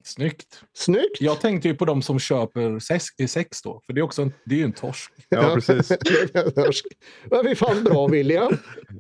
Snyggt. 0.03 0.63
Snyggt! 0.73 1.21
Jag 1.21 1.41
tänkte 1.41 1.67
ju 1.67 1.75
på 1.75 1.85
de 1.85 2.01
som 2.01 2.19
köper 2.19 2.79
sex, 2.79 3.05
sex 3.33 3.61
då. 3.61 3.81
För 3.85 3.93
det 3.93 3.99
är, 3.99 4.03
också 4.03 4.21
en, 4.21 4.33
det 4.45 4.55
är 4.55 4.59
ju 4.59 4.63
en 4.65 4.73
torsk. 4.73 5.13
Ja, 5.29 5.55
precis. 5.55 5.87
Torsk. 6.55 6.85
Men 7.25 7.45
vi 7.45 7.55
fan 7.55 7.83
bra 7.83 8.07
William. 8.07 8.57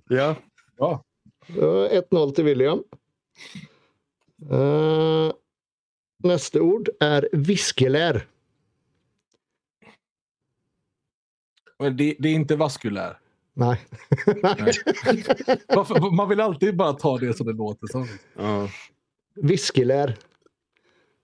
Ja. 0.09 0.35
Ja. 0.77 1.03
Eh, 1.47 2.01
1-0 2.11 2.31
till 2.31 2.43
William. 2.43 2.83
Eh, 4.51 5.31
nästa 6.23 6.61
ord 6.61 6.89
är 6.99 7.29
viskelär. 7.31 8.27
Men 11.65 11.66
Det, 11.77 12.15
det 12.19 12.29
är 12.29 12.33
inte 12.33 12.55
vaskulär. 12.55 13.19
Nej. 13.53 13.79
Varför, 15.67 16.15
man 16.15 16.29
vill 16.29 16.39
alltid 16.41 16.75
bara 16.77 16.93
ta 16.93 17.17
det 17.17 17.33
som 17.33 17.47
det 17.47 17.53
låter 17.53 17.87
som. 17.87 18.07
ja. 18.35 18.69
Viskelär. 19.35 20.17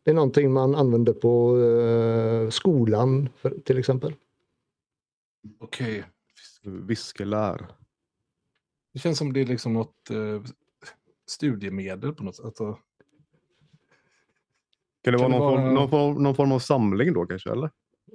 Det 0.03 0.11
är 0.11 0.15
någonting 0.15 0.53
man 0.53 0.75
använder 0.75 1.13
på 1.13 1.57
eh, 1.61 2.49
skolan 2.49 3.29
för, 3.35 3.49
till 3.65 3.77
exempel. 3.79 4.15
Okej. 5.59 6.03
Viskelär. 6.63 7.67
Det 8.93 8.99
känns 8.99 9.17
som 9.17 9.33
det 9.33 9.41
är 9.41 9.45
liksom 9.45 9.73
något 9.73 10.09
eh, 10.09 10.41
studiemedel 11.27 12.13
på 12.13 12.23
något 12.23 12.35
sätt. 12.35 12.45
Alltså, 12.45 12.77
Kan 15.03 15.13
det 15.13 15.19
Kan 15.19 15.31
vara 15.31 15.31
det 15.31 15.39
någon, 15.39 15.39
vara- 15.39 15.61
Form, 15.65 15.73
någon, 15.73 15.89
form, 15.89 16.23
någon 16.23 16.35
form 16.35 16.51
av 16.51 16.59
samling 16.59 17.13
då 17.13 17.25
kanske? 17.25 17.51
Eller? 17.51 17.69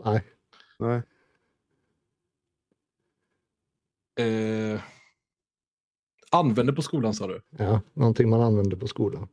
Nej. 0.04 0.24
Nej. 0.78 1.02
Eh, 4.18 4.80
använder 6.30 6.72
på 6.72 6.82
skolan 6.82 7.14
sa 7.14 7.26
du? 7.26 7.40
Ja, 7.50 7.80
någonting 7.94 8.28
man 8.28 8.40
använder 8.40 8.76
på 8.76 8.86
skolan. 8.86 9.28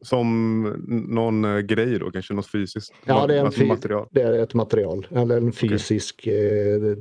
Som 0.00 0.62
någon 1.08 1.44
eh, 1.44 1.58
grej 1.58 1.98
då 1.98 2.10
kanske? 2.10 2.34
Något 2.34 2.46
fysiskt? 2.50 2.92
Ja, 3.04 3.26
det 3.26 3.34
är 3.34 3.38
en 3.40 3.46
Alltså 3.46 3.64
material. 3.64 4.08
Det 4.10 4.22
är 4.22 4.32
ett 4.32 4.54
material 4.54 5.06
eller 5.10 5.36
en 5.36 5.52
fysisk 5.52 6.26
eh, 6.26 6.32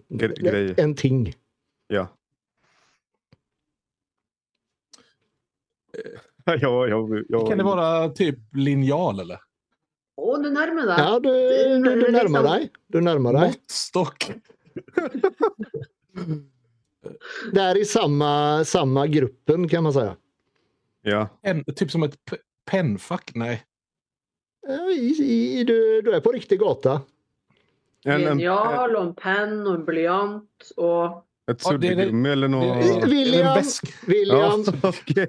Gre- 0.09 0.41
grej. 0.43 0.73
en 0.77 0.95
ting. 0.95 1.33
Ja. 1.87 2.07
ja, 6.45 6.87
ja, 6.87 7.07
ja, 7.29 7.47
Kan 7.47 7.57
det 7.57 7.63
vara 7.63 8.09
typ 8.09 8.39
linjal 8.55 9.19
eller? 9.19 9.39
Åh, 10.15 10.41
du 10.41 10.49
närmar 10.49 10.85
dig. 10.85 10.95
Ja, 10.97 11.19
du, 11.19 11.29
du, 11.29 12.01
du 12.01 12.11
närmar 12.11 12.23
liksom- 12.23 12.43
dig. 12.43 12.69
Du 12.87 13.01
närmar 13.01 13.33
dig. 13.33 13.47
Måttstock? 13.47 14.31
Det 17.53 17.61
är 17.61 17.77
i 17.77 17.85
samma, 17.85 18.63
samma 18.65 19.07
gruppen 19.07 19.67
kan 19.69 19.83
man 19.83 19.93
säga. 19.93 20.15
Ja. 21.01 21.27
En, 21.41 21.63
typ 21.63 21.91
som 21.91 22.03
ett 22.03 22.17
pennfack? 22.71 23.31
Nej. 23.35 23.63
Ja, 24.67 24.89
I, 24.91 25.59
i, 25.59 25.63
du, 25.63 26.01
du 26.01 26.11
är 26.13 26.19
på 26.19 26.31
riktig 26.31 26.59
gata. 26.59 27.01
En, 28.05 28.11
en, 28.13 28.21
Linjal 28.21 28.95
och 28.95 29.03
en 29.03 29.15
penn 29.15 29.67
och 29.67 29.73
en 29.75 29.85
blyant 29.85 30.71
och 30.75 31.05
ett 31.51 31.61
Ja, 31.63 31.69
suddgummi 31.69 32.29
eller 32.29 32.47
något? 32.47 33.05
William. 33.07 33.57
William, 34.07 34.63
Ja, 34.67 34.73
okej. 34.83 35.27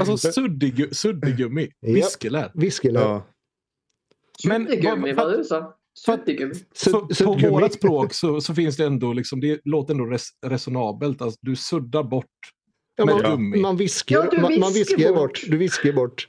Alltså. 0.00 0.28
Ja. 1.80 1.94
Viskelär. 1.94 2.50
viskelär. 2.54 3.00
ja. 3.00 3.22
Men 4.48 4.64
vad- 4.66 5.14
vad 5.16 5.38
du 5.38 5.44
sa. 5.44 5.76
Suddigummi. 5.98 6.54
Sud- 6.54 6.92
För, 6.92 7.00
på 7.00 7.14
suddgummi. 7.14 7.48
vårat 7.48 7.72
språk 7.72 8.14
så, 8.14 8.40
så 8.40 8.54
finns 8.54 8.76
det 8.76 8.84
ändå, 8.86 9.12
liksom, 9.12 9.40
det 9.40 9.60
låter 9.64 9.94
ändå 9.94 10.04
res, 10.06 10.28
resonabelt. 10.46 11.22
Alltså, 11.22 11.38
du 11.42 11.56
suddar 11.56 12.02
bort. 12.02 12.26
Ja, 12.96 13.04
med 13.04 13.14
man, 13.14 13.30
gummi. 13.30 13.60
man 13.60 13.76
viskar, 13.76 14.16
Ja, 14.16 14.26
du 14.30 14.36
man, 14.40 14.60
man 14.60 14.72
viskar 14.72 14.96
viskar 14.96 15.12
bort. 15.12 15.20
bort. 15.20 15.40
Du 15.48 15.56
viskar 15.56 15.92
bort. 15.92 16.28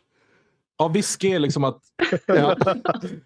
Ja, 0.77 0.87
viske 0.87 1.27
är 1.27 1.39
liksom 1.39 1.63
att... 1.63 1.79
Ja, 2.25 2.57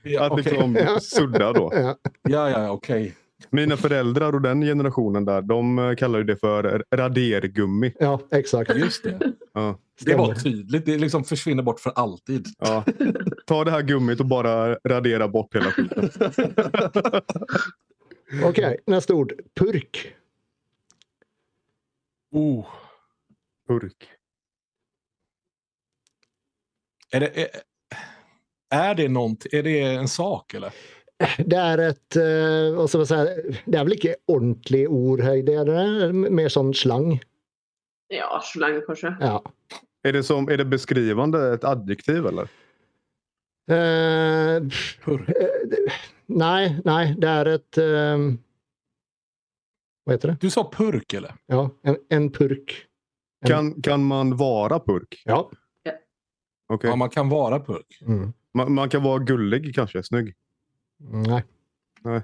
Ja, 0.03 0.23
Att 0.25 0.31
okej. 0.31 0.43
liksom 0.43 0.77
sudda 1.01 1.53
då. 1.53 1.69
ja. 1.73 1.95
ja, 2.29 2.49
ja, 2.49 2.71
okej. 2.71 3.15
Mina 3.49 3.77
föräldrar 3.77 4.33
och 4.36 4.41
den 4.41 4.61
generationen 4.61 5.25
där, 5.25 5.41
de 5.41 5.79
eh, 5.79 5.95
kallar 5.95 6.19
ju 6.19 6.25
det 6.25 6.36
för 6.38 6.83
radergummi. 6.95 7.93
ja 7.99 8.19
exakt. 8.31 8.75
Just 8.75 9.03
det. 9.03 9.19
Ja. 9.53 9.79
Det 10.05 10.15
var 10.15 10.33
tydligt. 10.33 10.86
Det 10.86 10.97
liksom 10.97 11.23
försvinner 11.23 11.63
bort 11.63 11.79
för 11.79 11.91
alltid. 11.95 12.45
Ja. 12.59 12.83
Ta 13.45 13.63
det 13.63 13.71
här 13.71 13.81
gummit 13.81 14.19
och 14.19 14.25
bara 14.25 14.75
radera 14.75 15.27
bort 15.27 15.55
hela 15.55 15.71
skiten. 15.71 16.09
Okej, 18.43 18.77
nästa 18.85 19.13
ord. 19.13 19.33
Purk. 19.59 20.15
Oh. 22.31 22.65
Purk. 23.67 24.09
Är, 27.11 27.19
det, 27.19 27.41
är, 27.41 27.49
är 28.69 28.95
det 28.95 29.09
någonting? 29.09 29.59
Är 29.59 29.63
det 29.63 29.82
en 29.82 30.07
sak 30.07 30.53
eller? 30.53 30.74
Det 31.45 31.55
är 31.55 31.78
ett, 31.78 32.15
eh, 32.15 32.78
vad 32.78 32.89
ska 32.89 32.97
man 32.97 33.07
säga, 33.07 33.25
det 33.65 33.78
är 33.78 33.83
väl 33.83 33.93
inte 33.93 34.15
ordentlig 34.28 34.89
ord 34.89 35.21
här. 35.21 35.43
Det 35.43 35.53
är 35.53 36.13
mer 36.13 36.49
sån 36.49 36.74
slang. 36.74 37.21
Ja, 38.07 38.41
slang 38.43 38.82
kanske. 38.86 39.15
Ja. 39.20 39.43
Är 40.03 40.13
det, 40.13 40.24
som, 40.24 40.49
är 40.49 40.57
det 40.57 40.65
beskrivande, 40.65 41.53
ett 41.53 41.63
adjektiv 41.63 42.25
eller? 42.25 42.47
Eh, 43.67 44.55
eh, 44.55 44.62
nej, 46.25 46.82
nej, 46.86 47.16
det 47.17 47.28
är 47.28 47.46
ett, 47.46 47.78
eh, 47.78 48.17
vad 50.04 50.16
heter 50.16 50.28
det? 50.28 50.37
Du 50.42 50.50
sa 50.50 50.71
purk 50.71 51.13
eller? 51.13 51.36
Ja, 51.46 51.70
en, 51.82 51.97
en 52.09 52.32
purk. 52.32 52.86
En- 53.42 53.47
Kan, 53.50 53.82
kan 53.82 54.05
man 54.05 54.37
vara 54.37 54.79
purk? 54.79 55.21
Ja. 55.25 55.51
Okej. 56.67 56.89
Ja, 56.89 56.96
man 56.96 57.09
kan 57.09 57.29
vara 57.29 57.59
purk. 57.59 58.00
Mm. 58.01 58.33
Man, 58.54 58.74
man 58.74 58.89
kan 58.89 59.04
vara 59.04 59.20
gullig 59.20 59.75
kanske, 59.75 60.04
snygg. 60.04 60.36
Nej. 60.97 61.43
Nej. 62.01 62.21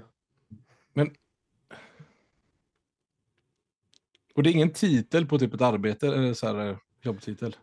Och 4.34 4.42
det 4.42 4.50
är 4.50 4.52
ingen 4.52 4.72
titel 4.72 5.26
på 5.26 5.38
typ 5.38 5.54
ett 5.54 5.60
arbete 5.60 6.06
eller 6.06 6.34
så 6.34 6.46
här, 6.46 6.70
eh, 6.70 6.76
jobbtitel? 7.02 7.56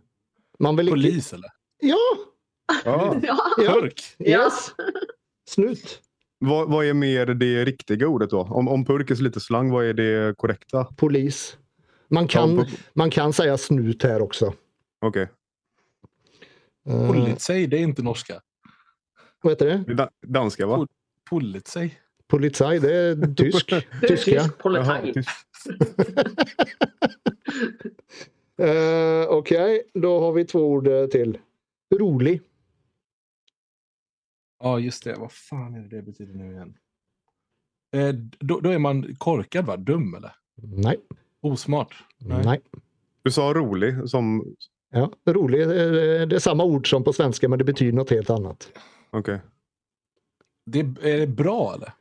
Man 0.59 0.75
vill 0.75 0.87
inte... 0.87 0.93
Polis 0.93 1.33
eller? 1.33 1.49
Ja! 1.79 1.97
Ja. 2.85 3.19
Ja. 3.23 3.37
ja. 3.57 3.73
Purk? 3.73 4.01
Yes! 4.19 4.71
Snut. 5.49 6.01
Vad, 6.39 6.71
vad 6.71 6.85
är 6.85 6.93
mer 6.93 7.25
det 7.25 7.65
riktiga 7.65 8.07
ordet 8.07 8.29
då? 8.29 8.41
Om, 8.41 8.67
om 8.67 8.85
purk 8.85 9.11
är 9.11 9.15
så 9.15 9.23
lite 9.23 9.39
slang, 9.39 9.71
vad 9.71 9.85
är 9.85 9.93
det 9.93 10.37
korrekta? 10.37 10.83
Polis. 10.97 11.57
Man 12.07 12.27
kan, 12.27 12.57
Ja, 12.57 12.65
man 12.93 13.09
kan 13.11 13.33
säga 13.33 13.57
snut 13.57 14.03
här 14.03 14.21
också. 14.21 14.53
Okej. 15.01 15.27
Uh, 16.89 17.07
Politsej, 17.07 17.67
det 17.67 17.77
är 17.77 17.81
inte 17.81 18.01
norska. 18.01 18.41
vad 19.41 19.51
heter 19.51 19.65
det? 19.65 19.93
Det 19.95 20.09
Danska 20.27 20.67
va? 20.67 20.75
Pol- 20.75 20.87
Politsej? 21.29 21.99
Polizei, 22.27 22.79
det 22.79 22.95
är 22.95 23.35
tysk. 23.35 23.69
Det 23.69 23.75
är 23.75 24.07
Tyska. 24.07 24.43
tysk 24.43 25.13
tyst. 25.13 25.29
Uh, 28.61 29.25
Okej, 29.27 29.27
okay. 29.29 29.81
då 29.93 30.19
har 30.19 30.31
vi 30.31 30.45
två 30.45 30.59
ord 30.59 30.87
eh, 30.87 31.05
till. 31.05 31.37
Rolig. 31.95 32.41
Ja, 34.59 34.79
just 34.79 35.03
det. 35.03 35.15
Vad 35.15 35.31
fan 35.31 35.73
är 35.73 35.79
det 35.79 35.95
det 35.95 36.01
betyder 36.01 36.33
nu 36.33 36.51
igen? 36.51 36.77
Eh, 37.91 38.15
då, 38.39 38.59
då, 38.59 38.69
är 38.69 38.79
man 38.79 39.15
korkad, 39.15 39.65
va? 39.65 39.77
Dum, 39.77 40.13
eller? 40.13 40.35
Nej. 40.55 40.97
Osmart? 41.41 42.03
Nej. 42.17 42.45
Nej. 42.45 42.61
Du 43.21 43.31
sa 43.31 43.53
rolig 43.53 44.09
som... 44.09 44.55
Ja, 44.91 45.11
rolig. 45.25 45.67
Det 45.67 46.35
är 46.35 46.39
samma 46.39 46.63
ord 46.63 46.89
som 46.89 47.03
på 47.03 47.13
svenska, 47.13 47.49
men 47.49 47.59
det 47.59 47.65
betyder 47.65 47.93
något 47.93 48.09
helt 48.09 48.29
annat. 48.29 48.71
Okej. 49.09 49.19
Okay. 49.19 49.39
Det, 50.65 50.79
är 50.79 51.19
det 51.19 51.27
bra, 51.27 51.73
eller? 51.75 51.93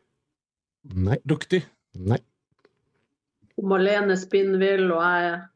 Nej. 0.82 1.18
Duktig? 1.24 1.66
Nej. 1.92 2.18
Marlene 3.62 4.16
Spinnvill 4.16 4.92
och 4.92 5.04
är... 5.04 5.48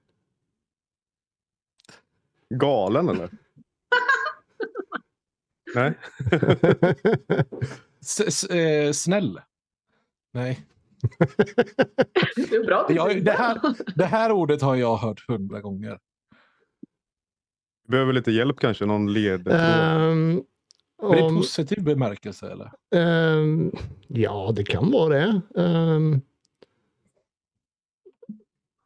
Galen, 2.49 3.09
eller? 3.09 3.31
Nej. 5.75 5.99
Eh, 8.51 8.93
snäll. 8.93 9.41
Nej. 10.33 10.67
Det 12.37 12.57
är 12.57 12.67
bra. 12.67 12.87
Jag, 12.91 13.25
det, 13.25 13.33
här, 13.33 13.59
det 13.95 14.05
här 14.05 14.33
ordet 14.33 14.63
har 14.63 14.77
jag 14.77 14.97
hört 14.97 15.29
hundra 15.29 15.61
gånger. 15.61 15.99
Behöver 17.89 18.13
lite 18.13 18.33
hjälp 18.33 18.61
kanske? 18.61 18.87
Någon 18.87 19.13
led? 19.13 19.49
Um, 19.49 20.45
är 21.03 21.17
det 21.17 21.37
positiv 21.37 21.85
bemärkelse 21.85 22.51
eller? 22.53 22.73
Um, 22.95 23.73
ja, 24.09 24.53
det 24.57 24.65
kan 24.65 24.91
vara 24.91 25.15
det. 25.15 25.41
Um, 25.55 26.21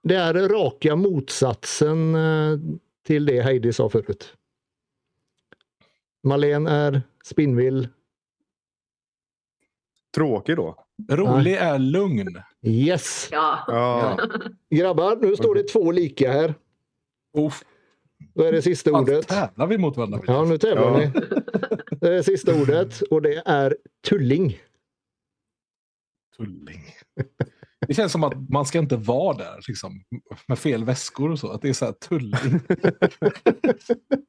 det 0.02 0.14
är 0.14 0.34
raka 0.34 0.96
motsatsen 0.96 2.14
uh, 2.14 2.58
till 3.06 3.26
det 3.26 3.42
Heidi 3.42 3.72
sa 3.72 3.88
förut. 3.88 4.34
Malene 6.26 6.70
är 6.70 7.02
spinnvill. 7.24 7.88
Tråkig 10.14 10.56
då? 10.56 10.86
Rolig 11.10 11.54
är 11.54 11.78
lugn. 11.78 12.42
Yes! 12.62 13.28
Ja. 13.32 13.64
ja. 13.68 14.18
Grabbar, 14.70 15.16
nu 15.16 15.36
står 15.36 15.54
det 15.54 15.62
två 15.62 15.90
lika 15.90 16.32
här. 16.32 16.54
Uff. 17.38 17.64
Då 18.34 18.42
är 18.42 18.52
det 18.52 18.62
sista 18.62 18.90
Allt 18.90 19.08
ordet. 19.08 19.28
tävlar 19.28 19.66
vi 19.66 19.78
mot 19.78 19.96
varandra? 19.96 20.20
Ja, 20.26 20.44
nu 20.44 20.58
tävlar 20.58 20.82
ja. 20.82 20.98
ni. 20.98 21.12
Det 22.00 22.14
är 22.14 22.22
sista 22.22 22.62
ordet 22.62 23.00
och 23.00 23.22
det 23.22 23.42
är 23.46 23.76
tulling. 24.08 24.58
Tulling. 26.36 26.84
Det 27.88 27.94
känns 27.94 28.12
som 28.12 28.24
att 28.24 28.50
man 28.50 28.66
ska 28.66 28.78
inte 28.78 28.96
vara 28.96 29.36
där 29.36 29.60
liksom, 29.68 30.00
med 30.48 30.58
fel 30.58 30.84
väskor 30.84 31.30
och 31.30 31.38
så. 31.38 31.50
Att 31.50 31.62
det 31.62 31.68
är 31.68 31.72
så 31.72 31.84
här 31.84 31.92
tulling. 31.92 32.60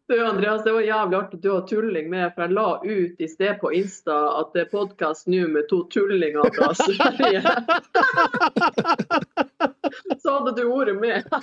du 0.08 0.26
Andreas, 0.26 0.64
det 0.64 0.72
var 0.72 0.82
jävligt 0.82 1.20
att 1.20 1.42
du 1.42 1.50
har 1.50 1.62
tulling 1.62 2.10
med. 2.10 2.34
För 2.34 2.42
jag 2.42 2.52
la 2.52 2.82
ut 2.86 3.16
istället 3.20 3.60
på 3.60 3.74
Insta 3.74 4.40
att 4.40 4.54
det 4.54 4.62
är 4.62 4.66
podcast 4.66 5.28
nu 5.28 5.48
med 5.48 5.70
två 5.70 5.84
tullingar 5.84 6.50
från 6.54 6.76
Sverige. 6.76 7.42
så 10.22 10.40
hade 10.40 10.62
du 10.62 10.68
varit 10.68 10.96
med. 10.96 11.24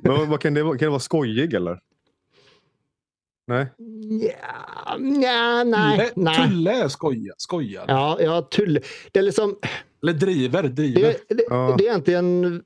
Men, 0.00 0.30
vad 0.30 0.40
kan 0.40 0.54
det 0.54 0.62
vara? 0.62 0.78
Kan 0.78 0.86
det 0.86 0.90
vara 0.90 1.00
skojig 1.00 1.54
eller? 1.54 1.80
Nej. 3.50 3.66
Ja, 4.20 4.98
ja, 5.22 5.64
nej, 5.64 6.10
nej. 6.16 6.48
Tulle 6.48 6.84
är 6.84 6.88
skoja, 6.88 7.34
skojar. 7.36 7.84
Ja, 7.88 8.18
ja, 8.20 8.42
Tulle. 8.42 8.80
Det 9.12 9.18
är 9.18 9.22
liksom... 9.22 9.56
Eller 10.02 10.12
driver, 10.12 10.62
driver. 10.62 11.14
Det, 11.28 11.34
det, 11.34 11.44
ja. 11.48 11.74
det 11.78 11.84
är 11.84 11.88
egentligen 11.88 12.62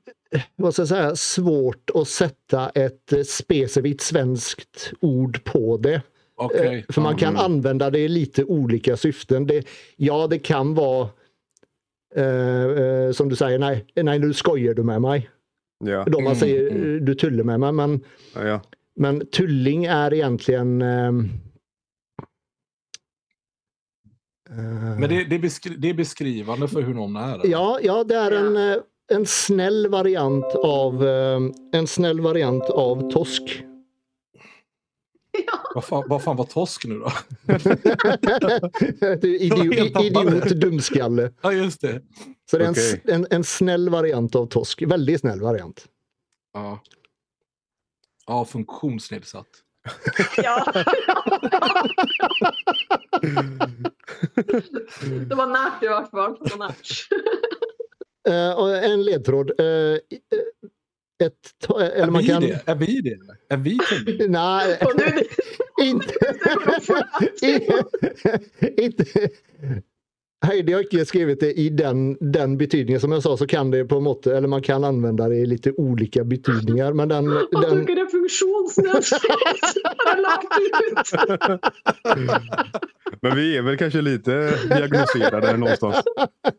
vad 0.55 0.73
ska 0.73 0.81
jag 0.81 0.89
säga, 0.89 1.15
svårt 1.15 1.89
att 1.93 2.07
sätta 2.07 2.69
ett 2.69 3.27
specifikt 3.27 4.01
svenskt 4.01 4.93
ord 5.01 5.43
på 5.43 5.77
det. 5.77 6.01
Okay. 6.37 6.83
För 6.89 7.01
man 7.01 7.17
kan 7.17 7.29
mm. 7.29 7.41
använda 7.41 7.89
det 7.89 7.99
i 7.99 8.07
lite 8.07 8.43
olika 8.43 8.97
syften. 8.97 9.47
Det, 9.47 9.67
ja, 9.95 10.27
det 10.27 10.39
kan 10.39 10.73
vara 10.73 11.09
eh, 12.15 13.11
som 13.11 13.29
du 13.29 13.35
säger, 13.35 13.59
nej, 13.59 13.85
nej 13.95 14.19
nu 14.19 14.33
skojar 14.33 14.73
du 14.73 14.83
med 14.83 15.01
mig. 15.01 15.29
Ja. 15.85 16.05
Då 16.07 16.19
man 16.19 16.35
säger 16.35 16.71
mm. 16.71 17.05
du 17.05 17.15
tullar 17.15 17.43
med 17.43 17.59
mig. 17.59 17.71
Men, 17.71 17.99
ja, 18.35 18.47
ja. 18.47 18.61
Men 18.95 19.27
tulling 19.27 19.85
är 19.85 20.13
egentligen 20.13 20.81
eh, 20.81 21.11
Men 24.99 25.09
det, 25.09 25.23
det, 25.23 25.35
är 25.35 25.39
beskri 25.39 25.75
det, 25.75 25.89
är 25.89 25.93
beskrivande 25.93 26.67
för 26.67 26.81
hur 26.81 26.93
någon 26.93 27.15
är? 27.15 27.47
Ja, 27.47 27.79
ja 27.81 28.03
det 28.03 28.15
är 28.15 28.31
en, 28.31 28.57
eh, 28.57 28.77
en 29.11 29.25
snäll 29.25 29.87
variant 29.87 30.55
av 30.55 31.07
eh, 31.07 31.39
en 31.71 31.87
snäll 31.87 32.21
variant 32.21 32.63
av 32.63 33.11
tosk. 33.11 33.63
Ja. 35.47 35.59
Vad, 35.75 35.85
fan, 35.85 36.03
vad 36.07 36.23
fan 36.23 36.37
var 36.37 36.45
tosk 36.45 36.85
nu 36.85 36.99
då? 36.99 37.11
idiot, 39.27 40.03
idiot 40.03 40.49
dumskalle. 40.49 41.31
Ja, 41.41 41.53
just 41.53 41.81
det. 41.81 42.01
Så 42.51 42.57
det 42.57 42.65
är 42.65 42.71
okay. 42.71 42.99
en, 43.03 43.13
en, 43.13 43.27
en 43.29 43.43
snäll 43.43 43.89
variant 43.89 44.35
av 44.35 44.45
tosk. 44.45 44.81
Väldigt 44.81 45.19
snäll 45.19 45.41
variant. 45.41 45.85
Ja. 46.53 46.79
Ja, 48.25 48.45
funktionsnedsatt. 48.45 49.47
ja. 50.37 50.65
det 55.29 55.35
var 55.35 55.47
närt 55.47 55.83
i 55.83 55.87
vart 55.87 56.09
fall. 56.09 56.37
Uh, 58.29 58.83
en 58.91 59.03
ledtråd. 59.03 59.51
Uh, 59.59 59.97
ett, 61.23 61.69
eller 61.69 62.07
är, 62.07 62.11
man 62.11 62.21
vi 62.21 62.27
kan... 62.27 62.41
det? 62.41 62.63
är 62.65 62.75
vi 62.75 63.01
det? 63.01 63.17
Är 63.49 63.57
vi? 63.57 63.79
Nej, 64.27 64.79
inte... 65.81 66.13
inte... 68.81 69.29
Heidi 70.45 70.73
har 70.73 70.81
inte 70.81 71.05
skrivit 71.05 71.39
det 71.39 71.53
i 71.53 71.69
den, 71.69 72.17
den 72.19 72.57
betydningen. 72.57 73.01
Som 73.01 73.11
jag 73.11 73.23
sa 73.23 73.37
så 73.37 73.47
kan 73.47 73.71
det 73.71 73.85
på 73.85 73.99
något 73.99 74.27
eller 74.27 74.47
man 74.47 74.61
kan 74.61 74.83
använda 74.83 75.29
det 75.29 75.35
i 75.35 75.45
lite 75.45 75.71
olika 75.71 76.23
betydningar. 76.23 76.93
Men 76.93 77.09
den, 77.09 77.25
jag 77.51 77.61
den... 77.61 77.79
tycker 77.79 77.95
det 77.95 78.01
är 78.01 78.05
funktionsnedsatt. 78.05 79.21
Men 83.21 83.35
vi 83.35 83.57
är 83.57 83.61
väl 83.61 83.77
kanske 83.77 84.01
lite 84.01 84.57
diagnostiserade 84.69 85.57
någonstans. 85.57 85.95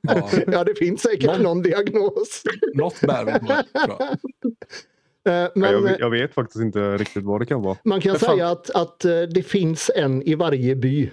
Ja. 0.01 0.31
ja, 0.47 0.65
det 0.65 0.75
finns 0.75 1.03
säkert 1.03 1.27
någon, 1.27 1.43
någon 1.43 1.63
diagnos. 1.63 2.43
Något 2.75 3.01
bär 3.01 3.25
vi 3.25 3.33
på. 3.33 3.53
Eh, 5.27 5.49
men, 5.55 5.73
jag, 5.73 6.01
jag, 6.01 6.11
vet 6.11 6.35
faktiskt 6.35 6.61
inte 6.61 6.97
riktigt 6.97 7.25
vad 7.25 7.41
det 7.41 7.47
kan 7.47 7.63
vara. 7.63 7.77
Man 7.85 8.01
kan 8.01 8.19
säga 8.19 8.49
att, 8.49 8.71
att 8.71 9.05
eh, 9.05 9.23
det 9.23 9.43
finns 9.43 9.91
en 9.97 10.23
i 10.23 10.35
varje 10.35 10.77
by. 10.77 11.11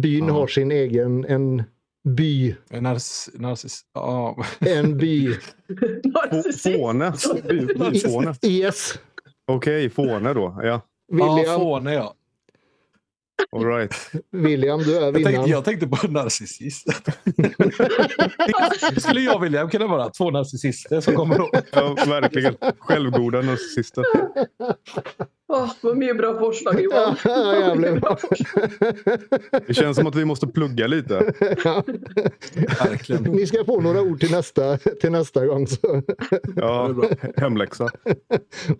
Byn 0.00 0.26
ja. 0.26 0.32
har 0.32 0.46
sin 0.46 0.72
egen 0.72 1.24
en 1.24 1.62
by. 2.08 2.56
En 2.70 2.82
narciss... 2.82 3.30
narciss 3.34 3.80
ja. 3.94 4.36
En 4.60 4.96
by. 4.98 5.34
Fåne. 6.62 7.12
Fåne. 8.04 8.34
Yes. 8.42 8.98
Okej, 9.46 9.86
okay, 9.86 9.90
Fåne 9.90 10.34
då. 10.34 10.60
Ja. 10.62 10.80
William. 11.12 11.38
Ja, 11.38 11.58
Fåne 11.58 11.94
ja. 11.94 12.14
All 13.52 13.64
right. 13.64 13.94
William, 14.32 14.82
du 14.82 14.96
är 14.96 15.12
vinnaren. 15.12 15.22
Jag 15.22 15.24
tänkte, 15.24 15.50
jag 15.50 15.64
tänkte 15.64 15.88
på 15.88 16.08
narcissist. 16.08 16.86
det 18.94 19.00
skulle 19.00 19.20
jag 19.20 19.36
och 19.36 19.44
William 19.44 19.70
kunna 19.70 19.86
vara. 19.86 20.10
Två 20.10 20.30
narcissister 20.30 21.00
som 21.00 21.14
kommer 21.14 21.38
då. 21.38 21.50
Ja, 21.72 21.96
verkligen. 22.06 22.54
Självgoda 22.78 23.42
narcissister. 23.42 24.04
Oh, 25.48 25.72
vad 25.80 25.96
mycket 25.96 26.16
bra 26.16 26.38
förslag 26.38 26.80
Johan. 26.80 27.16
Ja, 27.24 27.56
jävligt 27.56 28.00
bra. 28.00 28.18
Det 29.66 29.74
känns 29.74 29.96
som 29.96 30.06
att 30.06 30.14
vi 30.14 30.24
måste 30.24 30.46
plugga 30.46 30.86
lite. 30.86 31.32
Ja. 31.64 31.84
Verkligen. 32.84 33.22
Ni 33.22 33.46
ska 33.46 33.64
få 33.64 33.80
några 33.80 34.02
ord 34.02 34.20
till 34.20 34.30
nästa, 34.30 34.78
till 34.78 35.12
nästa 35.12 35.46
gång. 35.46 35.66
Så. 35.66 36.02
Ja, 36.56 36.94
hemläxa. 37.36 37.88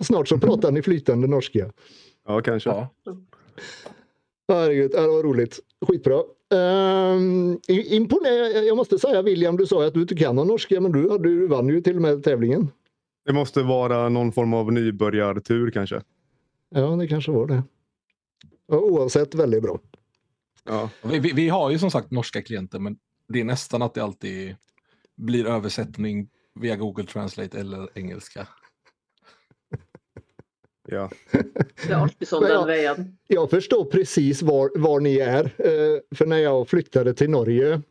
Snart 0.01 0.29
så 0.29 0.39
pratar 0.39 0.71
ni 0.71 0.83
flytande 0.83 1.27
norska. 1.27 1.71
Ja, 2.27 2.41
kanske. 2.41 2.71
Ja. 2.71 2.95
Herregud, 4.49 4.91
det 4.91 5.07
var 5.07 5.23
roligt. 5.23 5.61
Skitbra. 5.87 6.23
Um, 6.51 7.61
imponer 7.67 8.67
jag 8.67 8.77
måste 8.77 8.99
säga 8.99 9.23
William, 9.23 9.57
du 9.57 9.67
sa 9.67 9.87
att 9.87 9.95
du 9.95 10.01
inte 10.01 10.15
kan 10.15 10.37
någon 10.37 10.47
norska 10.47 10.81
men 10.81 10.93
du, 10.93 11.19
du 11.19 11.47
vann 11.47 11.69
ju 11.69 11.81
till 11.81 11.97
och 11.97 12.03
med 12.03 12.25
tävlingen. 12.25 12.71
Det 13.25 13.33
måste 13.33 13.63
vara 13.63 14.09
någon 14.09 14.33
form 14.33 14.55
av 14.55 14.73
nybörjartur 14.73 15.71
kanske. 15.71 16.03
Ja, 16.71 16.87
det 16.87 17.09
kanske 17.09 17.31
var 17.31 17.47
det. 17.47 17.63
Oavsett 18.69 19.35
väldigt 19.35 19.63
bra. 19.63 19.79
Ja. 20.65 20.91
Vi, 21.03 21.19
vi, 21.19 21.33
vi, 21.33 21.49
har 21.49 21.71
ju 21.71 21.79
som 21.79 21.91
sagt 21.91 22.11
norska 22.11 22.43
klienter 22.43 22.79
men 22.79 22.97
det 23.29 23.41
är 23.41 23.45
nästan 23.45 23.83
att 23.83 23.95
det 23.95 24.01
alltid 24.01 24.57
blir 25.17 25.47
översättning 25.47 26.29
via 26.55 26.77
Google 26.77 27.05
Translate 27.05 27.61
eller 27.61 27.89
engelska. 27.95 28.47
Ja. 30.91 31.11
Det 31.87 31.93
är 31.93 31.97
alltid 31.97 32.29
som 32.29 32.43
den 32.43 32.67
vägen. 32.67 33.19
Jag 33.27 33.51
förstår 33.51 33.85
precis 33.85 34.43
var, 34.43 34.71
var 34.75 35.01
ni 35.01 35.17
är. 35.17 35.45
Eh, 35.45 36.17
för 36.17 36.27
när 36.27 36.39
jag 36.39 36.69
flyttade 36.69 37.15
till 37.15 37.31
Norge 37.31 37.83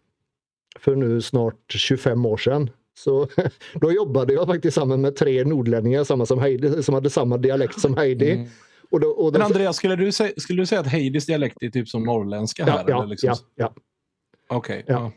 för 0.79 0.95
nu 0.95 1.21
snart 1.21 1.71
25 1.71 2.25
år 2.25 2.37
sedan 2.37 2.69
Så 2.97 3.27
då 3.73 3.91
jobbade 3.91 4.33
jag 4.33 4.47
faktiskt 4.47 4.75
samman 4.75 5.01
med 5.01 5.15
tre 5.15 5.43
nordlänningar 5.43 6.03
samma 6.03 6.25
som, 6.25 6.39
Heidi, 6.39 6.83
som 6.83 6.95
hade 6.95 7.09
samma 7.09 7.37
dialekt 7.37 7.79
som 7.79 7.97
Heidi. 7.97 8.31
Mm. 8.31 8.47
Och 8.89 8.99
då, 8.99 9.07
och 9.07 9.31
då... 9.31 9.39
Men 9.39 9.45
Andreas, 9.45 9.77
skulle 9.77 9.95
du, 9.95 10.11
säga, 10.11 10.31
skulle 10.37 10.61
du 10.61 10.65
säga 10.65 10.81
att 10.81 10.87
Heidis 10.87 11.25
dialekt 11.25 11.57
är 11.63 11.69
typ 11.69 11.89
som 11.89 12.03
norrländska 12.03 12.65
här? 12.65 12.85
Ja, 12.87 12.97
eller 12.97 13.07
liksom... 13.07 13.29
ja, 13.29 13.35
ja. 13.55 13.73
Okej. 14.47 14.83
Okay, 14.83 14.95
ja. 14.95 15.01
ja. 15.01 15.11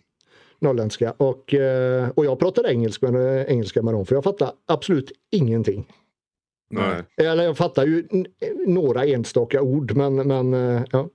Norrländska. 0.59 1.15
Och, 1.17 1.55
eh, 1.55 2.09
och 2.09 2.25
jag 2.25 2.39
pratade 2.39 2.73
engelska 2.73 3.11
med, 3.11 3.49
engelska 3.49 3.83
med 3.83 3.95
dem 3.95 4.07
för 4.07 4.15
jag 4.15 4.25
fattade 4.25 4.53
absolut 4.67 5.13
ingenting. 5.31 5.87
Nej. 6.71 7.03
Eller 7.17 7.45
jag 7.45 7.57
fattar 7.57 7.87
ju 7.87 8.09
några 8.67 9.05
enstaka 9.05 9.63
ord 9.63 9.97
men, 9.97 10.15
men, 10.15 10.55
eh, 10.55 10.83
ja. 10.91 11.09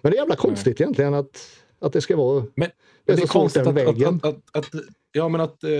men 0.00 0.12
det 0.12 0.16
är 0.16 0.20
jävla 0.20 0.36
konstigt 0.36 0.78
Nej. 0.78 0.84
egentligen 0.84 1.14
att, 1.14 1.62
att 1.78 1.92
det 1.92 2.00
ska 2.00 2.16
vara 2.16 2.44
men, 2.54 2.70
det 3.04 3.12
är, 3.12 3.16
det 3.16 3.22
är 3.22 3.26
konstigt 3.26 3.66
att, 3.66 3.74
vägen. 3.74 4.14
Att, 4.14 4.24
att, 4.24 4.56
att, 4.56 4.82
ja 5.12 5.28
men 5.28 5.40
att 5.40 5.64
eh, 5.64 5.70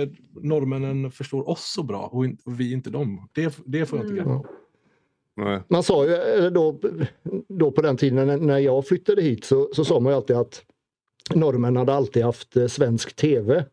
norrmännen 0.41 1.11
förstår 1.11 1.49
oss 1.49 1.73
så 1.75 1.83
bra 1.83 2.09
och, 2.11 2.25
in, 2.25 2.37
och 2.45 2.59
vi 2.59 2.73
inte 2.73 2.89
dem. 2.89 3.29
Det, 3.33 3.57
det 3.65 3.85
får 3.85 3.99
jag 3.99 4.07
inte 4.07 4.21
mm. 4.21 4.41
Nej. 5.35 5.61
Man 5.67 5.83
sa 5.83 6.05
ju 6.05 6.49
då, 6.49 6.79
då 7.47 7.71
på 7.71 7.81
den 7.81 7.97
tiden 7.97 8.47
när 8.47 8.57
jag 8.57 8.87
flyttade 8.87 9.21
hit 9.21 9.45
så, 9.45 9.69
så 9.73 9.85
sa 9.85 9.99
man 9.99 10.11
ju 10.11 10.15
alltid 10.15 10.35
att 10.35 10.63
norrmän 11.35 11.75
hade 11.75 11.93
alltid 11.93 12.23
haft 12.23 12.57
eh, 12.57 12.67
svensk 12.67 13.15
tv. 13.15 13.65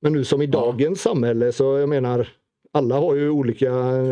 Men 0.00 0.12
nu 0.12 0.24
som 0.24 0.42
i 0.42 0.46
dagens 0.46 1.04
ja. 1.04 1.10
samhälle 1.10 1.52
så 1.52 1.78
jag 1.78 1.88
menar 1.88 2.28
alla 2.76 2.94
har 2.94 3.14
ju 3.14 3.30
olika 3.30 3.70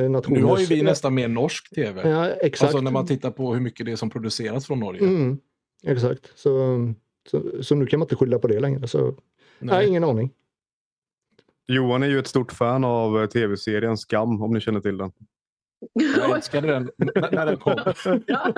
nationer. 0.08 0.40
Nu 0.40 0.44
har 0.44 0.58
ju 0.58 0.66
vi 0.66 0.82
nästan 0.82 1.14
mer 1.14 1.28
norsk 1.28 1.74
tv. 1.74 2.10
Ja, 2.10 2.28
exakt. 2.28 2.62
Alltså 2.62 2.80
när 2.80 2.90
man 2.90 3.06
tittar 3.06 3.30
på 3.30 3.54
hur 3.54 3.60
mycket 3.60 3.86
det 3.86 3.92
är 3.92 3.96
som 3.96 4.10
produceras 4.10 4.66
från 4.66 4.80
Norge. 4.80 5.02
Mm, 5.02 5.38
exakt, 5.82 6.32
så, 6.34 6.78
så, 7.30 7.42
så, 7.62 7.74
nu 7.74 7.86
kan 7.86 7.98
man 7.98 8.06
inte 8.06 8.16
skylla 8.16 8.38
på 8.38 8.48
det 8.48 8.60
längre. 8.60 8.88
Så, 8.88 9.02
nej. 9.02 9.14
nej, 9.58 9.88
ingen 9.88 10.04
aning. 10.04 10.30
Johan 11.66 12.02
är 12.02 12.06
ju 12.06 12.18
ett 12.18 12.26
stort 12.26 12.52
fan 12.52 12.84
av 12.84 13.22
eh, 13.22 13.26
tv-serien 13.26 13.96
Skam, 13.96 14.42
om 14.42 14.52
ni 14.52 14.60
känner 14.60 14.80
till 14.80 14.98
den. 14.98 15.12
Jag 15.92 16.36
älskade 16.36 16.68
den 16.68 16.90
när 17.32 17.46
den 17.46 17.56
kom. 17.56 17.76
ja, 18.26 18.52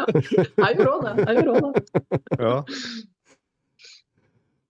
jag 0.57 1.45
gjorde 1.45 1.71
det. 1.73 1.85
Ja. 2.29 2.65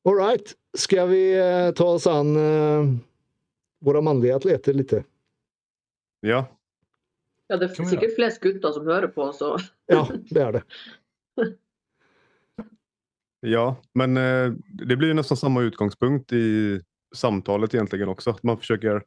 All 0.05 0.17
right. 0.17 0.55
Ska 0.79 1.07
vi 1.07 1.39
eh, 1.39 1.75
ta 1.75 1.85
oss 1.85 2.07
an 2.07 2.37
våra 3.81 4.01
manliga 4.01 4.37
atleter 4.37 4.75
lite? 4.75 5.05
Ja. 6.27 6.47
Ja, 7.47 7.57
det 7.57 7.65
är 7.65 7.85
säkert 7.85 8.15
flest 8.15 8.41
guttar 8.41 8.73
som 8.73 8.87
hör 8.87 9.07
på 9.07 9.33
så. 9.33 9.59
Ja, 9.87 10.09
det 10.31 10.41
är 10.41 10.53
det. 10.53 10.63
ja, 13.41 13.77
men 13.95 14.17
eh, 14.17 14.53
det 14.69 14.97
blir 14.97 15.15
nästan 15.15 15.37
samma 15.37 15.63
utgångspunkt 15.63 16.33
i 16.33 16.81
samtalet 17.15 17.75
egentligen 17.75 18.09
också. 18.09 18.37
Man 18.43 18.59
försöker 18.59 19.03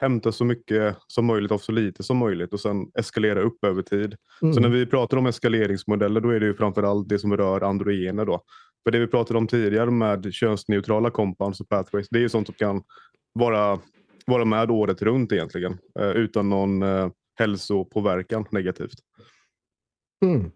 hämta 0.00 0.32
så 0.32 0.44
mycket 0.44 0.96
som 1.06 1.26
möjligt 1.26 1.52
av 1.52 1.58
så 1.58 1.72
lite 1.72 2.02
som 2.02 2.16
möjligt 2.16 2.52
och 2.52 2.60
sen 2.60 2.90
eskalera 2.94 3.40
upp 3.40 3.64
över 3.64 3.82
tid. 3.82 4.16
Mm. 4.42 4.54
Så 4.54 4.60
när 4.60 4.68
vi 4.68 4.86
pratar 4.86 5.16
om 5.16 5.26
eskaleringsmodeller 5.26 6.20
då 6.20 6.28
är 6.28 6.40
det 6.40 6.46
ju 6.46 6.54
framförallt 6.54 7.08
det 7.08 7.18
som 7.18 7.36
rör 7.36 7.60
androgener 7.60 8.24
då. 8.24 8.42
För 8.84 8.90
det 8.90 8.98
vi 8.98 9.06
pratade 9.06 9.38
om 9.38 9.46
tidigare 9.46 9.90
med 9.90 10.34
könsneutrala 10.34 11.10
compounds 11.10 11.60
och 11.60 11.68
pathways, 11.68 12.08
det 12.10 12.18
är 12.18 12.20
ju 12.20 12.28
sånt 12.28 12.46
som 12.46 12.54
kan 12.54 12.82
vara, 13.32 13.78
vara 14.26 14.44
med 14.44 14.70
året 14.70 15.02
runt 15.02 15.32
egentligen 15.32 15.78
eh, 15.98 16.10
utan 16.10 16.48
någon 16.48 16.82
eh, 16.82 17.10
hälsopåverkan 17.38 18.44
negativt. 18.50 18.98
Mm. 20.24 20.50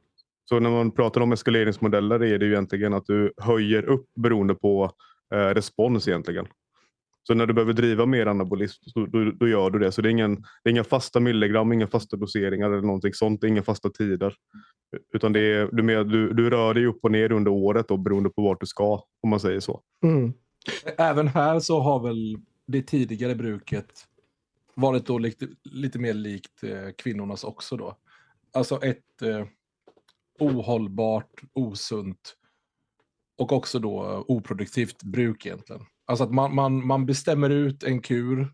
Så 0.49 0.61
när 0.61 0.71
man 0.71 0.91
pratar 0.91 1.21
om 1.21 1.33
eskaleringsmodeller 1.33 2.23
är 2.23 2.39
det 2.39 2.47
ju 2.47 2.53
egentligen 2.53 2.95
att 2.95 3.07
du 3.07 3.33
höjer 3.37 3.85
upp 3.85 4.07
beroende 4.15 4.55
på 4.55 4.91
eh, 5.35 5.39
respons 5.39 6.09
egentligen. 6.09 6.47
Så 7.27 7.35
när 7.35 7.47
du 7.47 7.55
behöver 7.55 7.73
driva 7.73 8.07
mer 8.07 8.27
anabolism 8.27 8.83
så, 8.85 9.07
då, 9.07 9.31
då, 9.31 9.49
gör 9.49 9.71
du 9.71 9.79
det. 9.79 9.93
Så 9.93 10.03
det 10.03 10.09
är, 10.09 10.11
ingen, 10.11 10.35
det 10.35 10.69
är 10.69 10.71
inga 10.71 10.85
fasta 10.85 11.21
milligram, 11.21 11.73
inga 11.73 11.87
fasta 11.87 12.17
doseringar 12.17 12.71
eller 12.71 12.83
någonting 12.83 13.15
sånt. 13.15 13.45
Inga 13.45 13.63
fasta 13.63 13.91
tider. 13.91 14.35
Utan 15.15 15.33
det 15.33 15.41
är, 15.41 15.69
du, 15.73 15.83
med, 15.83 16.07
du, 16.07 16.33
du 16.33 16.51
rör 16.51 16.75
dig 16.75 16.87
upp 16.87 16.99
och 17.03 17.11
ner 17.11 17.33
under 17.33 17.51
året 17.51 17.89
då, 17.89 17.97
beroende 17.97 18.31
på 18.31 18.43
vart 18.43 18.61
du 18.61 18.67
ska, 18.67 19.03
om 19.23 19.31
man 19.31 19.41
säger 19.41 19.61
så. 19.61 19.81
Mm. 20.05 20.33
Även 20.99 21.29
här 21.29 21.61
så 21.61 21.81
har 21.81 22.03
väl 22.03 22.37
det 22.67 22.83
tidigare 22.83 23.35
bruket 23.35 24.07
varit 24.75 25.07
då 25.07 25.19
lite, 25.19 25.49
lite 25.63 25.99
mer 25.99 26.15
likt 26.15 26.63
eh, 26.63 26.91
kvinnornas 26.99 27.45
också 27.45 27.77
då. 27.77 27.97
Alltså 28.53 28.83
ett 28.83 29.23
eh, 29.23 29.47
ohållbart, 30.39 31.43
osunt 31.53 32.37
och 33.39 33.53
också 33.53 33.79
då 33.79 34.25
oproduktivt 34.29 35.03
bruk 35.03 35.47
egentligen. 35.47 35.83
Alltså 36.05 36.25
att 36.25 36.33
man, 36.33 36.55
man, 36.55 36.87
man 36.87 37.07
bestämmer 37.07 37.51
ut 37.51 37.83
en 37.83 38.01
kur 38.01 38.53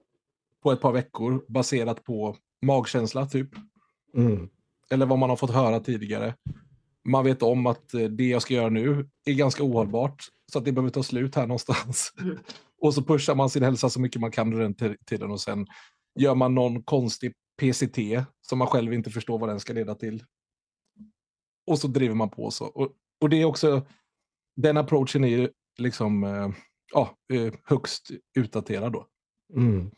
på 0.62 0.72
ett 0.72 0.80
par 0.80 0.92
veckor 0.92 1.44
baserat 1.48 2.04
på 2.04 2.36
magkänsla 2.62 3.26
typ. 3.26 3.50
Mm. 4.16 4.48
Eller 4.90 5.06
vad 5.06 5.18
man 5.18 5.30
har 5.30 5.36
fått 5.36 5.50
höra 5.50 5.80
tidigare. 5.80 6.34
Man 7.04 7.24
vet 7.24 7.42
om 7.42 7.66
att 7.66 7.94
eh, 7.94 8.04
det 8.04 8.28
jag 8.28 8.42
ska 8.42 8.54
göra 8.54 8.68
nu 8.68 9.08
är 9.24 9.32
ganska 9.32 9.64
ohållbart. 9.64 10.24
Så 10.52 10.58
att 10.58 10.64
det 10.64 10.72
behöver 10.72 10.90
ta 10.90 11.02
slut 11.02 11.34
här 11.34 11.46
någonstans. 11.46 12.14
Mm. 12.20 12.38
och 12.82 12.94
så 12.94 13.02
pushar 13.02 13.34
man 13.34 13.50
sin 13.50 13.62
hälsa 13.62 13.90
så 13.90 14.00
mycket 14.00 14.20
man 14.20 14.30
kan 14.30 14.54
under 14.54 14.84
den 14.86 14.96
tiden 15.06 15.30
och 15.30 15.40
sen 15.40 15.66
gör 16.18 16.34
man 16.34 16.54
någon 16.54 16.82
konstig 16.82 17.32
PCT 17.60 17.98
som 18.40 18.58
man 18.58 18.68
själv 18.68 18.92
inte 18.92 19.10
förstår 19.10 19.38
vad 19.38 19.48
den 19.48 19.60
ska 19.60 19.72
leda 19.72 19.94
till. 19.94 20.24
Och 21.66 21.78
så 21.78 21.88
driver 21.88 22.14
man 22.14 22.30
på 22.30 22.50
så. 22.50 22.66
Och, 22.66 22.92
och 23.20 23.28
det 23.28 23.42
är 23.42 23.44
också, 23.44 23.86
den 24.56 24.76
approachen 24.76 25.24
är 25.24 25.28
ju 25.28 25.48
liksom 25.78 26.24
eh, 26.24 26.48
ja, 26.92 27.16
eh, 27.32 27.52
högst 27.64 28.10
utdaterad 28.38 28.92
då. 28.92 29.06
Mm. 29.56 29.90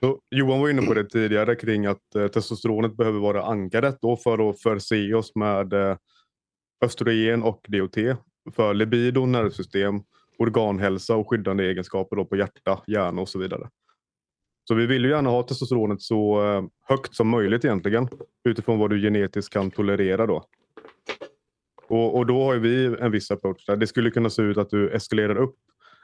Så 0.00 0.20
Johan 0.30 0.60
var 0.60 0.68
inne 0.68 0.82
på 0.82 0.94
det 0.94 1.08
tidigare 1.08 1.56
kring 1.56 1.86
att 1.86 2.14
eh, 2.14 2.28
testosteronet 2.28 2.96
behöver 2.96 3.20
vara 3.20 3.42
ankaret 3.42 3.98
då 4.00 4.16
för 4.16 4.50
att 4.50 4.62
förse 4.62 5.14
oss 5.14 5.34
med 5.34 5.72
eh, 5.72 5.96
östrogen 6.84 7.42
och 7.42 7.66
DOT 7.68 7.96
för 8.52 8.74
libido, 8.74 9.26
nervsystem, 9.26 10.00
organhälsa 10.38 11.16
och 11.16 11.30
skyddande 11.30 11.64
egenskaper 11.64 12.16
då 12.16 12.24
på 12.24 12.36
hjärta, 12.36 12.82
hjärna 12.86 13.22
och 13.22 13.28
så 13.28 13.38
vidare. 13.38 13.68
Så 14.68 14.74
vi 14.74 14.86
vill 14.86 15.04
ju 15.04 15.10
gärna 15.10 15.30
ha 15.30 15.42
testosteronet 15.42 16.02
så 16.02 16.44
eh, 16.44 16.64
högt 16.88 17.14
som 17.14 17.28
möjligt 17.28 17.64
egentligen 17.64 18.08
utifrån 18.44 18.78
vad 18.78 18.90
du 18.90 19.00
genetiskt 19.00 19.52
kan 19.52 19.70
tolerera 19.70 20.26
då. 20.26 20.44
Och, 21.88 22.16
och 22.16 22.26
då 22.26 22.44
har 22.44 22.56
vi 22.56 22.96
en 23.00 23.10
viss 23.10 23.30
approach 23.30 23.66
där. 23.66 23.76
Det 23.76 23.86
skulle 23.86 24.10
kunna 24.10 24.30
se 24.30 24.42
ut 24.42 24.56
att 24.56 24.70
du 24.70 24.90
eskalerar 24.90 25.36
upp 25.36 25.56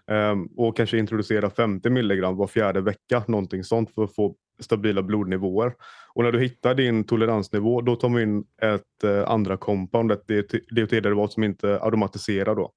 Um, 0.07 0.47
och 0.57 0.77
kanske 0.77 0.99
introducera 0.99 1.51
50 1.51 1.91
milligram 1.91 2.37
var 2.37 2.47
fjärde 2.47 2.81
vecka, 2.81 3.25
någonting 3.29 3.65
sånt 3.65 3.95
för 3.95 4.05
att 4.05 4.15
få 4.15 4.35
stabila 4.61 5.03
blodnivåer. 5.03 5.75
Och 6.15 6.25
när 6.25 6.33
du 6.33 6.41
hittar 6.41 6.75
din 6.75 7.05
toleransnivå 7.05 7.81
då 7.81 7.97
tar 7.97 8.09
man 8.09 8.23
in 8.23 8.45
ett 8.63 9.05
uh, 9.05 9.31
andra 9.31 9.57
compound, 9.57 10.13
ett 10.13 10.27
DOT-derivat 10.71 11.33
som 11.33 11.45
inte 11.45 11.81
aromatiserar 11.81 12.55
då. 12.55 12.73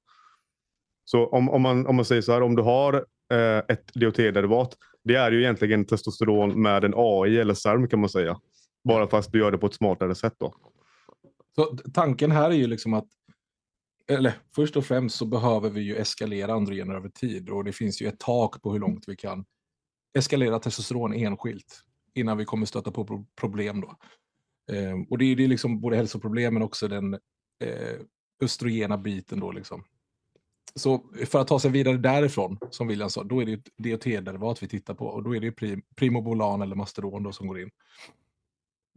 Så 1.09 1.27
om, 1.27 1.49
om, 1.49 1.61
man, 1.61 1.87
om 1.87 1.95
man 1.95 2.05
säger 2.05 2.21
så 2.21 2.31
här, 2.31 2.41
om 2.41 2.55
du 2.55 2.61
har 2.61 2.93
eh, 3.33 3.57
ett 3.57 3.93
DOT-derivat. 3.93 4.77
det 5.03 5.15
är 5.15 5.31
ju 5.31 5.41
egentligen 5.41 5.85
testosteron 5.85 6.61
med 6.61 6.83
en 6.83 6.93
AI 6.95 7.37
eller 7.37 7.53
SERM 7.53 7.87
kan 7.87 7.99
man 7.99 8.09
säga. 8.09 8.39
Bara 8.83 9.07
fast 9.07 9.31
du 9.31 9.39
gör 9.39 9.51
det 9.51 9.57
på 9.57 9.67
ett 9.67 9.73
smartare 9.73 10.15
sätt 10.15 10.33
då. 10.37 10.53
Så 11.55 11.77
tanken 11.93 12.31
här 12.31 12.49
är 12.49 12.55
ju 12.55 12.67
liksom 12.67 12.93
att 12.93 13.07
eller 14.09 14.33
först 14.55 14.77
och 14.77 14.85
främst 14.85 15.15
så 15.17 15.25
behöver 15.25 15.69
vi 15.69 15.81
ju 15.81 15.95
eskalera 15.95 16.53
androgener 16.53 16.95
över 16.95 17.09
tid 17.09 17.49
och 17.49 17.63
det 17.63 17.73
finns 17.73 18.01
ju 18.01 18.07
ett 18.07 18.19
tak 18.19 18.61
på 18.61 18.71
hur 18.71 18.79
långt 18.79 19.03
vi 19.07 19.15
kan 19.15 19.45
eskalera 20.17 20.59
testosteron 20.59 21.13
enskilt 21.13 21.83
innan 22.15 22.37
vi 22.37 22.45
kommer 22.45 22.65
stöta 22.65 22.91
på 22.91 23.25
problem 23.35 23.81
då. 23.81 23.95
Eh, 24.73 24.95
och 25.09 25.17
det 25.17 25.25
är 25.25 25.35
ju 25.35 25.47
liksom 25.47 25.81
både 25.81 25.95
hälsoproblem 25.95 26.53
men 26.53 26.63
också 26.63 26.87
den 26.87 27.13
eh, 27.59 27.99
östrogena 28.43 28.97
biten 28.97 29.39
då 29.39 29.51
liksom. 29.51 29.83
Så 30.75 31.03
för 31.25 31.39
att 31.39 31.47
ta 31.47 31.59
sig 31.59 31.71
vidare 31.71 31.97
därifrån, 31.97 32.57
som 32.69 32.87
William 32.87 33.09
sa, 33.09 33.23
då 33.23 33.41
är 33.41 33.45
det 33.45 33.53
ett 33.53 33.69
DHT-derivat 33.77 34.63
vi 34.63 34.67
tittar 34.67 34.93
på 34.93 35.05
och 35.05 35.23
då 35.23 35.35
är 35.35 35.39
det 35.39 35.51
prim 35.51 35.81
primobolan 35.95 36.61
eller 36.61 36.75
masteron 36.75 37.23
då 37.23 37.31
som 37.31 37.47
går 37.47 37.59
in. 37.59 37.69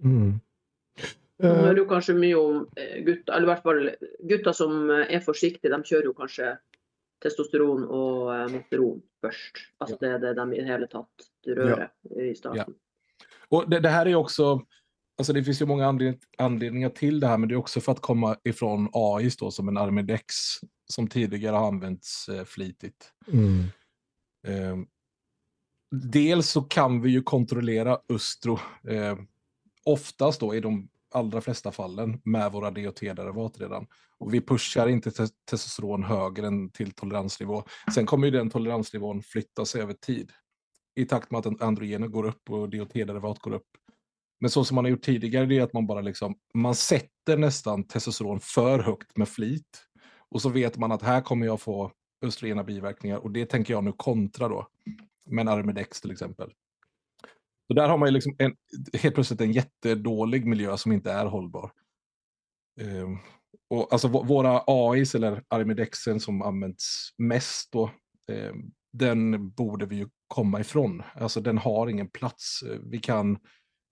Mm. 0.02 0.40
Nå 1.40 1.52
hører 1.56 1.78
jo 1.80 1.86
kanskje 1.88 2.14
mye 2.16 2.36
om 2.36 2.64
eh, 2.76 2.98
gutter, 3.05 3.32
eller 3.32 3.47
i 3.47 3.51
hvert 3.51 3.62
fall 3.64 3.86
gutter 4.28 4.56
som 4.56 4.90
eh, 4.92 5.06
er 5.16 5.22
forsiktige, 5.24 5.72
de 5.72 5.80
kjører 5.88 6.10
jo 6.10 6.16
kanskje 6.18 6.51
testosteron 7.24 7.86
og 7.86 8.28
eh, 8.34 8.47
mosteron 8.52 8.98
först. 9.20 9.56
Alltså 9.78 9.97
ja. 10.01 10.09
det 10.09 10.14
är 10.14 10.18
det 10.18 10.34
de 10.34 10.52
i 10.55 10.60
det 10.60 10.66
hele 10.66 10.86
tatt 10.86 11.09
rører 11.47 11.92
ja. 12.02 12.22
i 12.22 12.34
starten. 12.34 12.64
Ja. 12.66 12.74
Och 13.48 13.70
det, 13.70 13.80
det, 13.80 13.88
här 13.88 14.06
är 14.06 14.14
också, 14.14 14.66
alltså 15.18 15.32
det 15.32 15.44
finns 15.44 15.62
ju 15.62 15.66
många 15.66 16.16
anledningar 16.38 16.90
till 16.90 17.20
det 17.20 17.26
här, 17.26 17.38
men 17.38 17.48
det 17.48 17.55
är 17.55 17.56
också 17.56 17.80
för 17.80 17.92
att 17.92 18.01
komma 18.01 18.36
ifrån 18.44 18.88
AIS 18.92 19.36
då 19.36 19.51
som 19.51 19.68
en 19.68 19.76
Armidex 19.76 20.34
som 20.90 21.09
tidigare 21.09 21.56
har 21.56 21.68
använts 21.68 22.28
eh, 22.28 22.44
flitigt. 22.44 23.12
Mm. 23.32 23.64
Eh, 24.47 24.84
dels 25.90 26.51
så 26.51 26.62
kan 26.62 27.02
vi 27.02 27.10
ju 27.10 27.22
kontrollera 27.22 27.98
östro. 28.09 28.59
Eh, 28.88 29.18
oftast 29.84 30.40
då 30.40 30.55
i 30.55 30.60
de 30.60 30.88
allra 31.11 31.41
flesta 31.41 31.73
fallen 31.73 32.20
med 32.24 32.53
våra 32.53 32.70
DHT-derivat 32.70 33.61
redan. 33.61 33.87
Och 34.19 34.35
vi 34.35 34.41
pushar 34.41 34.89
inte 34.89 35.11
testosteron 35.51 36.05
högre 36.05 36.47
än 36.47 36.70
till 36.70 36.93
toleransnivå. 36.93 37.65
Sen 37.95 38.07
kommer 38.07 38.27
ju 38.27 38.31
den 38.31 38.51
toleransnivån 38.51 39.23
flytta 39.23 39.65
sig 39.65 39.82
över 39.82 39.95
tid. 39.95 40.32
i 40.95 41.05
takt 41.05 41.31
med 41.31 41.47
att 41.47 41.62
androgener 41.62 42.09
går 42.09 42.27
upp 42.27 42.51
och 42.51 42.69
DHT-derivat 42.69 43.39
går 43.39 43.53
upp. 43.53 43.66
Men 44.41 44.51
så 44.51 44.65
som 44.65 44.74
man 44.74 44.85
har 44.85 44.91
gjort 44.91 45.03
tidigare, 45.03 45.47
det 45.47 45.59
är 45.59 45.62
att 45.62 45.73
man 45.73 45.87
bara 45.87 46.01
liksom, 46.01 46.35
man 46.55 46.74
sätter 46.74 47.37
nästan 47.37 47.85
testosteron 47.85 48.41
för 48.41 48.78
högt 48.78 49.16
med 49.16 49.28
flit. 49.28 49.87
Och 50.31 50.43
så 50.43 50.49
vet 50.49 50.77
man 50.77 50.93
att 50.93 51.03
här 51.03 51.20
kommer 51.20 51.47
jag 51.47 51.61
få 51.61 51.93
östrogena 52.23 52.65
biverkningar 52.65 53.16
och 53.16 53.31
det 53.31 53.47
tänker 53.47 53.74
jag 53.74 53.85
nu 53.85 53.93
kontra 53.93 54.49
då. 54.49 54.69
Med 55.27 55.43
en 55.43 55.49
armedex 55.49 56.01
till 56.01 56.11
exempel. 56.11 56.53
Så 57.70 57.74
där 57.74 57.88
har 57.88 57.98
man 57.98 58.09
ju 58.09 58.12
liksom 58.12 58.36
en, 58.38 58.55
helt 58.92 59.14
plötsligt 59.14 59.40
en 59.40 59.52
jättedålig 59.52 60.47
miljö 60.47 60.76
som 60.76 60.92
inte 60.92 61.12
är 61.12 61.26
hållbar. 61.26 61.72
Um, 62.80 63.18
och 63.68 63.92
alltså 63.92 64.09
våra 64.09 64.62
AIs 64.66 65.14
eller 65.14 65.44
Armidexen 65.48 66.20
som 66.20 66.42
används 66.42 67.14
mest 67.18 67.72
då, 67.72 67.90
um, 68.32 68.72
den 68.92 69.51
borde 69.51 69.86
vi 69.86 69.97
ju 69.97 70.09
komma 70.26 70.60
ifrån. 70.60 71.02
Alltså 71.14 71.40
den 71.40 71.59
har 71.59 71.88
ingen 71.88 72.09
plats. 72.09 72.60
Vi 72.90 72.98
kan 72.98 73.38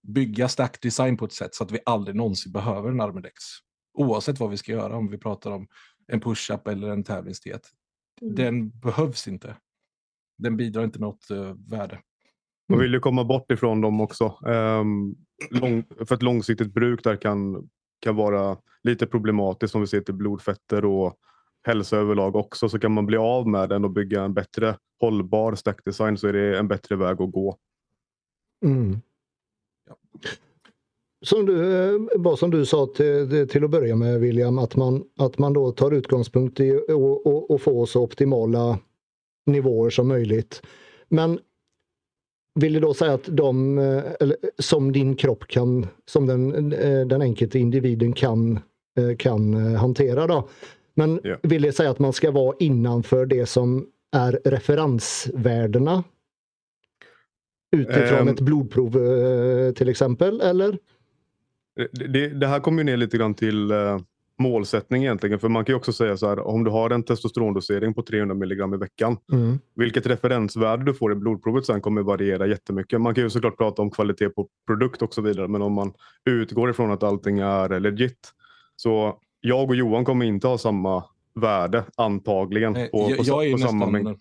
bygga 0.08 0.48
stack 0.48 0.82
design 0.82 1.16
på 1.16 1.24
ett 1.24 1.32
sätt 1.32 1.54
så 1.54 1.64
att 1.64 1.72
vi 1.72 1.78
aldrig 1.84 2.16
någonsin 2.16 2.52
behöver 2.52 2.90
en 2.90 3.00
Armidex. 3.00 3.34
Oavsett 3.98 4.40
vad 4.40 4.50
vi 4.50 4.56
ska 4.56 4.72
göra, 4.72 4.96
om 4.96 5.10
vi 5.10 5.18
pratar 5.18 5.50
om 5.50 5.68
en 6.12 6.20
push-up 6.20 6.68
eller 6.68 6.88
en 6.88 7.04
tävlingsdiet. 7.04 7.62
Mm. 8.20 8.34
Den 8.34 8.70
behövs 8.70 9.28
inte. 9.28 9.56
Den 10.38 10.56
bidrar 10.56 10.84
inte 10.84 10.98
med 10.98 11.08
något 11.08 11.30
uh, 11.30 11.54
värde. 11.68 12.02
Man 12.68 12.78
vill 12.78 12.92
ju 12.92 13.00
komma 13.00 13.24
bort 13.24 13.52
ifrån 13.52 13.80
dem 13.80 14.00
också. 14.00 14.38
Um, 14.42 15.16
lång, 15.50 15.84
för 16.06 16.14
ett 16.14 16.22
långsiktigt 16.22 16.74
bruk 16.74 17.04
där 17.04 17.16
kan, 17.16 17.68
kan 18.00 18.16
vara 18.16 18.56
lite 18.82 19.06
problematiskt 19.06 19.74
om 19.74 19.80
vi 19.80 19.86
ser 19.86 20.00
till 20.00 20.14
blodfetter 20.14 20.84
och 20.84 21.14
hälsa 21.66 21.96
överlag 21.96 22.36
också. 22.36 22.68
Så 22.68 22.78
kan 22.78 22.92
man 22.92 23.06
bli 23.06 23.16
av 23.16 23.48
med 23.48 23.68
den 23.68 23.84
och 23.84 23.90
bygga 23.90 24.22
en 24.22 24.34
bättre 24.34 24.76
hållbar 25.00 25.54
stackdesign 25.54 26.16
så 26.16 26.28
är 26.28 26.32
det 26.32 26.58
en 26.58 26.68
bättre 26.68 26.96
väg 26.96 27.22
att 27.22 27.32
gå. 27.32 27.56
Mm. 28.64 29.00
Ja. 29.88 29.96
Som 31.26 31.46
du, 31.46 32.08
bara 32.18 32.36
som 32.36 32.50
du 32.50 32.66
sa 32.66 32.86
till, 32.86 33.48
till 33.48 33.64
att 33.64 33.70
börja 33.70 33.96
med 33.96 34.20
William, 34.20 34.58
att 34.58 34.76
man, 34.76 35.04
att 35.18 35.38
man 35.38 35.52
då 35.52 35.72
tar 35.72 35.90
utgångspunkt 35.90 36.60
i 36.60 36.80
att 37.50 37.62
få 37.62 37.86
så 37.86 38.02
optimala 38.02 38.78
nivåer 39.46 39.90
som 39.90 40.08
möjligt. 40.08 40.62
Men 41.08 41.40
vill 42.54 42.72
du 42.72 42.80
då 42.80 42.94
säga 42.94 43.14
att 43.14 43.24
de, 43.26 43.78
eller, 44.20 44.36
som 44.58 44.92
din 44.92 45.16
kropp 45.16 45.46
kan, 45.46 45.86
som 46.06 46.26
den, 46.26 46.70
den 47.08 47.22
enkelte 47.22 47.58
individen 47.58 48.12
kan, 48.12 48.60
kan 49.18 49.54
hantera 49.74 50.26
då. 50.26 50.48
Men 50.94 51.26
yeah. 51.26 51.38
vill 51.42 51.62
det 51.62 51.72
säga 51.72 51.90
att 51.90 51.98
man 51.98 52.12
ska 52.12 52.30
vara 52.30 52.56
innanför 52.58 53.26
det 53.26 53.46
som 53.46 53.86
är 54.12 54.40
referensvärdena? 54.44 56.04
Utifrån 57.76 58.18
um, 58.20 58.28
ett 58.28 58.40
blodprov 58.40 58.92
till 59.72 59.88
exempel, 59.88 60.40
eller? 60.40 60.78
Det, 61.92 62.28
det, 62.28 62.46
här 62.46 62.60
kommer 62.60 62.78
ju 62.78 62.84
ner 62.84 62.96
lite 62.96 63.16
grann 63.16 63.34
till 63.34 63.72
målsättning 64.38 65.02
egentligen. 65.02 65.38
För 65.38 65.48
man 65.48 65.64
kan 65.64 65.72
ju 65.72 65.76
också 65.76 65.92
säga 65.92 66.16
så 66.16 66.28
här, 66.28 66.46
om 66.46 66.64
du 66.64 66.70
har 66.70 66.90
en 66.90 67.02
testosterondosering 67.02 67.94
på 67.94 68.02
300 68.02 68.34
mg 68.34 68.74
i 68.74 68.78
veckan. 68.78 69.16
Mm. 69.32 69.58
Vilket 69.74 70.06
referensvärde 70.06 70.84
du 70.84 70.94
får 70.94 71.12
i 71.12 71.14
blodprovet 71.14 71.66
sen 71.66 71.80
kommer 71.80 72.02
variera 72.02 72.46
jättemycket. 72.46 73.00
Man 73.00 73.14
kan 73.14 73.24
ju 73.24 73.30
såklart 73.30 73.56
prata 73.56 73.82
om 73.82 73.90
kvalitet 73.90 74.28
på 74.28 74.48
produkt 74.66 75.02
och 75.02 75.14
så 75.14 75.22
vidare. 75.22 75.48
Men 75.48 75.62
om 75.62 75.72
man 75.72 75.92
utgår 76.24 76.70
ifrån 76.70 76.90
att 76.90 77.02
allting 77.02 77.38
är 77.38 77.80
legit. 77.80 78.32
Så 78.76 79.18
jag 79.40 79.68
och 79.68 79.76
Johan 79.76 80.04
kommer 80.04 80.26
inte 80.26 80.46
ha 80.46 80.58
samma 80.58 81.04
värde 81.34 81.84
antagligen. 81.96 82.74
På, 82.74 82.88
jag, 82.92 83.16
på, 83.16 83.24
jag, 83.24 83.46
är 83.46 83.52
på 83.52 83.58
nästan. 83.58 84.18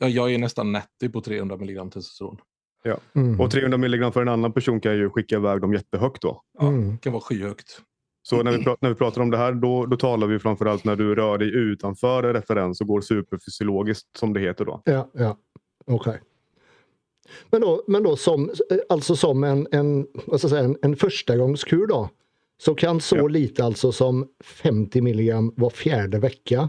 Ja, 0.00 0.08
jag 0.08 0.34
är 0.34 0.38
nästan 0.38 0.72
90 0.72 1.12
på 1.12 1.20
300 1.20 1.54
mg 1.54 1.90
testosteron. 1.90 2.38
Ja. 2.82 2.96
Mm. 3.14 3.40
Och 3.40 3.50
300 3.50 3.78
mg 3.78 4.12
för 4.12 4.22
en 4.22 4.28
annan 4.28 4.52
person 4.52 4.80
kan 4.80 4.96
ju 4.96 5.10
skicka 5.10 5.36
iväg 5.36 5.60
dem 5.60 5.72
jättehögt 5.72 6.22
då. 6.22 6.42
Ja, 6.58 6.68
mm. 6.68 6.90
det 6.90 6.98
kan 6.98 7.12
vara 7.12 7.22
skyhögt. 7.22 7.80
Så 8.28 8.42
när 8.42 8.52
vi, 8.52 8.58
pratar, 8.64 8.78
när 8.80 8.88
vi 8.88 8.94
pratar 8.94 9.22
om 9.22 9.30
det 9.30 9.36
här 9.36 9.52
då, 9.52 9.86
då 9.86 9.96
talar 9.96 10.26
vi 10.26 10.38
framförallt 10.38 10.84
när 10.84 10.96
du 10.96 11.14
rör 11.14 11.38
dig 11.38 11.54
utanför 11.54 12.22
referens 12.22 12.80
och 12.80 12.86
går 12.86 13.00
superfysiologiskt 13.00 14.16
som 14.16 14.32
det 14.32 14.40
heter 14.40 14.64
då. 14.64 14.82
Ja, 14.84 15.10
ja. 15.12 15.36
okej. 15.86 15.94
Okay. 15.94 16.20
Men 17.50 17.60
då, 17.60 17.84
men 17.86 18.02
då 18.02 18.16
som, 18.16 18.50
alltså 18.88 19.16
som 19.16 19.44
en, 19.44 19.66
en, 19.72 20.06
vad 20.26 20.40
ska 20.40 20.44
jag 20.44 20.50
säga, 20.50 20.64
en, 20.64 20.76
en 20.82 20.96
förstagångskur 20.96 21.86
då? 21.86 22.08
Så 22.58 22.74
kan 22.74 23.00
så 23.00 23.16
ja. 23.16 23.26
lite 23.28 23.64
alltså 23.64 23.92
som 23.92 24.28
50 24.44 25.00
milligram 25.00 25.52
var 25.56 25.70
fjärde 25.70 26.18
vecka? 26.18 26.68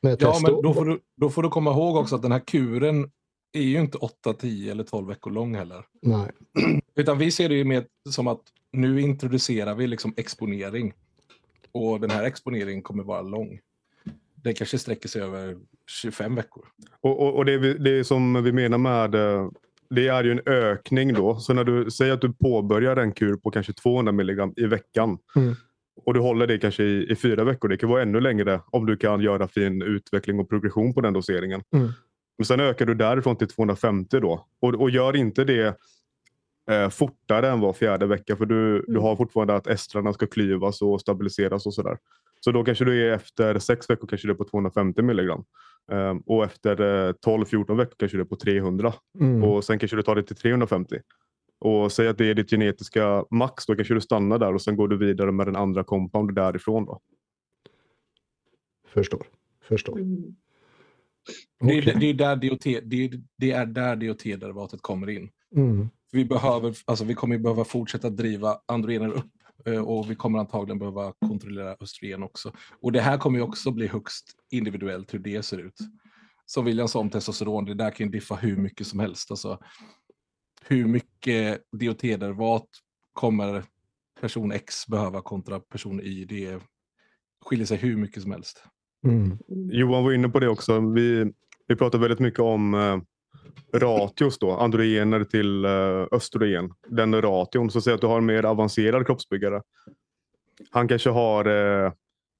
ja, 0.00 0.38
men 0.42 0.62
då 0.62 0.74
får, 0.74 0.84
du, 0.84 1.00
då 1.16 1.30
får 1.30 1.42
du 1.42 1.48
komma 1.48 1.70
ihåg 1.70 1.96
också 1.96 2.16
att 2.16 2.22
den 2.22 2.32
här 2.32 2.46
kuren 2.46 3.10
är 3.58 3.62
ju 3.62 3.80
inte 3.80 3.98
8, 3.98 4.32
10 4.32 4.72
eller 4.72 4.84
12 4.84 5.08
veckor 5.08 5.30
lång 5.30 5.54
heller. 5.54 5.84
Nej. 6.02 6.30
Utan 6.94 7.18
vi 7.18 7.30
ser 7.30 7.48
det 7.48 7.54
ju 7.54 7.64
mer 7.64 7.84
som 8.10 8.26
att 8.26 8.42
nu 8.72 9.00
introducerar 9.00 9.74
vi 9.74 9.86
liksom 9.86 10.14
exponering. 10.16 10.92
Och 11.72 12.00
den 12.00 12.10
här 12.10 12.24
exponeringen 12.24 12.82
kommer 12.82 13.04
vara 13.04 13.22
lång. 13.22 13.60
Den 14.34 14.54
kanske 14.54 14.78
sträcker 14.78 15.08
sig 15.08 15.22
över 15.22 15.56
25 16.02 16.34
veckor. 16.34 16.64
Och, 17.00 17.20
och, 17.20 17.34
och 17.34 17.44
det, 17.44 17.58
vi, 17.58 17.74
det 17.74 18.04
som 18.04 18.44
vi 18.44 18.52
menar 18.52 18.78
med 18.78 19.14
eh, 19.14 19.50
det 19.90 20.08
är 20.08 20.24
ju 20.24 20.32
en 20.32 20.40
ökning 20.46 21.14
då. 21.14 21.36
Så 21.36 21.54
när 21.54 21.64
du 21.64 21.90
säger 21.90 22.12
att 22.12 22.20
du 22.20 22.32
påbörjar 22.32 22.96
en 22.96 23.12
kur 23.12 23.36
på 23.36 23.50
kanske 23.50 23.72
200 23.72 24.12
mg 24.12 24.52
i 24.56 24.66
veckan 24.66 25.18
mm. 25.36 25.54
och 26.04 26.14
du 26.14 26.20
håller 26.20 26.46
det 26.46 26.58
kanske 26.58 26.84
i, 26.84 27.12
i, 27.12 27.16
fyra 27.16 27.44
veckor. 27.44 27.68
Det 27.68 27.76
kan 27.76 27.88
vara 27.88 28.02
ännu 28.02 28.20
längre 28.20 28.60
om 28.70 28.86
du 28.86 28.96
kan 28.96 29.20
göra 29.20 29.48
fin 29.48 29.82
utveckling 29.82 30.40
och 30.40 30.48
progression 30.48 30.94
på 30.94 31.00
den 31.00 31.12
doseringen. 31.12 31.62
Mm. 31.74 31.92
Men 32.38 32.44
sen 32.44 32.60
ökar 32.60 32.86
du 32.86 32.94
därifrån 32.94 33.36
till 33.36 33.48
250 33.48 34.20
då 34.20 34.46
och, 34.60 34.74
och 34.74 34.90
gör 34.90 35.16
inte 35.16 35.44
det 35.44 35.78
eh, 36.70 36.88
fortare 36.88 37.48
än 37.50 37.60
var 37.60 37.72
fjärde 37.72 38.06
vecka 38.06 38.36
för 38.36 38.46
du, 38.46 38.70
mm. 38.70 38.84
du 38.88 38.98
har 38.98 39.16
fortfarande 39.16 39.54
att 39.54 39.66
estrarna 39.66 40.12
ska 40.12 40.26
klyvas 40.26 40.82
och 40.82 41.00
stabiliseras 41.00 41.66
och 41.66 41.74
sådär. 41.74 41.98
Så 42.40 42.52
då 42.52 42.64
kanske 42.64 42.84
du 42.84 43.08
är 43.08 43.12
efter 43.12 43.58
sex 43.58 43.90
veckor 43.90 44.06
kanske 44.06 44.28
du 44.28 44.32
är 44.32 44.36
på 44.36 44.44
250 44.44 45.02
milligram. 45.02 45.44
Um, 45.92 46.18
och 46.26 46.44
efter 46.44 46.80
uh, 46.80 47.12
12-14 47.26 47.76
veckor 47.76 47.94
kanske 47.98 48.16
du 48.16 48.20
är 48.20 48.24
på 48.24 48.36
300 48.36 48.94
mm. 49.20 49.44
och 49.44 49.64
sen 49.64 49.78
kanske 49.78 49.96
du 49.96 50.02
tar 50.02 50.14
det 50.14 50.22
till 50.22 50.36
350. 50.36 50.96
Och 51.58 51.92
säg 51.92 52.08
att 52.08 52.18
det 52.18 52.30
är 52.30 52.34
ditt 52.34 52.50
genetiska 52.50 53.24
max, 53.30 53.66
då 53.66 53.74
kanske 53.74 53.94
du 53.94 54.00
stannar 54.00 54.38
där 54.38 54.54
och 54.54 54.62
sen 54.62 54.76
går 54.76 54.88
du 54.88 54.96
vidare 54.96 55.32
med 55.32 55.46
den 55.46 55.56
andra 55.56 55.84
compound 55.84 56.34
därifrån. 56.34 56.84
Då. 56.84 57.00
Förstår. 58.88 59.26
Förstår. 59.62 59.98
Mm. 59.98 60.36
Okay. 61.60 61.80
Det, 61.80 61.92
det, 61.92 62.06
är 62.06 62.14
där 62.14 62.36
DOT, 62.36 62.62
det, 62.62 63.10
det 63.38 63.50
är 63.50 63.66
där 63.66 63.96
DOT-derivatet 63.96 64.82
kommer 64.82 65.10
in. 65.10 65.30
Mm. 65.56 65.88
Vi, 66.12 66.24
behöver, 66.24 66.76
alltså 66.84 67.04
vi 67.04 67.14
kommer 67.14 67.38
behöva 67.38 67.64
fortsätta 67.64 68.10
driva 68.10 68.60
androgener 68.66 69.08
upp 69.08 69.32
eh, 69.64 69.78
och 69.78 70.10
vi 70.10 70.14
kommer 70.14 70.38
antagligen 70.38 70.78
behöva 70.78 71.12
kontrollera 71.28 71.76
östrogen 71.80 72.22
också. 72.22 72.52
Och 72.80 72.92
det 72.92 73.00
här 73.00 73.18
kommer 73.18 73.38
ju 73.38 73.44
också 73.44 73.70
bli 73.70 73.86
högst 73.86 74.24
individuellt 74.50 75.14
hur 75.14 75.18
det 75.18 75.42
ser 75.42 75.58
ut. 75.58 75.78
Som 76.46 76.64
William 76.64 76.88
sa 76.88 77.00
om 77.00 77.10
testosteron, 77.10 77.64
det 77.64 77.74
där 77.74 77.90
kan 77.90 78.06
ju 78.06 78.12
diffa 78.12 78.34
hur 78.34 78.56
mycket 78.56 78.86
som 78.86 79.00
helst. 79.00 79.30
Alltså, 79.30 79.58
hur 80.62 80.86
mycket 80.86 81.62
DOT-derivat 81.72 82.68
kommer 83.12 83.64
person 84.20 84.52
X 84.52 84.86
behöva 84.86 85.22
kontra 85.22 85.60
person 85.60 86.00
Y? 86.00 86.24
Det 86.24 86.60
skiljer 87.44 87.66
sig 87.66 87.76
hur 87.76 87.96
mycket 87.96 88.22
som 88.22 88.32
helst. 88.32 88.64
Mm. 89.06 89.38
Johan 89.70 90.04
var 90.04 90.12
inne 90.12 90.28
på 90.28 90.40
det 90.40 90.48
också. 90.48 90.80
Vi, 90.80 91.32
vi 91.68 91.76
pratar 91.76 91.98
väldigt 91.98 92.18
mycket 92.18 92.40
om 92.40 92.74
eh, 92.74 92.98
ratios 93.78 94.38
då, 94.38 94.52
androgener 94.52 95.24
till 95.24 95.64
eh, 95.64 96.06
östrogen. 96.12 96.72
Den 96.88 97.22
ration, 97.22 97.70
så 97.70 97.80
säg 97.80 97.94
att 97.94 98.00
du 98.00 98.06
har 98.06 98.18
en 98.18 98.26
mer 98.26 98.44
avancerad 98.44 99.06
kroppsbyggare. 99.06 99.62
Han 100.70 100.88
kanske 100.88 101.10
har 101.10 101.44
eh, 101.84 101.92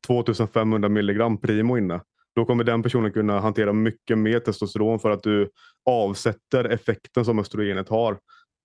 2500 0.07 0.89
milligram 0.89 1.41
primo 1.41 1.79
inne. 1.79 2.01
Då 2.35 2.45
kommer 2.45 2.65
den 2.65 2.83
personen 2.83 3.13
kunna 3.13 3.41
hantera 3.41 3.73
mycket 3.73 4.19
mer 4.19 4.41
testosteron 4.41 4.99
för 4.99 5.11
att 5.11 5.23
du 5.23 5.51
avsätter 5.85 6.65
effekten 6.65 7.25
som 7.25 7.39
östrogenet 7.39 7.89
har. 7.89 8.19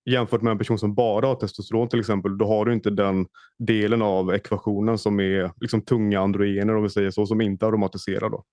Jämfört 0.05 0.41
med 0.41 0.51
en 0.51 0.57
person 0.57 0.79
som 0.79 0.93
bara 0.93 1.27
har 1.27 1.35
testosteron 1.35 1.89
till 1.89 1.99
exempel, 1.99 2.37
då 2.37 2.45
har 2.45 2.65
du 2.65 2.73
inte 2.73 2.89
den 2.89 3.27
delen 3.57 4.01
av 4.01 4.33
ekvationen 4.33 4.97
som 4.97 5.19
är 5.19 5.51
liksom 5.61 5.81
tunga 5.81 6.19
androgener 6.19 6.75
om 6.75 6.83
vi 6.83 6.89
säger 6.89 7.11
så, 7.11 7.25
som 7.25 7.41
inte 7.41 7.65
aromatiserar. 7.65 8.29
Då. 8.29 8.43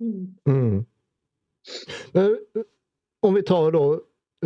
Mm. 0.00 0.34
Mm 0.48 0.84
om 3.20 3.34
vi 3.34 3.42
tar 3.42 3.72
då 3.72 3.92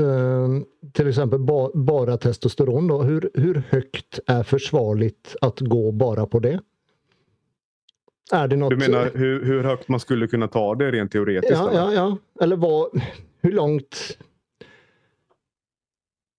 eh, 0.00 0.48
till 0.92 1.08
exempel 1.08 1.38
ba, 1.38 1.70
bara 1.74 2.16
testosteron. 2.16 2.86
Då, 2.86 3.02
hur, 3.02 3.30
hur 3.34 3.62
högt 3.68 4.18
är 4.26 4.42
försvarligt 4.42 5.36
att 5.40 5.60
gå 5.60 5.92
bara 5.92 6.26
på 6.26 6.38
det? 6.38 6.60
Är 8.32 8.48
det 8.48 8.56
något... 8.56 8.70
Du 8.70 8.76
menar 8.76 9.10
hur, 9.14 9.44
hur 9.44 9.62
högt 9.62 9.88
man 9.88 10.00
skulle 10.00 10.26
kunna 10.26 10.48
ta 10.48 10.74
det 10.74 10.90
rent 10.90 11.12
teoretiskt? 11.12 11.52
Ja, 11.52 11.70
ja, 11.74 11.92
ja. 11.92 12.18
Eller 12.40 12.56
vad, 12.56 13.02
hur 13.42 13.52
långt... 13.52 14.18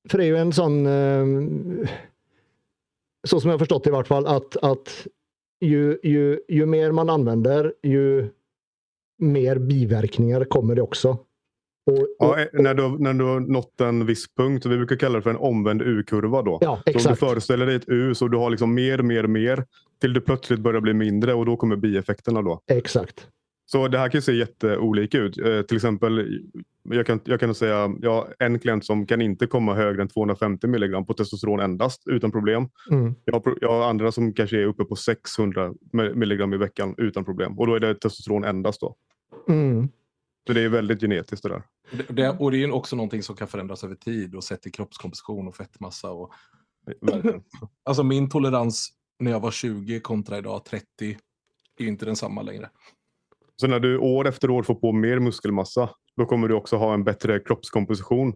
För 0.09 0.17
det 0.17 0.23
är 0.23 0.27
ju 0.27 0.37
en 0.37 0.53
sån... 0.53 0.85
Eh, 0.85 1.25
så 3.27 3.39
som 3.39 3.49
jag 3.49 3.59
förstått 3.59 3.87
i 3.87 3.89
vart 3.89 4.07
fall 4.07 4.27
att, 4.27 4.57
att 4.57 5.07
ju, 5.61 5.99
ju, 6.03 6.39
ju 6.47 6.65
mer 6.65 6.91
man 6.91 7.09
använder 7.09 7.73
ju 7.83 8.29
mer 9.17 9.55
biverkningar 9.59 10.45
kommer 10.45 10.75
det 10.75 10.81
också. 10.81 11.17
Och, 11.91 12.07
ja, 12.19 12.39
eh, 12.39 12.47
när, 12.53 12.73
du, 12.73 12.89
när 12.99 13.13
du 13.13 13.23
har 13.23 13.39
nått 13.39 13.81
en 13.81 14.05
viss 14.05 14.35
punkt, 14.35 14.65
vi 14.65 14.77
brukar 14.77 14.95
kalla 14.95 15.15
det 15.15 15.21
för 15.21 15.29
en 15.29 15.37
omvänd 15.37 15.81
U-kurva. 15.81 16.41
Då. 16.41 16.57
Ja, 16.61 16.81
exakt. 16.85 17.03
Så 17.03 17.09
om 17.09 17.13
du 17.13 17.19
föreställer 17.19 17.65
dig 17.65 17.75
ett 17.75 17.89
U 17.89 18.15
så 18.15 18.27
du 18.27 18.37
har 18.37 18.49
liksom 18.49 18.73
mer, 18.73 18.97
mer, 18.97 19.23
mer 19.23 19.65
till 20.01 20.13
du 20.13 20.21
plötsligt 20.21 20.59
börjar 20.59 20.81
bli 20.81 20.93
mindre 20.93 21.33
och 21.33 21.45
då 21.45 21.57
kommer 21.57 21.75
bieffekterna. 21.75 22.41
då. 22.41 22.61
Exakt. 22.67 23.27
Så 23.65 23.87
det 23.87 23.97
här 23.97 24.09
kan 24.09 24.21
se 24.21 24.33
jätteolika 24.33 25.17
ut. 25.17 25.37
Eh, 25.37 25.61
till 25.61 25.77
exempel, 25.77 26.41
jag 26.83 27.05
kan, 27.05 27.19
jag 27.23 27.39
kan 27.39 27.55
säga 27.55 27.95
ja, 28.01 28.27
en 28.39 28.59
klient 28.59 28.85
som 28.85 29.05
kan 29.05 29.21
inte 29.21 29.47
komma 29.47 29.73
högre 29.73 30.01
än 30.01 30.07
250 30.07 30.67
milligram 30.67 31.05
på 31.05 31.13
testosteron 31.13 31.59
endast 31.59 32.03
utan 32.05 32.31
problem. 32.31 32.69
Mm. 32.91 33.15
Jag, 33.25 33.33
har, 33.33 33.57
jag 33.61 33.69
har 33.69 33.89
andra 33.89 34.11
som 34.11 34.33
kanske 34.33 34.61
är 34.61 34.65
uppe 34.65 34.83
på 34.83 34.95
600 34.95 35.73
milligram 35.91 36.53
i 36.53 36.57
veckan 36.57 36.95
utan 36.97 37.25
problem 37.25 37.59
och 37.59 37.67
då 37.67 37.75
är 37.75 37.79
det 37.79 37.95
testosteron 37.95 38.43
endast. 38.43 38.81
då. 38.81 38.95
Mm. 39.47 39.87
Så 40.47 40.53
det 40.53 40.61
är 40.61 40.69
väldigt 40.69 41.01
genetiskt 41.01 41.43
det 41.43 41.49
där. 41.49 41.63
Det, 41.91 42.13
det, 42.13 42.29
och 42.39 42.51
det 42.51 42.63
är 42.63 42.71
också 42.71 42.95
någonting 42.95 43.23
som 43.23 43.35
kan 43.35 43.47
förändras 43.47 43.83
över 43.83 43.95
tid 43.95 44.35
och 44.35 44.43
sett 44.43 44.61
till 44.61 44.71
kroppskomposition 44.71 45.47
och 45.47 45.55
fettmassa. 45.55 46.11
Och, 46.11 46.33
alltså 47.83 48.03
min 48.03 48.29
tolerans 48.29 48.89
när 49.19 49.31
jag 49.31 49.39
var 49.39 49.51
20 49.51 49.99
kontra 49.99 50.37
idag 50.37 50.65
30 50.65 50.85
är 51.77 51.85
inte 51.85 52.05
densamma 52.05 52.41
längre. 52.41 52.69
Så 53.61 53.67
när 53.67 53.79
du 53.79 53.97
år 53.97 54.27
efter 54.27 54.49
år 54.49 54.63
får 54.63 54.75
på 54.75 54.91
mer 54.91 55.19
muskelmassa, 55.19 55.89
då 56.17 56.25
kommer 56.25 56.47
du 56.47 56.53
också 56.53 56.75
ha 56.77 56.93
en 56.93 57.03
bättre 57.03 57.39
kroppskomposition 57.39 58.33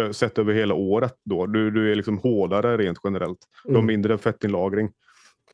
eh, 0.00 0.10
sett 0.10 0.38
över 0.38 0.54
hela 0.54 0.74
året. 0.74 1.14
Då. 1.24 1.46
Du, 1.46 1.70
du 1.70 1.92
är 1.92 1.94
liksom 1.94 2.18
hårdare 2.18 2.76
rent 2.76 2.98
generellt. 3.04 3.38
Du 3.64 3.70
har 3.70 3.78
mm. 3.78 3.86
mindre 3.86 4.18
fettinlagring. 4.18 4.90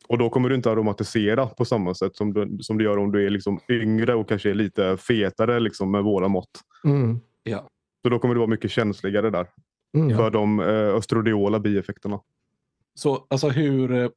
Och 0.09 0.19
då 0.19 0.31
kommer 0.31 0.49
du 0.49 0.55
inte 0.55 0.71
aromatisera 0.71 1.47
på 1.47 1.65
samma 1.65 1.95
sätt 1.95 2.17
som 2.17 2.35
du, 2.35 2.59
som 2.61 2.79
du 2.79 2.85
gör 2.85 2.99
om 2.99 3.13
du 3.13 3.27
är 3.27 3.31
liksom 3.31 3.61
yngre 3.69 4.15
och 4.15 4.29
kanske 4.29 4.51
är 4.51 4.55
lite 4.55 4.97
fetare 4.97 5.61
liksom 5.61 5.91
med 5.91 6.03
våra 6.03 6.29
mått. 6.29 6.51
Mm. 6.85 7.21
Ja. 7.43 7.69
Så 8.03 8.09
då 8.09 8.19
kommer 8.19 8.35
du 8.35 8.39
vara 8.39 8.51
mycket 8.51 8.71
känsligare 8.71 9.31
där. 9.31 9.47
Mm. 9.97 10.17
För 10.17 10.31
de 10.31 10.61
eh, 10.61 10.67
östrodiola 10.67 11.61
bieffekterna. 11.61 12.21
Så 12.95 13.27
alltså 13.31 13.49
hur 13.49 13.93
eh, 13.93 14.09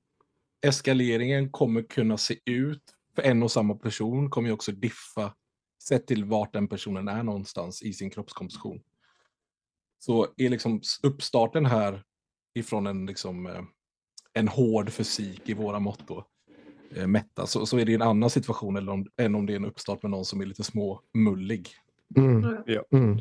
eskaleringen 0.66 1.50
kommer 1.50 1.82
kunna 1.82 2.18
se 2.18 2.36
ut 2.46 2.84
för 3.16 3.22
en 3.22 3.44
och 3.44 3.52
samma 3.52 3.76
person 3.76 4.30
kommer 4.30 4.50
ju 4.50 4.54
också 4.54 4.72
diffa 4.72 5.34
sett 5.82 6.08
till 6.08 6.26
vart 6.26 6.54
den 6.54 6.68
personen 6.68 7.08
är 7.08 7.24
någonstans 7.24 7.82
i 7.82 7.94
sin 7.94 8.10
kroppskomposition. 8.10 8.82
Så 10.00 10.28
är 10.38 10.50
liksom 10.50 10.82
uppstarten 11.04 11.66
här 11.66 12.04
ifrån 12.54 12.88
en, 12.88 13.06
liksom, 13.06 13.46
eh, 13.46 13.62
en 14.34 14.48
hård 14.48 14.90
fysik 14.90 15.50
i 15.50 15.54
våra 15.54 15.80
mått 15.80 16.08
då, 16.08 16.26
eh, 16.96 17.08
mätta, 17.08 17.46
så, 17.48 17.66
så 17.66 17.78
är 17.78 17.86
det 17.86 17.94
en 17.94 18.02
annan 18.02 18.30
situation 18.30 18.78
eller 18.78 18.92
om, 18.92 19.08
än 19.18 19.36
om 19.36 19.46
det 19.46 19.54
är 19.54 19.56
en 19.56 19.66
uppstart 19.66 20.04
med 20.04 20.12
någon 20.12 20.26
som 20.26 20.42
är 20.42 20.46
lite 20.46 20.64
småmullig. 20.64 21.70
Mm. 22.18 22.58
Ja. 22.66 22.84
Mm. 22.92 23.20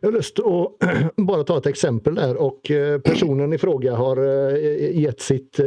Jag 0.00 0.08
har 0.08 0.12
lust 0.12 0.38
att 0.38 1.16
bara 1.16 1.44
ta 1.44 1.58
ett 1.58 1.66
exempel 1.66 2.14
där 2.14 2.36
och 2.36 2.70
eh, 2.70 3.00
personen 3.00 3.52
i 3.52 3.58
fråga 3.58 3.94
har 3.94 4.16
gett 4.76 5.20
sitt, 5.20 5.60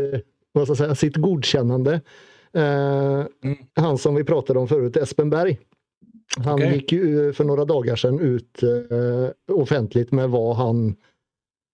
vad 0.52 0.64
ska 0.64 0.72
jag 0.72 0.78
säga, 0.78 0.96
sitt 0.96 1.16
godkännande 1.16 2.02
mm. 2.62 3.58
Han 3.76 3.98
som 3.98 4.16
vi 4.16 4.24
pratade 4.24 4.60
om 4.60 4.68
förut, 4.68 4.98
Espenberg. 4.98 5.58
Han 6.38 6.54
okay. 6.54 6.74
gick 6.74 6.92
ju 6.92 7.34
för 7.34 7.44
några 7.44 7.66
dagar 7.66 7.96
sedan 7.96 8.20
ut 8.20 8.64
eh, 8.64 9.56
offentligt 9.56 10.12
med 10.12 10.30
vad 10.30 10.56
han 10.56 10.96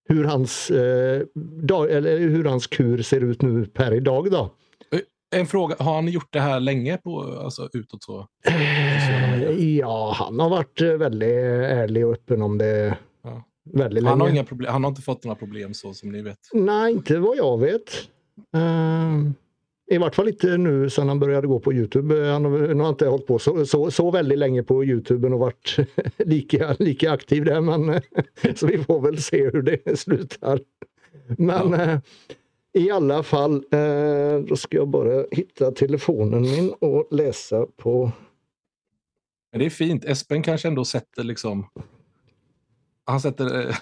hur 0.10 0.24
hans, 0.24 0.70
eh, 0.70 1.22
dag, 1.62 1.92
eller 1.92 2.18
hur 2.20 2.44
hans 2.44 2.68
kur 2.68 3.02
ser 3.02 3.22
ut 3.22 3.42
nu 3.42 3.66
per 3.66 3.94
idag. 3.94 4.32
Då. 4.32 4.50
Eh, 4.92 5.40
en 5.40 5.48
fråga, 5.48 5.76
har 5.80 5.96
han 5.96 6.08
gjort 6.08 6.34
det 6.34 6.40
här 6.40 6.60
länge 6.60 6.98
på, 6.98 7.22
alltså 7.44 7.70
utåt 7.74 8.04
så? 8.04 8.28
Eh, 8.48 9.78
ja, 9.78 10.16
han 10.16 10.40
har 10.40 10.50
varit 10.50 10.82
väldigt 10.82 11.30
ärlig 11.30 12.06
och 12.06 12.14
öppen 12.14 12.42
om 12.42 12.58
det 12.58 12.98
ja. 13.24 13.44
väldigt 13.74 14.04
han 14.04 14.20
länge. 14.20 14.30
Har 14.30 14.36
inga 14.36 14.44
problem, 14.44 14.74
han 14.74 14.84
har 14.84 14.90
inte 14.90 15.02
fått 15.02 15.24
några 15.24 15.36
problem 15.36 15.74
så 15.74 15.94
som 15.94 16.12
ni 16.12 16.22
vet? 16.22 16.40
Nej, 16.54 16.92
inte 16.92 17.20
vad 17.20 17.38
jag 17.38 17.60
vet. 17.60 18.10
Uh, 18.56 19.32
i 19.92 19.98
vart 19.98 20.16
fall 20.16 20.28
inte 20.28 20.58
nu 20.58 20.90
sedan 20.90 21.08
han 21.08 21.20
började 21.20 21.48
gå 21.48 21.60
på 21.60 21.74
Youtube. 21.74 22.26
Han 22.26 22.46
har, 22.80 22.90
inte 22.90 23.08
hållit 23.08 23.28
på 23.28 23.40
så, 23.40 23.66
så, 23.66 23.92
så 23.92 24.12
väldigt 24.12 24.40
länge 24.40 24.64
på 24.64 24.86
Youtube 24.86 25.30
och 25.30 25.40
varit 25.40 25.78
lika, 26.18 26.76
lika 26.80 27.12
aktiv 27.12 27.46
där. 27.46 27.62
Men, 27.62 28.02
så 28.56 28.68
vi 28.68 28.78
får 28.78 29.02
väl 29.02 29.18
se 29.18 29.44
hur 29.44 29.62
det 29.62 30.00
slutar. 30.00 30.60
Men 31.38 31.72
ja. 31.72 31.82
eh, 31.82 32.00
i 32.74 32.92
alla 32.92 33.24
fall, 33.24 33.56
eh, 33.72 34.40
då 34.48 34.56
ska 34.56 34.78
jag 34.78 34.88
bara 34.88 35.26
hitta 35.32 35.72
telefonen 35.72 36.42
min 36.42 36.74
och 36.80 37.08
läsa 37.12 37.66
på. 37.78 38.12
Men 39.52 39.60
det 39.60 39.66
är 39.66 39.70
fint. 39.70 40.06
Espen 40.06 40.44
kanske 40.44 40.68
ändå 40.68 40.86
sätter 40.86 41.24
liksom... 41.24 41.68
Han 43.06 43.22
sätter... 43.22 43.78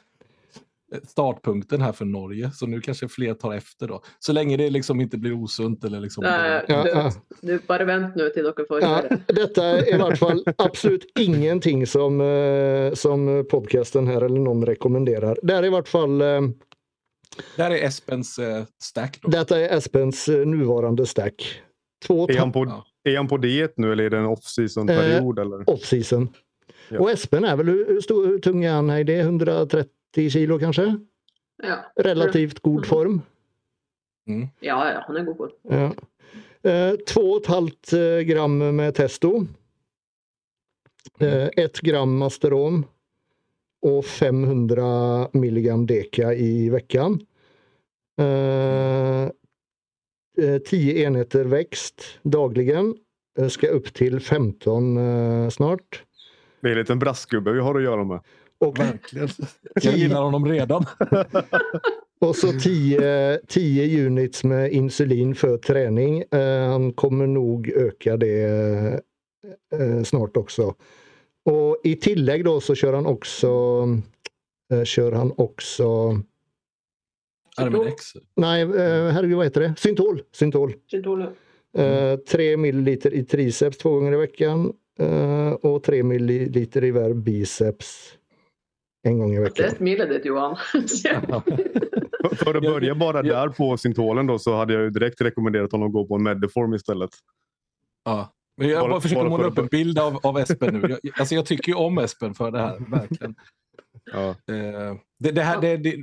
Startpunkten 1.08 1.82
här 1.82 1.92
för 1.92 2.06
Norge. 2.06 2.52
Så 2.54 2.68
nu 2.68 2.82
kanske 2.82 3.08
fler 3.08 3.34
tar 3.34 3.54
efter 3.54 3.88
då. 3.88 4.04
Så 4.20 4.34
länge 4.34 4.58
det 4.58 4.70
liksom 4.70 5.02
inte 5.02 5.18
blir 5.18 5.34
osunt 5.34 5.84
eller 5.84 6.00
liksom... 6.00 6.24
Nej, 6.24 6.66
ja, 6.68 6.88
ja. 6.88 7.12
Du, 7.42 7.60
bara 7.68 7.86
vänt 7.86 8.16
nu 8.16 8.30
till 8.30 8.44
dere 8.44 8.66
får 8.68 8.82
ja, 8.82 9.04
Detta 9.28 9.66
är 9.66 9.96
i 9.96 9.98
vart 9.98 10.18
fall 10.18 10.44
absolut 10.58 11.06
ingenting 11.20 11.88
som, 11.88 12.22
eh, 12.22 12.94
som 12.94 13.46
podcasten 13.52 14.08
här 14.08 14.22
eller 14.22 14.40
någon 14.40 14.66
rekommenderar. 14.66 15.38
Det 15.44 15.54
är 15.54 15.66
i 15.66 15.70
vart 15.70 15.88
fall 15.88 16.22
eh, 16.22 16.42
där 17.58 17.72
är 17.72 17.86
Espens 17.86 18.40
eh, 18.40 18.64
stack. 18.82 19.20
Då. 19.22 19.30
Detta 19.30 19.60
är 19.60 19.78
Espens 19.78 20.28
eh, 20.28 20.46
nuvarande 20.46 21.06
stack. 21.06 21.62
Två 22.08 22.28
är, 22.30 22.38
han 22.38 22.52
på, 22.52 22.66
ja. 22.66 22.86
är 23.12 23.18
han 23.18 23.28
på 23.28 23.38
diet 23.38 23.74
nu 23.78 23.92
eller 23.92 24.04
är 24.04 24.10
det 24.10 24.18
en 24.18 24.26
off-season 24.26 24.88
period? 24.88 25.40
Eh, 25.40 25.46
off-season. 25.68 26.28
Ja. 26.90 27.00
Och 27.00 27.12
Espen 27.12 27.44
är 27.44 27.56
väl, 27.56 27.68
hur, 27.68 28.02
stor, 28.02 28.28
hur 28.28 28.40
tung 28.40 28.64
är 28.64 28.74
han? 28.74 28.90
Är 28.90 29.04
det 29.04 29.20
130 29.20 29.90
10 30.16 30.30
kilo 30.30 30.60
kanske? 30.60 30.98
Ja. 31.64 31.92
Relativt 31.96 32.60
god 32.60 32.86
form. 32.86 33.22
Mm. 34.28 34.48
Ja, 34.60 34.92
ja, 34.92 35.04
han 35.08 35.18
är 35.18 35.24
god 35.24 35.38
form. 35.38 35.52
Ja. 35.62 35.94
Eh, 36.64 36.94
2,5 36.94 38.18
eh, 38.18 38.22
gram 38.22 38.76
med 38.76 38.96
testo. 38.96 39.46
Eh, 41.20 41.48
1 41.58 41.80
gram 41.80 42.18
Masteron. 42.18 42.86
Och 43.82 44.06
500 44.06 45.30
milligram 45.34 45.86
deka 45.86 46.34
i 46.34 46.70
veckan. 46.70 47.20
Eh, 48.20 49.30
10 50.66 50.94
eh, 50.94 51.02
enheter 51.06 51.46
växt 51.46 52.04
dagligen. 52.24 52.96
Ska 53.50 53.68
upp 53.68 53.94
till 53.94 54.20
15 54.20 54.98
eh, 54.98 55.50
snart. 55.50 56.04
Det 56.62 56.68
är 56.68 56.72
en 56.72 56.78
liten 56.78 57.00
brastgubbe 57.00 57.52
vi 57.52 57.60
har 57.60 57.76
att 57.76 57.84
göra 57.84 58.04
med. 58.04 58.20
Och 58.62 58.80
Verkligen. 58.80 59.30
Jag 59.82 59.98
gillar 59.98 60.22
honom 60.22 60.46
redan. 60.46 60.86
och 62.20 62.36
så 62.36 62.52
10 63.48 64.06
units 64.06 64.44
med 64.44 64.72
insulin 64.72 65.36
för 65.36 65.58
träning. 65.58 66.24
Eh, 66.32 66.70
han 66.70 66.94
kommer 66.94 67.28
nog 67.28 67.70
öka 67.70 68.18
det 68.18 68.44
eh, 69.74 70.04
snart 70.04 70.38
också. 70.38 70.76
Och 71.46 71.78
i 71.84 71.96
tillägg 71.96 72.46
då 72.46 72.62
så 72.62 72.76
kör 72.76 72.94
han 72.94 73.06
också 73.06 73.48
eh, 74.74 74.84
kör 74.84 75.12
han 75.12 75.34
också 75.38 76.20
Armidex? 77.58 78.04
Nej, 78.36 78.66
herregud 79.12 79.38
vad 79.38 79.46
heter 79.46 79.62
det? 79.62 79.74
Syntol. 79.78 80.22
Syntol. 80.32 80.74
Syntol. 80.92 81.26
Mm. 81.78 82.20
3 82.30 82.58
milliliter 82.58 83.14
i 83.14 83.24
triceps 83.24 83.78
två 83.78 83.90
gånger 83.90 84.14
i 84.14 84.18
veckan 84.18 84.74
och 85.62 85.84
3 85.84 86.04
milliliter 86.04 86.84
i 86.84 86.92
var 86.92 87.14
biceps 87.14 88.18
en 89.04 89.20
gång 89.20 89.34
i 89.34 89.40
veckan. 89.40 89.54
Det 89.58 89.64
är 89.64 89.68
ett 89.68 89.78
smidigt 89.78 90.26
Johan. 90.26 90.56
För 92.36 92.56
att 92.56 92.64
börja 92.64 92.96
bara 92.96 93.22
där 93.22 93.50
på 93.50 93.78
syntolen 93.78 94.28
då 94.28 94.40
så 94.40 94.56
hade 94.56 94.74
jag 94.74 94.94
direkt 94.94 95.22
rekommenderat 95.22 95.72
honom 95.72 95.88
att 95.88 95.94
gå 95.94 96.08
på 96.08 96.16
en 96.16 96.24
Mediform 96.24 96.74
istället. 96.74 97.10
Ja. 98.06 98.34
Men 98.58 98.70
jag 98.70 98.80
bara, 98.80 98.90
bara 98.90 99.02
försöker 99.02 99.30
måla 99.30 99.44
upp 99.44 99.58
en 99.58 99.68
bild 99.68 100.00
av, 100.00 100.20
av 100.24 100.38
Espen 100.38 100.80
nu. 100.80 100.98
Jag, 101.04 101.20
alltså 101.20 101.36
jag 101.36 101.46
tycker 101.46 101.72
ju 101.72 101.76
om 101.76 101.98
Espen 101.98 102.34
för 102.34 102.52
det 102.52 102.60
här, 102.60 102.78
verkligen. 102.92 103.36
Ja. 104.14 104.30
Uh, 104.30 104.98
det, 105.20 105.32
det, 105.32 105.42
här, 105.42 105.62
det, 105.62 105.78
det, 105.78 105.96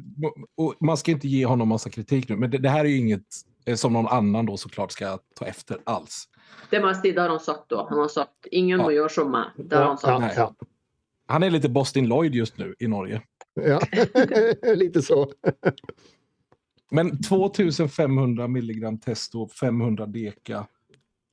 man 0.80 0.96
ska 0.96 1.10
inte 1.10 1.28
ge 1.28 1.46
honom 1.46 1.68
massa 1.68 1.90
kritik 1.90 2.28
nu, 2.28 2.36
men 2.36 2.50
det, 2.50 2.58
det, 2.58 2.68
här 2.68 2.84
är 2.84 2.88
ju 2.88 2.96
inget 2.96 3.26
eh, 3.66 3.74
som 3.74 3.92
någon 3.92 4.06
annan 4.06 4.46
då 4.46 4.56
såklart 4.56 4.92
ska 4.92 5.18
ta 5.34 5.44
efter 5.44 5.78
alls. 5.84 6.24
Det, 6.70 6.78
det 7.12 7.20
har 7.20 7.28
de 7.28 7.38
sagt 7.38 7.68
då. 7.68 7.86
Han 7.90 7.98
har 7.98 8.08
sagt 8.08 8.46
ingen 8.50 8.78
ja. 8.78 8.84
må 8.84 8.92
göra 8.92 9.08
som 9.08 9.30
mig. 9.30 9.44
Det 9.56 9.76
har 9.76 9.84
han 9.84 9.98
sagt. 9.98 10.36
Ja. 10.36 10.54
Han 11.28 11.42
är 11.42 11.50
lite 11.50 11.68
Boston 11.68 12.06
Lloyd 12.06 12.34
just 12.34 12.58
nu 12.58 12.74
i 12.78 12.88
Norge. 12.88 13.22
Ja, 13.54 13.80
lite 14.74 15.02
så. 15.02 15.32
Men 16.90 17.22
2500 17.22 18.48
milligram 18.48 18.98
testo, 18.98 19.48
500 19.48 20.06
deka. 20.06 20.66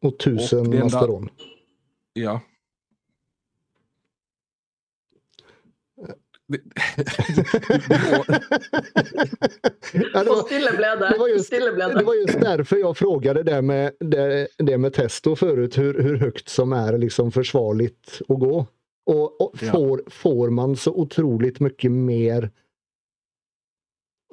Och 0.01 0.13
1000 0.21 0.59
och 0.59 0.73
Masteron. 0.73 1.29
Ja. 2.13 2.41
Det, 6.47 6.57
ja, 10.13 10.23
det, 10.23 10.29
var, 10.29 11.11
det, 11.11 11.17
var 11.17 11.27
just, 11.27 11.51
det 11.51 12.03
var 12.03 12.15
just 12.15 12.39
därför 12.39 12.77
jag 12.77 12.97
frågade 12.97 13.43
det 13.43 13.61
med, 13.61 13.91
det, 13.99 14.47
det 14.57 14.77
med 14.77 14.93
testo 14.93 15.35
förut, 15.35 15.77
hur, 15.77 16.03
hur 16.03 16.17
högt 16.17 16.49
som 16.49 16.73
är 16.73 16.97
liksom 16.97 17.31
försvarligt 17.31 18.21
att 18.27 18.39
gå. 18.39 18.67
Och, 19.05 19.41
och 19.41 19.53
Ja. 19.61 19.71
får, 19.71 20.03
får 20.09 20.49
man 20.49 20.75
så 20.75 20.93
otroligt 20.95 21.59
mycket 21.59 21.91
mer, 21.91 22.51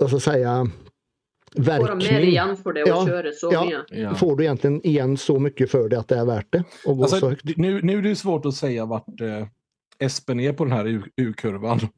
vad 0.01 0.09
ska 0.09 0.15
jag 0.15 0.23
säga, 0.23 0.67
Får 1.55 1.63
de 1.63 1.69
mer 1.79 1.81
verkning. 1.81 2.29
igen 2.29 2.57
för 2.57 2.73
det 2.73 2.83
och 2.83 2.89
Ja, 2.89 3.07
köra 3.07 3.33
så 3.33 3.51
ja. 3.53 3.65
mycket? 3.65 3.99
Ja. 3.99 4.15
Får 4.15 4.37
du 4.37 4.45
egentligen 4.45 4.87
igen 4.87 5.17
så 5.17 5.39
mycket 5.39 5.71
för 5.71 5.89
det 5.89 5.99
att 5.99 6.09
det 6.09 6.17
är 6.19 6.25
värt 6.25 6.53
det? 6.53 6.65
Och 6.87 6.97
gå 6.99 7.07
så 7.07 7.15
Alltså, 7.15 7.29
högt? 7.29 7.45
d- 7.47 7.55
nu, 7.57 7.83
nu 7.83 7.99
är 7.99 8.03
det 8.03 8.17
svårt 8.17 8.47
att 8.47 8.55
säga 8.55 8.87
vart 8.87 9.21
eh, 9.21 9.47
Espen 9.99 10.41
är 10.41 10.53
på 10.53 10.65
den 10.65 10.73
här 10.73 11.03
U-kurvan. 11.17 11.81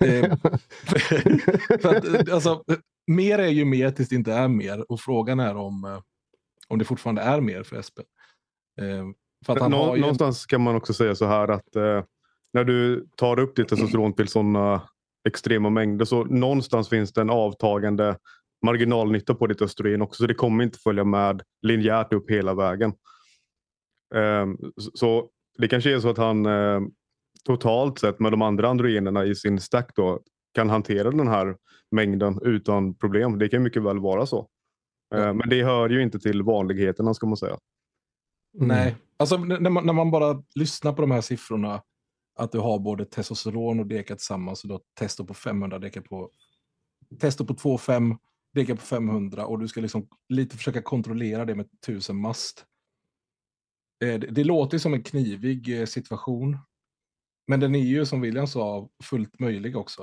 Eh, 0.00 0.36
för 1.80 1.94
att, 1.96 2.30
alltså, 2.30 2.64
mer 3.06 3.38
är 3.38 3.48
ju 3.48 3.64
mer 3.64 3.90
tills 3.90 4.08
det 4.08 4.14
inte 4.16 4.32
är 4.32 4.48
mer. 4.48 4.92
Och 4.92 5.00
frågan 5.00 5.40
är 5.40 5.56
om, 5.56 5.84
eh, 5.84 6.00
om 6.68 6.78
det 6.78 6.84
fortfarande 6.84 7.22
är 7.22 7.40
mer 7.40 7.62
för 7.62 7.76
Espen. 7.76 8.04
Eh, 8.80 9.06
Nå- 9.54 9.76
har 9.76 9.86
ju 9.88 9.94
en, 9.94 10.00
Någonstans 10.00 10.46
kan 10.46 10.60
man 10.60 10.74
också 10.76 10.92
säga 10.92 11.14
så 11.14 11.26
här 11.26 11.48
att 11.48 11.76
eh, 11.76 12.04
när 12.52 12.64
du 12.64 13.08
tar 13.16 13.38
upp 13.38 13.56
ditt 13.56 13.68
testosteron 13.68 14.12
till 14.14 14.28
sådana 14.28 14.82
extrema 15.28 15.70
mängder 15.70 16.04
så 16.04 16.24
någonstans 16.24 16.88
finns 16.88 17.12
det 17.12 17.20
en 17.20 17.30
avtagande 17.30 18.16
marginalnytta 18.66 19.34
på 19.34 19.46
ditt 19.46 19.62
östrogen 19.62 20.02
också. 20.02 20.20
Så 20.22 20.26
det 20.26 20.34
kommer 20.34 20.64
inte 20.64 20.78
följa 20.78 21.04
med 21.04 21.42
linjärt 21.62 22.12
upp 22.12 22.30
hela 22.30 22.54
vägen. 22.54 22.92
Ehm, 24.14 24.56
så- 24.94 25.28
det 25.58 25.68
kanske 25.68 25.94
är 25.94 26.00
så 26.00 26.08
att 26.10 26.18
han 26.18 26.46
eh, 26.46 26.80
totalt 27.44 27.98
sett 27.98 28.20
med 28.20 28.32
de 28.32 28.42
andra 28.42 28.68
androgenerna 28.68 29.24
i 29.24 29.34
sin 29.34 29.60
stack 29.60 29.90
då 29.96 30.20
kan 30.54 30.70
hantera 30.70 31.10
den 31.10 31.28
här 31.28 31.56
mängden 31.90 32.38
utan 32.42 32.94
problem. 32.94 33.38
Det 33.38 33.48
kan 33.48 33.62
mycket 33.62 33.82
väl 33.82 33.98
vara 33.98 34.26
så. 34.26 34.48
Eh, 35.14 35.20
Ja. 35.20 35.32
Men 35.32 35.48
det 35.48 35.62
hör 35.64 35.88
ju 35.88 36.02
inte 36.02 36.18
till 36.18 36.42
vanligheterna 36.42 37.14
ska 37.14 37.26
man 37.26 37.36
säga. 37.36 37.56
Mm. 38.58 38.68
Nej, 38.68 38.96
alltså 39.16 39.36
när 39.36 39.70
man, 39.70 39.86
när 39.86 39.92
man 39.92 40.10
bara 40.10 40.42
lyssnar 40.54 40.92
på 40.92 41.00
de 41.00 41.10
här 41.10 41.20
siffrorna. 41.20 41.82
Att 42.38 42.52
du 42.52 42.58
har 42.58 42.78
både 42.78 43.04
testosteron 43.04 43.80
och 43.80 43.86
deka 43.86 44.16
tillsammans. 44.16 44.62
Och 44.62 44.68
du 44.68 44.74
har 44.74 44.82
testo 44.98 45.26
på 45.26 45.34
500, 45.34 45.78
deka 45.78 46.02
på 46.02 46.30
testo 47.20 47.46
på 47.46 47.54
2,5, 47.54 48.18
deka 48.54 48.76
på 48.76 48.82
500. 48.82 49.46
Och 49.46 49.58
du 49.58 49.68
ska 49.68 49.80
liksom 49.80 50.08
lite 50.28 50.56
försöka 50.56 50.82
kontrollera 50.82 51.44
det 51.44 51.54
med 51.54 51.68
1000 51.82 52.16
mast. 52.16 52.66
Eh, 54.04 54.20
det, 54.20 54.26
det 54.26 54.44
låter 54.44 54.78
som 54.78 54.94
en 54.94 55.02
knivig 55.02 55.80
eh, 55.80 55.86
situation. 55.86 56.58
Men 57.46 57.60
den 57.60 57.74
är 57.74 57.84
ju 57.84 58.06
som 58.06 58.20
William 58.20 58.46
sa 58.46 58.88
fullt 59.04 59.40
möjlig 59.40 59.76
också. 59.76 60.02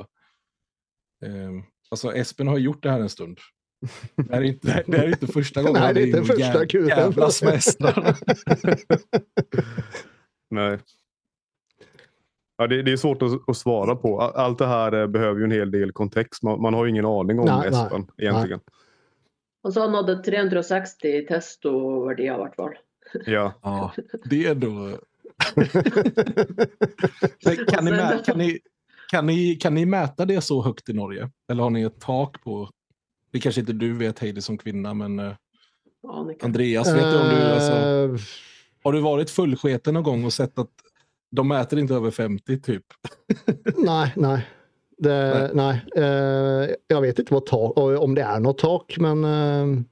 Eh, 1.26 1.52
alltså 1.90 2.14
Espen 2.16 2.48
har 2.48 2.58
ju 2.58 2.64
gjort 2.64 2.84
det 2.84 2.92
här 2.92 3.00
en 3.00 3.10
stund. 3.10 3.40
Det 4.16 4.34
här 4.34 4.42
är 4.42 4.46
inte, 4.46 4.84
det 4.88 4.98
är 4.98 5.08
inte 5.08 5.28
första 5.28 5.62
gången 5.64 5.82
Nej, 5.82 5.94
det 5.94 6.02
är 6.02 6.08
inte 6.08 6.24
första 6.24 6.66
kuren. 6.66 6.88
jävlas 6.88 7.44
med 7.44 7.54
hästar. 7.54 8.16
Nej. 10.50 10.80
Ja, 12.58 12.68
det, 12.68 12.82
det 12.84 12.92
är 12.92 12.98
svårt 12.98 13.22
att, 13.22 13.50
att 13.50 13.58
svara 13.58 13.96
på. 13.96 14.22
All- 14.22 14.36
Allt 14.36 14.58
det 14.58 14.68
här 14.68 15.02
eh, 15.02 15.08
behöver 15.08 15.40
ju 15.40 15.46
en 15.46 15.52
hel 15.52 15.72
del 15.72 15.92
kontext. 15.92 16.44
Man, 16.44 16.62
man 16.62 16.74
har 16.74 16.86
ju 16.86 16.90
ingen 16.92 17.06
aning 17.06 17.40
om 17.40 17.46
Nej, 17.46 17.70
nej, 17.72 17.84
Espen 17.84 18.08
egentligen. 18.18 18.60
Och 19.64 19.74
så 19.74 19.80
han 19.82 19.94
hade 19.94 20.24
360 20.24 21.26
testovärdi 21.28 22.24
i 22.24 22.30
alla 22.30 22.52
fall. 22.52 22.74
Ja. 23.26 23.54
Ja, 23.62 23.94
det 24.26 24.46
är 24.46 24.56
då... 24.56 24.68
Men 27.46 27.56
kan, 27.68 27.86
ni 27.86 27.92
mä- 27.92 28.24
kan, 28.26 28.38
ni, 28.38 28.60
kan, 29.12 29.26
ni, 29.26 29.56
kan 29.56 29.74
ni 29.76 29.86
mäta 29.86 30.26
det 30.26 30.42
så 30.42 30.62
högt 30.62 30.90
i 30.90 30.94
Norge? 30.94 31.30
Eller 31.52 31.64
har 31.64 31.70
ni 31.70 31.82
ett 31.84 32.00
tak 32.02 32.44
på... 32.44 32.70
Det 33.34 33.40
kanske 33.40 33.62
inte 33.62 33.74
du 33.74 33.94
vet 33.94 34.20
Heidi 34.20 34.42
som 34.42 34.58
kvinna, 34.58 34.94
men 34.94 35.20
eh. 35.20 35.34
Andreas, 36.42 36.88
vet 36.88 37.12
du 37.12 37.20
om 37.20 37.30
du... 37.30 37.36
Alltså, 37.36 37.74
Eh, 37.74 38.20
har 38.84 38.94
du 38.94 39.02
varit 39.02 39.30
fullsketen 39.30 39.94
någon 39.94 40.04
gång 40.04 40.26
och 40.26 40.34
sett 40.34 40.60
att 40.60 40.72
de 41.32 41.48
mäter 41.48 41.80
inte 41.80 41.94
över 41.94 42.12
50 42.12 42.62
typ? 42.62 42.86
nej, 43.78 44.14
nej. 44.16 44.48
Det, 44.98 45.52
nej. 45.54 45.86
Eh, 45.96 46.76
jag 46.88 47.02
vet 47.02 47.20
inte 47.20 47.34
vad 47.34 47.46
tak, 47.46 47.78
om 47.78 48.16
det 48.16 48.22
är 48.22 48.40
något 48.40 48.58
tak, 48.58 48.96
men 49.00 49.24
eh, 49.24 49.84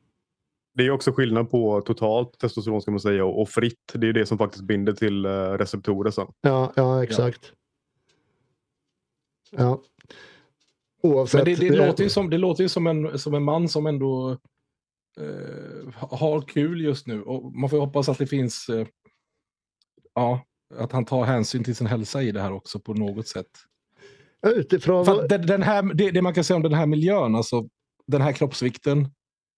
Det 0.74 0.86
är 0.86 0.92
också 0.92 1.12
skillnad 1.12 1.52
på 1.52 1.82
totalt 1.82 2.40
testosteron 2.40 2.82
ska 2.82 2.92
man 2.92 3.00
säga 3.00 3.26
och, 3.26 3.42
och 3.42 3.50
fritt. 3.50 3.92
Det 3.94 4.08
är 4.08 4.14
det 4.14 4.26
som 4.26 4.38
faktiskt 4.38 4.64
binder 4.64 4.94
till 4.94 5.26
eh, 5.26 5.30
receptorer 5.32 6.12
sen. 6.12 6.28
ja, 6.42 6.74
ja 6.76 7.04
exakt. 7.04 7.54
Ja. 9.52 9.82
Oavsett. 11.04 11.46
Men 11.46 11.56
det, 11.56 11.70
det, 11.70 11.78
eh, 11.78 11.88
låter 11.88 12.04
ju 12.04 12.10
som, 12.10 12.30
det 12.30 12.38
låter 12.38 12.64
ju 12.64 12.70
som 12.70 12.88
en, 12.88 13.20
som 13.20 13.34
en 13.34 13.44
man 13.44 13.70
som 13.70 13.88
ändå 13.88 14.38
eh, 15.20 15.94
har 16.10 16.42
kul 16.42 16.82
just 16.82 17.08
nu. 17.08 17.24
Och 17.24 17.56
man 17.56 17.70
får 17.70 17.80
hoppas 17.80 18.10
att 18.10 18.18
det 18.18 18.28
finns... 18.28 18.70
Eh, 18.70 18.88
ja, 20.16 20.46
att 20.76 20.92
han 20.92 21.06
tar 21.06 21.24
hänsyn 21.24 21.64
till 21.64 21.76
sin 21.76 21.88
hälsa 21.88 22.24
i 22.24 22.32
det 22.32 22.42
här 22.42 22.52
också 22.54 22.80
på 22.80 22.94
något 22.94 23.28
sätt. 23.28 23.48
Utifrån 24.48 25.06
För 25.06 25.28
det, 25.28 25.38
den 25.38 25.64
här, 25.64 25.94
det, 25.94 26.12
det 26.12 26.22
man 26.22 26.34
kan 26.34 26.44
säga 26.44 26.58
om 26.58 26.64
den 26.64 26.74
här 26.74 26.86
miljön, 26.86 27.36
alltså 27.36 27.68
den 28.08 28.22
här 28.22 28.32
kroppsvikten, 28.32 29.10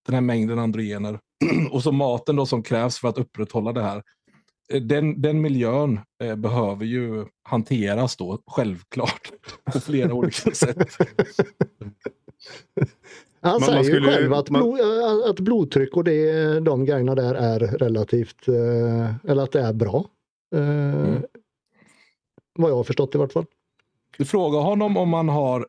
den 0.05 0.13
här 0.13 0.21
mängden 0.21 0.59
androgener 0.59 1.19
och 1.71 1.83
så 1.83 1.91
maten 1.91 2.35
då 2.35 2.45
som 2.45 2.63
krävs 2.63 2.97
för 2.97 3.07
att 3.07 3.17
upprätthålla 3.17 3.73
det 3.73 3.81
här. 3.81 4.03
Eh, 4.69 4.81
Den, 4.81 5.21
den 5.21 5.41
miljön 5.41 5.99
eh, 6.23 6.35
behöver 6.35 6.85
ju 6.85 7.25
hanteras 7.43 8.15
då, 8.17 8.41
självklart, 8.47 9.31
på 9.73 9.79
flera 9.79 10.13
olika 10.13 10.51
sätt. 10.55 10.77
han 13.41 13.51
man 13.51 13.61
säger 13.61 13.83
skulle 13.83 14.07
ju 14.11 14.17
själv 14.17 14.33
att, 14.33 14.49
man- 14.49 14.61
blod, 14.61 14.79
eh, 14.79 15.29
att 15.29 15.39
blodtryck 15.39 15.95
och 15.97 16.03
det, 16.03 16.59
de 16.59 16.85
grejerna 16.85 17.15
där 17.15 17.35
är 17.35 17.59
relativt, 17.59 18.47
eh, 18.47 19.15
eller 19.31 19.43
att 19.43 19.51
det 19.51 19.61
är 19.61 19.73
bra. 19.73 20.05
Eh, 20.55 20.93
Mm. 20.93 21.21
Vad 22.59 22.71
jag 22.71 22.75
har 22.75 22.83
förstått 22.83 23.15
i 23.15 23.17
vart 23.17 23.33
fall. 23.33 23.45
Du 24.17 24.25
frågar 24.25 24.59
honom 24.59 24.97
om 24.97 25.09
man 25.09 25.29
har 25.29 25.67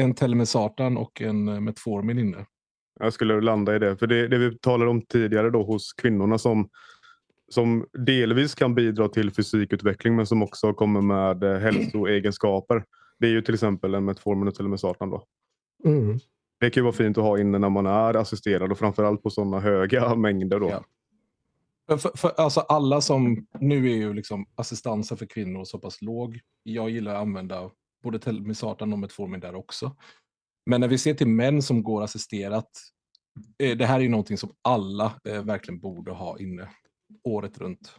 en 0.00 0.14
Telmisartan 0.14 0.96
och 0.96 1.22
en 1.22 1.48
eh, 1.48 1.60
Metformin 1.60 2.18
inne. 2.18 2.46
Jag 3.00 3.12
skulle 3.12 3.40
landa 3.40 3.76
i 3.76 3.78
det. 3.78 3.96
För 3.96 4.06
det, 4.06 4.28
det 4.28 4.38
vi 4.38 4.58
talade 4.58 4.90
om 4.90 5.02
tidigare 5.02 5.50
då 5.50 5.62
hos 5.62 5.92
kvinnorna 5.92 6.38
som, 6.38 6.68
som 7.52 7.86
delvis 7.92 8.54
kan 8.54 8.74
bidra 8.74 9.08
till 9.08 9.30
fysikutveckling 9.30 10.16
men 10.16 10.26
som 10.26 10.42
också 10.42 10.72
kommer 10.72 11.00
med 11.00 11.42
eh, 11.42 11.58
hälsoegenskaper. 11.58 12.84
Det 13.18 13.26
är 13.26 13.30
ju 13.30 13.42
till 13.42 13.54
exempel 13.54 13.94
en 13.94 14.04
Metformin 14.04 14.48
och 14.48 14.54
Telmisartan 14.54 15.10
då. 15.10 15.24
Mm. 15.84 16.18
Det 16.60 16.70
kan 16.70 16.80
ju 16.80 16.84
vara 16.84 16.92
fint 16.92 17.18
att 17.18 17.24
ha 17.24 17.38
inne 17.38 17.58
när 17.58 17.70
man 17.70 17.86
är 17.86 18.14
assisterad 18.14 18.72
och 18.72 18.78
framförallt 18.78 19.22
på 19.22 19.30
sådana 19.30 19.60
höga 19.60 20.14
mängder 20.16 20.60
då. 20.60 20.70
Ja. 20.70 20.84
För, 21.88 21.96
för, 21.96 22.16
för, 22.16 22.32
alltså 22.36 22.60
alla 22.60 23.00
som, 23.00 23.46
nu 23.60 23.90
är 23.90 23.96
ju 23.96 24.14
liksom 24.14 24.46
assistansen 24.54 25.16
för 25.16 25.26
kvinnor 25.26 25.64
så 25.64 25.78
pass 25.78 26.02
låg. 26.02 26.40
Jag 26.62 26.90
gillar 26.90 27.14
att 27.14 27.22
använda 27.22 27.70
både 28.02 28.18
Telmisartan 28.18 28.92
och 28.92 28.98
Metformin 28.98 29.40
där 29.40 29.54
också. 29.54 29.96
Men 30.66 30.80
när 30.80 30.88
vi 30.88 30.98
ser 30.98 31.14
till 31.14 31.28
män 31.28 31.62
som 31.62 31.82
går 31.82 32.02
assisterat, 32.02 32.70
eh, 33.58 33.76
det 33.76 33.86
här 33.86 33.96
är 33.96 34.02
ju 34.02 34.08
någonting 34.08 34.38
som 34.38 34.50
alla 34.62 35.12
eh, 35.24 35.42
verkligen 35.42 35.80
borde 35.80 36.12
ha 36.12 36.38
inne 36.38 36.68
året 37.24 37.58
runt. 37.58 37.92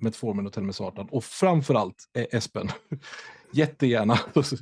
Metformin 0.00 0.46
och 0.46 0.52
Telmisartan 0.52 1.08
och 1.10 1.24
framförallt 1.24 1.96
eh, 2.18 2.36
Espen. 2.38 2.68
Jättegärna. 3.52 4.18
Så, 4.34 4.56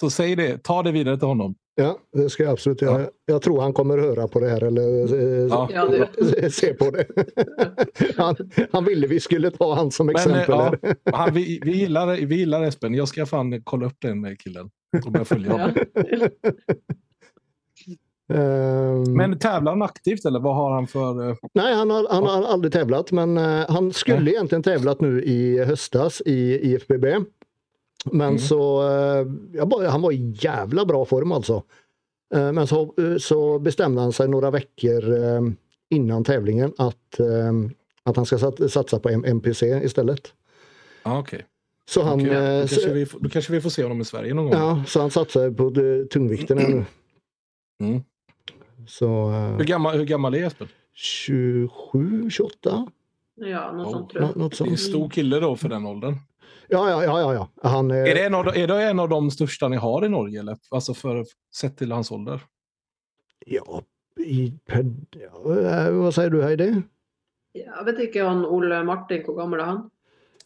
så 0.00 0.10
säg 0.10 0.36
det, 0.36 0.64
ta 0.64 0.82
det 0.82 0.92
vidare 0.92 1.18
till 1.18 1.28
honom. 1.28 1.54
Ja, 1.74 1.98
det 2.12 2.30
ska 2.30 2.42
jag 2.42 2.52
absolut 2.52 2.82
göra. 2.82 3.08
Jag 3.26 3.42
tror 3.42 3.60
han 3.60 3.72
kommer 3.72 3.98
höra 3.98 4.28
på 4.28 4.40
det 4.40 4.48
här 4.48 4.64
eller 4.64 5.14
eh, 5.14 5.46
Ja. 5.48 5.68
Ja, 5.72 5.88
det, 6.16 6.50
se 6.50 6.74
på 6.74 6.90
det. 6.90 7.06
han, 8.16 8.36
han 8.72 8.84
ville 8.84 9.06
vi 9.06 9.20
skulle 9.20 9.50
ta 9.50 9.74
han 9.74 9.90
som 9.90 10.06
Men, 10.06 10.16
eh, 10.16 10.22
exempel. 10.22 10.78
ja, 10.84 10.94
han, 11.12 11.34
vi, 11.34 11.60
vi, 11.64 11.72
gillar, 11.72 12.06
vi 12.26 12.36
gillar 12.36 12.62
Espen. 12.62 12.94
Jag 12.94 13.08
ska 13.08 13.26
fan 13.26 13.62
kolla 13.62 13.86
upp 13.86 13.96
den 13.98 14.20
med 14.20 14.40
killen. 14.40 14.70
Och 15.06 15.12
börja 15.12 15.24
följa 15.24 15.52
honom. 15.52 15.74
Ja. 18.34 18.40
Ehm, 18.40 19.12
Men 19.12 19.38
tävlar 19.38 19.72
han 19.72 19.82
aktivt 19.82 20.24
eller 20.24 20.40
vad 20.40 20.54
har 20.56 20.70
han 20.70 20.86
för... 20.86 21.28
eh, 21.30 21.36
Nej, 21.54 21.74
han 21.74 21.90
har, 21.90 22.06
han 22.10 22.24
har 22.26 22.42
aldrig 22.42 22.72
tävlat, 22.72 23.12
men 23.12 23.38
eh, 23.38 23.64
han 23.68 23.92
skulle 23.92 24.20
Nej. 24.20 24.32
egentligen 24.32 24.62
tävlat 24.62 25.00
nu 25.00 25.22
i 25.24 25.64
höstas 25.64 26.22
i 26.26 26.70
IFBB. 26.72 27.04
Men 28.04 28.28
Mm. 28.28 28.38
så, 28.38 28.88
eh, 29.58 29.64
bara, 29.66 29.88
han 29.88 30.02
var 30.02 30.12
i 30.12 30.34
jävla 30.40 30.84
bra 30.84 31.04
form 31.04 31.32
alltså. 31.32 31.62
Men 32.34 32.66
så, 32.66 32.94
så 33.20 33.58
bestämde 33.58 34.00
han 34.00 34.12
sig 34.12 34.28
några 34.28 34.50
veckor 34.50 35.04
innan 35.90 36.24
tävlingen 36.24 36.72
att, 36.78 37.20
att 38.02 38.16
han 38.16 38.26
ska 38.26 38.38
sat, 38.38 38.70
satsa 38.72 38.98
på 38.98 39.08
MPC 39.08 39.66
istället. 39.84 40.32
Ja, 41.02 41.18
okej. 41.18 41.44
Så 41.90 42.02
han, 42.02 42.20
eh, 42.20 42.26
då, 42.60 42.66
kanske 42.68 42.92
vi, 42.92 43.06
då 43.20 43.28
kanske 43.28 43.52
vi 43.52 43.60
får 43.60 43.70
se 43.70 43.82
honom 43.82 44.00
i 44.00 44.04
Sverige 44.04 44.34
någon 44.34 44.44
gång. 44.44 44.54
ja, 44.54 44.82
så 44.86 45.00
han 45.00 45.10
satsar 45.10 45.50
på 45.50 45.70
de, 45.70 46.08
tungvikterna 46.08 46.60
nu. 46.68 46.84
Mm. 47.82 48.02
Så 48.90 49.30
eh, 49.30 49.56
Hur, 49.56 49.64
gammal, 49.64 49.96
hur 49.98 50.04
gammal 50.04 50.34
är 50.34 50.46
Espen? 50.46 50.68
27, 50.94 52.30
28, 52.30 52.86
ja, 53.34 53.72
något 53.72 53.86
Oh. 53.86 53.92
sånt 53.92 54.10
tror 54.10 54.20
nå- 54.20 54.26
jag. 54.28 54.36
något 54.36 54.58
Det 54.58 54.64
är 54.64 54.68
en 54.70 54.76
sånt. 54.76 54.80
stor 54.90 55.08
kille 55.10 55.40
då 55.40 55.56
för 55.56 55.68
den 55.68 55.86
åldern. 55.86 56.14
Ja, 56.68 56.90
ja, 56.90 57.04
ja, 57.04 57.20
ja, 57.20 57.34
ja. 57.62 57.68
Han, 57.70 57.90
Är 57.90 58.04
det, 58.14 58.24
en 58.26 58.34
av, 58.34 58.44
de- 58.44 58.62
är 58.62 58.66
det 58.66 58.82
en 58.82 58.98
av 59.00 59.08
de 59.08 59.30
största 59.30 59.68
ni 59.68 59.76
har 59.76 60.04
i 60.04 60.08
Norge? 60.08 60.40
Eller? 60.40 60.56
Alltså 60.70 60.94
för, 60.94 61.24
sett 61.54 61.76
till 61.78 61.92
hans 61.92 62.10
ålder? 62.10 62.40
Ja, 63.46 63.82
i, 64.20 64.52
per, 64.66 64.84
ja, 65.10 65.60
eh, 65.60 65.90
vad 65.92 66.14
säger 66.14 66.30
du 66.30 66.42
Heidi? 66.42 66.82
Jag 67.52 67.84
vet 67.84 67.98
inte, 68.00 68.22
han 68.22 68.44
Olle 68.46 68.84
Martin, 68.84 69.22
hur 69.26 69.34
gammal 69.34 69.60
är 69.60 69.64
han? 69.64 69.90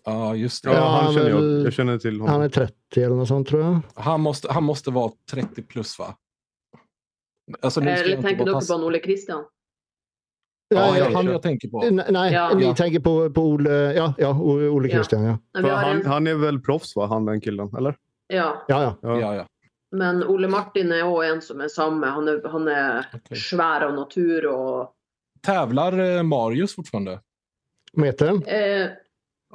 Ja, 0.05 0.35
just 0.37 0.65
det. 0.65 0.71
Ja, 0.71 0.77
Ja, 0.77 0.83
han 0.89 1.05
han 1.05 1.15
känner 1.15 1.31
väl- 1.33 1.57
jag, 1.57 1.67
jag 1.67 1.73
känner 1.73 1.99
till 1.99 2.21
honom. 2.21 2.33
Han 2.35 2.43
är 2.43 2.49
30 2.49 2.75
eller 2.97 3.17
något 3.17 3.29
sånt 3.29 3.49
tror 3.49 3.63
jag. 3.63 3.81
Han, 3.95 4.21
måste, 4.21 4.53
han 4.53 4.65
måste 4.65 4.91
vara 4.91 5.13
30 5.31 5.63
plus 5.63 5.99
va? 5.99 6.15
Alltså, 7.61 7.81
jag 7.81 7.93
Eller 7.99 8.11
inte 8.11 8.23
tänker 8.23 8.45
du 8.45 8.53
på 8.53 8.61
tass- 8.61 8.71
Olle 8.71 8.99
Christian? 9.01 9.45
Ja, 10.69 10.97
Ja, 10.99 10.99
ja, 10.99 11.11
han 11.17 11.27
jag 11.27 11.43
tänker 11.43 11.69
på. 11.69 11.83
N- 11.85 12.03
Nej, 12.09 12.33
Ja. 12.33 12.55
ni 12.55 12.65
Ja. 12.65 12.75
tänker 12.75 13.01
på, 13.01 13.31
på 13.31 13.43
Ole, 13.43 13.71
ja, 13.95 14.15
ja, 14.19 14.41
Ole 14.41 14.89
Ja. 14.89 14.95
Christian. 14.95 15.23
Ja. 15.25 15.39
Har 15.63 15.69
han, 15.71 15.97
en, 16.01 16.07
han 16.07 16.27
är 16.27 16.35
väl 16.35 16.61
proffs 16.61 16.97
va, 16.97 17.07
han 17.07 17.25
den 17.25 17.41
killen? 17.41 17.77
Eller? 17.79 17.97
ja, 18.27 18.65
Ja, 18.69 18.83
ja. 18.83 18.97
Ja. 19.03 19.21
Ja, 19.21 19.35
ja. 19.35 19.47
men 19.93 20.25
Ole 20.25 20.49
Martin 20.49 20.93
är 20.93 21.03
också 21.03 21.23
en 21.35 21.43
som 21.43 21.61
är 21.61 21.69
samma. 21.69 22.07
Han 22.07 22.29
är, 22.29 22.49
han 22.49 22.69
är 22.69 23.07
Okej. 23.15 23.37
svär 23.37 23.81
av 23.81 23.95
natur 23.95 24.47
och... 24.47 24.91
Tävlar 25.41 26.17
eh, 26.17 26.23
Marius 26.23 26.75
fortfarande? 26.75 27.21
Metern. 27.93 28.43
Eh, 28.47 28.89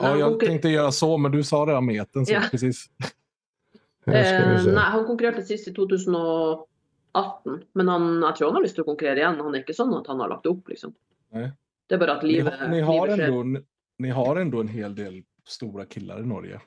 Ja, 0.02 0.18
jag 0.18 0.32
konkur- 0.32 0.46
tänkte 0.46 0.70
göra 0.70 0.92
så, 0.92 1.18
men 1.18 1.32
du 1.32 1.44
sa 1.44 1.58
redan 1.58 1.86
metern. 1.86 2.26
Så 2.26 2.34
Ja. 2.34 2.42
precis. 2.52 2.86
Eh, 4.08 4.14
nej, 4.66 4.76
han 4.76 5.06
konkurrerte 5.06 5.42
sist 5.42 5.68
i 5.68 5.74
2018. 7.14 7.64
Men 7.74 7.88
han, 7.88 8.22
jag 8.22 8.36
tror 8.36 8.48
han 8.48 8.56
har 8.56 8.62
lust 8.62 8.80
att 8.80 8.86
konkurrera 8.86 9.18
igen. 9.18 9.36
Han 9.40 9.54
är 9.56 9.60
inte 9.60 9.74
sån 9.74 9.94
att 9.94 10.08
han 10.08 10.20
har 10.20 10.30
lagt 10.30 10.46
upp 10.46 10.70
liksom. 10.70 10.94
Nej. 11.32 11.52
Det 11.88 11.96
är 11.96 12.00
bara 12.00 12.12
att 12.16 12.24
Ni, 12.24 12.32
livet, 12.32 12.54
har- 12.60 12.68
ni, 12.68 12.82
har 12.82 13.08
livet 13.08 13.28
ändå, 13.30 13.44
ni, 13.44 13.60
ni 13.98 14.10
har 14.10 14.36
ändå 14.36 14.60
en 14.60 14.68
hel 14.68 14.96
del 14.96 15.22
stora 15.48 15.86
killar 15.86 16.20
i 16.20 16.26
Norge. 16.26 16.60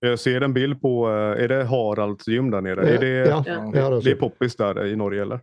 Jag 0.00 0.18
ser 0.18 0.40
en 0.40 0.54
bild 0.54 0.80
på, 0.82 1.08
eh, 1.08 1.44
är 1.44 1.48
det 1.48 1.64
Haralds 1.64 2.28
gym 2.28 2.50
där 2.50 2.60
nere? 2.60 2.82
Eh, 2.88 2.94
Är 2.94 2.98
det, 3.00 3.08
ja, 3.28 3.44
Ja. 3.46 3.72
ja, 3.74 4.00
det 4.04 4.10
är 4.10 4.14
poppis 4.14 4.56
där 4.56 4.86
i 4.86 4.96
Norge 4.96 5.22
eller? 5.22 5.40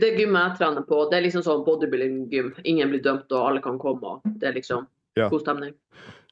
Det 0.00 0.06
gymmet 0.20 0.42
jag 0.48 0.58
tränar 0.58 0.82
på, 0.82 1.10
det 1.10 1.16
är 1.16 1.20
liksom 1.20 1.42
sån 1.42 1.64
bodybuilding-gym. 1.64 2.54
Ingen 2.64 2.90
blir 2.90 3.02
dömd 3.02 3.32
och 3.32 3.48
alla 3.48 3.60
kan 3.60 3.78
komma. 3.78 4.20
Det 4.24 4.46
är 4.46 4.52
liksom 4.52 4.86
Ja. 5.14 5.28
god 5.28 5.40
stämning. 5.40 5.74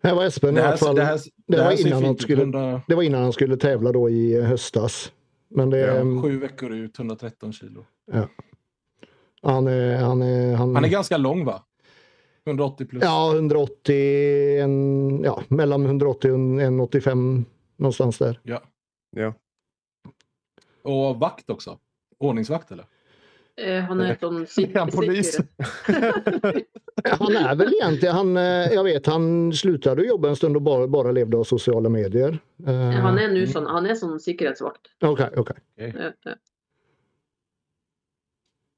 Här 0.02 0.15
var 0.15 0.24
Espen 0.24 0.51
i 0.51 0.61
Det 0.61 0.69
alla 0.69 0.77
fall. 0.77 0.94
det 0.97 1.02
här, 1.05 1.19
det 1.47 1.56
det 1.56 1.65
var 1.65 1.86
innan 1.86 2.05
han 2.05 2.16
skulle- 2.19 2.43
100, 2.43 2.82
Det 2.89 2.94
var 2.94 3.02
innan 3.02 3.23
han 3.23 3.32
skulle 3.32 3.56
tävla 3.56 3.93
då 3.93 4.11
i 4.11 4.40
höstas. 4.43 5.12
Men 5.55 5.70
det, 5.70 5.78
Ja, 5.78 5.86
är 5.86 6.22
Sju 6.22 6.39
veckor 6.39 6.72
ut, 6.72 6.98
113 6.98 7.52
kilo. 7.52 7.85
han 9.43 9.66
är, 9.66 9.97
han 9.97 10.22
är, 10.22 10.55
han, 10.55 10.74
Han 10.74 10.85
är 10.85 10.89
ganska 10.89 11.16
lång 11.16 11.44
va? 11.44 11.62
180 12.47 12.86
plus. 12.86 13.02
ja, 13.02 13.35
180, 13.35 14.60
en, 14.60 15.20
ja, 15.24 15.43
mellan 15.48 15.85
180 15.85 16.31
och 16.32 16.60
185 16.62 17.44
någonstans 17.76 18.18
där. 18.18 18.40
Ja. 18.43 18.62
Ja. 19.16 19.35
Och 20.82 21.16
vakt 21.18 21.51
också. 21.51 21.78
Ordningsvakt 22.18 22.70
eller? 22.72 22.86
Eh, 23.56 23.81
han 23.82 24.01
är 24.01 24.16
sån 24.20 24.43
Är 24.43 24.78
han 24.78 24.89
polis? 24.90 25.39
Han 27.05 27.36
är 27.36 27.55
väl 27.56 27.74
egentligen, 27.74 28.14
han, 28.14 28.36
eh, 28.36 28.43
jag 28.72 28.85
vet 28.85 29.06
han 29.06 29.52
slutade 29.52 30.06
jobba 30.06 30.28
en 30.28 30.36
stund 30.36 30.56
och 30.56 30.62
bara, 30.62 30.86
bara 30.86 31.12
levde 31.12 31.36
av 31.36 31.44
sociala 31.44 31.89
medier. 31.89 32.39
Eh, 32.66 32.90
Han 32.90 33.18
är 33.18 33.28
nu 33.28 33.47
sån, 33.47 33.66
han 33.66 33.86
är 33.86 33.94
sån 33.94 34.20
säkerhetsvakt. 34.20 34.81
Okej, 35.01 35.31
okej. 35.36 35.56
Eh, 35.76 35.97
eh. 35.97 36.12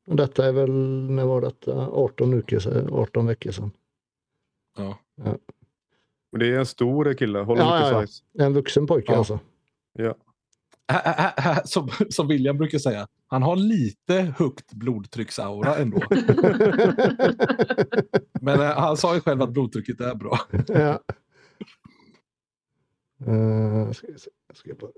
Och 0.07 0.17
Detta 0.17 0.47
är 0.47 0.53
väl, 0.53 0.71
när 1.11 1.25
var 1.25 1.41
detta? 1.41 1.73
18 1.89 2.37
veckor 2.37 2.59
sedan. 2.59 2.89
18 2.93 3.27
veckor 3.27 3.51
sedan. 3.51 3.71
Ja. 4.77 4.99
Men 6.33 6.41
det 6.41 6.47
är 6.55 6.59
en 6.59 6.67
stor 6.67 7.15
kille, 7.15 7.39
håller 7.39 7.63
Ja, 7.63 7.75
mycket 7.75 7.91
ja, 7.93 8.01
ja. 8.01 8.07
size. 8.07 8.23
En 8.39 8.53
vuxen 8.53 8.87
pojke 8.87 9.13
Ja. 9.13 9.19
alltså. 9.19 9.41
Ja. 9.93 10.15
Som, 11.65 11.89
som 12.11 12.29
William 12.29 12.59
brukar 12.59 12.79
säga, 12.79 13.07
han 13.27 13.43
har 13.43 13.57
lite 13.57 14.35
högt 14.39 14.73
blodtrycksaura 14.73 15.75
ändå. 15.75 16.03
Men 18.41 18.61
eh, 18.61 18.79
han 18.79 18.97
sa 18.97 19.15
ju 19.15 19.21
själv 19.21 19.43
att 19.43 19.53
blodtrycket 19.53 20.01
är 20.01 20.15
bra. 20.15 20.39
ja. 20.69 21.01
Eh, 23.27 23.91
ska. 23.91 24.07
Jag 24.49 24.57
ska 24.57 24.75
bara... 24.75 24.91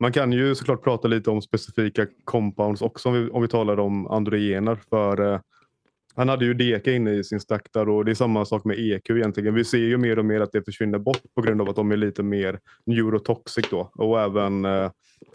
Man 0.00 0.12
kan 0.12 0.32
ju 0.32 0.54
såklart 0.54 0.84
prata 0.84 1.08
lite 1.08 1.30
om 1.30 1.42
specifika 1.42 2.06
compounds 2.24 2.82
också 2.82 3.08
om 3.08 3.14
vi, 3.14 3.30
om 3.30 3.42
vi 3.42 3.48
talar 3.48 3.78
om 3.78 4.06
androgener. 4.06 4.76
För 4.90 5.32
eh, 5.32 5.40
han 6.16 6.28
hade 6.28 6.44
ju 6.44 6.54
DECA 6.54 6.92
inne 6.92 7.12
i 7.12 7.24
sin 7.24 7.40
stack 7.40 7.72
där 7.72 7.88
och 7.88 8.04
det 8.04 8.10
är 8.10 8.14
samma 8.14 8.44
sak 8.44 8.64
med 8.64 8.78
EQ 8.78 9.10
egentligen. 9.10 9.54
Vi 9.54 9.64
ser 9.64 9.78
ju 9.78 9.98
mer 9.98 10.18
och 10.18 10.24
mer 10.24 10.40
att 10.40 10.52
det 10.52 10.62
försvinner 10.62 10.98
bort 10.98 11.22
på 11.34 11.42
grund 11.42 11.60
av 11.60 11.68
att 11.68 11.76
de 11.76 11.92
är 11.92 11.96
lite 11.96 12.22
mer 12.22 12.60
neurotoxic 12.86 13.66
då 13.70 13.90
och 13.94 14.20
även 14.20 14.64
eh, 14.64 14.90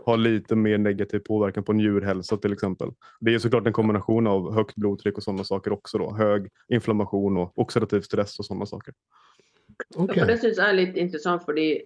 har 0.05 0.17
lite 0.17 0.55
mer 0.55 0.77
negativ 0.77 1.19
påverkan 1.19 1.63
på 1.63 1.73
njurhälsa 1.73 2.37
till 2.37 2.53
exempel. 2.53 2.89
Det 3.19 3.33
är 3.33 3.39
såklart 3.39 3.67
en 3.67 3.73
kombination 3.73 4.27
av 4.27 4.53
högt 4.53 4.75
blodtryck 4.75 5.17
och 5.17 5.23
sådana 5.23 5.43
saker 5.43 5.73
också 5.73 5.97
då. 5.97 6.13
Hög 6.13 6.49
inflammation 6.69 7.37
och 7.37 7.59
oxidativ 7.59 8.01
stress 8.01 8.39
och 8.39 8.45
sådana 8.45 8.65
saker. 8.65 8.93
Ja, 9.95 10.07
for 10.07 10.27
det 10.27 10.37
syns 10.37 10.59
jeg 10.59 10.69
er 10.69 10.77
litt 10.77 10.97
interessant, 10.99 11.43
fordi 11.45 11.81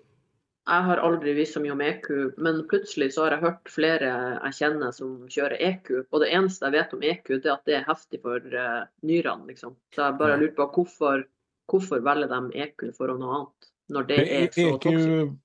jeg 0.66 0.86
har 0.88 1.02
aldri 1.06 1.36
visst 1.38 1.54
så 1.54 1.62
mye 1.62 1.76
om 1.76 1.82
EQ, 1.86 2.10
men 2.42 2.64
plutselig 2.70 3.12
så 3.14 3.26
har 3.26 3.36
jeg 3.36 3.44
hørt 3.44 3.70
flere 3.70 4.10
jeg 4.34 4.58
kjenner 4.58 4.94
som 4.96 5.12
kjører 5.30 5.62
EQ, 5.62 5.92
og 6.10 6.24
det 6.24 6.32
eneste 6.34 6.66
jeg 6.66 6.76
vet 6.76 6.96
om 6.98 7.06
EQ, 7.06 7.32
det 7.36 7.50
er 7.52 7.54
at 7.54 7.70
det 7.70 7.78
er 7.78 7.88
heftig 7.90 8.22
for 8.24 8.58
uh, 8.58 8.82
nyrene, 9.06 9.46
liksom. 9.52 9.76
Så 9.94 10.08
jeg 10.08 10.18
bare 10.22 10.40
lurte 10.42 10.58
på 10.58 10.68
hvorfor, 10.80 11.26
hvorfor 11.70 12.02
velger 12.06 12.34
de 12.34 12.66
EQ 12.66 12.88
for 12.98 13.14
noe 13.14 13.38
annet, 13.38 13.70
når 13.94 14.10
det 14.10 14.20
er 14.26 14.48
så 14.50 14.68
toxic? 14.82 15.06
EQ, 15.06 15.36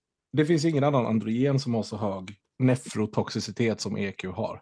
det 0.41 0.47
finns 0.49 0.65
ingen 0.65 0.89
annan 0.89 1.11
androgen 1.11 1.61
som 1.61 1.77
har 1.77 1.85
så 1.85 2.01
hög 2.01 2.33
nefrotoxicitet 2.61 3.81
som 3.81 3.97
EQ 3.97 4.25
har. 4.25 4.61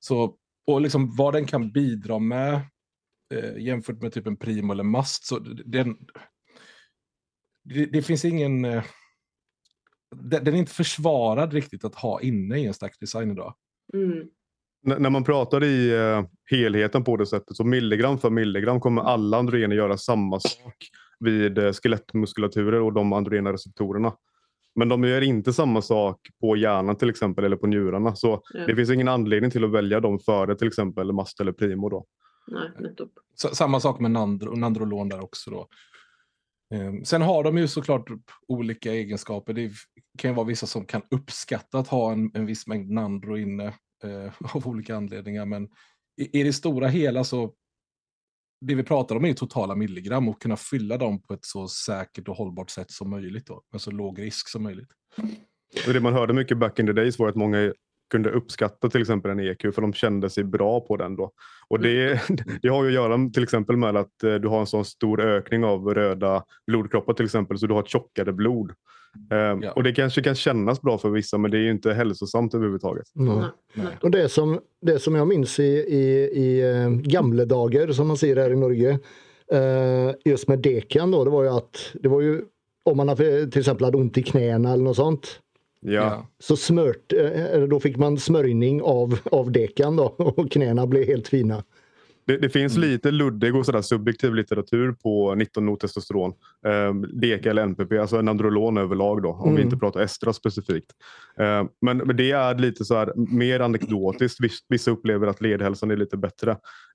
Så, 0.00 0.34
och 0.66 0.80
liksom 0.80 1.16
vad 1.16 1.34
den 1.34 1.46
kan 1.46 1.72
bidra 1.72 2.18
med 2.18 2.60
eh, 3.34 3.56
jämfört 3.58 4.02
med 4.02 4.12
typ 4.12 4.26
en 4.26 4.36
primo 4.36 4.72
eller 4.72 4.84
mast. 4.84 5.26
Så 5.26 5.38
den, 5.38 5.96
det, 7.64 7.86
det 7.86 8.02
finns 8.02 8.24
ingen... 8.24 8.64
Eh, 8.64 8.84
den, 10.16 10.46
är 10.46 10.58
inte 10.58 10.72
försvarad 10.72 11.52
riktigt 11.52 11.84
att 11.84 11.94
ha 11.94 12.20
inne 12.20 12.58
i 12.58 12.66
en 12.66 12.74
stack 12.74 13.00
design 13.00 13.30
idag. 13.30 13.54
Mm. 13.94 14.26
När 14.82 15.10
man 15.10 15.24
pratar 15.24 15.64
i 15.64 15.94
eh, 15.94 16.24
helheten 16.50 17.04
på 17.04 17.16
det 17.16 17.26
sättet 17.26 17.56
så 17.56 17.64
milligram 17.64 18.18
för 18.18 18.30
milligram 18.30 18.80
kommer 18.80 19.02
alla 19.02 19.36
androgener 19.38 19.76
göra 19.76 19.96
samma 19.96 20.40
sak 20.40 20.76
vid 21.20 21.58
eh, 21.58 21.72
skelettmuskulaturer 21.72 22.80
och 22.80 22.92
de 22.92 23.12
androgena 23.12 23.52
receptorerna. 23.52 24.12
Men 24.74 24.88
de 24.88 25.04
gör 25.04 25.20
inte 25.20 25.52
samma 25.52 25.82
sak 25.82 26.20
på 26.40 26.56
hjärnan 26.56 26.96
till 26.96 27.10
exempel 27.10 27.44
eller 27.44 27.56
på 27.56 27.66
njurarna. 27.66 28.14
Så 28.14 28.42
Ja. 28.54 28.66
det 28.66 28.76
finns 28.76 28.90
ingen 28.90 29.08
anledning 29.08 29.50
till 29.50 29.64
att 29.64 29.70
välja 29.70 30.00
dem 30.00 30.18
före 30.18 30.54
till 30.56 30.68
exempel 30.68 31.12
mast 31.12 31.40
eller 31.40 31.52
primo. 31.52 31.88
Då. 31.88 32.04
Så, 33.34 33.48
samma 33.48 33.80
sak 33.80 34.00
med 34.00 34.10
nandro, 34.10 34.56
nandrolon 34.56 35.08
där 35.08 35.20
också. 35.20 35.50
Då. 35.50 35.68
Ehm, 36.74 37.04
sen 37.04 37.22
har 37.22 37.44
de 37.44 37.58
ju 37.58 37.68
såklart 37.68 38.10
olika 38.48 38.92
egenskaper. 38.92 39.52
Det 39.52 39.72
kan 40.18 40.30
ju 40.30 40.34
vara 40.34 40.46
vissa 40.46 40.66
som 40.66 40.84
kan 40.84 41.02
uppskatta 41.10 41.78
att 41.78 41.88
ha 41.88 42.12
en, 42.12 42.30
en 42.34 42.46
viss 42.46 42.66
mängd 42.66 42.90
nandro 42.90 43.38
inne 43.38 43.66
eh, 44.04 44.32
av 44.56 44.68
olika 44.68 44.96
anledningar. 44.96 45.46
Men 45.46 45.68
i, 46.20 46.40
i 46.40 46.42
det 46.42 46.52
stora 46.52 46.88
hela 46.88 47.24
så 47.24 47.54
det 48.60 48.74
vi 48.74 48.82
pratar 48.82 49.16
om 49.16 49.24
är 49.24 49.28
ju 49.28 49.34
totala 49.34 49.74
milligram 49.74 50.28
och 50.28 50.42
kunna 50.42 50.56
fylla 50.56 50.96
dem 50.96 51.22
på 51.22 51.34
ett 51.34 51.44
så 51.44 51.68
säkert 51.68 52.28
och 52.28 52.36
hållbart 52.36 52.70
sätt 52.70 52.90
som 52.90 53.10
möjligt. 53.10 53.46
Då, 53.46 53.62
med 53.72 53.80
så 53.80 53.90
låg 53.90 54.22
risk 54.22 54.48
som 54.48 54.62
möjligt. 54.62 54.88
Och 55.86 55.92
det 55.92 56.00
man 56.00 56.12
hörde 56.12 56.32
mycket 56.32 56.58
back 56.58 56.78
in 56.78 56.86
the 56.86 56.92
days 56.92 57.18
var 57.18 57.28
att 57.28 57.36
många 57.36 57.72
kunde 58.10 58.30
uppskatta 58.30 58.90
till 58.90 59.00
exempel 59.00 59.30
en 59.30 59.40
EQ 59.40 59.74
för 59.74 59.82
de 59.82 59.92
kände 59.92 60.30
sig 60.30 60.44
bra 60.44 60.80
på 60.80 60.96
den 60.96 61.16
då. 61.16 61.30
Och 61.68 61.80
det, 61.80 62.20
det 62.62 62.68
har 62.68 62.84
ju 62.84 62.88
att 62.88 62.94
göra 62.94 63.30
till 63.34 63.42
exempel 63.42 63.76
med 63.76 63.96
att 63.96 64.22
eh, 64.22 64.34
du 64.34 64.48
har 64.48 64.60
en 64.60 64.66
sån 64.66 64.84
stor 64.84 65.20
ökning 65.20 65.64
av 65.64 65.94
röda 65.94 66.44
blodkroppar 66.66 67.14
till 67.14 67.24
exempel 67.24 67.58
så 67.58 67.66
du 67.66 67.74
har 67.74 67.80
ett 67.80 67.88
tjockare 67.88 68.32
blod. 68.32 68.70
Eh, 69.30 69.36
Ja. 69.62 69.72
Och 69.72 69.82
det 69.82 69.92
kanske 69.92 70.22
kan 70.22 70.34
kännas 70.34 70.82
bra 70.82 70.98
för 70.98 71.10
vissa 71.10 71.38
men 71.38 71.50
det 71.50 71.56
är 71.56 71.62
ju 71.62 71.70
inte 71.70 71.92
hälsosamt 71.92 72.54
överhuvudtaget. 72.54 73.06
Nettopp. 73.74 74.04
Och 74.04 74.10
det 74.10 74.28
som, 74.28 74.60
det 74.82 74.98
som 74.98 75.14
jag 75.14 75.28
minns 75.28 75.60
i, 75.60 75.64
i, 75.64 76.30
i 76.32 76.70
eh, 76.70 76.90
gamla 76.90 77.44
dagar 77.44 77.92
som 77.92 78.08
man 78.08 78.16
säger 78.16 78.36
här 78.36 78.50
i 78.50 78.56
Norge 78.56 78.98
eh, 79.52 80.14
just 80.24 80.48
med 80.48 80.58
dekan 80.58 81.10
då, 81.10 81.24
det 81.24 81.30
var 81.30 81.42
ju 81.42 81.48
att 81.48 81.76
det 81.94 82.08
var 82.08 82.20
ju 82.20 82.42
om 82.82 82.96
man 82.96 83.08
hade, 83.08 83.50
till 83.50 83.60
exempel 83.60 83.84
hade 83.84 83.96
ont 83.96 84.18
i 84.18 84.22
knäna 84.22 84.72
eller 84.72 84.84
något 84.84 84.96
sånt 84.96 85.40
Ja. 85.80 86.26
så 86.38 86.56
smört, 86.56 87.12
eh, 87.12 87.60
då 87.60 87.80
fick 87.80 87.96
man 87.96 88.18
smörjning 88.18 88.82
av, 88.82 89.18
av 89.32 89.52
dekan 89.52 89.96
då 89.96 90.04
och 90.18 90.50
knäna 90.52 90.86
blev 90.86 91.04
helt 91.06 91.28
fina. 91.28 91.64
Det, 92.26 92.36
det 92.36 92.48
finns 92.48 92.76
lite 92.76 93.10
luddig 93.10 93.56
och 93.56 93.66
sådär 93.66 93.82
subjektiv 93.82 94.34
litteratur 94.34 94.92
på 94.92 95.34
19 95.34 95.76
testosteron. 95.76 96.32
Eh, 96.66 96.94
DECA 96.94 97.50
eller 97.50 97.62
NPP, 97.62 97.92
alltså 97.92 98.22
nandrolon 98.22 98.78
överlag 98.78 99.22
då, 99.22 99.28
om 99.28 99.42
vi 99.54 99.60
Mm. 99.60 99.62
inte 99.62 99.76
pratar 99.76 100.00
estra 100.00 100.32
specifikt. 100.32 100.90
Eh, 101.40 101.64
men, 101.80 101.96
men 101.98 102.16
det 102.16 102.30
är 102.30 102.58
lite 102.58 102.84
så 102.84 102.94
här 102.94 103.12
mer 103.36 103.60
anekdotiskt. 103.60 104.40
Viss- 104.40 104.64
Vissa 104.68 104.90
upplever 104.90 105.26
att 105.26 105.40
ledhälsan 105.40 105.90
är 105.90 105.96
lite 105.96 106.16
bättre. 106.16 106.50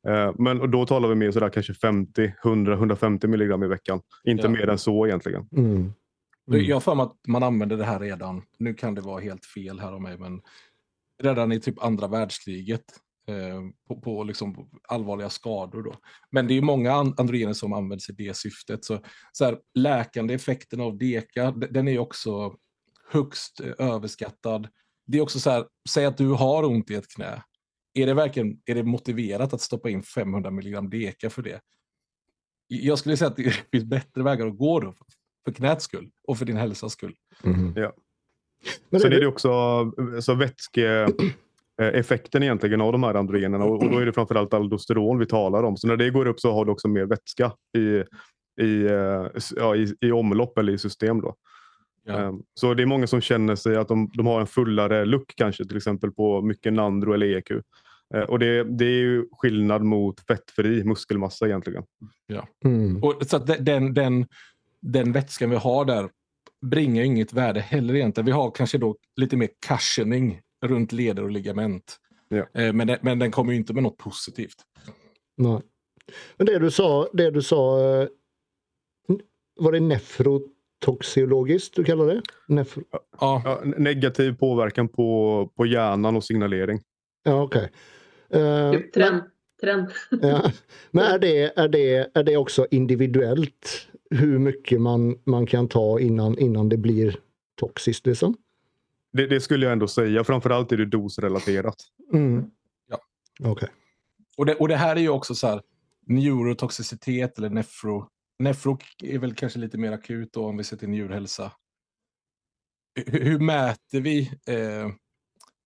Eh, 0.08 0.32
men 0.38 0.62
och 0.62 0.70
då 0.70 0.86
talar 0.86 1.10
vi 1.10 1.16
mer 1.16 1.32
sådär 1.32 1.50
kanske 1.50 1.74
50, 1.74 2.34
100, 2.44 2.74
150 2.74 3.28
milligram 3.28 3.64
i 3.64 3.68
veckan. 3.68 4.00
Inte 4.24 4.44
Ja. 4.44 4.50
mer 4.50 4.70
än 4.70 4.78
så 4.78 5.08
egentligen. 5.08 5.46
Mm. 5.58 5.94
Mm. 6.48 6.66
Jag 6.66 6.76
har 6.76 6.82
för 6.82 6.96
mig 6.96 7.04
att 7.04 7.18
man 7.28 7.44
använder 7.44 7.78
det 7.78 7.86
här 7.86 8.00
redan, 8.00 8.42
nu 8.58 8.74
kan 8.74 8.96
det 8.96 9.02
vara 9.02 9.22
helt 9.22 9.46
fel 9.46 9.80
här 9.80 9.92
av 9.92 10.02
mig, 10.02 10.18
men 10.18 10.42
redan 11.24 11.52
i 11.52 11.60
typ 11.60 11.84
andra 11.84 12.08
världskriget 12.08 12.84
eh, 13.28 13.62
på, 13.88 14.02
på 14.02 14.24
liksom 14.24 14.70
allvarliga 14.88 15.30
skador. 15.30 15.84
Då. 15.84 15.96
Men 16.32 16.48
det 16.48 16.58
är 16.58 16.62
många 16.62 16.94
androgener 16.94 17.54
som 17.54 17.74
används 17.74 18.10
i 18.10 18.14
det 18.14 18.38
syftet. 18.38 18.86
Så, 18.86 19.00
så 19.32 19.46
här, 19.46 19.60
läkande 19.74 20.34
effekten 20.34 20.82
av 20.82 20.98
DECA, 20.98 21.52
den 21.52 21.88
är 21.88 22.00
också 22.00 22.56
högst 23.10 23.60
eh, 23.60 23.74
överskattad. 23.78 24.68
Det 25.08 25.18
är 25.18 25.22
också 25.22 25.40
så 25.40 25.50
här, 25.50 25.66
säg 25.90 26.06
att 26.06 26.18
du 26.18 26.28
har 26.28 26.64
ont 26.64 26.92
i 26.92 26.96
ett 26.96 27.08
knä. 27.08 27.44
Är 27.94 28.06
det 28.06 28.14
verkligen 28.14 28.62
är 28.66 28.76
det 28.76 28.84
motiverat 28.84 29.54
att 29.54 29.62
stoppa 29.62 29.90
in 29.90 30.04
500 30.04 30.50
mg 30.50 30.90
DECA 30.90 31.30
för 31.30 31.42
det? 31.42 31.62
Jag 32.68 33.00
skulle 33.00 33.18
säga 33.18 33.30
att 33.30 33.36
det 33.36 33.52
finns 33.72 33.86
bättre 33.86 34.24
vägar 34.24 34.48
att 34.48 34.58
gå 34.58 34.80
då, 34.80 34.94
för 35.46 35.52
knäts 35.52 35.84
skull 35.84 36.10
och 36.28 36.38
för 36.38 36.46
din 36.46 36.58
hälsas 36.58 36.94
skull. 36.94 37.16
Mm. 37.44 37.74
Ja. 37.76 37.94
Men 38.90 39.02
Sen 39.02 39.14
är 39.14 39.20
det 39.20 39.28
också 39.28 39.52
så 40.22 40.34
vätskeeffekten 40.34 42.44
egentligen 42.44 42.82
av 42.82 42.92
de 42.92 43.04
här 43.04 43.16
androgenerna 43.16 43.66
och, 43.66 43.92
då 43.92 43.98
är 43.98 44.06
det 44.06 44.14
framförallt 44.14 44.54
aldosteron 44.54 45.20
vi 45.20 45.26
talar 45.26 45.64
om. 45.64 45.78
Så 45.78 45.88
när 45.88 45.98
det 45.98 46.10
går 46.10 46.26
upp 46.26 46.40
så 46.40 46.54
har 46.54 46.66
du 46.66 46.72
också 46.72 46.88
mer 46.88 47.06
vätska 47.06 47.52
i, 47.78 48.04
i, 48.66 48.86
eh, 48.86 49.28
ja, 49.56 49.76
i, 49.76 49.96
i 50.02 50.12
omlopp 50.12 50.58
eller 50.58 50.74
i 50.74 50.78
system. 50.78 51.22
Då. 51.22 51.36
Ja. 52.06 52.14
Ehm, 52.14 52.42
så 52.54 52.74
det 52.74 52.84
är 52.84 52.88
många 52.88 53.08
som 53.08 53.22
känner 53.22 53.56
sig 53.56 53.76
att 53.76 53.88
de, 53.88 54.12
de 54.14 54.28
har 54.28 54.42
en 54.42 54.48
fullare 54.48 55.06
look 55.06 55.34
kanske 55.36 55.66
till 55.66 55.78
exempel 55.78 56.12
på 56.12 56.42
mycket 56.42 56.74
Nandro 56.74 57.14
eller 57.14 57.38
EQ. 57.38 57.52
Eh, 58.14 58.22
och 58.22 58.40
det, 58.40 58.64
det, 58.64 58.86
är 58.86 59.00
ju 59.00 59.26
skillnad 59.32 59.84
mot 59.84 60.20
fettfri 60.20 60.84
muskelmassa 60.84 61.46
egentligen. 61.46 61.84
Ja. 62.28 62.48
Mm. 62.66 63.04
Och 63.04 63.16
så 63.28 63.38
den, 63.38 63.94
den, 63.94 64.26
den 64.84 65.12
vätskan 65.12 65.50
vi 65.50 65.56
har 65.56 65.86
där 65.86 66.10
bringar 66.62 67.04
inget 67.04 67.34
värde 67.34 67.60
heller 67.60 67.96
egentligen. 67.96 68.26
Vi 68.26 68.32
har 68.32 68.52
kanske 68.52 68.78
då 68.78 68.96
lite 69.16 69.38
mer 69.38 69.50
cushioning 69.68 70.42
runt 70.66 70.92
leder 70.92 71.24
och 71.24 71.32
ligament. 71.32 71.98
Ja. 72.28 72.62
Eh, 72.62 72.74
men, 72.74 72.88
den, 72.88 72.98
men 73.02 73.20
den 73.20 73.32
kommer 73.32 73.52
ju 73.52 73.58
inte 73.58 73.74
med 73.74 73.84
något 73.84 73.98
positivt. 73.98 74.56
Nej. 75.38 75.62
Men 76.38 76.46
det 76.46 76.60
du 76.60 76.72
sa, 76.72 77.10
det 77.14 77.32
du 77.32 77.42
sa 77.42 77.80
eh, 78.02 78.08
var 79.56 79.72
det 79.72 79.80
nefrotoxiologiskt 79.80 81.76
du 81.76 81.84
kallar 81.84 82.08
det? 82.08 82.22
Nefro... 82.48 82.84
Ja. 82.92 83.42
ja. 83.46 83.62
negativ 83.78 84.36
påverkan 84.38 84.88
på, 84.88 85.50
på 85.56 85.66
hjärnan 85.66 86.16
och 86.16 86.24
signalering. 86.24 86.82
Ja, 87.24 87.42
okej. 87.42 87.72
Okay. 88.30 88.42
Uh, 88.42 88.72
typ 88.72 88.94
trend. 88.94 89.22
trend. 89.62 89.88
ja. 90.22 90.52
Men 90.92 91.04
är 91.04 91.20
det, 91.20 91.60
är, 91.60 91.68
det, 91.68 92.12
är 92.14 92.24
det 92.24 92.38
också 92.38 92.68
individuellt 92.72 93.90
hur 94.14 94.40
mycket 94.40 94.82
man, 94.82 95.20
man 95.24 95.46
kan 95.46 95.68
ta 95.68 96.00
innan, 96.00 96.38
innan 96.40 96.70
det 96.70 96.78
blir 96.78 97.20
toxiskt? 97.56 98.06
Liksom? 98.06 98.38
Det, 99.14 99.28
det 99.28 99.42
skulle 99.42 99.66
jag 99.66 99.74
ändå 99.74 99.88
säga. 99.88 100.24
Framförallt 100.24 100.72
är 100.72 100.78
det 100.78 100.86
dosrelaterat. 100.86 101.76
Mm. 102.14 102.46
Ja. 102.88 103.00
Okay. 103.52 103.70
Och, 104.38 104.46
det, 104.46 104.56
och 104.56 104.68
det 104.68 104.76
här 104.76 104.96
är 104.96 105.00
ju 105.00 105.10
också 105.10 105.36
så 105.36 105.48
här 105.48 105.62
neurotoxicitet 106.08 107.38
eller 107.38 107.50
nefro. 107.50 108.08
Nefro 108.40 108.78
är 109.04 109.20
väl 109.20 109.36
kanske 109.36 109.60
lite 109.60 109.78
mer 109.78 109.92
akut 109.92 110.34
då 110.34 110.46
om 110.46 110.58
vi 110.58 110.64
ser 110.64 110.78
till 110.78 110.90
njurhälsa. 110.90 111.52
Hur, 113.06 113.20
hur 113.20 113.40
mäter 113.40 114.02
vi 114.02 114.32
eh, 114.48 114.90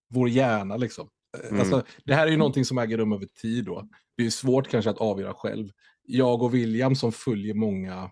vår 0.10 0.30
hjärna 0.30 0.78
liksom? 0.78 1.10
Mm. 1.50 1.60
Alltså, 1.60 1.84
det 2.06 2.14
här 2.14 2.28
är 2.28 2.32
ju 2.32 2.38
någonting 2.38 2.66
som 2.66 2.78
äger 2.78 2.98
rum 2.98 3.14
över 3.14 3.26
tid. 3.26 3.66
Då. 3.66 3.90
Det 4.18 4.26
är 4.26 4.30
svårt 4.30 4.68
kanske 4.68 4.90
att 4.90 4.98
avgöra 4.98 5.34
själv. 5.34 5.70
Jag 6.04 6.42
och 6.42 6.54
William 6.54 6.96
som 6.96 7.12
följer 7.12 7.54
många 7.54 8.12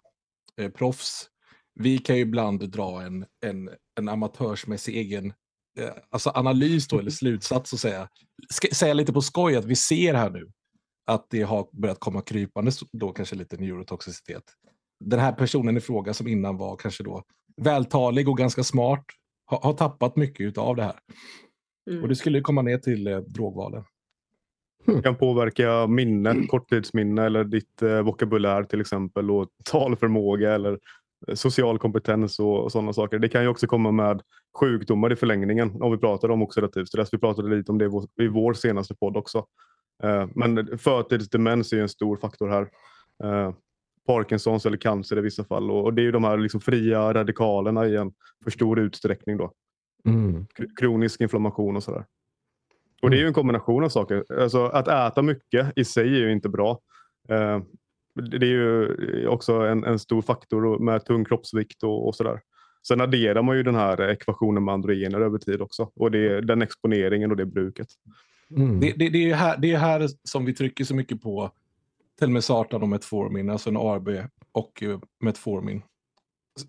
eh, 0.61 0.71
proffs, 0.71 1.29
vi 1.79 1.97
kan 1.97 2.15
ju 2.15 2.21
ibland 2.21 2.69
dra 2.69 3.01
en, 3.01 3.25
en, 3.45 3.69
en 3.99 4.09
amatörsmässig 4.09 4.97
egen 4.97 5.33
eh, 5.79 5.89
alltså 6.09 6.29
analys 6.29 6.87
då, 6.87 6.99
eller 6.99 7.11
slutsats 7.11 7.73
och 7.73 7.79
säga, 7.79 8.09
ska, 8.49 8.67
säga 8.67 8.93
lite 8.93 9.13
på 9.13 9.21
skoj 9.21 9.55
att 9.55 9.65
vi 9.65 9.75
ser 9.75 10.13
här 10.13 10.29
nu 10.29 10.51
att 11.07 11.27
det 11.29 11.41
har 11.41 11.67
börjat 11.71 11.99
komma 11.99 12.21
krypande 12.21 12.71
då 12.91 13.11
kanske 13.11 13.35
lite 13.35 13.57
neurotoxicitet. 13.57 14.43
Den 14.99 15.19
här 15.19 15.31
personen 15.31 15.77
i 15.77 15.81
fråga 15.81 16.13
som 16.13 16.27
innan 16.27 16.57
var 16.57 16.77
kanske 16.77 17.03
då 17.03 17.23
vältalig 17.61 18.29
och 18.29 18.37
ganska 18.37 18.63
smart 18.63 19.05
har, 19.45 19.59
har 19.61 19.73
tappat 19.73 20.15
mycket 20.15 20.57
av 20.57 20.75
det 20.75 20.83
här. 20.83 20.99
Mm. 21.89 22.03
Och 22.03 22.09
det 22.09 22.15
skulle 22.15 22.41
komma 22.41 22.61
ner 22.61 22.77
till 22.77 23.07
eh, 23.07 23.17
drogvalen. 23.17 23.83
Det 24.85 25.01
kan 25.01 25.15
påverka 25.15 25.87
minne, 25.87 26.47
korttidsminne 26.47 27.25
eller 27.25 27.43
ditt 27.43 27.81
eh, 27.81 28.01
vokabulär 28.01 28.63
till 28.63 28.81
exempel 28.81 29.31
och 29.31 29.47
talförmåga 29.71 30.55
eller 30.55 30.79
eh, 31.27 31.35
social 31.35 31.79
kompetens 31.79 32.39
och, 32.39 32.63
och 32.63 32.71
sådana 32.71 32.93
saker. 32.93 33.19
Det 33.19 33.29
kan 33.29 33.41
ju 33.41 33.47
också 33.47 33.67
komma 33.67 33.91
med 33.91 34.21
sjukdomar 34.59 35.13
i 35.13 35.15
förlängningen 35.15 35.81
om 35.81 35.91
vi 35.91 35.97
pratar 35.97 36.31
om 36.31 36.41
oxidativ 36.41 36.85
stress. 36.85 37.09
Vi 37.11 37.17
pratade 37.17 37.55
lite 37.55 37.71
om 37.71 37.77
det 37.77 37.85
i 38.23 38.27
vår 38.27 38.53
senaste 38.53 38.95
podd 38.95 39.17
också. 39.17 39.45
Eh, 40.03 40.27
men 40.35 40.77
förtidsdemens 40.77 41.73
är 41.73 41.81
en 41.81 41.89
stor 41.89 42.17
faktor 42.17 42.49
här. 42.49 42.69
Eh, 43.23 43.53
Parkinsons 44.07 44.65
eller 44.65 44.77
cancer 44.77 45.17
i 45.17 45.21
vissa 45.21 45.43
fall 45.43 45.71
och, 45.71 45.83
och 45.83 45.93
det 45.93 46.01
är 46.01 46.03
ju 46.03 46.11
de 46.11 46.23
här 46.23 46.37
liksom 46.37 46.61
fria 46.61 47.13
radikalerna 47.13 47.87
i 47.87 47.95
en 47.95 48.13
för 48.43 48.51
stor 48.51 48.79
utsträckning 48.79 49.37
då. 49.37 49.51
Mm. 50.07 50.45
Kronisk 50.79 51.21
inflammation 51.21 51.75
och 51.75 51.83
sådär. 51.83 52.05
Och 53.01 53.09
det 53.09 53.17
är 53.17 53.19
ju 53.19 53.27
en 53.27 53.33
kombination 53.33 53.83
av 53.83 53.89
saker. 53.89 54.41
Alltså, 54.41 54.65
att 54.65 54.87
äta 54.87 55.21
mycket 55.21 55.73
i 55.75 55.85
sig 55.85 56.03
är 56.03 56.19
ju 56.19 56.31
inte 56.31 56.49
bra. 56.49 56.79
Eh, 57.29 57.59
det 58.15 58.45
är 58.45 58.51
ju 58.51 59.27
också 59.27 59.53
en, 59.53 59.83
en 59.83 59.99
stor 59.99 60.21
faktor 60.21 60.79
med 60.79 61.05
tung 61.05 61.25
kroppsvikt 61.25 61.83
och, 61.83 62.07
och 62.07 62.15
sådär. 62.15 62.41
Sen 62.87 63.01
adderar 63.01 63.41
man 63.41 63.57
ju 63.57 63.63
den 63.63 63.75
här 63.75 64.09
ekvationen 64.09 64.65
med 64.65 64.73
androgener 64.73 65.21
över 65.21 65.37
tid 65.37 65.61
också. 65.61 65.91
Och 65.95 66.11
det 66.11 66.27
är 66.27 66.41
den 66.41 66.61
exponeringen 66.61 67.31
och 67.31 67.37
det 67.37 67.45
bruket. 67.45 67.87
Mm. 68.49 68.79
Det, 68.79 68.93
det, 68.95 69.09
det, 69.09 69.31
är 69.31 69.35
här, 69.35 69.57
det 69.57 69.71
är 69.71 69.77
här 69.77 70.09
som 70.23 70.45
vi 70.45 70.53
trycker 70.53 70.83
så 70.83 70.95
mycket 70.95 71.21
på 71.21 71.51
Telmesartan 72.19 72.81
och 72.81 72.89
Metformin, 72.89 73.49
alltså 73.49 73.69
en 73.69 73.77
ARB 73.77 74.09
och 74.51 74.83
eh, 74.83 74.99
Metformin. 75.19 75.81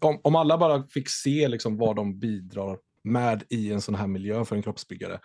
Om, 0.01 0.21
om 0.23 0.37
alla 0.37 0.59
bara 0.59 0.87
fick 0.87 1.09
se 1.09 1.49
liksom 1.49 1.77
vad 1.77 1.97
de 1.97 2.19
bidrar 2.19 2.79
med 3.05 3.43
i 3.49 3.73
en 3.73 3.81
sån 3.81 3.95
här 3.95 4.07
miljö 4.07 4.45
för 4.45 4.57
en 4.57 4.63
kroppsbyggare 4.63 5.21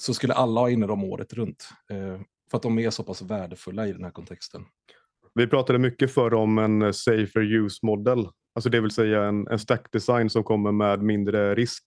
så 0.00 0.14
skulle 0.14 0.34
alla 0.34 0.60
ha 0.60 0.70
inne 0.70 0.86
dem 0.86 1.04
året 1.04 1.32
runt. 1.32 1.68
Eh, 1.90 2.20
för 2.50 2.56
att 2.56 2.62
de 2.62 2.78
är 2.78 2.90
så 2.90 3.02
pass 3.02 3.22
värdefulla 3.22 3.86
i 3.86 3.92
den 3.92 4.04
här 4.04 4.10
kontexten. 4.10 4.64
Vi 5.34 5.46
pratade 5.46 5.78
mycket 5.78 6.14
förr 6.14 6.34
om 6.34 6.58
en 6.58 6.94
safer 6.94 7.40
use-modell. 7.40 8.28
Alltså 8.54 8.70
det 8.70 8.80
vill 8.80 8.90
säga 8.90 9.24
en, 9.24 9.48
en 9.48 9.58
stack 9.58 9.92
design 9.92 10.30
som 10.30 10.44
kommer 10.44 10.72
med 10.72 11.02
mindre 11.02 11.54
risk. 11.54 11.84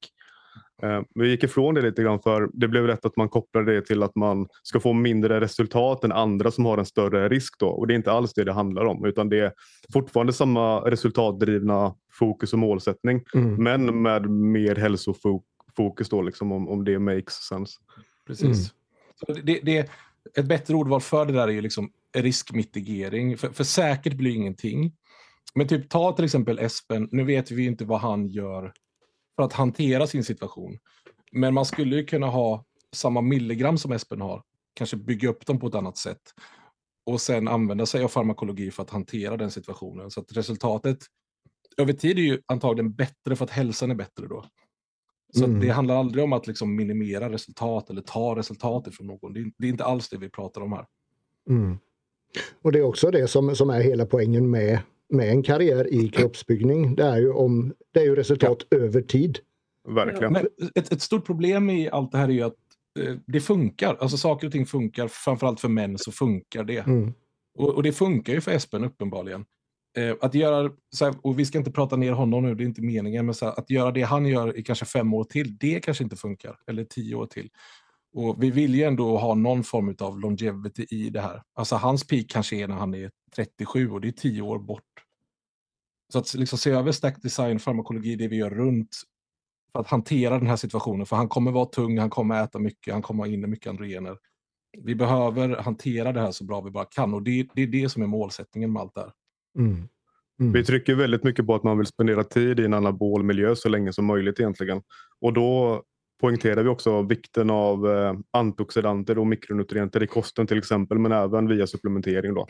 Eh, 0.84 1.02
vi 1.16 1.30
gick 1.30 1.44
ifrån 1.44 1.76
det 1.76 1.82
lite 1.82 2.04
grann 2.04 2.20
för 2.20 2.50
det 2.54 2.68
blev 2.68 2.88
rätt 2.88 3.06
att 3.06 3.18
man 3.18 3.30
kopplade 3.30 3.74
det 3.74 3.82
till 3.82 4.04
att 4.04 4.16
man 4.16 4.48
ska 4.64 4.80
få 4.80 4.94
mindre 4.94 5.42
resultat 5.42 6.04
än 6.04 6.12
andra 6.12 6.52
som 6.52 6.66
har 6.66 6.78
en 6.78 6.86
större 6.86 7.30
risk. 7.30 7.60
Då. 7.60 7.68
Och 7.68 7.88
det 7.88 7.94
är 7.94 7.96
inte 7.96 8.12
alls 8.12 8.34
det 8.34 8.44
det 8.44 8.54
handlar 8.54 8.86
om 8.86 9.06
utan 9.06 9.30
det 9.30 9.40
är 9.40 9.54
fortfarande 9.94 10.34
samma 10.34 10.80
resultatdrivna 10.80 11.96
fokus 12.14 12.54
och 12.54 12.60
målsättning 12.60 13.24
mm. 13.34 13.64
men 13.64 14.02
med 14.02 14.30
mer 14.30 14.76
hälsofokus 15.72 16.10
då 16.10 16.22
liksom 16.22 16.52
om, 16.52 16.70
om 16.70 16.84
det 16.84 17.00
makes 17.00 17.34
sense. 17.34 17.80
Precis. 18.28 18.74
Mm. 19.28 19.46
det, 19.46 19.60
det, 19.64 19.90
ett 20.38 20.46
bättre 20.46 20.76
ordval 20.76 21.02
för 21.02 21.26
det 21.26 21.34
där 21.34 21.48
är 21.48 21.52
ju 21.52 21.62
liksom 21.62 21.92
riskmitigering. 22.14 23.38
För, 23.38 23.50
för 23.50 23.64
säkert 23.64 24.14
blir 24.14 24.32
ingenting. 24.32 24.94
Men 25.56 25.68
typ 25.68 25.90
ta 25.90 26.12
till 26.12 26.26
exempel 26.26 26.60
Espen, 26.60 27.10
nu 27.12 27.24
vet 27.24 27.52
vi 27.52 27.66
inte 27.66 27.86
vad 27.86 28.00
han 28.00 28.28
gör 28.28 28.74
för 29.36 29.44
att 29.44 29.54
hantera 29.54 30.08
sin 30.08 30.24
situation. 30.24 30.78
Men 31.32 31.54
man 31.54 31.66
skulle 31.66 31.96
ju 31.96 32.06
kunna 32.06 32.28
ha 32.28 32.66
samma 32.96 33.22
milligram 33.22 33.78
som 33.78 33.92
Espen 33.92 34.22
har, 34.22 34.44
kanske 34.76 34.98
bygga 34.98 35.30
upp 35.30 35.46
dem 35.46 35.60
på 35.60 35.68
ett 35.68 35.76
annat 35.76 35.98
sätt 35.98 36.22
och 37.06 37.22
sen 37.22 37.48
använda 37.48 37.86
sig 37.86 38.04
av 38.04 38.08
farmakologi 38.08 38.72
för 38.72 38.84
att 38.84 38.90
hantera 38.90 39.38
den 39.38 39.52
situationen. 39.52 40.12
Så 40.12 40.20
att 40.20 40.32
resultatet 40.32 40.98
över 41.78 41.94
tid 41.94 42.18
är 42.20 42.24
ju 42.24 42.42
antagligen 42.46 42.94
bättre 42.94 43.36
för 43.36 43.46
att 43.46 43.52
hälsan 43.52 43.92
är 43.92 43.96
bättre 43.96 44.28
då. 44.28 44.46
Så 45.32 45.44
mm. 45.44 45.60
det 45.60 45.70
handlar 45.70 45.96
aldrig 45.96 46.24
om 46.24 46.34
att 46.34 46.48
liksom 46.48 46.76
minimera 46.76 47.30
resultat 47.30 47.90
eller 47.90 48.02
ta 48.02 48.36
resultatet 48.36 48.96
från 48.96 49.08
någon. 49.08 49.34
Det 49.34 49.40
är, 49.40 49.52
det 49.58 49.68
är, 49.68 49.72
inte 49.72 49.84
alls 49.84 50.10
det 50.10 50.18
vi 50.18 50.30
pratar 50.30 50.62
om 50.62 50.72
här. 50.72 50.86
Mm. 51.50 51.78
Och 52.62 52.72
det 52.72 52.80
är 52.80 52.84
också 52.84 53.12
det 53.12 53.28
som, 53.28 53.56
som 53.56 53.70
är 53.70 53.82
hela 53.82 54.06
poängen 54.06 54.50
med 54.50 54.80
med 55.12 55.30
en 55.30 55.44
karriär 55.44 55.94
i 55.94 56.10
kroppsbyggning. 56.10 56.96
Det 56.96 57.04
är 57.04 57.18
ju, 57.18 57.32
om, 57.32 57.74
det 57.94 58.00
är 58.00 58.04
ju 58.04 58.16
resultat 58.16 58.58
ja. 58.70 58.78
över 58.78 59.02
tid. 59.02 59.40
Verkligen. 59.88 60.34
Men 60.34 60.48
ett, 60.76 60.92
ett, 60.92 61.02
stort 61.02 61.26
problem 61.26 61.70
i 61.70 61.90
allt 61.90 62.12
det 62.12 62.18
här 62.18 62.30
är 62.30 62.34
ju 62.34 62.42
att 62.42 62.56
eh, 63.00 63.16
det 63.28 63.40
funkar. 63.40 63.98
Alltså 64.00 64.18
saker 64.18 64.48
och 64.48 64.54
ting 64.54 64.66
funkar. 64.66 65.08
Framförallt 65.08 65.60
för 65.60 65.70
män 65.70 65.98
så 65.98 66.12
funkar 66.12 66.64
det. 66.64 66.80
Mm. 66.80 67.14
Och, 67.58 67.70
och, 67.70 67.84
det 67.84 67.92
funkar 67.92 68.34
ju 68.34 68.42
för 68.42 68.52
Espen 68.52 68.84
uppenbarligen. 68.84 69.46
Eh, 69.98 70.16
att 70.22 70.34
göra, 70.34 70.72
här, 71.02 71.16
och 71.22 71.40
vi 71.40 71.46
ska 71.46 71.58
inte 71.58 71.72
prata 71.72 71.96
ner 71.96 72.12
honom 72.12 72.44
nu, 72.44 72.56
det 72.56 72.64
är 72.64 72.66
inte 72.66 72.82
meningen, 72.82 73.26
men 73.26 73.36
här, 73.42 73.60
att 73.60 73.70
göra 73.70 73.92
det 73.92 74.02
han 74.02 74.26
gör 74.26 74.58
i 74.58 74.64
kanske 74.64 74.86
fem 74.86 75.14
år 75.14 75.24
till, 75.24 75.58
det 75.58 75.80
kanske 75.80 76.04
inte 76.04 76.16
funkar. 76.16 76.60
Eller 76.68 76.84
tio 76.84 77.16
år 77.16 77.26
till. 77.26 77.50
Och 78.14 78.44
vi 78.44 78.52
vill 78.52 78.76
ju 78.76 78.84
ändå 78.84 79.18
ha 79.18 79.36
någon 79.36 79.64
form 79.64 79.96
av 80.00 80.20
longevity 80.20 80.86
i 80.90 81.10
det 81.10 81.22
här. 81.22 81.44
Alltså 81.54 81.76
hans 81.76 82.08
peak 82.08 82.26
kanske 82.30 82.56
är 82.56 82.68
när 82.68 82.76
han 82.76 82.94
är 82.94 83.12
37 83.36 83.92
och 83.92 84.02
det 84.02 84.08
är 84.08 84.12
tio 84.12 84.42
år 84.42 84.60
bort. 84.60 84.84
Så 86.14 86.20
att 86.20 86.34
liksom 86.34 86.58
se 86.58 86.72
över 86.72 86.92
stack 86.92 87.22
design, 87.22 87.60
farmakologi, 87.60 88.16
det 88.16 88.28
vi 88.28 88.36
gör 88.36 88.50
runt 88.50 88.98
för 89.72 89.80
att 89.80 89.88
hantera 89.88 90.38
den 90.38 90.48
här 90.48 90.56
situationen. 90.56 91.06
För 91.06 91.16
han 91.16 91.30
kommer 91.30 91.52
vara 91.52 91.66
tung, 91.66 91.98
han 91.98 92.10
kommer 92.10 92.44
äta 92.44 92.60
mycket, 92.60 92.94
han 92.94 93.02
kommer 93.02 93.24
ha 93.24 93.34
in 93.34 93.50
mycket 93.50 93.70
androgener. 93.70 94.18
vi 94.78 94.96
behöver 94.96 95.58
hantera 95.58 96.12
det 96.12 96.22
här 96.22 96.32
så 96.32 96.44
bra 96.44 96.62
vi 96.62 96.72
bara 96.72 96.86
kan 96.86 97.14
och 97.14 97.24
det, 97.24 97.48
det 97.56 97.62
är 97.62 97.68
det 97.68 97.90
som 97.90 98.02
är 98.04 98.08
målsättningen 98.08 98.74
med 98.74 98.82
allt 98.82 98.96
det 98.96 99.02
här. 99.02 99.12
Mm. 99.58 99.88
Mm. 100.40 100.54
Vi 100.54 100.64
trycker 100.64 100.96
väldigt 100.96 101.24
mycket 101.24 101.46
på 101.46 101.56
att 101.56 101.64
man 101.64 101.78
vill 101.78 101.88
spendera 101.88 102.24
tid 102.24 102.60
i 102.60 102.66
en 102.66 102.74
anabol 102.74 103.24
miljö 103.24 103.56
så 103.56 103.70
länge 103.70 103.94
som 103.94 104.06
möjligt 104.06 104.40
egentligen. 104.40 104.82
Och 105.22 105.34
då 105.34 105.84
poängterar 106.22 106.64
vi 106.64 106.70
också 106.70 107.02
vikten 107.02 107.50
av 107.50 107.90
eh, 107.90 108.14
antioxidanter 108.32 109.18
och 109.18 109.28
mikronutrienter 109.28 110.04
i 110.04 110.08
kosten 110.08 110.48
till 110.48 110.58
exempel, 110.58 111.00
men 111.00 111.12
även 111.12 111.48
via 111.48 111.68
supplementering. 111.68 112.34
Då. 112.34 112.48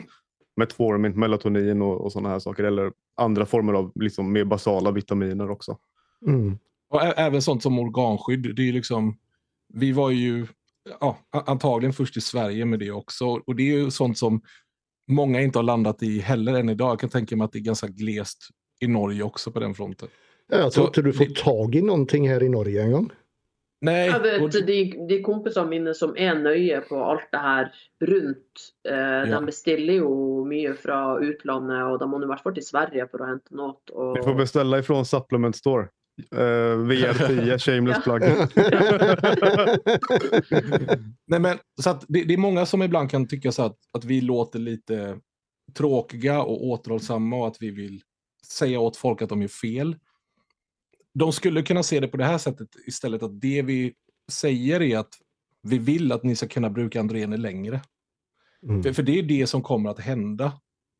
Metformin, 0.56 1.20
melatonin 1.20 1.82
och, 1.82 2.00
och 2.04 2.12
sådana 2.12 2.28
här 2.28 2.38
saker, 2.38 2.64
eller 2.64 2.92
andra 3.16 3.46
former 3.46 3.72
av 3.72 3.92
liksom, 3.94 4.32
mer 4.32 4.44
basala 4.44 4.90
vitaminer 4.90 5.50
också. 5.50 5.78
Mm. 6.26 6.58
Och 6.90 7.02
även 7.02 7.42
sånt 7.42 7.62
som 7.62 7.78
organskydd. 7.78 8.56
Det 8.56 8.68
är 8.68 8.72
liksom, 8.72 9.18
vi 9.74 9.92
var 9.92 10.10
ju 10.10 10.46
ja, 11.00 11.18
antagligen 11.30 11.92
först 11.92 12.16
i 12.16 12.20
Sverige 12.20 12.64
med 12.64 12.78
det 12.78 12.90
också. 12.90 13.24
Och 13.26 13.56
det 13.56 13.62
är 13.62 13.78
ju 13.78 13.90
sånt 13.90 14.18
som 14.18 14.42
många 15.08 15.40
inte 15.40 15.58
har 15.58 15.64
landat 15.64 16.02
i 16.02 16.18
heller 16.18 16.54
än 16.54 16.68
idag. 16.68 16.90
Jag 16.90 17.00
kan 17.00 17.10
tänka 17.10 17.36
mig 17.36 17.44
att 17.44 17.52
det 17.52 17.58
är 17.58 17.60
ganska 17.60 17.86
glest 17.86 18.48
i 18.80 18.86
Norge 18.86 19.22
också 19.22 19.50
på 19.50 19.60
den 19.60 19.74
fronten. 19.74 20.08
Jag 20.48 20.72
tror 20.72 20.86
inte 20.86 21.02
du 21.02 21.12
får 21.12 21.24
tag 21.24 21.74
i 21.74 21.82
någonting 21.82 22.28
här 22.28 22.42
i 22.42 22.48
Norge 22.48 22.82
en 22.82 22.92
gång. 22.92 23.10
Nej. 23.80 24.08
Jag 24.08 24.20
vet, 24.20 24.42
och... 24.42 24.50
de, 24.66 25.06
de 25.08 25.22
kompisene 25.22 25.66
mine 25.66 25.94
som 25.94 26.16
är 26.16 26.34
nøye 26.34 26.80
på 26.80 27.04
allt 27.04 27.28
det 27.30 27.38
här 27.38 27.74
runt, 28.00 28.72
eh, 28.88 28.96
ja. 28.96 29.26
de 29.26 29.46
beställer 29.46 29.92
ju 29.92 30.44
mycket 30.44 30.80
från 30.80 31.24
utlandet 31.24 31.84
och 31.84 31.98
de 31.98 32.10
må 32.10 32.22
i 32.22 32.26
hvert 32.26 32.42
fall 32.42 32.54
till 32.54 32.66
Sverige 32.66 33.08
för 33.08 33.18
att 33.18 33.28
hämta 33.28 33.54
något. 33.54 33.90
Och... 33.90 34.16
Vi 34.16 34.22
får 34.22 34.34
beställa 34.34 34.78
ifrån 34.78 35.06
Supplement 35.06 35.56
Store. 35.56 35.88
Uh, 36.34 36.38
VR10, 36.38 37.58
shameless 37.58 38.04
plug. 38.04 38.22
Nej, 41.26 41.40
men, 41.40 41.58
så 41.82 41.90
att 41.90 42.04
det, 42.08 42.24
det, 42.24 42.34
är 42.34 42.38
många 42.38 42.66
som 42.66 42.82
ibland 42.82 43.10
kan 43.10 43.28
tycka 43.28 43.52
så 43.52 43.62
att, 43.62 43.76
att 43.92 44.04
vi 44.04 44.20
låter 44.20 44.58
lite 44.58 45.18
tråkiga 45.74 46.42
och 46.42 46.66
återhållsamma 46.66 47.36
och 47.36 47.46
att 47.46 47.56
vi 47.60 47.70
vill 47.70 48.02
säga 48.46 48.80
åt 48.80 48.96
folk 48.96 49.22
att 49.22 49.28
de 49.28 49.42
gör 49.42 49.48
fel. 49.48 49.96
De 51.14 51.32
skulle 51.32 51.62
kunna 51.62 51.82
se 51.82 52.00
det 52.00 52.08
på 52.08 52.16
det 52.16 52.24
här 52.24 52.38
sättet 52.38 52.68
istället 52.86 53.22
att 53.22 53.40
det 53.40 53.62
vi 53.62 53.94
säger 54.32 54.82
är 54.82 54.98
att 54.98 55.14
vi 55.62 55.78
vill 55.78 56.12
att 56.12 56.22
ni 56.22 56.36
ska 56.36 56.48
kunna 56.48 56.70
bruka 56.70 57.00
androgener 57.00 57.36
längre. 57.36 57.80
Mm. 58.62 58.82
För, 58.82 58.92
för 58.92 59.02
det 59.02 59.18
är 59.18 59.22
det 59.22 59.46
som 59.46 59.62
kommer 59.62 59.90
att 59.90 60.00
hända 60.00 60.52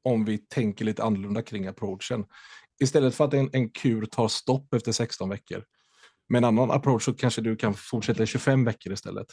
om 0.04 0.24
vi 0.24 0.38
tänker 0.38 0.84
lite 0.84 1.02
annorlunda 1.02 1.42
kring 1.42 1.66
approachen. 1.66 2.24
Istället 2.82 3.14
för 3.14 3.24
att 3.24 3.34
en, 3.34 3.50
en 3.52 3.68
kur 3.68 4.06
tar 4.06 4.28
stopp 4.28 4.74
efter 4.74 4.92
16 4.92 5.28
veckor. 5.28 5.64
Med 6.28 6.38
en 6.38 6.44
annan 6.44 6.70
approach 6.70 7.04
så 7.04 7.14
kanske 7.14 7.40
du 7.40 7.56
kan 7.56 7.74
fortsätta 7.74 8.22
i 8.22 8.26
25 8.26 8.64
veckor 8.64 8.92
istället. 8.92 9.26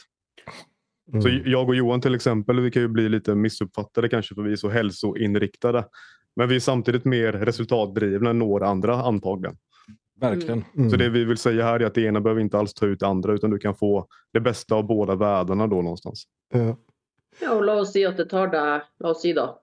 Mm. 1.12 1.22
Så 1.22 1.28
jag 1.44 1.68
och 1.68 1.74
Johan 1.74 2.00
till 2.00 2.14
exempel, 2.14 2.60
vi 2.60 2.70
kan 2.70 2.82
ju 2.82 2.88
bli 2.88 3.08
lite 3.08 3.34
missuppfattade 3.34 4.08
kanske 4.08 4.34
för 4.34 4.42
vi 4.42 4.52
är 4.52 4.56
så 4.56 4.68
hälsoinriktade. 4.68 5.84
Men 6.36 6.48
vi 6.48 6.56
är 6.56 6.60
samtidigt 6.60 7.04
mer 7.04 7.32
resultatdrivna 7.32 8.30
än 8.30 8.38
några 8.38 8.68
andra 8.68 9.02
antagligen. 9.02 9.56
Verkligen. 10.20 10.64
Mm. 10.76 10.90
Så 10.90 10.96
det 10.96 11.08
vi 11.08 11.24
vill 11.24 11.36
säga 11.36 11.64
här 11.64 11.80
är 11.80 11.86
att 11.86 11.94
det 11.94 12.02
ena 12.02 12.20
behöver 12.20 12.40
inte 12.40 12.58
alls 12.58 12.74
ta 12.74 12.86
ut 12.86 13.00
det 13.00 13.06
andra 13.06 13.32
utan 13.32 13.50
du 13.50 13.58
kan 13.58 13.74
få 13.74 14.06
det 14.32 14.40
bästa 14.40 14.74
av 14.74 14.86
båda 14.86 15.14
världarna 15.14 15.66
då 15.66 15.82
någonstans. 15.82 16.24
Ja, 16.52 16.76
ja 17.40 17.54
och 17.54 17.64
låt 17.64 17.82
oss 17.82 17.92
säga 17.92 18.08
att 18.08 18.16
det 18.16 18.26
tar 18.26 18.48
dig, 18.48 18.80
låt 18.98 19.16
oss 19.16 19.22
säga 19.22 19.34
då, 19.34 19.60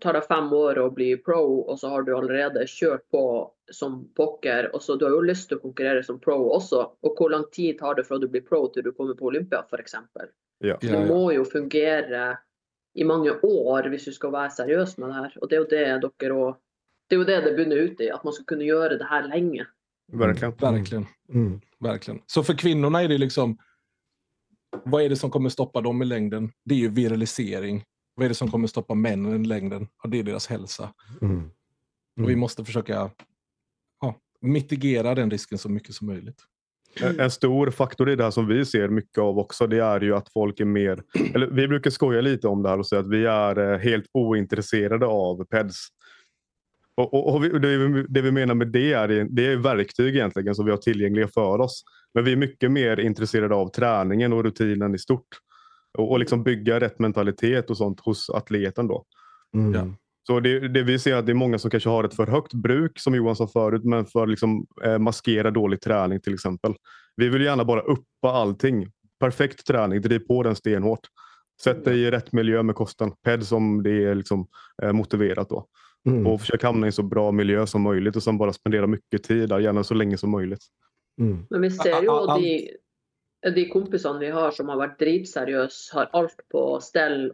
tar 0.00 0.12
det 0.12 0.22
fem 0.22 0.52
år 0.52 0.86
att 0.86 0.94
bli 0.94 1.16
pro 1.16 1.60
och 1.60 1.80
så 1.80 1.88
har 1.88 2.02
du 2.02 2.16
allerede 2.16 2.64
kört 2.68 3.10
på 3.10 3.52
som 3.72 4.12
poker 4.14 4.74
och 4.74 4.82
så 4.82 4.96
du 4.96 5.04
har 5.04 5.12
ju 5.12 5.22
lust 5.22 5.52
att 5.52 5.62
konkurrera 5.62 6.02
som 6.02 6.20
pro 6.20 6.50
också. 6.50 6.92
Och 7.00 7.16
hur 7.18 7.28
lång 7.28 7.44
tid 7.52 7.78
tar 7.78 7.94
det 7.94 8.04
från 8.04 8.20
du 8.20 8.28
blir 8.28 8.40
pro 8.40 8.66
till 8.66 8.82
du 8.82 8.92
kommer 8.92 9.14
på 9.14 9.24
Olympia 9.24 9.64
för 9.70 9.78
exempel? 9.78 10.26
Ja. 10.58 10.78
Så 10.80 10.86
det 10.86 11.06
må 11.06 11.32
ju 11.32 11.44
fungera 11.44 12.38
i 12.94 13.04
många 13.04 13.32
år 13.42 13.86
om 13.86 13.90
du 13.90 13.98
ska 13.98 14.30
vara 14.30 14.50
seriös 14.50 14.98
med 14.98 15.08
det 15.08 15.12
här. 15.12 15.36
Och 15.40 15.48
det 15.48 15.56
är 15.56 15.60
ju 15.60 15.66
det 15.66 16.10
dere 16.18 16.32
och 16.32 16.60
det 17.08 17.14
är 17.14 17.18
ju 17.18 17.24
det 17.24 17.40
det 17.40 17.56
bunnar 17.56 17.76
ut 17.76 18.00
i, 18.00 18.10
att 18.10 18.24
man 18.24 18.32
ska 18.32 18.44
kunna 18.44 18.64
göra 18.64 18.96
det 18.96 19.04
här 19.04 19.28
länge. 19.28 19.66
Verkligen. 20.12 20.52
Mm. 20.52 20.74
Verkligen. 20.74 21.06
Mm. 21.28 21.60
Verkligen. 21.80 22.20
Så 22.26 22.42
för 22.42 22.54
kvinnorna 22.54 23.02
är 23.02 23.08
det 23.08 23.18
liksom, 23.18 23.58
vad 24.84 25.02
är 25.02 25.08
det 25.08 25.16
som 25.16 25.30
kommer 25.30 25.48
stoppa 25.48 25.80
dem 25.80 26.02
i 26.02 26.04
längden? 26.04 26.52
Det 26.64 26.74
är 26.74 26.78
ju 26.78 26.88
viralisering. 26.88 27.84
Vad 28.20 28.24
är 28.24 28.28
det 28.28 28.34
som 28.34 28.50
kommer 28.50 28.66
stoppa 28.66 28.94
männen 28.94 29.44
i 29.44 29.46
längden? 29.46 29.88
Ja, 30.02 30.10
det 30.10 30.18
är 30.18 30.22
deras 30.22 30.46
hälsa. 30.46 30.92
Mm. 31.22 31.34
Mm. 31.34 31.46
Och 32.16 32.28
vi 32.28 32.32
mm. 32.32 32.38
måste 32.38 32.64
försöka 32.64 33.10
ja, 34.00 34.16
mitigera 34.40 35.14
den 35.14 35.30
risken 35.30 35.58
så 35.58 35.68
mycket 35.68 35.94
som 35.94 36.06
möjligt. 36.06 36.42
En 37.18 37.30
stor 37.30 37.70
faktor 37.70 38.10
i 38.10 38.16
det 38.16 38.24
här 38.24 38.30
som 38.30 38.46
vi 38.46 38.64
ser 38.64 38.88
mycket 38.88 39.18
av 39.18 39.38
också, 39.38 39.66
det 39.66 39.78
är 39.78 40.00
ju 40.00 40.16
att 40.16 40.32
folk 40.32 40.60
är 40.60 40.64
mer... 40.64 41.02
Eller 41.34 41.46
vi 41.46 41.68
brukar 41.68 41.90
skoja 41.90 42.20
lite 42.20 42.48
om 42.48 42.62
det 42.62 42.68
här 42.68 42.78
och 42.78 42.86
säga 42.86 43.00
att 43.00 43.10
vi 43.10 43.24
är 43.24 43.72
eh, 43.72 43.78
helt 43.78 44.06
ointresserade 44.12 45.06
av 45.06 45.44
PEDS. 45.44 45.86
Och, 46.94 47.14
och, 47.14 47.34
och 47.34 47.44
vi, 47.44 47.48
det, 47.48 47.88
vi, 47.88 48.04
det, 48.08 48.22
vi, 48.22 48.30
menar 48.30 48.54
med 48.54 48.68
det 48.68 48.92
är, 48.92 49.08
det 49.30 49.46
är 49.46 49.56
verktyg 49.56 50.14
egentligen 50.14 50.54
som 50.54 50.64
vi 50.64 50.70
har 50.70 50.78
tillgängliga 50.78 51.28
för 51.28 51.58
oss. 51.60 51.82
Men 52.14 52.24
vi 52.24 52.32
är 52.32 52.36
mycket 52.36 52.70
mer 52.70 53.00
intresserade 53.00 53.54
av 53.54 53.68
träningen 53.68 54.32
och 54.32 54.44
rutinen 54.44 54.94
i 54.94 54.98
stort. 54.98 55.28
Och, 55.98 56.10
och 56.10 56.18
liksom 56.18 56.42
bygga 56.42 56.80
rätt 56.80 56.98
mentalitet 56.98 57.70
och 57.70 57.76
sånt 57.76 58.00
hos 58.00 58.30
atleten 58.30 58.86
då. 58.86 59.04
Mm. 59.54 59.74
Ja. 59.74 59.94
Så 60.26 60.40
det, 60.40 60.68
det, 60.68 60.82
vi 60.82 60.98
ser 60.98 61.14
att 61.14 61.26
det 61.26 61.32
är 61.32 61.34
många 61.34 61.58
som 61.58 61.70
kanske 61.70 61.88
har 61.88 62.04
ett 62.04 62.14
för 62.14 62.26
högt 62.26 62.54
bruk 62.54 62.98
som 62.98 63.14
Johan 63.14 63.36
sa 63.36 63.46
förut 63.46 63.84
men 63.84 64.06
för 64.06 64.22
att 64.22 64.28
liksom, 64.28 64.66
eh, 64.84 64.98
maskera 64.98 65.50
dålig 65.50 65.80
träning 65.80 66.20
till 66.20 66.34
exempel. 66.34 66.74
Vi 67.16 67.28
vill 67.28 67.42
gärna 67.42 67.64
bara 67.64 67.80
uppa 67.80 68.30
allting. 68.32 68.86
Perfekt 69.20 69.66
träning, 69.66 70.00
driv 70.00 70.18
på 70.18 70.42
den 70.42 70.56
stenhårt. 70.56 71.00
Sätt 71.62 71.84
dig 71.84 72.00
i 72.00 72.10
rätt 72.10 72.32
miljö 72.32 72.62
med 72.62 72.74
kosten. 72.74 73.12
PED 73.24 73.46
som 73.46 73.82
det 73.82 74.04
är 74.04 74.14
liksom, 74.14 74.46
eh, 74.82 74.92
motiverat 74.92 75.48
då. 75.48 75.66
Mm. 76.06 76.26
Och 76.26 76.40
försök 76.40 76.62
hamna 76.62 76.86
i 76.86 76.88
en 76.88 76.92
så 76.92 77.02
bra 77.02 77.32
miljö 77.32 77.66
som 77.66 77.82
möjligt 77.82 78.16
och 78.16 78.22
sen 78.22 78.38
bara 78.38 78.52
spendera 78.52 78.86
mycket 78.86 79.22
tid 79.22 79.48
där, 79.48 79.58
gärna 79.58 79.84
så 79.84 79.94
länge 79.94 80.18
som 80.18 80.30
möjligt. 80.30 80.62
Mm. 81.20 81.46
Men 81.50 81.60
vi 81.60 81.70
ser 81.70 82.00
ju 82.00 82.06
de, 82.06 82.68
de 83.42 83.68
kompisene 83.68 84.18
vi 84.18 84.30
har 84.30 84.50
som 84.50 84.68
har 84.68 84.76
varit 84.76 84.98
dritseriösa 84.98 85.98
har 85.98 86.08
allt 86.12 86.48
på 86.48 86.80
ställ 86.80 87.32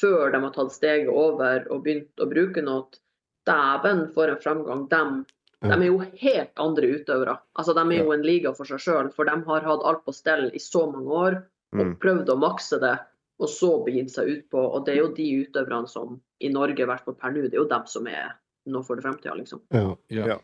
før 0.00 0.30
de 0.30 0.42
har 0.42 0.50
tagit 0.50 0.72
steget 0.72 1.14
över 1.14 1.68
och 1.72 1.82
begynt 1.82 2.20
å 2.20 2.26
bruke 2.26 2.62
noe. 2.62 3.02
Dæven, 3.46 4.08
for 4.14 4.28
en 4.28 4.40
framgång. 4.42 4.88
De, 4.90 5.24
de 5.60 5.72
är 5.72 5.84
ju 5.86 6.00
helt 6.18 6.58
andra 6.58 6.82
utövare. 6.82 7.36
Alltså, 7.52 7.74
de 7.74 7.92
är 7.92 8.04
ju 8.04 8.12
en 8.12 8.22
liga 8.22 8.54
för 8.54 8.64
sig 8.64 8.78
själva, 8.78 9.10
för 9.10 9.24
de 9.24 9.44
har 9.44 9.60
haft 9.60 9.84
allt 9.84 10.04
på 10.04 10.12
ställ 10.12 10.50
i 10.54 10.58
så 10.58 10.90
många 10.90 11.10
år 11.10 11.42
och 11.72 11.80
mm. 11.82 11.96
prøvd 11.96 12.30
å 12.30 12.36
makse 12.36 12.78
det. 12.82 12.98
Och 13.38 13.50
så 13.50 13.84
begitt 13.84 14.12
sig 14.12 14.30
ut 14.30 14.50
på, 14.50 14.58
och 14.58 14.84
det 14.84 14.92
är 14.92 14.96
ju 14.96 15.08
de 15.14 15.30
utövarna 15.34 15.86
som 15.86 16.20
i 16.38 16.48
Norge, 16.48 16.82
i 16.82 16.86
hvert 16.86 17.04
fall 17.04 17.14
per 17.14 17.30
nu, 17.30 17.48
det 17.48 17.56
är 17.56 17.60
ju 17.60 17.68
de 17.68 17.82
som 17.86 18.06
är 18.06 18.32
nå 18.64 18.82
för 18.82 18.96
det 18.96 19.02
framtida. 19.02 19.34
Liksom. 19.34 19.60
Ja. 19.68 19.96
ja. 20.08 20.40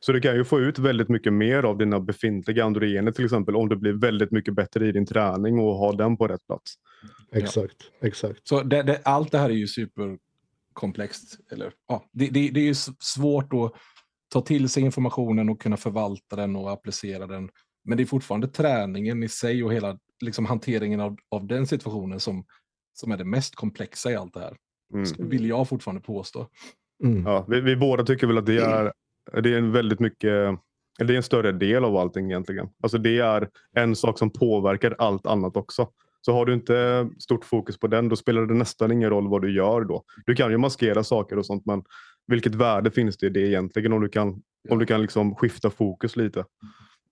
Så 0.00 0.12
du 0.12 0.20
kan 0.20 0.36
ju 0.36 0.44
få 0.44 0.60
ut 0.60 0.78
väldigt 0.78 1.08
mycket 1.08 1.32
mer 1.32 1.62
av 1.62 1.78
dina 1.78 2.00
befintliga 2.00 2.64
androgener 2.64 3.12
till 3.12 3.24
exempel 3.24 3.56
om 3.56 3.68
du 3.68 3.76
blir 3.76 3.92
väldigt 3.92 4.30
mycket 4.30 4.54
bättre 4.54 4.88
i 4.88 4.92
din 4.92 5.06
träning 5.06 5.58
och 5.58 5.76
har 5.76 5.96
den 5.96 6.16
på 6.16 6.28
rätt 6.28 6.46
plats. 6.46 6.74
Exakt, 7.32 7.76
ja. 8.00 8.06
exakt. 8.06 8.48
Så 8.48 8.62
det, 8.62 8.82
det, 8.82 9.00
allt 9.04 9.32
det 9.32 9.38
här 9.38 9.50
är 9.50 9.54
ju 9.54 9.66
superkomplext. 9.66 11.38
Eller, 11.52 11.72
ja, 11.88 12.04
det, 12.12 12.26
det, 12.26 12.48
det 12.48 12.60
är 12.60 12.64
ju 12.64 12.74
svårt 12.98 13.52
att 13.52 13.72
ta 14.32 14.40
till 14.40 14.68
sig 14.68 14.82
informationen 14.82 15.48
och 15.48 15.60
kunna 15.60 15.76
förvalta 15.76 16.36
den 16.36 16.56
och 16.56 16.70
applicera 16.72 17.26
den. 17.26 17.50
Men 17.84 17.96
det 17.96 18.02
är 18.02 18.06
fortfarande 18.06 18.48
träningen 18.48 19.22
i 19.22 19.28
sig 19.28 19.64
och 19.64 19.72
hela 19.72 19.98
liksom, 20.20 20.46
hanteringen 20.46 21.00
av, 21.00 21.16
av 21.30 21.46
den 21.46 21.66
situationen 21.66 22.20
som, 22.20 22.44
som 22.92 23.12
är 23.12 23.16
det 23.16 23.24
mest 23.24 23.54
komplexa 23.54 24.12
i 24.12 24.16
allt 24.16 24.34
det 24.34 24.40
här. 24.40 24.56
Mm. 24.94 25.28
Vill 25.30 25.46
jag 25.46 25.68
fortfarande 25.68 26.00
påstå. 26.02 26.48
Mm. 27.04 27.22
Ja, 27.26 27.46
vi, 27.48 27.60
vi 27.60 27.76
båda 27.76 28.04
tycker 28.04 28.26
väl 28.26 28.38
att 28.38 28.46
det 28.46 28.58
är 28.58 28.92
det 29.32 29.54
är 29.54 29.58
en 29.58 29.72
väldigt 29.72 30.00
mycket 30.00 30.58
det 30.98 31.12
är 31.12 31.16
en 31.16 31.22
större 31.22 31.52
del 31.52 31.84
av 31.84 31.96
allting 31.96 32.30
egentligen. 32.30 32.68
Alltså 32.82 32.98
det 32.98 33.18
är 33.18 33.48
en 33.76 33.96
sak 33.96 34.18
som 34.18 34.30
påverkar 34.30 34.94
allt 34.98 35.26
annat 35.26 35.56
också. 35.56 35.88
Så 36.20 36.32
har 36.32 36.46
du 36.46 36.54
inte 36.54 37.08
stort 37.18 37.44
fokus 37.44 37.78
på 37.78 37.86
den, 37.86 38.08
då 38.08 38.16
spelar 38.16 38.46
det 38.46 38.54
nästan 38.54 38.92
ingen 38.92 39.10
roll 39.10 39.28
vad 39.28 39.42
du 39.42 39.56
gör 39.56 39.80
då. 39.80 40.04
Du 40.26 40.34
kan 40.34 40.50
ju 40.50 40.58
maskera 40.58 41.04
saker 41.04 41.38
och 41.38 41.46
sånt, 41.46 41.66
men 41.66 41.82
vilket 42.26 42.54
värde 42.54 42.90
finns 42.90 43.16
det 43.16 43.26
i 43.26 43.30
det 43.30 43.40
egentligen 43.40 43.92
om 43.92 44.00
du 44.00 44.08
kan, 44.08 44.42
om 44.70 44.78
du 44.78 44.86
kan 44.86 45.02
liksom 45.02 45.34
skifta 45.34 45.70
fokus 45.70 46.16
lite? 46.16 46.44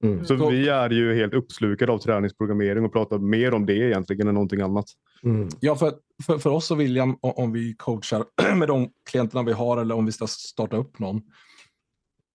Mm. 0.03 0.25
Så 0.25 0.51
vi 0.51 0.69
är 0.69 0.91
ju 0.91 1.15
helt 1.15 1.35
uppslukade 1.35 1.93
av 1.93 1.99
träningsprogrammering 1.99 2.85
och 2.85 2.93
pratar 2.93 3.19
mer 3.19 3.55
om 3.55 3.67
det 3.67 3.77
egentligen 3.77 4.29
än 4.29 4.35
någonting 4.35 4.61
annat. 4.61 4.85
Mm. 5.23 5.49
Ja, 5.61 5.77
för, 5.77 5.93
för, 6.27 6.39
för 6.39 6.51
oss 6.51 6.71
och 6.71 6.81
William, 6.81 7.17
om 7.21 7.53
vi 7.53 7.75
coachar 7.79 8.25
med 8.57 8.69
de 8.69 8.91
klienterna 9.11 9.43
vi 9.43 9.53
har 9.53 9.81
eller 9.81 9.95
om 9.95 10.07
vi 10.07 10.13
ska 10.13 10.27
starta 10.27 10.77
upp 10.77 10.99
någon, 10.99 11.23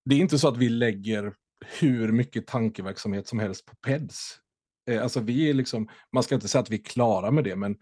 det 0.09 0.15
är 0.15 0.19
inte 0.19 0.39
så 0.39 0.47
att 0.47 0.57
vi 0.57 0.69
lägger 0.69 1.33
hur 1.79 2.11
mycket 2.11 2.47
tankeverksamhet 2.47 3.27
som 3.27 3.39
helst 3.39 3.65
på 3.65 3.75
PEDS. 3.75 4.39
Eh, 4.89 5.03
alltså 5.03 5.19
vi 5.19 5.49
är 5.49 5.53
liksom, 5.53 5.89
man 6.13 6.23
ska 6.23 6.35
inte 6.35 6.47
säga 6.47 6.61
att 6.61 6.69
vi 6.69 6.79
är 6.79 6.83
klara 6.83 7.31
med 7.31 7.43
det, 7.43 7.55
men 7.55 7.75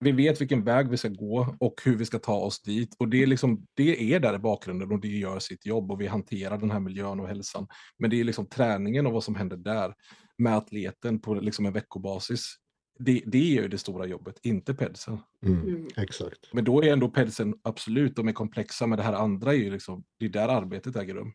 vi 0.00 0.12
vet 0.12 0.40
vilken 0.40 0.64
väg 0.64 0.88
vi 0.88 0.96
ska 0.96 1.08
gå 1.08 1.56
och 1.60 1.80
hur 1.84 1.96
vi 1.96 2.04
ska 2.04 2.18
ta 2.18 2.34
oss 2.34 2.62
dit. 2.62 2.96
Och 2.98 3.08
det 3.08 3.22
är, 3.22 3.26
liksom, 3.26 3.66
det 3.74 4.14
är 4.14 4.20
där 4.20 4.34
i 4.34 4.38
bakgrunden 4.38 4.92
och 4.92 5.00
det 5.00 5.08
gör 5.08 5.38
sitt 5.38 5.66
jobb 5.66 5.90
och 5.90 6.00
vi 6.00 6.06
hanterar 6.06 6.58
den 6.58 6.70
här 6.70 6.80
miljön 6.80 7.20
och 7.20 7.28
hälsan. 7.28 7.66
Men 7.98 8.10
det 8.10 8.20
är 8.20 8.24
liksom 8.24 8.48
träningen 8.48 9.06
och 9.06 9.12
vad 9.12 9.24
som 9.24 9.34
händer 9.34 9.56
där 9.56 9.94
med 10.38 10.56
atleten 10.56 11.20
på 11.20 11.34
liksom 11.34 11.66
en 11.66 11.72
veckobasis 11.72 12.54
det, 12.98 13.22
det 13.26 13.38
är 13.38 13.62
ju 13.62 13.68
det 13.68 13.78
stora 13.78 14.06
jobbet, 14.06 14.38
inte 14.42 14.74
pedsen. 14.74 15.18
Mm. 15.46 15.62
Mm. 15.68 15.86
Exakt. 15.96 16.48
Men 16.52 16.64
då 16.64 16.82
är 16.84 16.92
ändå 16.92 17.08
pedsen 17.08 17.54
absolut, 17.62 18.16
de 18.16 18.28
är 18.28 18.32
komplexa, 18.32 18.86
men 18.86 18.96
det 18.98 19.02
här 19.04 19.12
andra 19.12 19.52
är 19.54 19.56
ju 19.58 19.70
liksom, 19.70 20.04
det 20.18 20.24
är 20.24 20.28
där 20.30 20.48
arbetet 20.48 20.96
äger 20.96 21.14
rum. 21.14 21.32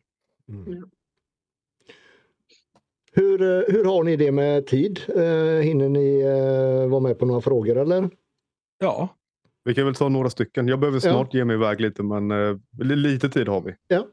Mm. 0.48 0.72
Ja. 0.80 0.86
Hur, 3.12 3.42
eh, 3.42 3.74
hur 3.74 3.84
har 3.84 4.04
ni 4.04 4.16
det 4.16 4.32
med 4.32 4.66
tid? 4.66 5.00
Eh, 5.08 5.62
hinner 5.62 5.88
ni 5.88 6.20
eh, 6.20 6.90
vara 6.90 7.00
med 7.00 7.18
på 7.18 7.26
några 7.26 7.40
frågor 7.40 7.76
eller? 7.78 8.10
Ja, 8.78 9.08
Vi 9.64 9.74
kan 9.74 9.84
väl 9.84 9.94
ta 9.94 10.08
några 10.08 10.30
stycken. 10.30 10.68
Jag 10.68 10.80
behöver 10.80 11.00
snart 11.00 11.34
ge 11.34 11.44
mig 11.44 11.54
iväg 11.56 11.80
lite 11.80 12.02
men 12.02 12.30
eh, 12.30 12.56
li- 12.82 12.96
lite 12.96 13.28
tid 13.28 13.48
har 13.48 13.60
vi. 13.60 13.74
Ja. 13.88 14.06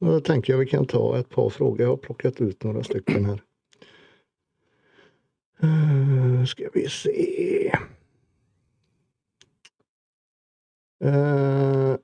Då 0.00 0.20
tänker 0.20 0.52
jag 0.52 0.58
vi 0.58 0.66
kan 0.66 0.86
ta 0.86 1.18
ett 1.18 1.28
par 1.28 1.50
frågor. 1.50 1.80
Jag 1.80 1.88
har 1.88 1.96
plockat 1.96 2.40
ut 2.40 2.64
några 2.64 2.82
stycken 2.82 3.24
här. 3.24 3.42
Uh, 5.64 6.44
ska 6.44 6.68
vi 6.74 6.88
se. 6.88 7.72
Eh, 11.04 11.96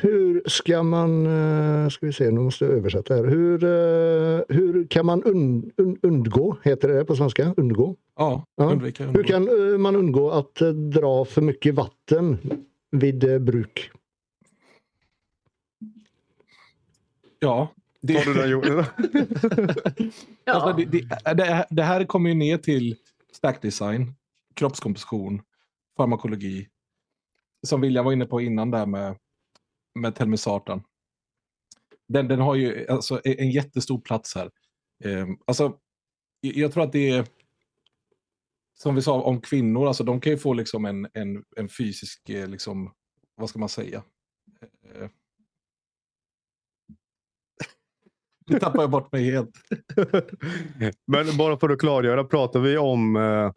hur 0.00 0.42
ska 0.46 0.82
man, 0.82 1.26
eh, 1.26 1.88
ska 1.88 2.06
vi 2.06 2.12
se, 2.12 2.30
nu 2.30 2.40
måste 2.40 2.64
jag 2.64 2.74
översätta 2.74 3.14
här. 3.14 3.24
Hur, 3.24 3.64
eh, 3.64 4.56
hur 4.56 4.86
kan 4.86 5.06
man 5.06 5.22
und, 5.22 5.72
un, 5.76 5.98
undgå, 6.02 6.56
heter 6.62 6.88
det 6.88 7.04
på 7.04 7.16
svenska? 7.16 7.54
Undgå? 7.56 7.96
ja, 8.16 8.44
undvika. 8.56 9.06
Hur 9.06 9.22
kan 9.22 9.48
man 9.80 9.96
undgå 9.96 10.30
att 10.30 10.54
dra 10.92 11.24
för 11.24 11.42
mycket 11.42 11.74
vatten 11.74 12.38
vid 12.90 13.42
bruk? 13.42 13.90
Ja. 17.38 17.68
Det, 18.02 18.14
Tar 18.14 18.34
du 18.34 18.34
den 18.34 18.50
Jonas? 18.50 18.86
Ja. 20.44 20.52
alltså, 20.52 20.72
det, 20.72 20.84
det, 21.34 21.66
det, 21.70 21.82
här- 21.82 22.04
kommer 22.04 22.28
ju 22.30 22.34
ner 22.34 22.58
till 22.58 22.96
stackdesign, 23.32 24.14
kroppskomposition, 24.54 25.42
farmakologi. 25.96 26.68
Som 27.66 27.80
William 27.80 28.04
var 28.04 28.12
inne 28.12 28.26
på 28.26 28.40
innan 28.40 28.70
där 28.70 28.86
med, 28.86 29.16
med 29.94 30.14
telmisartan. 30.14 30.82
Den, 32.08 32.28
den 32.28 32.40
har 32.40 32.54
ju 32.54 32.86
alltså, 32.88 33.20
en 33.24 33.50
jättestor 33.50 34.00
plats 34.00 34.34
här. 34.34 34.50
Eh, 35.04 35.26
alltså, 35.46 35.78
jag 36.40 36.72
tror 36.72 36.84
att 36.84 36.92
det 36.92 37.10
är 37.10 37.26
som 38.78 38.94
vi 38.94 39.02
sa 39.02 39.22
om 39.22 39.40
kvinnor, 39.40 39.86
alltså 39.86 40.04
de 40.04 40.20
kan 40.20 40.32
ju 40.32 40.38
få 40.38 40.52
liksom 40.52 40.84
en, 40.84 41.08
en, 41.14 41.44
en 41.56 41.68
fysisk, 41.68 42.28
eh, 42.28 42.48
liksom, 42.48 42.94
vad 43.34 43.48
ska 43.48 43.58
man 43.58 43.68
säga? 43.68 44.02
Eh, 44.94 45.08
Nu 48.50 48.58
tappar 48.58 48.80
jag 48.82 48.90
bort 48.90 49.12
mig 49.12 49.30
helt. 49.30 49.50
Men 51.06 51.36
bara 51.38 51.56
för 51.56 51.68
att 51.68 51.78
klargöra, 51.78 52.24
pratar 52.24 52.60
vi 52.60 52.78
om 52.78 53.16
eh, 53.16 53.52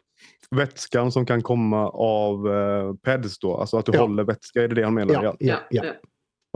vätskan 0.51 1.11
som 1.11 1.25
kan 1.25 1.41
komma 1.41 1.89
av 1.89 2.47
eh, 2.53 2.93
PEDS 2.93 3.39
då? 3.39 3.57
Alltså 3.57 3.77
att 3.77 3.85
du 3.85 3.91
Ja. 3.95 4.01
håller 4.01 4.23
vätska, 4.23 4.63
är 4.63 4.67
det 4.67 4.75
det 4.75 4.83
han 4.83 4.93
menar? 4.93 5.13
Ja, 5.13 5.23
Ja. 5.23 5.35
ja, 5.39 5.57
ja. 5.69 5.83
ja. 5.85 5.93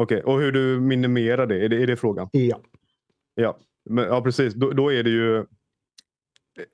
Okej, 0.01 0.23
och 0.23 0.39
hur 0.39 0.51
du 0.51 0.79
minimerar 0.79 1.47
det, 1.47 1.65
är 1.65 1.69
det, 1.69 1.83
är 1.83 1.87
det 1.87 1.95
frågan? 1.95 2.29
ja. 2.31 2.59
Ja, 3.35 3.57
Men, 3.89 4.05
ja 4.05 4.21
precis. 4.21 4.53
Då, 4.53 4.71
då 4.71 4.93
är 4.93 5.03
det 5.03 5.09
ju 5.09 5.45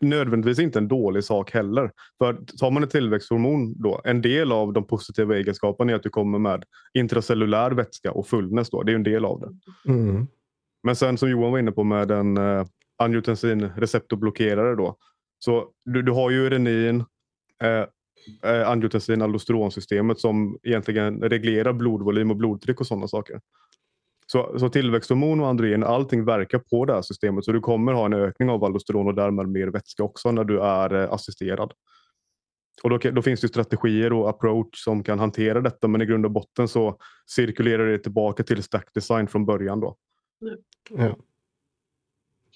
nödvändigtvis 0.01 0.59
inte 0.59 0.79
en 0.79 0.87
dålig 0.87 1.23
sak 1.23 1.51
heller. 1.51 1.91
För 2.17 2.33
tar 2.59 2.71
man 2.71 2.83
ett 2.83 2.89
tillväxthormon 2.89 3.81
då, 3.81 4.01
en 4.03 4.21
del 4.21 4.51
av 4.51 4.73
de 4.73 4.87
positiva 4.87 5.37
egenskaperna 5.37 5.91
är 5.91 5.95
att 5.95 6.03
du 6.03 6.09
kommer 6.09 6.39
med 6.39 6.63
intracellulär 6.93 7.71
vätska 7.71 8.11
och 8.11 8.27
fullness 8.27 8.69
då. 8.69 8.83
Det 8.83 8.89
är 8.89 8.93
ju 8.93 8.95
en 8.95 9.03
del 9.03 9.25
av 9.25 9.39
det. 9.39 9.51
Mm. 9.91 10.27
Men 10.83 10.95
sen 10.95 11.17
som 11.17 11.29
Johan 11.29 11.51
var 11.51 11.59
inne 11.59 11.71
på 11.71 11.83
med 11.83 12.11
en 12.11 12.37
eh, 12.37 12.65
angiotensin-receptorblockerare 12.97 14.75
då. 14.75 14.97
Så 15.39 15.67
du, 15.85 16.01
du 16.01 16.11
har 16.11 16.29
ju 16.29 16.49
renin, 16.49 17.05
eh, 17.63 17.85
eh, 18.51 18.69
angiotensin 18.69 19.21
aldosteronsystemet 19.21 20.19
som 20.19 20.57
egentligen 20.63 21.21
reglerar 21.21 21.73
blodvolym 21.73 22.31
och 22.31 22.37
blodtryck 22.37 22.79
och 22.79 22.87
sådana 22.87 23.07
saker. 23.07 23.41
Så, 24.27 24.59
så 24.59 24.69
tillväxthormon 24.69 25.39
och 25.39 25.47
androgen, 25.47 25.83
allting 25.83 26.25
verkar 26.25 26.59
på 26.59 26.85
det 26.85 26.93
här 26.93 27.01
systemet 27.01 27.45
så 27.45 27.51
du 27.51 27.59
kommer 27.59 27.93
ha 27.93 28.05
en 28.05 28.13
ökning 28.13 28.49
av 28.49 28.63
aldosteron 28.63 29.07
och 29.07 29.15
därmed 29.15 29.47
mer 29.47 29.67
vätska 29.67 30.03
också 30.03 30.31
när 30.31 30.43
du 30.43 30.61
är 30.61 30.93
eh, 30.93 31.13
assisterad. 31.13 31.73
Och 32.83 32.89
då, 32.89 32.97
då 32.97 33.21
finns 33.21 33.41
det 33.41 33.47
strategier 33.47 34.13
och 34.13 34.29
approach 34.29 34.83
som 34.83 35.03
kan 35.03 35.19
hantera 35.19 35.61
detta 35.61 35.87
men 35.87 36.01
i 36.01 36.05
grund 36.05 36.25
och 36.25 36.31
botten 36.31 36.67
så 36.67 36.97
cirkulerar 37.31 37.87
det 37.87 37.99
tillbaka 37.99 38.43
till 38.43 38.63
stack 38.63 38.93
design 38.93 39.27
från 39.27 39.45
början 39.45 39.79
då. 39.79 39.97
Ja. 40.89 41.15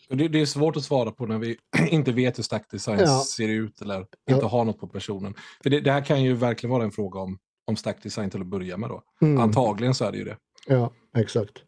Det, 0.10 0.28
det 0.28 0.42
är 0.42 0.46
svårt 0.46 0.76
att 0.78 0.84
svara 0.84 1.12
på 1.12 1.26
när 1.26 1.38
vi 1.38 1.58
inte 1.90 2.12
vet 2.12 2.38
hur 2.38 2.44
stack 2.44 2.72
design 2.72 3.00
Ja. 3.00 3.24
ser 3.36 3.48
ut 3.48 3.82
eller 3.82 4.08
Ja. 4.26 4.34
inte 4.34 4.46
har 4.46 4.66
något 4.66 4.80
på 4.80 4.88
personen. 4.88 5.34
För 5.64 5.70
det, 5.70 5.80
det 5.82 5.92
här 5.92 6.06
kan 6.06 6.24
ju 6.24 6.34
verkligen 6.34 6.72
vara 6.72 6.84
en 6.84 6.92
fråga 6.92 7.20
om, 7.20 7.40
om 7.66 7.76
stack 7.76 8.04
design 8.04 8.30
till 8.30 8.42
att 8.42 8.48
börja 8.48 8.78
med. 8.78 8.90
Då. 8.90 9.04
Mm. 9.22 9.42
Antagligen 9.42 9.94
så 9.96 10.06
är 10.06 10.12
det 10.12 10.18
ju 10.18 10.24
det. 10.24 10.38
Ja, 10.68 10.94
exakt. 11.18 11.64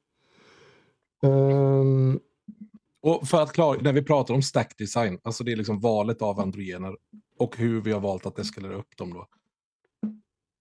Ehm, 1.24 2.20
Och 3.02 3.28
för 3.28 3.42
att 3.42 3.54
klara, 3.54 3.80
när 3.82 3.94
vi 3.94 4.02
pratar 4.04 4.34
om 4.34 4.42
stack 4.42 4.78
design, 4.78 5.20
alltså 5.24 5.44
det 5.44 5.52
är 5.52 5.56
liksom 5.56 5.80
valet 5.80 6.22
av 6.22 6.40
androgener 6.40 6.98
och 7.38 7.58
hur 7.58 7.82
vi 7.82 7.92
har 7.92 8.00
valt 8.00 8.26
att 8.26 8.40
eskalera 8.40 8.74
upp 8.76 8.98
dem 8.98 9.14
då. 9.14 9.28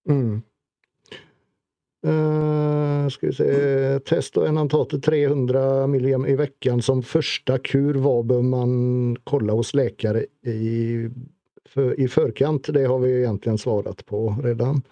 mm. 0.08 0.42
Uh, 2.08 3.08
ska 3.08 3.26
vi 3.26 3.32
se. 3.32 3.98
Testa 3.98 4.48
enantater 4.48 4.98
300 4.98 5.86
milligram 5.86 6.26
i 6.26 6.36
veckan 6.36 6.82
som 6.82 7.02
första 7.02 7.58
kur. 7.58 7.94
Vad 7.94 8.26
bör 8.26 8.42
man 8.42 9.16
kolla 9.24 9.52
hos 9.52 9.74
läkare 9.74 10.24
i, 10.46 11.10
för, 11.68 12.00
i 12.00 12.08
förkant? 12.08 12.66
Det 12.72 12.84
har 12.84 12.98
vi 12.98 13.18
egentligen 13.18 13.58
svarat 13.58 14.06
på 14.06 14.36
redan. 14.44 14.82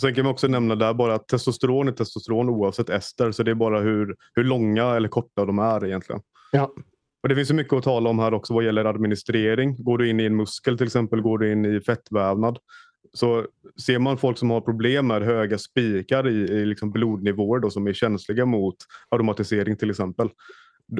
Sen 0.00 0.14
kan 0.14 0.24
vi 0.24 0.30
också 0.30 0.48
nämna 0.48 0.74
där 0.74 0.94
bara 0.94 1.14
att 1.14 1.28
testosteron 1.28 1.88
är 1.88 1.92
testosteron 1.92 2.48
oavsett 2.48 2.90
ester. 2.90 3.32
Så 3.32 3.42
det 3.42 3.50
är 3.50 3.54
bara 3.54 3.80
hur, 3.80 4.16
hur 4.34 4.44
långa 4.44 4.96
eller 4.96 5.08
korta 5.08 5.44
de 5.44 5.58
är 5.58 5.86
egentligen. 5.86 6.22
Ja. 6.52 6.72
Och 7.22 7.28
det 7.28 7.34
finns 7.34 7.50
ju 7.50 7.54
mycket 7.54 7.72
att 7.72 7.84
tala 7.84 8.10
om 8.10 8.18
här 8.18 8.34
också 8.34 8.54
vad 8.54 8.64
gäller 8.64 8.84
administrering. 8.84 9.84
Går 9.84 9.98
du 9.98 10.10
in 10.10 10.20
i 10.20 10.24
en 10.24 10.36
muskel 10.36 10.78
till 10.78 10.86
exempel, 10.86 11.20
går 11.20 11.38
du 11.38 11.52
in 11.52 11.64
i 11.64 11.80
fettvävnad. 11.80 12.58
Så 13.16 13.46
ser 13.86 13.98
man 13.98 14.18
folk 14.18 14.38
som 14.38 14.50
har 14.50 14.60
problem 14.60 15.06
med 15.06 15.22
höga 15.22 15.58
spikar 15.58 16.28
i, 16.28 16.34
i 16.34 16.66
liksom 16.66 16.92
blodnivåer 16.92 17.60
då, 17.60 17.70
som 17.70 17.86
är 17.86 17.92
känsliga 17.92 18.46
mot 18.46 18.76
aromatisering 19.08 19.76
till 19.76 19.90
exempel. 19.90 20.28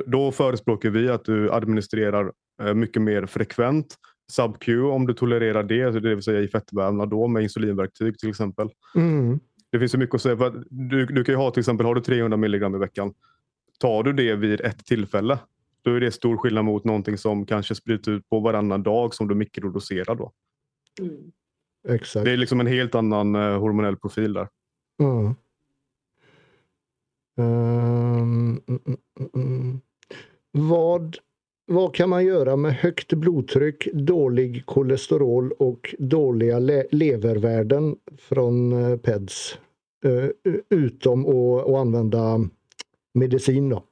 Då 0.06 0.32
förespråkar 0.32 0.90
vi 0.90 1.09
att 1.09 1.24
du 1.24 1.52
administrerar 1.52 2.32
eh, 2.62 2.74
mycket 2.74 3.02
mer 3.02 3.26
frekvent. 3.26 3.94
SubQ 4.32 4.68
om 4.68 5.06
du 5.06 5.14
tolererar 5.14 5.62
det, 5.62 5.93
så 5.93 5.98
det 5.98 6.14
vill 6.14 6.24
säga 6.24 6.40
i 6.40 6.48
fettvävnad 6.48 7.10
då 7.10 7.28
med 7.28 7.43
insulinverktyg 7.43 8.18
till 8.18 8.28
exempel. 8.28 8.68
Mm. 8.94 9.40
Det 9.72 9.78
finns 9.78 9.93
så 9.93 9.98
mycket 9.98 10.14
att 10.14 10.22
säga. 10.22 10.36
För 10.36 10.47
att 10.47 10.64
du, 10.70 11.06
du 11.06 11.24
kan 11.24 11.32
ju 11.32 11.36
ha 11.36 11.51
till 11.51 11.60
exempel 11.60 11.86
har 11.86 11.94
du 11.94 12.01
300 12.01 12.36
milligram 12.36 12.74
i 12.74 12.78
veckan. 12.78 13.14
Tar 13.78 14.02
du 14.02 14.12
det 14.12 14.34
vid 14.34 14.60
ett 14.60 14.86
tillfälle 14.86 15.38
då 15.86 15.93
är 15.93 16.01
det 16.01 16.12
stor 16.12 16.36
skillnad 16.36 16.64
mot 16.64 16.84
någonting 16.84 17.18
som 17.18 17.47
kanske 17.47 17.74
sprids 17.74 18.09
ut 18.09 18.28
på 18.28 18.40
varannan 18.40 18.82
dag 18.82 19.14
som 19.14 19.28
du 19.28 19.34
mikrodoserar 19.34 20.14
då. 20.14 20.32
Mm. 21.01 21.32
Exakt. 21.88 22.24
Det 22.24 22.32
är 22.32 22.36
liksom 22.36 22.60
en 22.60 22.66
helt 22.66 22.94
annan 22.94 23.34
eh, 23.34 23.58
hormonell 23.58 23.96
profil 23.96 24.32
där. 24.32 24.48
Mm. 25.02 25.34
Ehm, 27.38 28.60
mm, 28.68 28.80
mm, 28.86 28.98
mm, 29.20 29.30
mm. 29.34 29.80
Vad, 30.52 31.16
vad 31.66 31.94
kan 31.94 32.10
man 32.10 32.24
göra 32.24 32.56
med 32.56 32.74
högt 32.74 33.12
blodtryck, 33.12 33.88
dålig 33.92 34.66
kolesterol 34.66 35.52
och 35.52 35.94
dåliga 35.98 36.58
le 36.58 36.86
levervärden 36.90 37.96
från 38.18 38.72
eh, 38.72 38.96
PEDS? 38.96 39.58
Eh, 40.04 40.30
u- 40.44 40.62
utom 40.70 41.26
att 41.26 41.68
att 41.68 41.76
använda 41.76 42.40
medicin 43.14 43.68
då. 43.68 43.84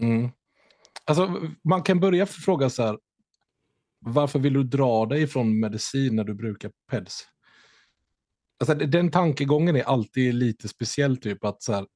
Mm. 0.00 0.28
Alltså, 1.04 1.36
man 1.62 1.82
kan 1.82 2.00
börja 2.00 2.26
fråga 2.26 2.70
så 2.70 2.82
här. 2.82 2.98
Varför 4.00 4.38
vill 4.38 4.52
du 4.52 4.62
dra 4.62 5.06
dig 5.06 5.26
från 5.26 5.60
medicin 5.60 6.16
när 6.16 6.24
du 6.24 6.34
brukar 6.34 6.70
PEDS? 6.90 7.22
Alltså, 8.60 8.74
den 8.74 9.10
tankegången 9.10 9.76
är 9.76 9.82
alltid 9.82 10.34
lite 10.34 10.68
speciell. 10.68 11.16
Typ 11.16 11.44
att 11.44 11.62
så 11.62 11.72
här, 11.72 11.86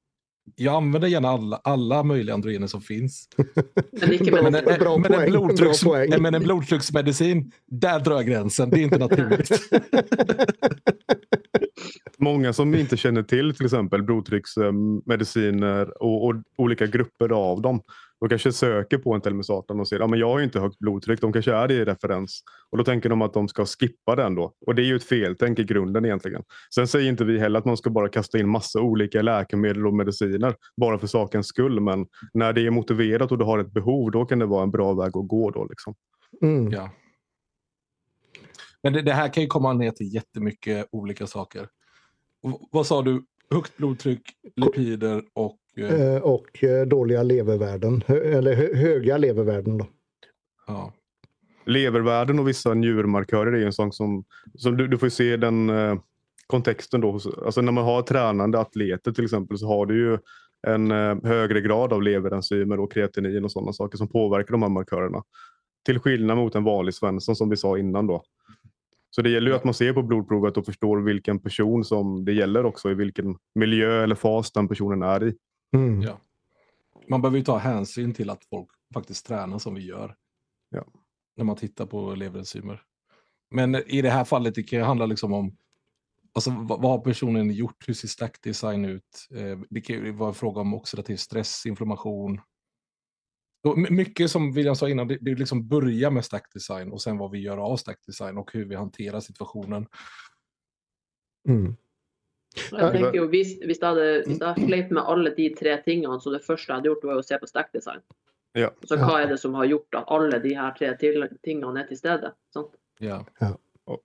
jag 0.57 0.75
använder 0.75 1.09
gärna 1.09 1.29
alla, 1.29 1.57
alla 1.57 2.03
möjliga 2.03 2.35
androgener 2.35 2.67
som 2.67 2.81
finns. 2.81 3.29
Men 3.93 4.11
med 4.11 4.33
Men, 4.43 4.55
en- 4.55 4.79
bra 4.79 4.99
men, 4.99 5.15
en 5.15 5.31
blodtrycks, 5.31 5.85
bra 5.85 6.05
men 6.21 6.35
en 6.35 6.43
blodtrycksmedicin, 6.43 7.53
där 7.67 8.01
drar 8.01 8.15
jag 8.15 8.27
gränsen. 8.27 8.71
Det 8.71 8.77
är 8.77 8.83
inte 8.83 8.99
naturligt. 8.99 9.49
Många 12.19 12.53
som 12.53 12.75
inte 12.75 12.97
känner 12.97 13.23
till 13.23 13.55
till 13.55 13.65
exempel 13.65 14.03
blodtrycksmediciner 14.03 16.03
och, 16.03 16.25
och 16.27 16.35
olika 16.57 16.87
grupper 16.87 17.29
av 17.33 17.63
dem. 17.63 17.81
De 18.25 18.29
kanske 18.29 18.53
söker 18.53 18.99
på 18.99 19.15
en 19.15 19.21
telmisartan 19.21 19.81
och 19.81 19.89
ser 19.89 20.01
att 20.01 20.11
ja, 20.11 20.17
jag 20.17 20.29
har 20.29 20.39
ju 20.39 20.45
inte 20.45 20.61
högt 20.61 20.79
blodtryck. 20.79 21.21
De 21.21 21.33
kanske 21.33 21.53
är 21.53 21.69
det 21.69 21.75
i 21.75 21.85
referens. 21.85 22.43
Och 22.71 22.79
då 22.79 22.85
tänker 22.85 23.09
de 23.09 23.23
att 23.23 23.35
de 23.35 23.49
ska 23.49 23.67
skippa 23.67 24.17
den 24.17 24.35
då. 24.35 24.55
Och 24.67 24.75
det 24.75 24.83
är 24.83 24.87
ju 24.87 24.97
ett 24.97 25.05
feltänk 25.05 25.59
i 25.59 25.65
grunden 25.65 26.05
egentligen. 26.05 26.43
Sen 26.75 26.89
säger 26.89 27.09
inte 27.09 27.25
vi 27.25 27.39
heller 27.39 27.59
att 27.59 27.65
man 27.65 27.77
ska 27.77 27.91
bara 27.91 28.09
kasta 28.09 28.39
in 28.39 28.49
massa 28.49 28.81
olika 28.81 29.23
läkemedel 29.23 29.87
och 29.87 29.95
mediciner 29.95 30.55
bara 30.77 30.99
för 30.99 31.07
sakens 31.07 31.47
skull. 31.47 31.81
Men 31.81 32.07
när 32.35 32.53
det 32.53 32.67
är 32.67 32.71
motiverat 32.71 33.33
och 33.33 33.39
du 33.39 33.45
har 33.45 33.59
ett 33.59 33.73
behov 33.73 34.11
då 34.11 34.25
kan 34.25 34.39
det 34.39 34.47
vara 34.47 34.63
en 34.63 34.71
bra 34.71 34.95
väg 34.95 35.17
att 35.17 35.29
gå 35.29 35.51
då. 35.51 35.65
Liksom. 35.65 35.95
Mm. 36.43 36.71
Ja. 36.71 36.91
Men 38.83 38.93
det, 38.93 39.03
det, 39.03 39.13
här 39.13 39.33
kan 39.33 39.43
ju 39.43 39.47
komma 39.47 39.73
ner 39.73 39.91
till 39.91 40.15
jättemycket 40.15 40.87
olika 40.91 41.27
saker. 41.27 41.69
Och, 42.43 42.69
vad 42.73 42.87
sa 42.87 43.03
du? 43.03 43.25
Högt 43.51 43.77
blodtryck, 43.77 44.23
lipider 44.57 45.23
och... 45.33 45.59
Eh... 45.77 46.23
Och 46.23 46.65
eh, 46.65 46.87
dåliga 46.87 47.23
levervärden, 47.23 48.03
eller 48.09 48.75
höga 48.75 49.17
levervärden. 49.17 49.79
Då. 49.79 49.87
Ja. 50.67 50.93
Levervärden 51.67 52.39
och 52.39 52.49
vissa 52.49 52.75
njurmarkörer 52.75 53.53
är 53.53 53.67
en 53.67 53.73
sån 53.73 53.93
som, 53.93 54.25
som 54.55 54.77
du, 54.77 54.89
du 54.89 54.99
får 54.99 55.09
se 55.09 55.37
den 55.37 55.71
eh, 55.71 55.97
kontexten 56.47 57.01
då. 57.01 57.21
Alltså 57.45 57.61
när 57.61 57.73
man 57.73 57.85
har 57.85 58.03
tränande 58.03 58.61
atleter 58.61 59.13
till 59.13 59.25
exempel 59.25 59.59
så 59.59 59.67
har 59.67 59.87
du 59.87 59.99
ju 59.99 60.19
en 60.67 60.91
eh, 60.91 61.17
högre 61.23 61.61
grad 61.61 61.93
av 61.93 62.03
leverenzymer 62.03 62.81
och 62.81 62.93
kreatinin 62.93 63.45
och 63.45 63.53
sådana 63.53 63.73
saker 63.73 63.99
som 63.99 64.09
påverkar 64.09 64.53
de 64.53 64.63
här 64.63 64.69
markörerna. 64.69 65.23
Till 65.85 65.99
skillnad 65.99 66.37
mot 66.37 66.55
en 66.55 66.65
vanlig 66.65 66.95
svensson 66.95 67.37
som 67.37 67.51
vi 67.51 67.57
sa 67.57 67.79
innan 67.79 68.07
då. 68.07 68.23
Så 69.11 69.23
det 69.23 69.31
gäller 69.31 69.51
ju 69.51 69.57
att 69.57 69.65
man 69.65 69.75
ser 69.75 69.93
på 69.93 70.03
blodprovet 70.03 70.57
och 70.57 70.67
förstår 70.67 71.01
vilken 71.01 71.39
person 71.39 71.85
som 71.85 72.25
det 72.25 72.33
gäller 72.33 72.65
också, 72.65 72.91
i 72.91 72.95
vilken 72.95 73.37
miljö 73.55 74.03
eller 74.03 74.15
fas 74.15 74.53
den 74.53 74.69
personen 74.69 75.03
är 75.03 75.25
i. 75.25 75.35
Mm. 75.75 76.03
Ja. 76.03 76.21
Man 77.09 77.23
behöver 77.23 77.39
ju 77.39 77.45
ta 77.45 77.59
hänsyn 77.59 78.15
till 78.15 78.31
att 78.31 78.45
folk 78.45 78.71
faktiskt 78.95 79.27
tränar 79.27 79.59
som 79.59 79.75
vi 79.75 79.87
gör. 79.87 80.17
Ja. 80.69 80.85
När 81.37 81.45
man 81.45 81.57
tittar 81.57 81.87
på 81.87 82.15
leverenzymer. 82.15 82.83
Men 83.51 83.75
i 83.75 84.03
det 84.03 84.11
här 84.11 84.25
fallet 84.25 84.55
det 84.55 84.63
kan 84.63 84.79
det 84.79 84.85
handla 84.85 85.07
liksom 85.07 85.33
om 85.33 85.57
Alltså, 86.37 86.51
vad, 86.51 86.83
vad, 86.83 86.91
har 86.91 86.99
personen 86.99 87.51
gjort? 87.51 87.89
Hur 87.89 87.95
ser 87.95 88.09
stack 88.09 88.43
design 88.43 88.85
ut? 88.85 89.29
Eh, 89.35 89.59
det 89.71 89.81
kan 89.81 90.17
vara 90.17 90.33
fråga 90.33 90.61
om 90.61 90.75
oxidativ 90.75 91.17
stress, 91.17 91.67
inflammation. 91.67 92.41
Och 93.65 93.79
mycket 93.79 94.31
som 94.31 94.53
William 94.53 94.77
sa 94.77 94.89
innan, 94.89 95.09
det, 95.09 95.19
det 95.21 95.35
liksom 95.35 95.69
börjar 95.69 96.11
med 96.11 96.25
stack 96.25 96.53
design 96.53 96.93
och 96.93 97.03
sen 97.03 97.19
vad 97.19 97.31
vi 97.31 97.39
gör 97.39 97.59
av 97.59 97.77
stack 97.77 98.07
design 98.07 98.39
och 98.39 98.53
hur 98.53 98.65
vi 98.65 98.75
hanterar 98.75 99.21
situationen. 99.21 99.87
Mm. 101.49 101.77
Jeg 102.55 102.93
tenker 102.95 103.17
jo, 103.19 103.27
Hvis, 103.33 103.57
hvis 103.65 103.81
jeg 103.81 103.89
hadde, 103.89 104.23
hvis 104.27 104.41
jeg 104.41 104.67
slet 104.69 104.93
med 104.95 105.03
alle 105.11 105.33
de 105.37 105.49
tre 105.59 105.75
tingene, 105.85 106.21
så 106.23 106.31
det 106.35 106.45
første 106.47 106.71
jeg 106.71 106.79
hadde 106.79 106.91
gjort, 106.93 107.07
var 107.11 107.21
å 107.21 107.27
se 107.27 107.39
på 107.41 107.51
stack 107.51 107.73
design. 107.75 108.03
Ja. 108.55 108.71
Så 108.87 108.99
hva 109.01 109.19
er 109.23 109.33
det 109.33 109.41
som 109.43 109.55
har 109.59 109.67
gjort 109.67 109.99
at 109.99 110.11
alle 110.15 110.39
de 110.43 110.55
her 110.55 110.75
tre 110.79 110.93
tingene 111.43 111.81
er 111.83 111.89
til 111.89 111.99
stede? 111.99 112.31
Sant? 112.55 112.71
Ja. 113.03 113.25
ja. 113.41 113.55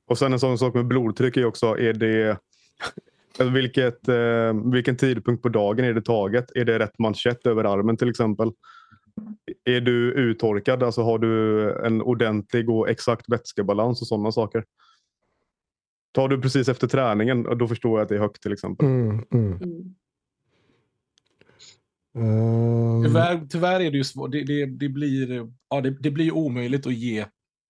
Och 0.08 0.18
sen 0.18 0.34
en 0.34 0.40
sån 0.40 0.58
sak 0.58 0.74
med 0.74 0.86
blodtryck 0.86 1.38
är 1.38 1.46
också, 1.46 1.78
är 1.78 1.94
det 1.94 2.38
vilket, 3.54 4.08
eh, 4.08 4.72
vilken 4.74 4.98
tidpunkt 4.98 5.44
på 5.44 5.50
dagen 5.50 5.86
är 5.86 5.94
det 5.94 6.02
taget? 6.02 6.52
Är 6.56 6.66
det 6.66 6.80
rätt 6.80 7.00
manschett 7.00 7.48
över 7.48 7.64
armen 7.64 7.98
till 7.98 8.10
exempel? 8.10 8.52
Är 9.66 9.82
du 9.82 10.12
uttorkad? 10.12 10.84
Alltså 10.84 11.02
har 11.02 11.20
du 11.20 11.72
en 11.86 12.02
ordentlig 12.02 12.70
och 12.70 12.90
exakt 12.90 13.30
vätskebalans 13.30 14.02
och 14.02 14.08
sådana 14.08 14.32
saker? 14.32 14.64
Tar 16.20 16.28
du 16.28 16.42
precis 16.42 16.70
efter 16.70 16.88
träningen, 16.88 17.44
då 17.58 17.68
förstår 17.68 18.00
jag 18.00 18.04
att 18.04 18.10
det 18.10 18.16
är 18.16 18.20
högt 18.20 18.42
till 18.42 18.54
exempel. 18.54 18.88
Mm, 18.88 19.26
mm. 19.32 19.60
Mm. 22.16 23.04
Tyvärr, 23.04 23.48
tyvärr, 23.50 23.80
är 23.80 23.92
det 23.92 23.98
ju 23.98 24.04
svårt. 24.04 24.32
Det, 24.32 24.44
det, 24.44 24.66
det, 24.66 24.90
blir, 24.90 25.52
ja, 25.70 25.82
det, 25.82 25.90
det 25.90 26.12
blir 26.12 26.32
omöjligt 26.32 26.88
att 26.88 26.94
ge 26.94 27.26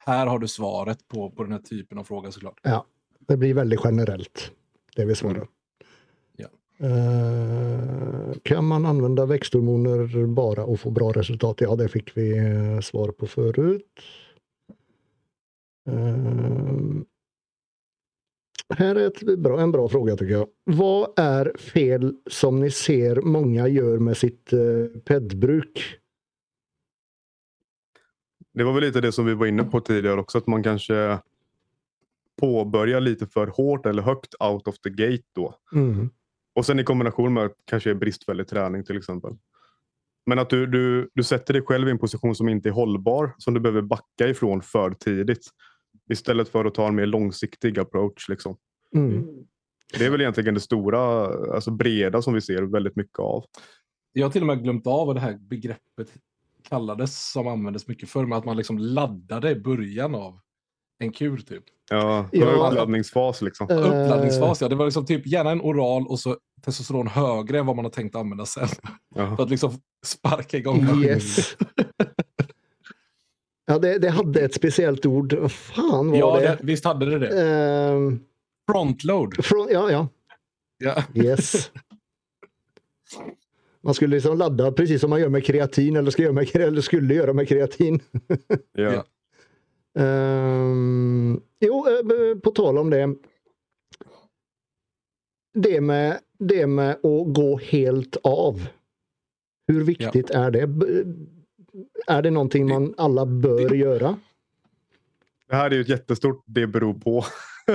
här 0.05 0.27
har 0.27 0.39
du 0.39 0.47
svaret 0.47 1.07
på, 1.07 1.31
på 1.31 1.43
den 1.43 1.51
här 1.51 1.59
typen 1.59 1.97
av 1.97 2.03
fråga 2.03 2.31
såklart. 2.31 2.59
Ja, 2.63 2.85
det 3.19 3.37
blir 3.37 3.53
väldigt 3.53 3.79
generellt. 3.83 4.51
Det 4.95 5.05
vi 5.05 5.15
svarar. 5.15 5.35
Mm. 5.35 5.47
Ja. 6.37 6.47
Uh, 6.87 8.33
kan 8.43 8.65
man 8.65 8.85
använda 8.85 9.25
växthormoner 9.25 10.25
bara 10.25 10.63
och 10.63 10.79
få 10.79 10.91
bra 10.91 11.11
resultat? 11.11 11.61
Ja, 11.61 11.75
det 11.75 11.87
fick 11.87 12.17
vi 12.17 12.39
uh, 12.39 12.79
svar 12.79 13.11
på 13.11 13.27
förut. 13.27 13.99
Uh, 15.89 17.03
här 18.75 18.95
är 18.95 19.07
ett 19.07 19.39
bra, 19.39 19.61
en 19.61 19.71
bra 19.71 19.89
fråga 19.89 20.15
tycker 20.15 20.33
jag. 20.33 20.47
Vad 20.63 21.19
är 21.19 21.57
fel 21.57 22.15
som 22.27 22.59
ni 22.59 22.71
ser 22.71 23.21
många 23.21 23.67
gör 23.67 23.99
med 23.99 24.17
sitt 24.17 24.53
uh, 24.53 24.87
pedbruk? 24.99 25.99
Det 28.53 28.63
var 28.63 28.73
väl 28.73 28.83
lite 28.83 29.01
det 29.01 29.11
som 29.11 29.25
vi 29.25 29.33
var 29.33 29.45
inne 29.45 29.63
på 29.63 29.81
tidigare 29.81 30.19
också, 30.19 30.37
att 30.37 30.47
man 30.47 30.63
kanske 30.63 31.19
påbörjar 32.39 33.01
lite 33.01 33.27
för 33.27 33.47
hårt 33.47 33.85
eller 33.85 34.01
högt 34.01 34.35
out 34.39 34.67
of 34.67 34.79
the 34.79 34.89
gate 34.89 35.23
då. 35.35 35.55
Mm. 35.73 36.09
Och 36.55 36.65
sen 36.65 36.79
i 36.79 36.83
kombination 36.83 37.33
med 37.33 37.51
kanske 37.65 37.95
bristfällig 37.95 38.47
träning 38.47 38.83
till 38.83 38.97
exempel. 38.97 39.31
Men 40.25 40.39
att 40.39 40.49
du, 40.49 40.65
du, 40.65 41.09
du 41.13 41.23
sätter 41.23 41.53
dig 41.53 41.61
själv 41.61 41.87
i 41.87 41.91
en 41.91 41.99
position 41.99 42.35
som 42.35 42.49
inte 42.49 42.69
är 42.69 42.73
hållbar, 42.73 43.35
som 43.37 43.53
du 43.53 43.59
behöver 43.59 43.81
backa 43.81 44.27
ifrån 44.27 44.61
för 44.61 44.91
tidigt. 44.91 45.47
Istället 46.09 46.49
för 46.49 46.65
att 46.65 46.73
ta 46.73 46.87
en 46.87 46.95
mer 46.95 47.05
långsiktig 47.05 47.79
approach. 47.79 48.29
Liksom. 48.29 48.57
Mm. 48.95 49.25
Det 49.97 50.05
är 50.05 50.09
väl 50.09 50.21
egentligen 50.21 50.53
det 50.53 50.59
stora, 50.59 51.25
alltså 51.53 51.71
breda 51.71 52.21
som 52.21 52.33
vi 52.33 52.41
ser 52.41 52.61
väldigt 52.61 52.95
mycket 52.95 53.19
av. 53.19 53.45
Jag 54.13 54.25
har 54.25 54.31
till 54.31 54.41
och 54.41 54.47
med 54.47 54.63
glömt 54.63 54.87
av 54.87 55.07
vad 55.07 55.15
det 55.15 55.19
här 55.19 55.37
begreppet 55.37 56.13
kallades 56.63 57.31
som 57.31 57.47
användes 57.47 57.87
mycket 57.87 58.09
förr 58.09 58.25
med 58.25 58.37
att 58.37 58.45
man 58.45 58.57
liksom 58.57 58.77
laddade 58.77 59.51
i 59.51 59.55
början 59.55 60.15
av 60.15 60.39
en 60.99 61.11
kur 61.11 61.37
typ. 61.37 61.63
Ja, 61.89 62.29
ja. 62.31 62.45
uppladdningsfas 62.45 63.41
liksom. 63.41 63.69
Uh... 63.71 63.77
Uppladdningsfas, 63.77 64.61
ja. 64.61 64.67
Det 64.67 64.75
var 64.75 64.85
liksom 64.85 65.05
typ 65.05 65.27
gärna 65.27 65.51
en 65.51 65.61
oral 65.61 66.07
och 66.07 66.19
så 66.19 66.37
testosteron 66.65 67.07
högre 67.07 67.59
än 67.59 67.65
vad 67.65 67.75
man 67.75 67.85
har 67.85 67.91
tänkt 67.91 68.15
använda 68.15 68.45
sen. 68.45 68.67
Ja. 69.15 69.35
För 69.35 69.43
att 69.43 69.49
liksom 69.49 69.71
sparka 70.05 70.57
igång 70.57 71.03
yes. 71.03 71.55
Ja, 73.69 73.79
det, 73.79 73.97
det, 73.97 74.09
hade 74.09 74.41
ett 74.41 74.53
speciellt 74.53 75.05
ord. 75.05 75.33
Vad 75.33 75.51
fan 75.51 76.11
var 76.11 76.17
ja, 76.17 76.39
det? 76.39 76.47
det? 76.47 76.57
Visst 76.61 76.85
hade 76.85 77.05
det 77.05 77.19
det. 77.19 77.43
Uh... 77.93 78.13
Frontload. 78.71 79.45
Front, 79.45 79.71
ja, 79.71 79.91
ja. 79.91 80.07
ja. 80.77 81.03
Yes. 81.23 81.71
Man 83.81 83.93
skulle 83.93 84.15
liksom 84.15 84.37
ladda 84.37 84.71
precis 84.71 85.01
som 85.01 85.09
man 85.09 85.19
gör 85.19 85.29
med 85.29 85.45
kreatin 85.45 85.95
eller, 85.95 86.11
ska 86.11 86.21
göra 86.21 86.33
med, 86.33 86.55
eller 86.55 86.81
skulle 86.81 87.13
göra 87.13 87.33
med 87.33 87.47
kreatin. 87.47 87.99
ja. 88.73 89.05
um, 89.93 91.41
jo, 91.59 91.87
eh, 91.87 92.39
på 92.39 92.51
tal 92.51 92.77
om 92.77 92.89
det. 92.89 93.15
Det 95.53 95.81
med, 95.81 96.19
det 96.39 96.67
med 96.67 96.91
att 96.91 97.33
gå 97.33 97.57
helt 97.57 98.17
av. 98.23 98.67
Hur 99.67 99.83
viktigt 99.83 100.29
ja. 100.33 100.39
är 100.39 100.51
det? 100.51 100.67
Är 102.07 102.21
det 102.21 102.31
någonting 102.31 102.67
man 102.67 102.93
alla 102.97 103.25
bör 103.25 103.73
göra? 103.73 104.17
Det 105.49 105.55
här 105.55 105.71
är 105.71 105.75
ju 105.75 105.81
ett 105.81 105.89
jättestort 105.89 106.43
det 106.45 106.67
beror 106.67 106.93
på. 106.93 107.25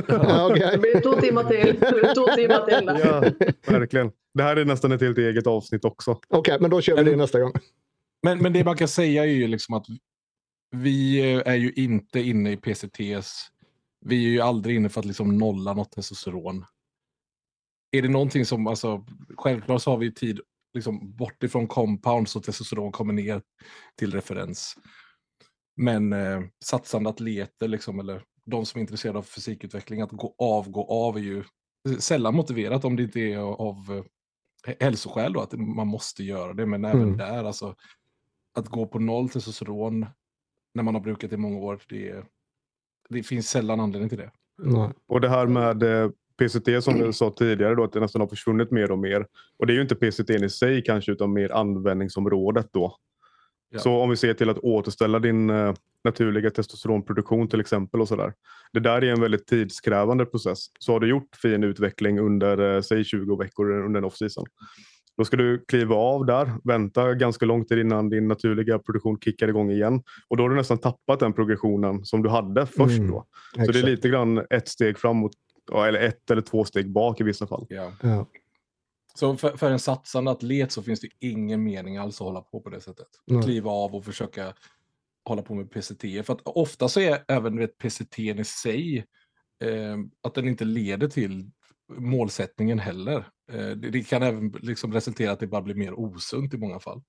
Ja, 0.09 0.51
okay. 0.51 0.71
Det 0.73 0.79
blir 0.79 1.01
två 1.01 1.21
timmar 1.21 1.45
till. 1.45 1.77
Två 2.15 2.27
timmar 2.37 2.67
till. 2.67 3.01
Ja, 3.05 3.49
verkligen. 3.73 4.13
Det 4.35 4.43
här 4.43 4.57
är 4.57 4.65
nästan 4.65 4.93
ett 4.93 5.01
helt 5.01 5.19
eget 5.19 5.47
avsnitt 5.47 5.85
också. 5.85 6.11
Okej, 6.11 6.39
okay, 6.39 6.59
men 6.61 6.71
då 6.71 6.81
kör 6.81 7.05
vi 7.05 7.11
det 7.11 7.17
nästa 7.17 7.41
gång. 7.41 7.53
Men, 8.23 8.39
men 8.39 8.53
det 8.53 8.65
man 8.65 8.77
kan 8.77 8.89
säga 8.89 9.23
är 9.23 9.29
ju 9.29 9.47
liksom 9.47 9.75
att 9.75 9.87
vi 10.71 11.21
är 11.33 11.55
ju 11.55 11.73
inte 11.73 12.21
inne 12.21 12.53
i 12.53 12.57
PCTs. 12.57 13.51
Vi 14.01 14.25
är 14.25 14.31
ju 14.31 14.41
aldrig 14.41 14.77
inne 14.77 14.89
för 14.89 15.01
att 15.01 15.07
liksom 15.07 15.39
nolla 15.39 15.75
något 15.75 15.93
testosteron. 15.93 16.65
Är 17.91 18.03
det 18.03 18.09
någonting 18.09 18.47
som, 18.47 18.67
alltså, 18.67 19.05
självklart 19.37 19.83
så 19.83 19.91
har 19.91 19.99
vi 19.99 20.13
tid 20.13 20.41
liksom 20.75 21.17
bort 21.17 21.43
ifrån 21.43 21.67
compound 21.67 22.29
så 22.29 22.41
testosteron 22.41 22.93
kommer 22.93 23.13
ner 23.13 23.43
till 23.99 24.13
referens. 24.13 24.77
Men 25.77 26.13
eh, 26.13 26.43
satsande 26.65 27.11
atleter, 27.11 27.69
liksom, 27.69 28.01
eller 28.01 28.23
de 28.45 28.67
som 28.67 28.79
är 28.79 28.81
intresserade 28.81 29.19
av 29.19 29.23
fysikutveckling, 29.23 30.01
att 30.01 30.11
gå 30.11 30.35
av, 30.39 30.71
gå 30.71 30.87
av 30.91 31.17
är 31.17 31.21
ju 31.21 31.45
sällan 31.99 32.35
motiverat 32.35 32.85
om 32.85 32.97
det 32.97 33.03
inte 33.03 33.21
är 33.21 33.39
av 33.39 34.05
eh, 34.67 34.75
hälsoskäl 34.81 35.33
då, 35.33 35.41
att 35.41 35.53
man 35.53 35.87
måste 35.87 36.25
göra 36.25 36.53
det. 36.53 36.67
Men 36.67 36.85
även 36.85 37.03
mm. 37.03 37.17
där, 37.17 37.45
alltså 37.45 37.77
att 38.55 38.69
gå 38.69 38.87
på 38.87 38.99
noll 38.99 39.29
testosteron 39.29 40.07
när 40.75 40.83
man 40.83 40.95
har 40.95 41.03
brukat 41.03 41.33
i 41.33 41.37
många 41.37 41.59
år, 41.59 41.81
det, 41.89 42.25
det 43.09 43.23
finns 43.23 43.51
sällan 43.51 43.81
anledning 43.81 44.09
till 44.09 44.19
det. 44.19 44.31
Mm. 44.63 44.93
Och 45.07 45.21
det 45.21 45.29
här 45.29 45.47
med 45.47 45.83
eh, 45.83 46.11
PCT 46.39 46.85
som 46.85 46.99
du 46.99 47.13
sa 47.13 47.31
tidigare 47.31 47.75
då, 47.75 47.85
att 47.85 47.93
det 47.93 48.01
nästan 48.01 48.21
har 48.21 48.29
försvunnit 48.29 48.71
mer 48.71 48.91
och 48.91 48.99
mer. 48.99 49.27
Och 49.59 49.67
det 49.67 49.73
är 49.73 49.75
ju 49.75 49.83
inte 49.83 49.95
PCT 49.95 50.31
i 50.31 50.49
sig 50.49 50.83
kanske, 50.83 51.13
utan 51.13 51.33
mer 51.33 51.53
användningsområdet 51.53 52.67
då. 52.73 52.97
Ja. 53.71 53.79
Så 53.79 53.97
om 53.97 54.11
vi 54.11 54.17
ser 54.17 54.35
till 54.35 54.51
att 54.51 54.59
återställa 54.59 55.19
din 55.19 55.51
uh, 55.51 55.75
naturliga 56.05 56.51
testosteronproduktion 56.51 57.49
till 57.49 57.61
exempel 57.61 58.01
och 58.01 58.09
sådär. 58.09 58.33
Det 58.73 58.81
där 58.81 59.05
är 59.05 59.13
en 59.13 59.21
väldigt 59.21 59.47
tidskrävande 59.47 60.27
process. 60.27 60.67
Så 60.79 60.93
har 60.93 61.01
du 61.01 61.09
gjort 61.09 61.37
fin 61.43 61.65
utveckling 61.65 62.19
under 62.19 62.61
uh, 62.61 62.81
säg 62.81 63.05
20 63.05 63.37
veckor 63.37 63.71
under 63.71 63.99
en 63.99 64.05
off-season. 64.05 64.47
Då 65.17 65.25
ska 65.25 65.37
du 65.37 65.65
kliva 65.69 65.95
av 65.95 66.27
där, 66.27 66.53
vänta 66.65 67.15
ganska 67.15 67.47
lång 67.47 67.65
tid 67.65 67.79
innan 67.79 68.09
din 68.09 68.29
naturliga 68.29 68.79
produktion 68.79 69.19
kickar 69.21 69.49
igång 69.49 69.71
igen. 69.71 70.03
Och 70.29 70.37
då 70.37 70.45
har 70.45 70.51
du 70.51 70.57
nästan 70.57 70.79
tappat 70.79 71.21
den 71.21 71.33
progressionen 71.33 72.05
som 72.05 72.23
du 72.23 72.29
hade 72.29 72.67
först. 72.67 72.99
Mm, 72.99 73.11
då. 73.11 73.27
Så 73.67 73.73
det 73.73 73.79
är 73.79 73.83
lite 73.83 74.09
grann 74.09 74.47
ett 74.51 74.69
steg 74.69 74.99
framåt, 74.99 75.33
eller 75.73 76.01
ett 76.01 76.31
eller 76.31 76.43
två 76.43 76.65
steg 76.65 76.93
bak 76.93 77.21
i 77.21 77.25
vissa 77.25 77.47
fall. 77.47 77.67
Ja. 77.69 77.93
Ja. 78.03 78.27
Så 79.15 79.37
för, 79.37 79.57
för, 79.57 79.71
en 79.71 79.79
satsande 79.79 80.31
atlet 80.31 80.73
så 80.73 80.83
finns 80.83 81.01
det 81.01 81.09
ingen 81.21 81.65
mening 81.65 81.97
alls 81.97 82.21
att 82.21 82.27
hålla 82.27 82.41
på 82.41 82.61
på 82.61 82.71
det 82.71 82.81
sättet. 82.81 83.07
Mm. 83.31 83.43
Kliva 83.43 83.71
av 83.71 83.95
och 83.95 84.05
försöka 84.05 84.55
hålla 85.25 85.43
på 85.43 85.55
med 85.55 85.71
PCT. 85.71 86.27
För 86.27 86.33
att 86.33 86.41
ofta 86.45 86.89
så 86.89 87.01
är 87.01 87.25
även 87.29 87.59
vet, 87.59 87.79
PCT 87.79 88.19
i 88.19 88.45
sig 88.45 88.99
eh, 89.65 89.99
att 90.23 90.35
den 90.35 90.49
inte 90.49 90.65
leder 90.65 91.09
till 91.09 91.51
målsättningen 91.93 92.79
heller. 92.79 93.29
Eh, 93.53 93.69
det, 93.69 93.91
det, 93.91 94.09
kan 94.09 94.23
även 94.23 94.49
liksom 94.51 94.93
resultera 94.93 95.33
att 95.33 95.41
det 95.41 95.47
bara 95.47 95.63
blir 95.63 95.75
mer 95.75 96.01
osunt 96.01 96.55
i 96.55 96.59
många 96.59 96.81
fall. 96.81 97.03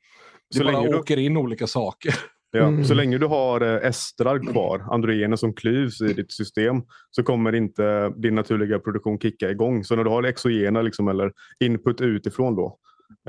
Det 0.49 0.57
så 0.57 0.63
bara 0.63 0.97
åker 0.99 1.15
du... 1.15 1.23
in 1.23 1.37
olika 1.37 1.67
saker. 1.67 2.15
Ja, 2.55 2.67
mm. 2.67 2.83
Så 2.83 2.93
länge 2.93 3.17
du 3.17 3.25
har 3.25 3.61
eh, 3.61 3.87
estrar 3.89 4.51
kvar, 4.51 4.85
androgener 4.91 5.35
som 5.35 5.53
klyvs 5.53 6.01
i 6.01 6.13
ditt 6.13 6.31
system, 6.31 6.81
så 7.11 7.23
kommer 7.23 7.55
inte 7.55 8.09
din 8.09 8.35
naturliga 8.35 8.79
produktion 8.79 9.19
kicka 9.19 9.51
igång. 9.51 9.83
Så 9.83 9.95
när 9.95 10.03
du 10.03 10.09
har 10.09 10.23
exogena 10.23 10.81
liksom, 10.81 11.07
eller 11.07 11.31
input 11.59 12.01
utifrån 12.01 12.55
då, 12.55 12.77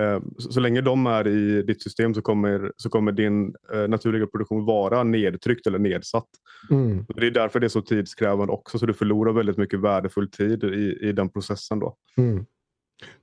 eh, 0.01 0.21
så, 0.39 0.53
så, 0.53 0.61
länge 0.61 0.81
de 0.81 1.07
är 1.07 1.27
i 1.27 1.63
ditt 1.63 1.83
system 1.83 2.15
så 2.15 2.23
kommer, 2.23 2.73
så 2.77 2.91
kommer 2.91 3.13
din 3.13 3.55
eh, 3.73 3.89
naturliga 3.89 4.27
produktion 4.27 4.65
vara 4.65 5.03
nedtryckt 5.03 5.67
eller 5.67 5.79
nedsatt. 5.79 6.29
Mm. 6.71 7.07
Det 7.17 7.27
är 7.27 7.31
därför 7.31 7.61
det 7.61 7.67
är 7.67 7.69
så 7.69 7.83
tidskrävande 7.83 8.53
också, 8.53 8.79
så 8.79 8.87
du 8.87 8.95
förlorar 8.95 9.33
väldigt 9.33 9.57
mycket 9.57 9.81
värdefull 9.81 10.31
tid 10.31 10.65
i, 10.65 10.99
i 11.09 11.13
den 11.13 11.29
processen. 11.29 11.79
Då. 11.79 11.97
Mm. 12.17 12.47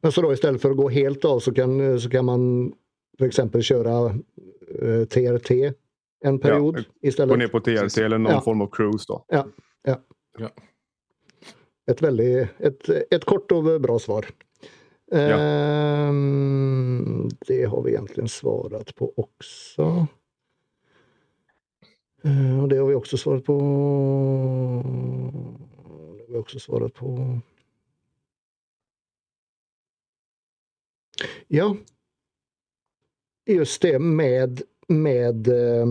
Men 0.02 0.12
så 0.12 0.22
då 0.22 0.34
istället 0.34 0.62
för 0.62 0.72
att 0.72 0.78
gå 0.78 0.90
helt 0.90 1.26
av 1.26 1.40
så 1.40 1.54
kan, 1.54 2.00
så 2.00 2.10
kan 2.10 2.26
man 2.26 2.74
för 3.18 3.26
exempel 3.26 3.62
köra 3.62 4.06
eh, 4.82 5.06
TRT 5.06 5.52
en 6.24 6.40
period 6.40 6.78
ja, 6.78 6.84
istället. 7.02 7.30
Gå 7.30 7.36
ner 7.36 7.48
på 7.48 7.60
TRT 7.60 7.98
eller 7.98 8.18
någon 8.18 8.34
ja. 8.34 8.42
form 8.42 8.62
av 8.62 8.68
cruise 8.72 9.06
då. 9.08 9.26
Ja, 9.28 9.48
ja. 9.84 10.02
ja. 10.38 10.50
Ett, 11.92 12.02
väldigt, 12.02 12.48
ett, 12.60 12.90
ett 12.90 13.26
kort 13.26 13.52
och 13.52 13.82
bra 13.82 14.00
svar. 14.00 14.26
Ja. 15.12 15.40
Ehm, 15.40 17.30
det 17.48 17.66
har 17.66 17.84
vi 17.84 17.92
egentligen 17.92 18.30
svarat 18.30 18.96
på 18.96 19.14
också. 19.16 20.08
Ehm, 22.24 22.60
och 22.60 22.70
det 22.70 22.78
har 22.78 22.88
vi 22.88 22.96
också 22.96 23.18
svarat 23.18 23.44
på. 23.44 23.60
Det 26.18 26.24
har 26.24 26.28
vi 26.28 26.38
också 26.38 26.60
svarat 26.60 26.94
på. 26.94 27.40
Ja. 31.48 31.78
Just 33.46 33.82
det 33.82 34.00
med 34.00 34.62
med 34.88 35.48
eh, 35.48 35.86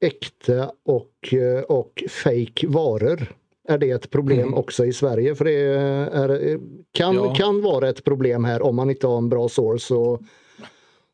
äkta 0.00 0.72
och, 0.82 1.34
eh, 1.34 1.62
och 1.62 2.04
fake 2.08 2.66
varor. 2.66 3.34
Är 3.68 3.78
det 3.78 3.90
ett 3.90 4.10
problem 4.10 4.40
mm. 4.40 4.54
också 4.54 4.84
i 4.84 4.92
Sverige? 4.92 5.34
För 5.34 5.44
det 5.44 5.52
är, 5.52 6.60
kan, 6.92 7.14
ja. 7.14 7.34
kan 7.34 7.62
vara 7.62 7.88
ett 7.88 8.04
problem 8.04 8.44
här 8.44 8.62
om 8.62 8.76
man 8.76 8.90
inte 8.90 9.06
har 9.06 9.18
en 9.18 9.28
bra 9.28 9.48
source 9.48 9.94
och, 9.94 10.22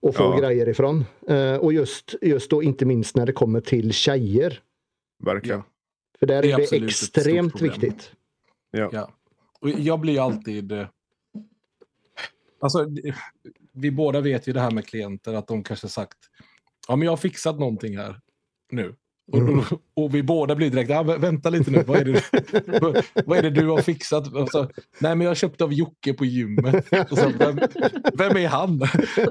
och 0.01 0.15
få 0.15 0.23
ja. 0.23 0.39
grejer 0.39 0.69
ifrån. 0.69 1.05
Eh, 1.29 1.55
och 1.55 1.73
just, 1.73 2.15
just 2.23 2.51
då 2.51 2.63
inte 2.63 2.85
minst 2.85 3.17
när 3.17 3.27
det 3.27 3.33
kommer 3.33 3.61
till 3.61 3.93
tjejer. 3.93 4.61
Verkligen. 5.25 5.63
För 6.19 6.27
där 6.27 6.43
det 6.43 6.51
är, 6.53 6.61
är 6.61 6.81
det 6.81 6.87
extremt 6.87 7.63
viktigt. 7.63 8.13
Ja. 8.71 8.91
ja. 8.93 9.11
Och 9.61 9.71
jag 9.71 10.01
blir 10.01 10.25
alltid... 10.25 10.73
Alltså, 12.61 12.87
vi 13.73 13.91
båda 13.91 14.21
vet 14.21 14.47
ju 14.47 14.53
det 14.53 14.61
här 14.61 14.71
med 14.71 14.87
klienter, 14.87 15.35
att 15.35 15.47
de 15.47 15.65
kanske 15.65 15.89
sagt 15.89 16.19
ja 16.89 16.97
men 16.97 17.07
jag 17.07 17.13
har 17.13 17.17
fixat 17.17 17.59
någonting 17.59 17.97
här 17.97 18.21
nu. 18.73 18.95
Mm. 19.33 19.59
Och, 19.59 19.65
och, 19.95 20.15
vi 20.15 20.23
båda 20.23 20.55
blir 20.55 20.71
direkt, 20.71 20.91
ah, 20.91 21.03
vänta 21.03 21.51
lite 21.51 21.71
nu, 21.71 21.83
vad 21.87 21.99
är 21.99 22.05
det, 22.05 22.23
vad 23.27 23.39
är 23.39 23.43
det 23.43 23.51
du 23.51 23.69
har 23.69 23.83
fixat? 23.83 24.51
Så, 24.51 24.69
Nej 24.99 25.17
men 25.17 25.21
jag 25.21 25.37
köpte 25.37 25.65
av 25.65 25.73
Jocke 25.73 26.13
på 26.13 26.25
gymmet. 26.25 26.87
Så, 27.09 27.33
vem, 27.39 27.61
vem, 28.15 28.37
är 28.37 28.49
han? 28.49 28.79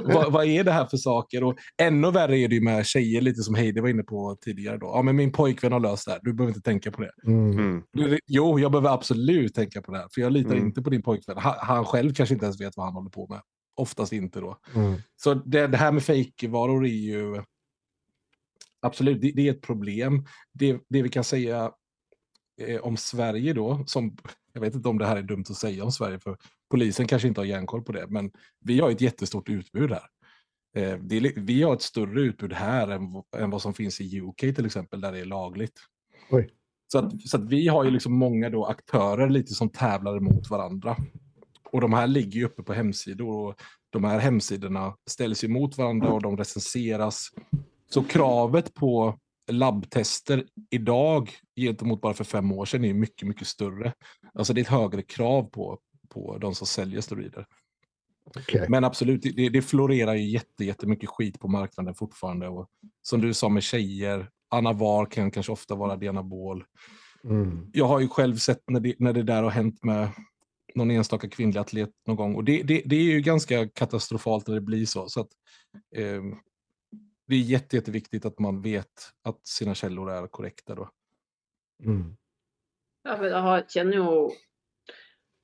vad, 0.05 0.31
vad, 0.31 0.45
är 0.45 0.63
det 0.63 0.71
här 0.71 0.85
för 0.85 0.97
saker? 0.97 1.43
Och 1.43 1.55
ännu 1.81 2.11
värre 2.11 2.37
är 2.37 2.47
det 2.47 2.55
ju 2.55 2.61
med 2.61 2.85
tjejer, 2.85 3.21
lite 3.21 3.41
som 3.41 3.55
Heidi 3.55 3.81
var 3.81 3.89
inne 3.89 4.03
på 4.03 4.37
tidigare. 4.41 4.77
Då. 4.77 4.85
Ja 4.85 5.01
men 5.01 5.15
min 5.15 5.31
pojkvän 5.31 5.71
har 5.71 5.79
löst 5.79 6.05
det 6.05 6.11
här, 6.11 6.19
du 6.23 6.33
behöver 6.33 6.49
inte 6.49 6.69
tänka 6.69 6.91
på 6.91 7.01
det. 7.01 7.11
Mm. 7.27 7.83
Jo, 8.27 8.59
jag 8.59 8.71
behöver 8.71 8.89
absolut 8.89 9.53
tänka 9.53 9.81
på 9.81 9.91
det 9.91 9.97
här, 9.97 10.07
för 10.13 10.21
jag 10.21 10.31
litar 10.31 10.51
mm. 10.51 10.65
inte 10.65 10.81
på 10.81 10.89
din 10.89 11.01
pojkvän. 11.01 11.37
Han, 11.37 11.55
han 11.59 11.85
själv 11.85 12.13
kanske 12.13 12.33
inte 12.35 12.45
ens 12.45 12.61
vet 12.61 12.77
vad 12.77 12.85
han 12.85 12.95
håller 12.95 13.09
på 13.09 13.27
med. 13.29 13.41
Oftast 13.79 14.13
inte 14.13 14.39
då. 14.39 14.59
Mm. 14.75 14.95
Så 15.15 15.33
det, 15.33 15.67
det, 15.67 15.77
här 15.77 15.91
med 15.91 16.03
fejkvaror 16.03 16.85
är 16.85 16.89
ju 16.89 17.43
absolut, 18.81 19.21
det, 19.21 19.31
det, 19.31 19.47
är 19.47 19.51
ett 19.51 19.61
problem. 19.61 20.25
Det, 20.53 20.79
det 20.89 21.01
vi 21.01 21.09
kan 21.09 21.23
säga 21.23 21.71
eh, 22.61 22.81
om 22.81 22.97
Sverige 22.97 23.53
då, 23.53 23.83
som 23.87 24.17
jag 24.53 24.61
vet 24.61 24.75
inte 24.75 24.89
om 24.89 24.97
det 24.97 25.05
här 25.05 25.17
är 25.17 25.21
dumt 25.23 25.45
att 25.49 25.55
säga 25.55 25.83
om 25.83 25.91
Sverige, 25.91 26.19
för 26.19 26.37
polisen 26.71 27.07
kanske 27.07 27.27
inte 27.27 27.41
har 27.41 27.45
järnkoll 27.45 27.83
på 27.83 27.91
det, 27.91 28.07
men 28.07 28.31
vi 28.59 28.79
har 28.79 28.91
ett 28.91 29.01
jättestort 29.01 29.49
utbud 29.49 29.91
här. 29.91 30.07
Eh, 30.75 30.97
det, 30.99 31.33
vi 31.35 31.63
har 31.63 31.73
ett 31.73 31.81
större 31.81 32.21
utbud 32.21 32.53
här 32.53 32.87
än, 32.87 33.01
än, 33.37 33.49
vad 33.49 33.61
som 33.61 33.73
finns 33.73 34.01
i 34.01 34.21
UK 34.21 34.37
till 34.37 34.65
exempel, 34.65 35.01
där 35.01 35.11
det 35.11 35.19
är 35.19 35.25
lagligt. 35.25 35.79
Oj. 36.31 36.49
Så, 36.91 36.99
att, 36.99 37.21
så 37.21 37.37
att 37.37 37.49
vi 37.49 37.67
har 37.67 37.83
ju 37.83 37.91
liksom 37.91 38.13
många 38.13 38.49
då 38.49 38.65
aktörer 38.65 39.29
lite 39.29 39.53
som 39.53 39.69
tävlar 39.69 40.19
mot 40.19 40.49
varandra. 40.49 40.97
Och 41.71 41.81
de 41.81 41.93
här 41.93 42.07
ligger 42.07 42.39
ju 42.39 42.45
uppe 42.45 42.63
på 42.63 42.73
hemsidor 42.73 43.47
och 43.47 43.55
de 43.89 44.03
här 44.03 44.19
hemsidorna 44.19 44.95
ställs 45.09 45.43
emot 45.43 45.77
varandra 45.77 46.13
och 46.13 46.21
de 46.21 46.37
recenseras. 46.37 47.29
Så 47.89 48.03
kravet 48.03 48.73
på 48.73 49.19
labbtester 49.51 50.45
idag 50.69 51.31
gentemot 51.55 52.01
bara 52.01 52.13
för 52.13 52.23
fem 52.23 52.51
år 52.51 52.65
sedan 52.65 52.85
är 52.85 52.93
mycket, 52.93 53.27
mycket 53.27 53.47
större. 53.47 53.93
Alltså 54.33 54.53
det 54.53 54.59
är 54.59 54.63
ett 54.63 54.67
högre 54.67 55.01
krav 55.01 55.43
på, 55.43 55.79
på 56.09 56.37
de 56.37 56.55
som 56.55 56.67
säljer 56.67 57.01
steroider. 57.01 57.45
Okay. 58.25 58.65
Men 58.69 58.83
absolut, 58.83 59.21
det, 59.21 59.49
det 59.49 59.61
florerar 59.61 60.13
ju 60.15 60.29
jätte, 60.29 60.65
jättemycket 60.65 61.09
skit 61.09 61.39
på 61.39 61.47
marknaden 61.47 61.95
fortfarande. 61.95 62.47
Och 62.47 62.67
som 63.01 63.21
du 63.21 63.33
sa 63.33 63.49
med 63.49 63.63
tjejer, 63.63 64.29
Anavar 64.49 65.05
kan 65.05 65.31
kanske 65.31 65.51
ofta 65.51 65.75
vara 65.75 65.95
Dianabol. 65.95 66.63
Mm. 67.23 67.69
Jag 67.73 67.85
har 67.85 67.99
ju 67.99 68.07
själv 68.07 68.35
sett 68.35 68.63
när 68.67 68.79
det, 68.79 68.95
när 68.99 69.13
det 69.13 69.23
där 69.23 69.43
har 69.43 69.49
hänt 69.49 69.83
med 69.83 70.09
någon 70.75 70.91
enstaka 70.91 71.29
kvinnlig 71.29 71.59
atlet 71.59 71.89
någon 72.05 72.15
gång. 72.15 72.35
Och 72.35 72.43
det, 72.43 72.63
det, 72.63 72.81
det 72.85 72.95
är 72.95 73.03
ju 73.03 73.21
ganska 73.21 73.69
katastrofalt 73.69 74.47
när 74.47 74.55
det 74.55 74.61
blir 74.61 74.85
så. 74.85 75.09
så 75.09 75.21
att, 75.21 75.29
eh, 75.95 76.21
det 77.27 77.35
är 77.35 77.39
jätte, 77.39 77.75
jätteviktigt 77.75 78.25
att 78.25 78.39
man 78.39 78.61
vet 78.61 79.13
att 79.23 79.47
sina 79.47 79.75
källor 79.75 80.11
är 80.11 80.27
korrekta. 80.27 80.75
Då. 80.75 80.89
Mm. 81.83 82.15
Jag 83.03 83.71
känner 83.71 83.93
ju 83.93 84.29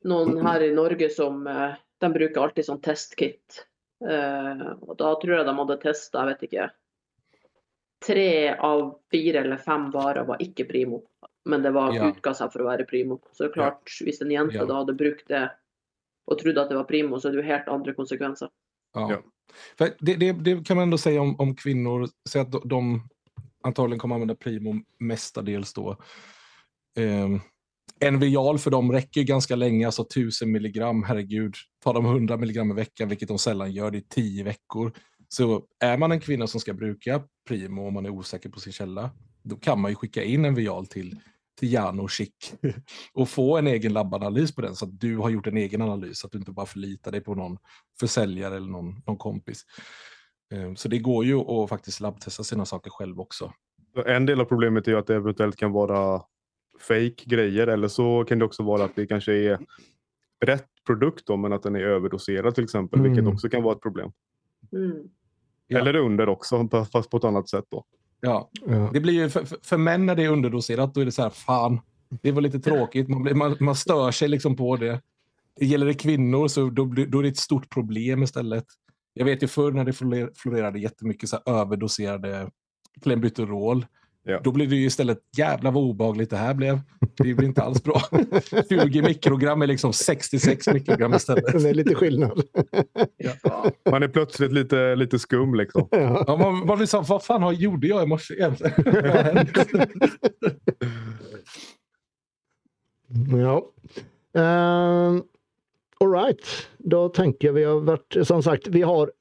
någon 0.03 0.45
här 0.45 0.63
i 0.63 0.73
Norge 0.73 1.09
som 1.09 1.47
eh, 1.47 1.71
de 1.97 2.13
brukar 2.13 2.41
alltid 2.41 2.65
som 2.65 2.81
testkit. 2.81 3.67
Eh, 4.09 4.67
och 4.67 4.95
då 4.95 5.21
tror 5.21 5.35
jag 5.35 5.45
de 5.45 5.57
hade 5.57 5.77
testat, 5.77 6.21
jag 6.21 6.27
vet 6.27 6.43
inte, 6.43 6.71
tre 8.07 8.55
av 8.55 8.99
fyra 9.11 9.39
eller 9.39 9.57
fem 9.57 9.91
bara 9.91 10.23
var 10.23 10.41
icke 10.41 10.65
primo. 10.65 11.07
Men 11.45 11.61
det 11.61 11.71
var 11.71 11.93
ja. 11.93 12.09
utgav 12.09 12.33
för 12.33 12.59
att 12.59 12.65
vara 12.65 12.83
primo. 12.83 13.21
Så 13.31 13.43
det 13.43 13.49
är 13.49 13.53
klart, 13.53 13.89
ja. 13.99 14.05
om 14.21 14.27
en 14.27 14.31
jente 14.31 14.55
ja. 14.55 14.65
då 14.65 14.73
hade 14.73 14.93
brukt 14.93 15.27
det 15.27 15.51
och 16.25 16.39
trodde 16.39 16.61
att 16.61 16.69
det 16.69 16.75
var 16.75 16.83
primo 16.83 17.19
så 17.19 17.27
är 17.27 17.31
det 17.31 17.37
ju 17.37 17.43
helt 17.43 17.67
andra 17.67 17.93
konsekvenser. 17.93 18.49
Ja. 18.93 19.11
ja. 19.11 19.21
För 19.77 19.93
det, 19.99 20.15
det, 20.15 20.31
det, 20.31 20.67
kan 20.67 20.77
man 20.77 20.83
ändå 20.83 20.97
säga 20.97 21.21
om, 21.21 21.39
om 21.39 21.55
kvinnor, 21.55 22.09
säg 22.29 22.41
att 22.41 22.51
de 22.63 23.07
antagligen 23.63 23.99
kommer 23.99 24.15
använda 24.15 24.35
primo 24.35 24.75
mestadels 24.99 25.73
då. 25.73 25.97
Eh, 26.97 27.29
en 27.99 28.19
vial 28.19 28.59
för 28.59 28.71
dem 28.71 28.91
räcker 28.91 29.23
ganska 29.23 29.55
länge, 29.55 29.85
alltså 29.85 30.01
1000 30.01 30.51
milligram, 30.51 31.03
herregud. 31.03 31.55
Tar 31.83 31.93
de 31.93 32.05
100 32.05 32.37
milligram 32.37 32.71
i 32.71 32.73
veckan, 32.73 33.09
vilket 33.09 33.27
de 33.27 33.39
sällan 33.39 33.71
gör, 33.71 33.91
det 33.91 33.97
är 33.97 34.09
10 34.09 34.43
veckor. 34.43 34.91
Så 35.29 35.65
är 35.79 35.97
man 35.97 36.11
en 36.11 36.19
kvinna 36.19 36.47
som 36.47 36.59
ska 36.59 36.73
bruka 36.73 37.23
primo 37.47 37.85
och 37.85 37.93
man 37.93 38.05
är 38.05 38.09
osäker 38.09 38.49
på 38.49 38.59
sin 38.59 38.73
källa, 38.73 39.11
då 39.43 39.55
kan 39.55 39.79
man 39.79 39.91
ju 39.91 39.95
skicka 39.95 40.23
in 40.23 40.45
en 40.45 40.55
vial 40.55 40.85
till 40.85 41.19
till 41.55 41.73
Jan 41.73 41.99
och 43.13 43.29
få 43.29 43.57
en 43.57 43.67
egen 43.67 43.93
labbanalys 43.93 44.55
på 44.55 44.61
den 44.61 44.75
så 44.75 44.85
att 44.85 44.99
du 44.99 45.17
har 45.17 45.29
gjort 45.29 45.47
en 45.47 45.57
egen 45.57 45.81
analys, 45.81 46.19
så 46.19 46.27
att 46.27 46.31
du 46.31 46.37
inte 46.37 46.51
bara 46.51 46.65
förlitar 46.65 47.11
dig 47.11 47.21
på 47.21 47.35
någon 47.35 47.57
försäljare 47.99 48.55
eller 48.55 48.67
någon, 48.67 49.01
någon 49.05 49.17
kompis. 49.17 49.65
Ehm, 50.53 50.75
så 50.75 50.87
det 50.87 50.99
går 50.99 51.25
ju 51.25 51.35
att 51.35 51.69
faktiskt 51.69 51.99
labbtesta 51.99 52.43
sina 52.43 52.65
saker 52.65 52.89
själv 52.89 53.19
också. 53.19 53.53
En 54.05 54.25
del 54.25 54.41
av 54.41 54.45
problemet 54.45 54.87
är 54.87 54.95
att 54.95 55.07
det 55.07 55.15
eventuellt 55.15 55.55
kan 55.55 55.71
vara 55.71 56.21
fake 56.79 57.23
grejer 57.25 57.67
eller 57.67 57.87
så 57.87 58.25
kan 58.27 58.39
det 58.39 58.45
också 58.45 58.63
vara 58.63 58.83
att 58.83 58.95
det 58.95 59.07
kanske 59.07 59.33
är 59.33 59.59
rätt 60.45 60.67
produkt 60.85 61.27
då, 61.27 61.37
men 61.37 61.53
att 61.53 61.63
den 61.63 61.75
är 61.75 61.79
överdoserad 61.79 62.55
till 62.55 62.63
exempel, 62.63 62.99
mm. 62.99 63.11
vilket 63.11 63.33
också 63.33 63.49
kan 63.49 63.63
vara 63.63 63.75
ett 63.75 63.81
problem. 63.81 64.11
Mm. 64.71 65.09
Eller 65.69 65.95
under 65.95 66.29
också, 66.29 66.69
fast 66.91 67.09
på 67.09 67.17
ett 67.17 67.23
annat 67.23 67.49
sätt. 67.49 67.65
då. 67.69 67.85
Ja. 68.25 68.49
ja. 68.65 68.89
Det 68.93 68.99
blir 68.99 69.13
ju 69.13 69.29
för, 69.29 69.47
för 69.63 69.77
män 69.77 70.05
när 70.05 70.15
det 70.15 70.23
är 70.23 70.29
underdoserat, 70.29 70.93
då 70.93 71.01
är 71.01 71.05
det 71.05 71.11
så 71.11 71.21
här, 71.21 71.29
fan, 71.29 71.79
det 72.21 72.31
var 72.31 72.41
lite 72.41 72.59
tråkigt. 72.59 73.09
Man, 73.09 73.23
blir, 73.23 73.33
man, 73.33 73.57
man 73.59 73.75
stör 73.75 74.11
sig 74.11 74.27
liksom 74.27 74.55
på 74.55 74.75
det. 74.75 75.01
Gäller 75.59 75.85
det 75.85 75.93
kvinnor 75.93 76.47
så 76.47 76.69
då, 76.69 76.85
då 76.85 77.19
är 77.19 77.23
det 77.23 77.29
ett 77.29 77.37
stort 77.37 77.69
problem 77.69 78.23
istället. 78.23 78.65
Jag 79.13 79.25
vet 79.25 79.43
ju 79.43 79.47
förr 79.47 79.71
när 79.71 79.85
det 79.85 79.93
florerade 80.37 80.79
jättemycket 80.79 81.29
så 81.29 81.35
här 81.45 81.59
överdoserade 81.59 82.49
klenbuterol. 83.01 83.85
Ja. 84.27 84.39
Då 84.43 84.51
blev 84.51 84.69
det 84.69 84.75
ju 84.75 84.85
istället 84.85 85.19
jävla 85.37 85.71
vad 85.71 85.83
obagligt 85.83 86.29
det 86.29 86.37
här 86.37 86.53
blev. 86.53 86.79
Det 87.17 87.33
blir 87.33 87.43
inte 87.43 87.63
alls 87.63 87.83
bra. 87.83 88.01
20 88.69 89.01
mikrogram 89.01 89.61
är 89.61 89.67
liksom 89.67 89.93
66 89.93 90.67
mikrogram 90.67 91.13
istället. 91.13 91.63
Det 91.63 91.69
är 91.69 91.73
lite 91.73 91.95
skillnad. 91.95 92.41
Ja. 93.17 93.71
Man 93.91 94.03
är 94.03 94.07
plötsligt 94.07 94.51
lite, 94.51 94.95
lite 94.95 95.19
skum 95.19 95.55
liksom. 95.55 95.87
Ja. 95.91 96.23
Ja, 96.27 96.37
man, 96.37 96.65
man 96.65 96.77
blir 96.77 96.87
så, 96.87 97.01
vad 97.01 97.23
fan 97.23 97.55
gjorde 97.55 97.87
jag 97.87 98.03
i 98.03 98.07
morse 98.07 98.33
egentligen? 98.33 99.47
Ja. 103.31 103.71
Uh, 104.37 105.21
Alright, 105.99 106.67
då 106.77 107.09
tänker 107.09 107.51
vi 107.51 107.63
har 107.63 107.79
varit, 107.79 108.15
som 108.23 108.43
sagt, 108.43 108.67
vi 108.67 108.81
har 108.81 109.11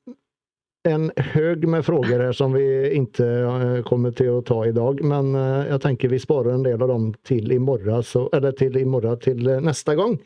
en 0.89 1.12
hög 1.16 1.69
med 1.69 1.86
frågor 1.86 2.20
här 2.20 2.32
som 2.32 2.52
vi 2.52 2.94
inte 2.94 3.24
uh, 3.24 3.82
kommer 3.82 4.11
till 4.11 4.39
att 4.39 4.47
ta 4.47 4.66
idag. 4.66 5.02
Men 5.02 5.35
uh, 5.35 5.66
jag 5.69 5.81
tänker 5.81 6.09
vi 6.09 6.19
sparar 6.19 6.51
en 6.51 6.62
del 6.62 6.82
av 6.82 6.89
dem 6.89 7.15
till 7.23 7.52
imorgon, 7.52 8.05
så, 8.05 8.31
eller 8.32 8.52
till 8.52 8.77
imorgon 8.77 9.19
till 9.19 9.48
uh, 9.48 9.61
nästa 9.61 9.94
gång. 9.94 10.19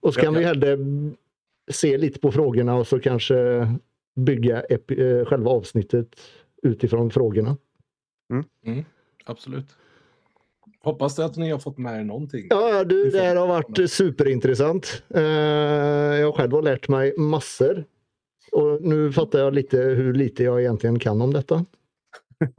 Och 0.00 0.14
så 0.14 0.20
kan 0.20 0.34
ja, 0.34 0.40
ja. 0.40 0.52
vi 0.54 0.66
hellre 0.66 0.78
se 1.70 1.98
lite 1.98 2.20
på 2.20 2.32
frågorna 2.32 2.74
och 2.74 2.86
så 2.86 3.00
kanske 3.00 3.68
bygga 4.16 4.62
själva 5.26 5.50
avsnittet 5.50 6.20
utifrån 6.62 7.10
frågorna. 7.10 7.56
Mm. 8.32 8.44
Mm, 8.66 8.84
absolut. 9.24 9.66
Hoppas 10.82 11.18
att 11.18 11.36
ni 11.36 11.50
har 11.50 11.58
fått 11.58 11.78
med 11.78 12.00
er 12.00 12.04
någonting. 12.04 12.46
Ja, 12.50 12.84
du, 12.84 13.10
det 13.10 13.20
här 13.20 13.36
har 13.36 13.46
varit 13.46 13.90
superintressant. 13.90 15.02
Jag 16.20 16.34
själv 16.34 16.52
har 16.52 16.62
lärt 16.62 16.88
mig 16.88 17.14
massor. 17.18 17.84
Och 18.52 18.82
nu 18.82 19.12
fattar 19.12 19.38
jag 19.38 19.54
lite 19.54 19.76
hur 19.76 20.14
lite 20.14 20.44
jag 20.44 20.60
egentligen 20.60 20.98
kan 20.98 21.22
om 21.22 21.32
detta. 21.32 21.64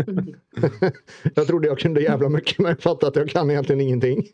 jag 1.36 1.48
trodde 1.48 1.68
jag 1.68 1.80
kunde 1.80 2.02
jävla 2.02 2.30
mycket 2.30 2.60
men 2.60 2.70
jag 2.70 2.82
fattar 2.82 3.08
att 3.08 3.16
jag 3.16 3.30
kan 3.30 3.52
egentligen 3.52 3.82
ingenting. 3.82 4.28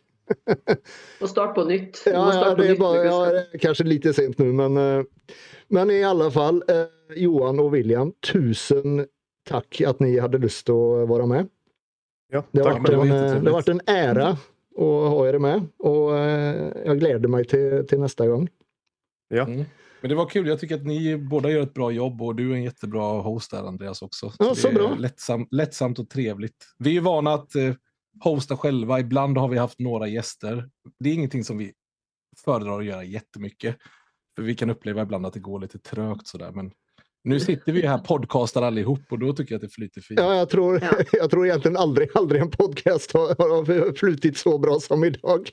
Och 1.21 1.29
start 1.29 1.55
på 1.55 1.63
nytt. 1.63 2.03
Ja, 2.05 2.33
ja 2.33 2.55
det 2.55 2.67
är 2.67 2.77
bara, 2.77 3.05
ja, 3.05 3.43
kanske 3.59 3.83
lite 3.83 4.13
sent 4.13 4.37
nu 4.37 4.53
men, 4.53 4.77
uh, 4.77 5.03
men 5.67 5.91
i 5.91 6.03
alla 6.03 6.31
fall 6.31 6.55
uh, 6.55 7.17
Johan 7.17 7.59
och 7.59 7.75
William, 7.75 8.13
tusen 8.31 9.05
tack 9.49 9.81
att 9.81 9.99
ni 9.99 10.19
hade 10.19 10.37
lust 10.37 10.69
att 10.69 11.07
vara 11.07 11.25
med. 11.25 11.47
Ja, 12.31 12.43
det, 12.51 12.61
har 12.61 12.79
varit 12.79 12.89
en, 12.89 13.09
det, 13.09 13.49
har 13.49 13.51
varit 13.51 13.69
en 13.69 13.81
ära 13.85 14.27
att 14.77 15.09
ha 15.09 15.27
er 15.27 15.39
med 15.39 15.67
och 15.77 16.17
eh, 16.17 16.71
jag 16.85 16.99
gläder 16.99 17.29
mig 17.29 17.45
till, 17.45 17.87
till 17.87 17.99
nästa 17.99 18.27
gång. 18.27 18.49
Ja. 19.27 19.43
Mm. 19.43 19.65
Men 20.01 20.09
det 20.09 20.15
var 20.15 20.29
kul, 20.29 20.47
jag 20.47 20.59
tycker 20.59 20.75
att 20.75 20.85
ni 20.85 21.17
båda 21.17 21.51
gör 21.51 21.61
ett 21.61 21.73
bra 21.73 21.91
jobb 21.91 22.21
och 22.21 22.35
du 22.35 22.51
är 22.51 22.55
en 22.55 22.63
jättebra 22.63 23.21
host 23.21 23.51
där 23.51 23.67
Andreas 23.67 24.01
också. 24.01 24.29
Så 24.29 24.35
ja, 24.39 24.55
så 24.55 24.71
bra. 24.71 24.95
Lättsam, 24.95 25.47
lättsamt 25.51 25.99
och 25.99 26.09
trevligt. 26.09 26.65
Vi 26.77 26.97
är 26.97 27.01
vana 27.01 27.33
att 27.33 27.55
eh, 27.55 27.73
hosta 28.23 28.57
själva, 28.57 28.99
ibland 28.99 29.37
har 29.37 29.47
vi 29.47 29.57
haft 29.57 29.79
några 29.79 30.07
gäster. 30.07 30.69
Det 30.99 31.09
är 31.09 31.13
ingenting 31.13 31.43
som 31.43 31.57
vi 31.57 31.73
föredrar 32.45 32.79
att 32.79 32.85
göra 32.85 33.03
jättemycket. 33.03 33.77
För 34.35 34.43
vi 34.43 34.55
kan 34.55 34.69
uppleva 34.69 35.01
ibland 35.01 35.25
att 35.25 35.33
det 35.33 35.39
går 35.39 35.59
lite 35.59 35.79
trögt 35.79 36.27
sådär. 36.27 36.51
Men 36.51 36.71
nu 37.23 37.39
sitter 37.39 37.71
vi 37.71 37.87
här 37.87 37.97
podcastar 37.97 38.61
allihop 38.61 38.99
och 39.09 39.19
då 39.19 39.33
tycker 39.33 39.53
jag 39.53 39.57
att 39.57 39.69
det 39.69 39.73
flyter 39.73 40.01
fint. 40.01 40.19
Ja, 40.19 40.35
jag 40.35 40.49
tror, 40.49 40.79
ja. 40.81 40.91
jag 41.11 41.29
tror 41.29 41.45
egentligen 41.47 41.77
aldrig, 41.77 42.09
aldrig 42.13 42.41
en 42.41 42.51
podcast 42.51 43.11
har, 43.13 43.27
har 43.27 43.93
flutit 43.93 44.37
så 44.37 44.57
bra 44.57 44.79
som 44.79 45.03
idag. 45.03 45.49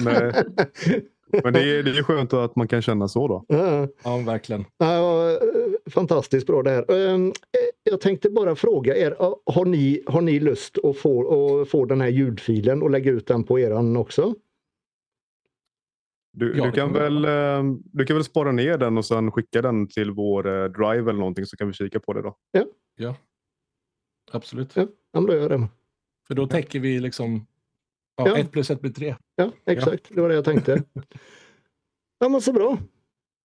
Nej. 0.00 0.32
Men 1.32 1.52
det 1.52 1.78
är, 1.78 1.82
det 1.82 1.98
är 1.98 2.02
skönt 2.02 2.32
att 2.32 2.56
man 2.56 2.68
kan 2.68 2.82
känna 2.82 3.08
så 3.08 3.28
då. 3.28 3.44
Ja, 3.56 3.88
ja 4.04 4.16
verkligen. 4.16 4.64
Ja, 4.78 5.38
fantastiskt 5.90 6.46
bra 6.46 6.62
det 6.62 6.70
här. 6.70 6.90
Ehm, 6.90 7.32
jag 7.82 8.00
tänkte 8.00 8.30
bara 8.30 8.56
fråga 8.56 8.96
er, 8.96 9.16
har 9.46 9.64
ni, 9.64 10.02
har 10.06 10.20
ni 10.20 10.40
lust 10.40 10.78
att 10.84 10.96
få, 10.96 11.60
att 11.62 11.68
få 11.68 11.84
den 11.84 12.00
här 12.00 12.08
ljudfilen 12.08 12.82
och 12.82 12.90
lägga 12.90 13.10
ut 13.10 13.26
den 13.26 13.44
på 13.44 13.60
eran 13.60 13.96
också? 13.96 14.34
Du, 16.32 16.56
ja, 16.56 16.66
du, 16.66 16.72
kan 16.72 16.92
väl, 16.92 17.24
eh, 17.24 17.74
du 17.84 18.04
kan 18.06 18.16
väl 18.16 18.24
spara 18.24 18.52
ner 18.52 18.78
den 18.78 18.98
och 18.98 19.04
sen 19.04 19.32
skicka 19.32 19.62
den 19.62 19.88
till 19.88 20.10
vår 20.10 20.46
eh, 20.46 20.64
drive 20.64 21.10
eller 21.10 21.18
någonting 21.18 21.46
så 21.46 21.56
kan 21.56 21.66
vi 21.66 21.72
kika 21.72 22.00
på 22.00 22.12
det 22.12 22.22
då. 22.22 22.36
Ja, 22.52 22.64
ja. 22.96 23.16
absolut. 24.32 24.76
Ja, 24.76 24.86
då 25.12 25.32
gör 25.32 25.40
jag 25.40 25.50
det. 25.50 25.68
För 26.26 26.34
då 26.34 26.46
täcker 26.46 26.80
vi 26.80 27.00
liksom 27.00 27.46
ja, 28.16 28.28
ja. 28.28 28.38
ett 28.38 28.52
plus 28.52 28.70
ett 28.70 28.80
blir 28.80 28.92
tre. 28.92 29.14
Ja, 29.36 29.50
exakt. 29.66 30.06
Det 30.08 30.20
var 30.20 30.28
det 30.28 30.34
jag 30.34 30.44
tänkte. 30.44 30.82
ja, 32.18 32.28
men 32.28 32.40
så 32.40 32.52
bra. 32.52 32.78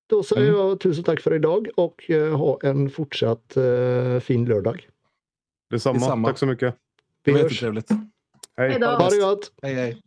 Då 0.10 0.24
säger 0.24 0.48
mm. 0.48 0.60
jag 0.60 0.80
tusen 0.80 1.04
tack 1.04 1.22
för 1.22 1.36
idag 1.36 1.68
och 1.76 2.10
uh, 2.10 2.36
ha 2.36 2.60
en 2.64 2.90
fortsatt 2.90 3.58
uh, 3.58 4.20
fin 4.20 4.46
lördag. 4.46 4.88
Detsamma. 5.70 6.00
Detsamma. 6.00 6.28
Tack 6.28 6.38
så 6.38 6.46
mycket. 6.46 6.76
Vi 7.24 7.32
hörs. 7.32 7.64
Hej. 8.58 8.82
Ha 8.82 9.10
det 9.10 9.20
gott. 9.22 9.52
Hej, 9.62 9.74
hej. 9.74 10.02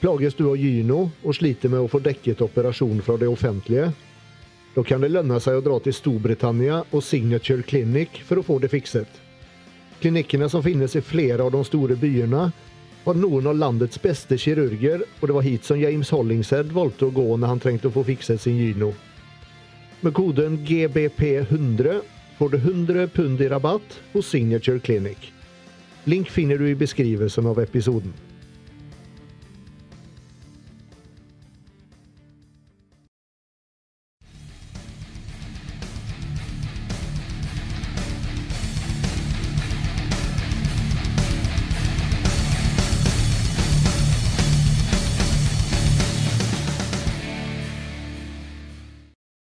Plages 0.00 0.34
du 0.34 0.48
av 0.48 0.56
gyno 0.56 1.10
och 1.22 1.34
sliter 1.34 1.68
med 1.68 1.80
att 1.80 1.90
få 1.90 1.98
däcket 1.98 2.40
operation 2.40 3.02
från 3.02 3.18
det 3.18 3.28
offentliga? 3.28 3.92
Då 4.78 4.84
kan 4.84 5.00
det 5.00 5.08
löna 5.08 5.40
sig 5.40 5.56
att 5.56 5.64
dra 5.64 5.78
till 5.78 5.94
Storbritannien 5.94 6.82
och 6.90 7.04
Signature 7.04 7.62
Clinic 7.62 8.08
för 8.24 8.36
att 8.36 8.46
få 8.46 8.58
det 8.58 8.68
fixat. 8.68 9.08
Klinikerna 10.00 10.48
som 10.48 10.62
finns 10.62 10.96
i 10.96 11.00
flera 11.00 11.44
av 11.44 11.52
de 11.52 11.64
stora 11.64 11.94
byarna 11.94 12.52
har 13.04 13.14
någon 13.14 13.46
av 13.46 13.56
landets 13.56 14.02
bästa 14.02 14.36
kirurger 14.36 15.02
och 15.20 15.26
det 15.26 15.32
var 15.32 15.42
hit 15.42 15.64
som 15.64 15.80
James 15.80 16.10
Hollingshead 16.10 16.62
valde 16.62 17.06
att 17.06 17.14
gå 17.14 17.36
när 17.36 17.46
han 17.46 17.60
tänkte 17.60 17.90
få 17.90 18.04
fixat 18.04 18.40
sin 18.40 18.56
gyno. 18.56 18.94
Med 20.00 20.14
koden 20.14 20.58
GBP100 20.58 22.00
får 22.38 22.48
du 22.48 22.56
100 22.56 23.06
pund 23.06 23.40
i 23.40 23.48
rabatt 23.48 24.00
hos 24.12 24.26
Signature 24.26 24.78
Clinic. 24.78 25.18
Link 26.04 26.30
finner 26.30 26.58
du 26.58 26.68
i 26.68 26.74
beskrivelsen 26.74 27.46
av 27.46 27.60
episoden. 27.60 28.12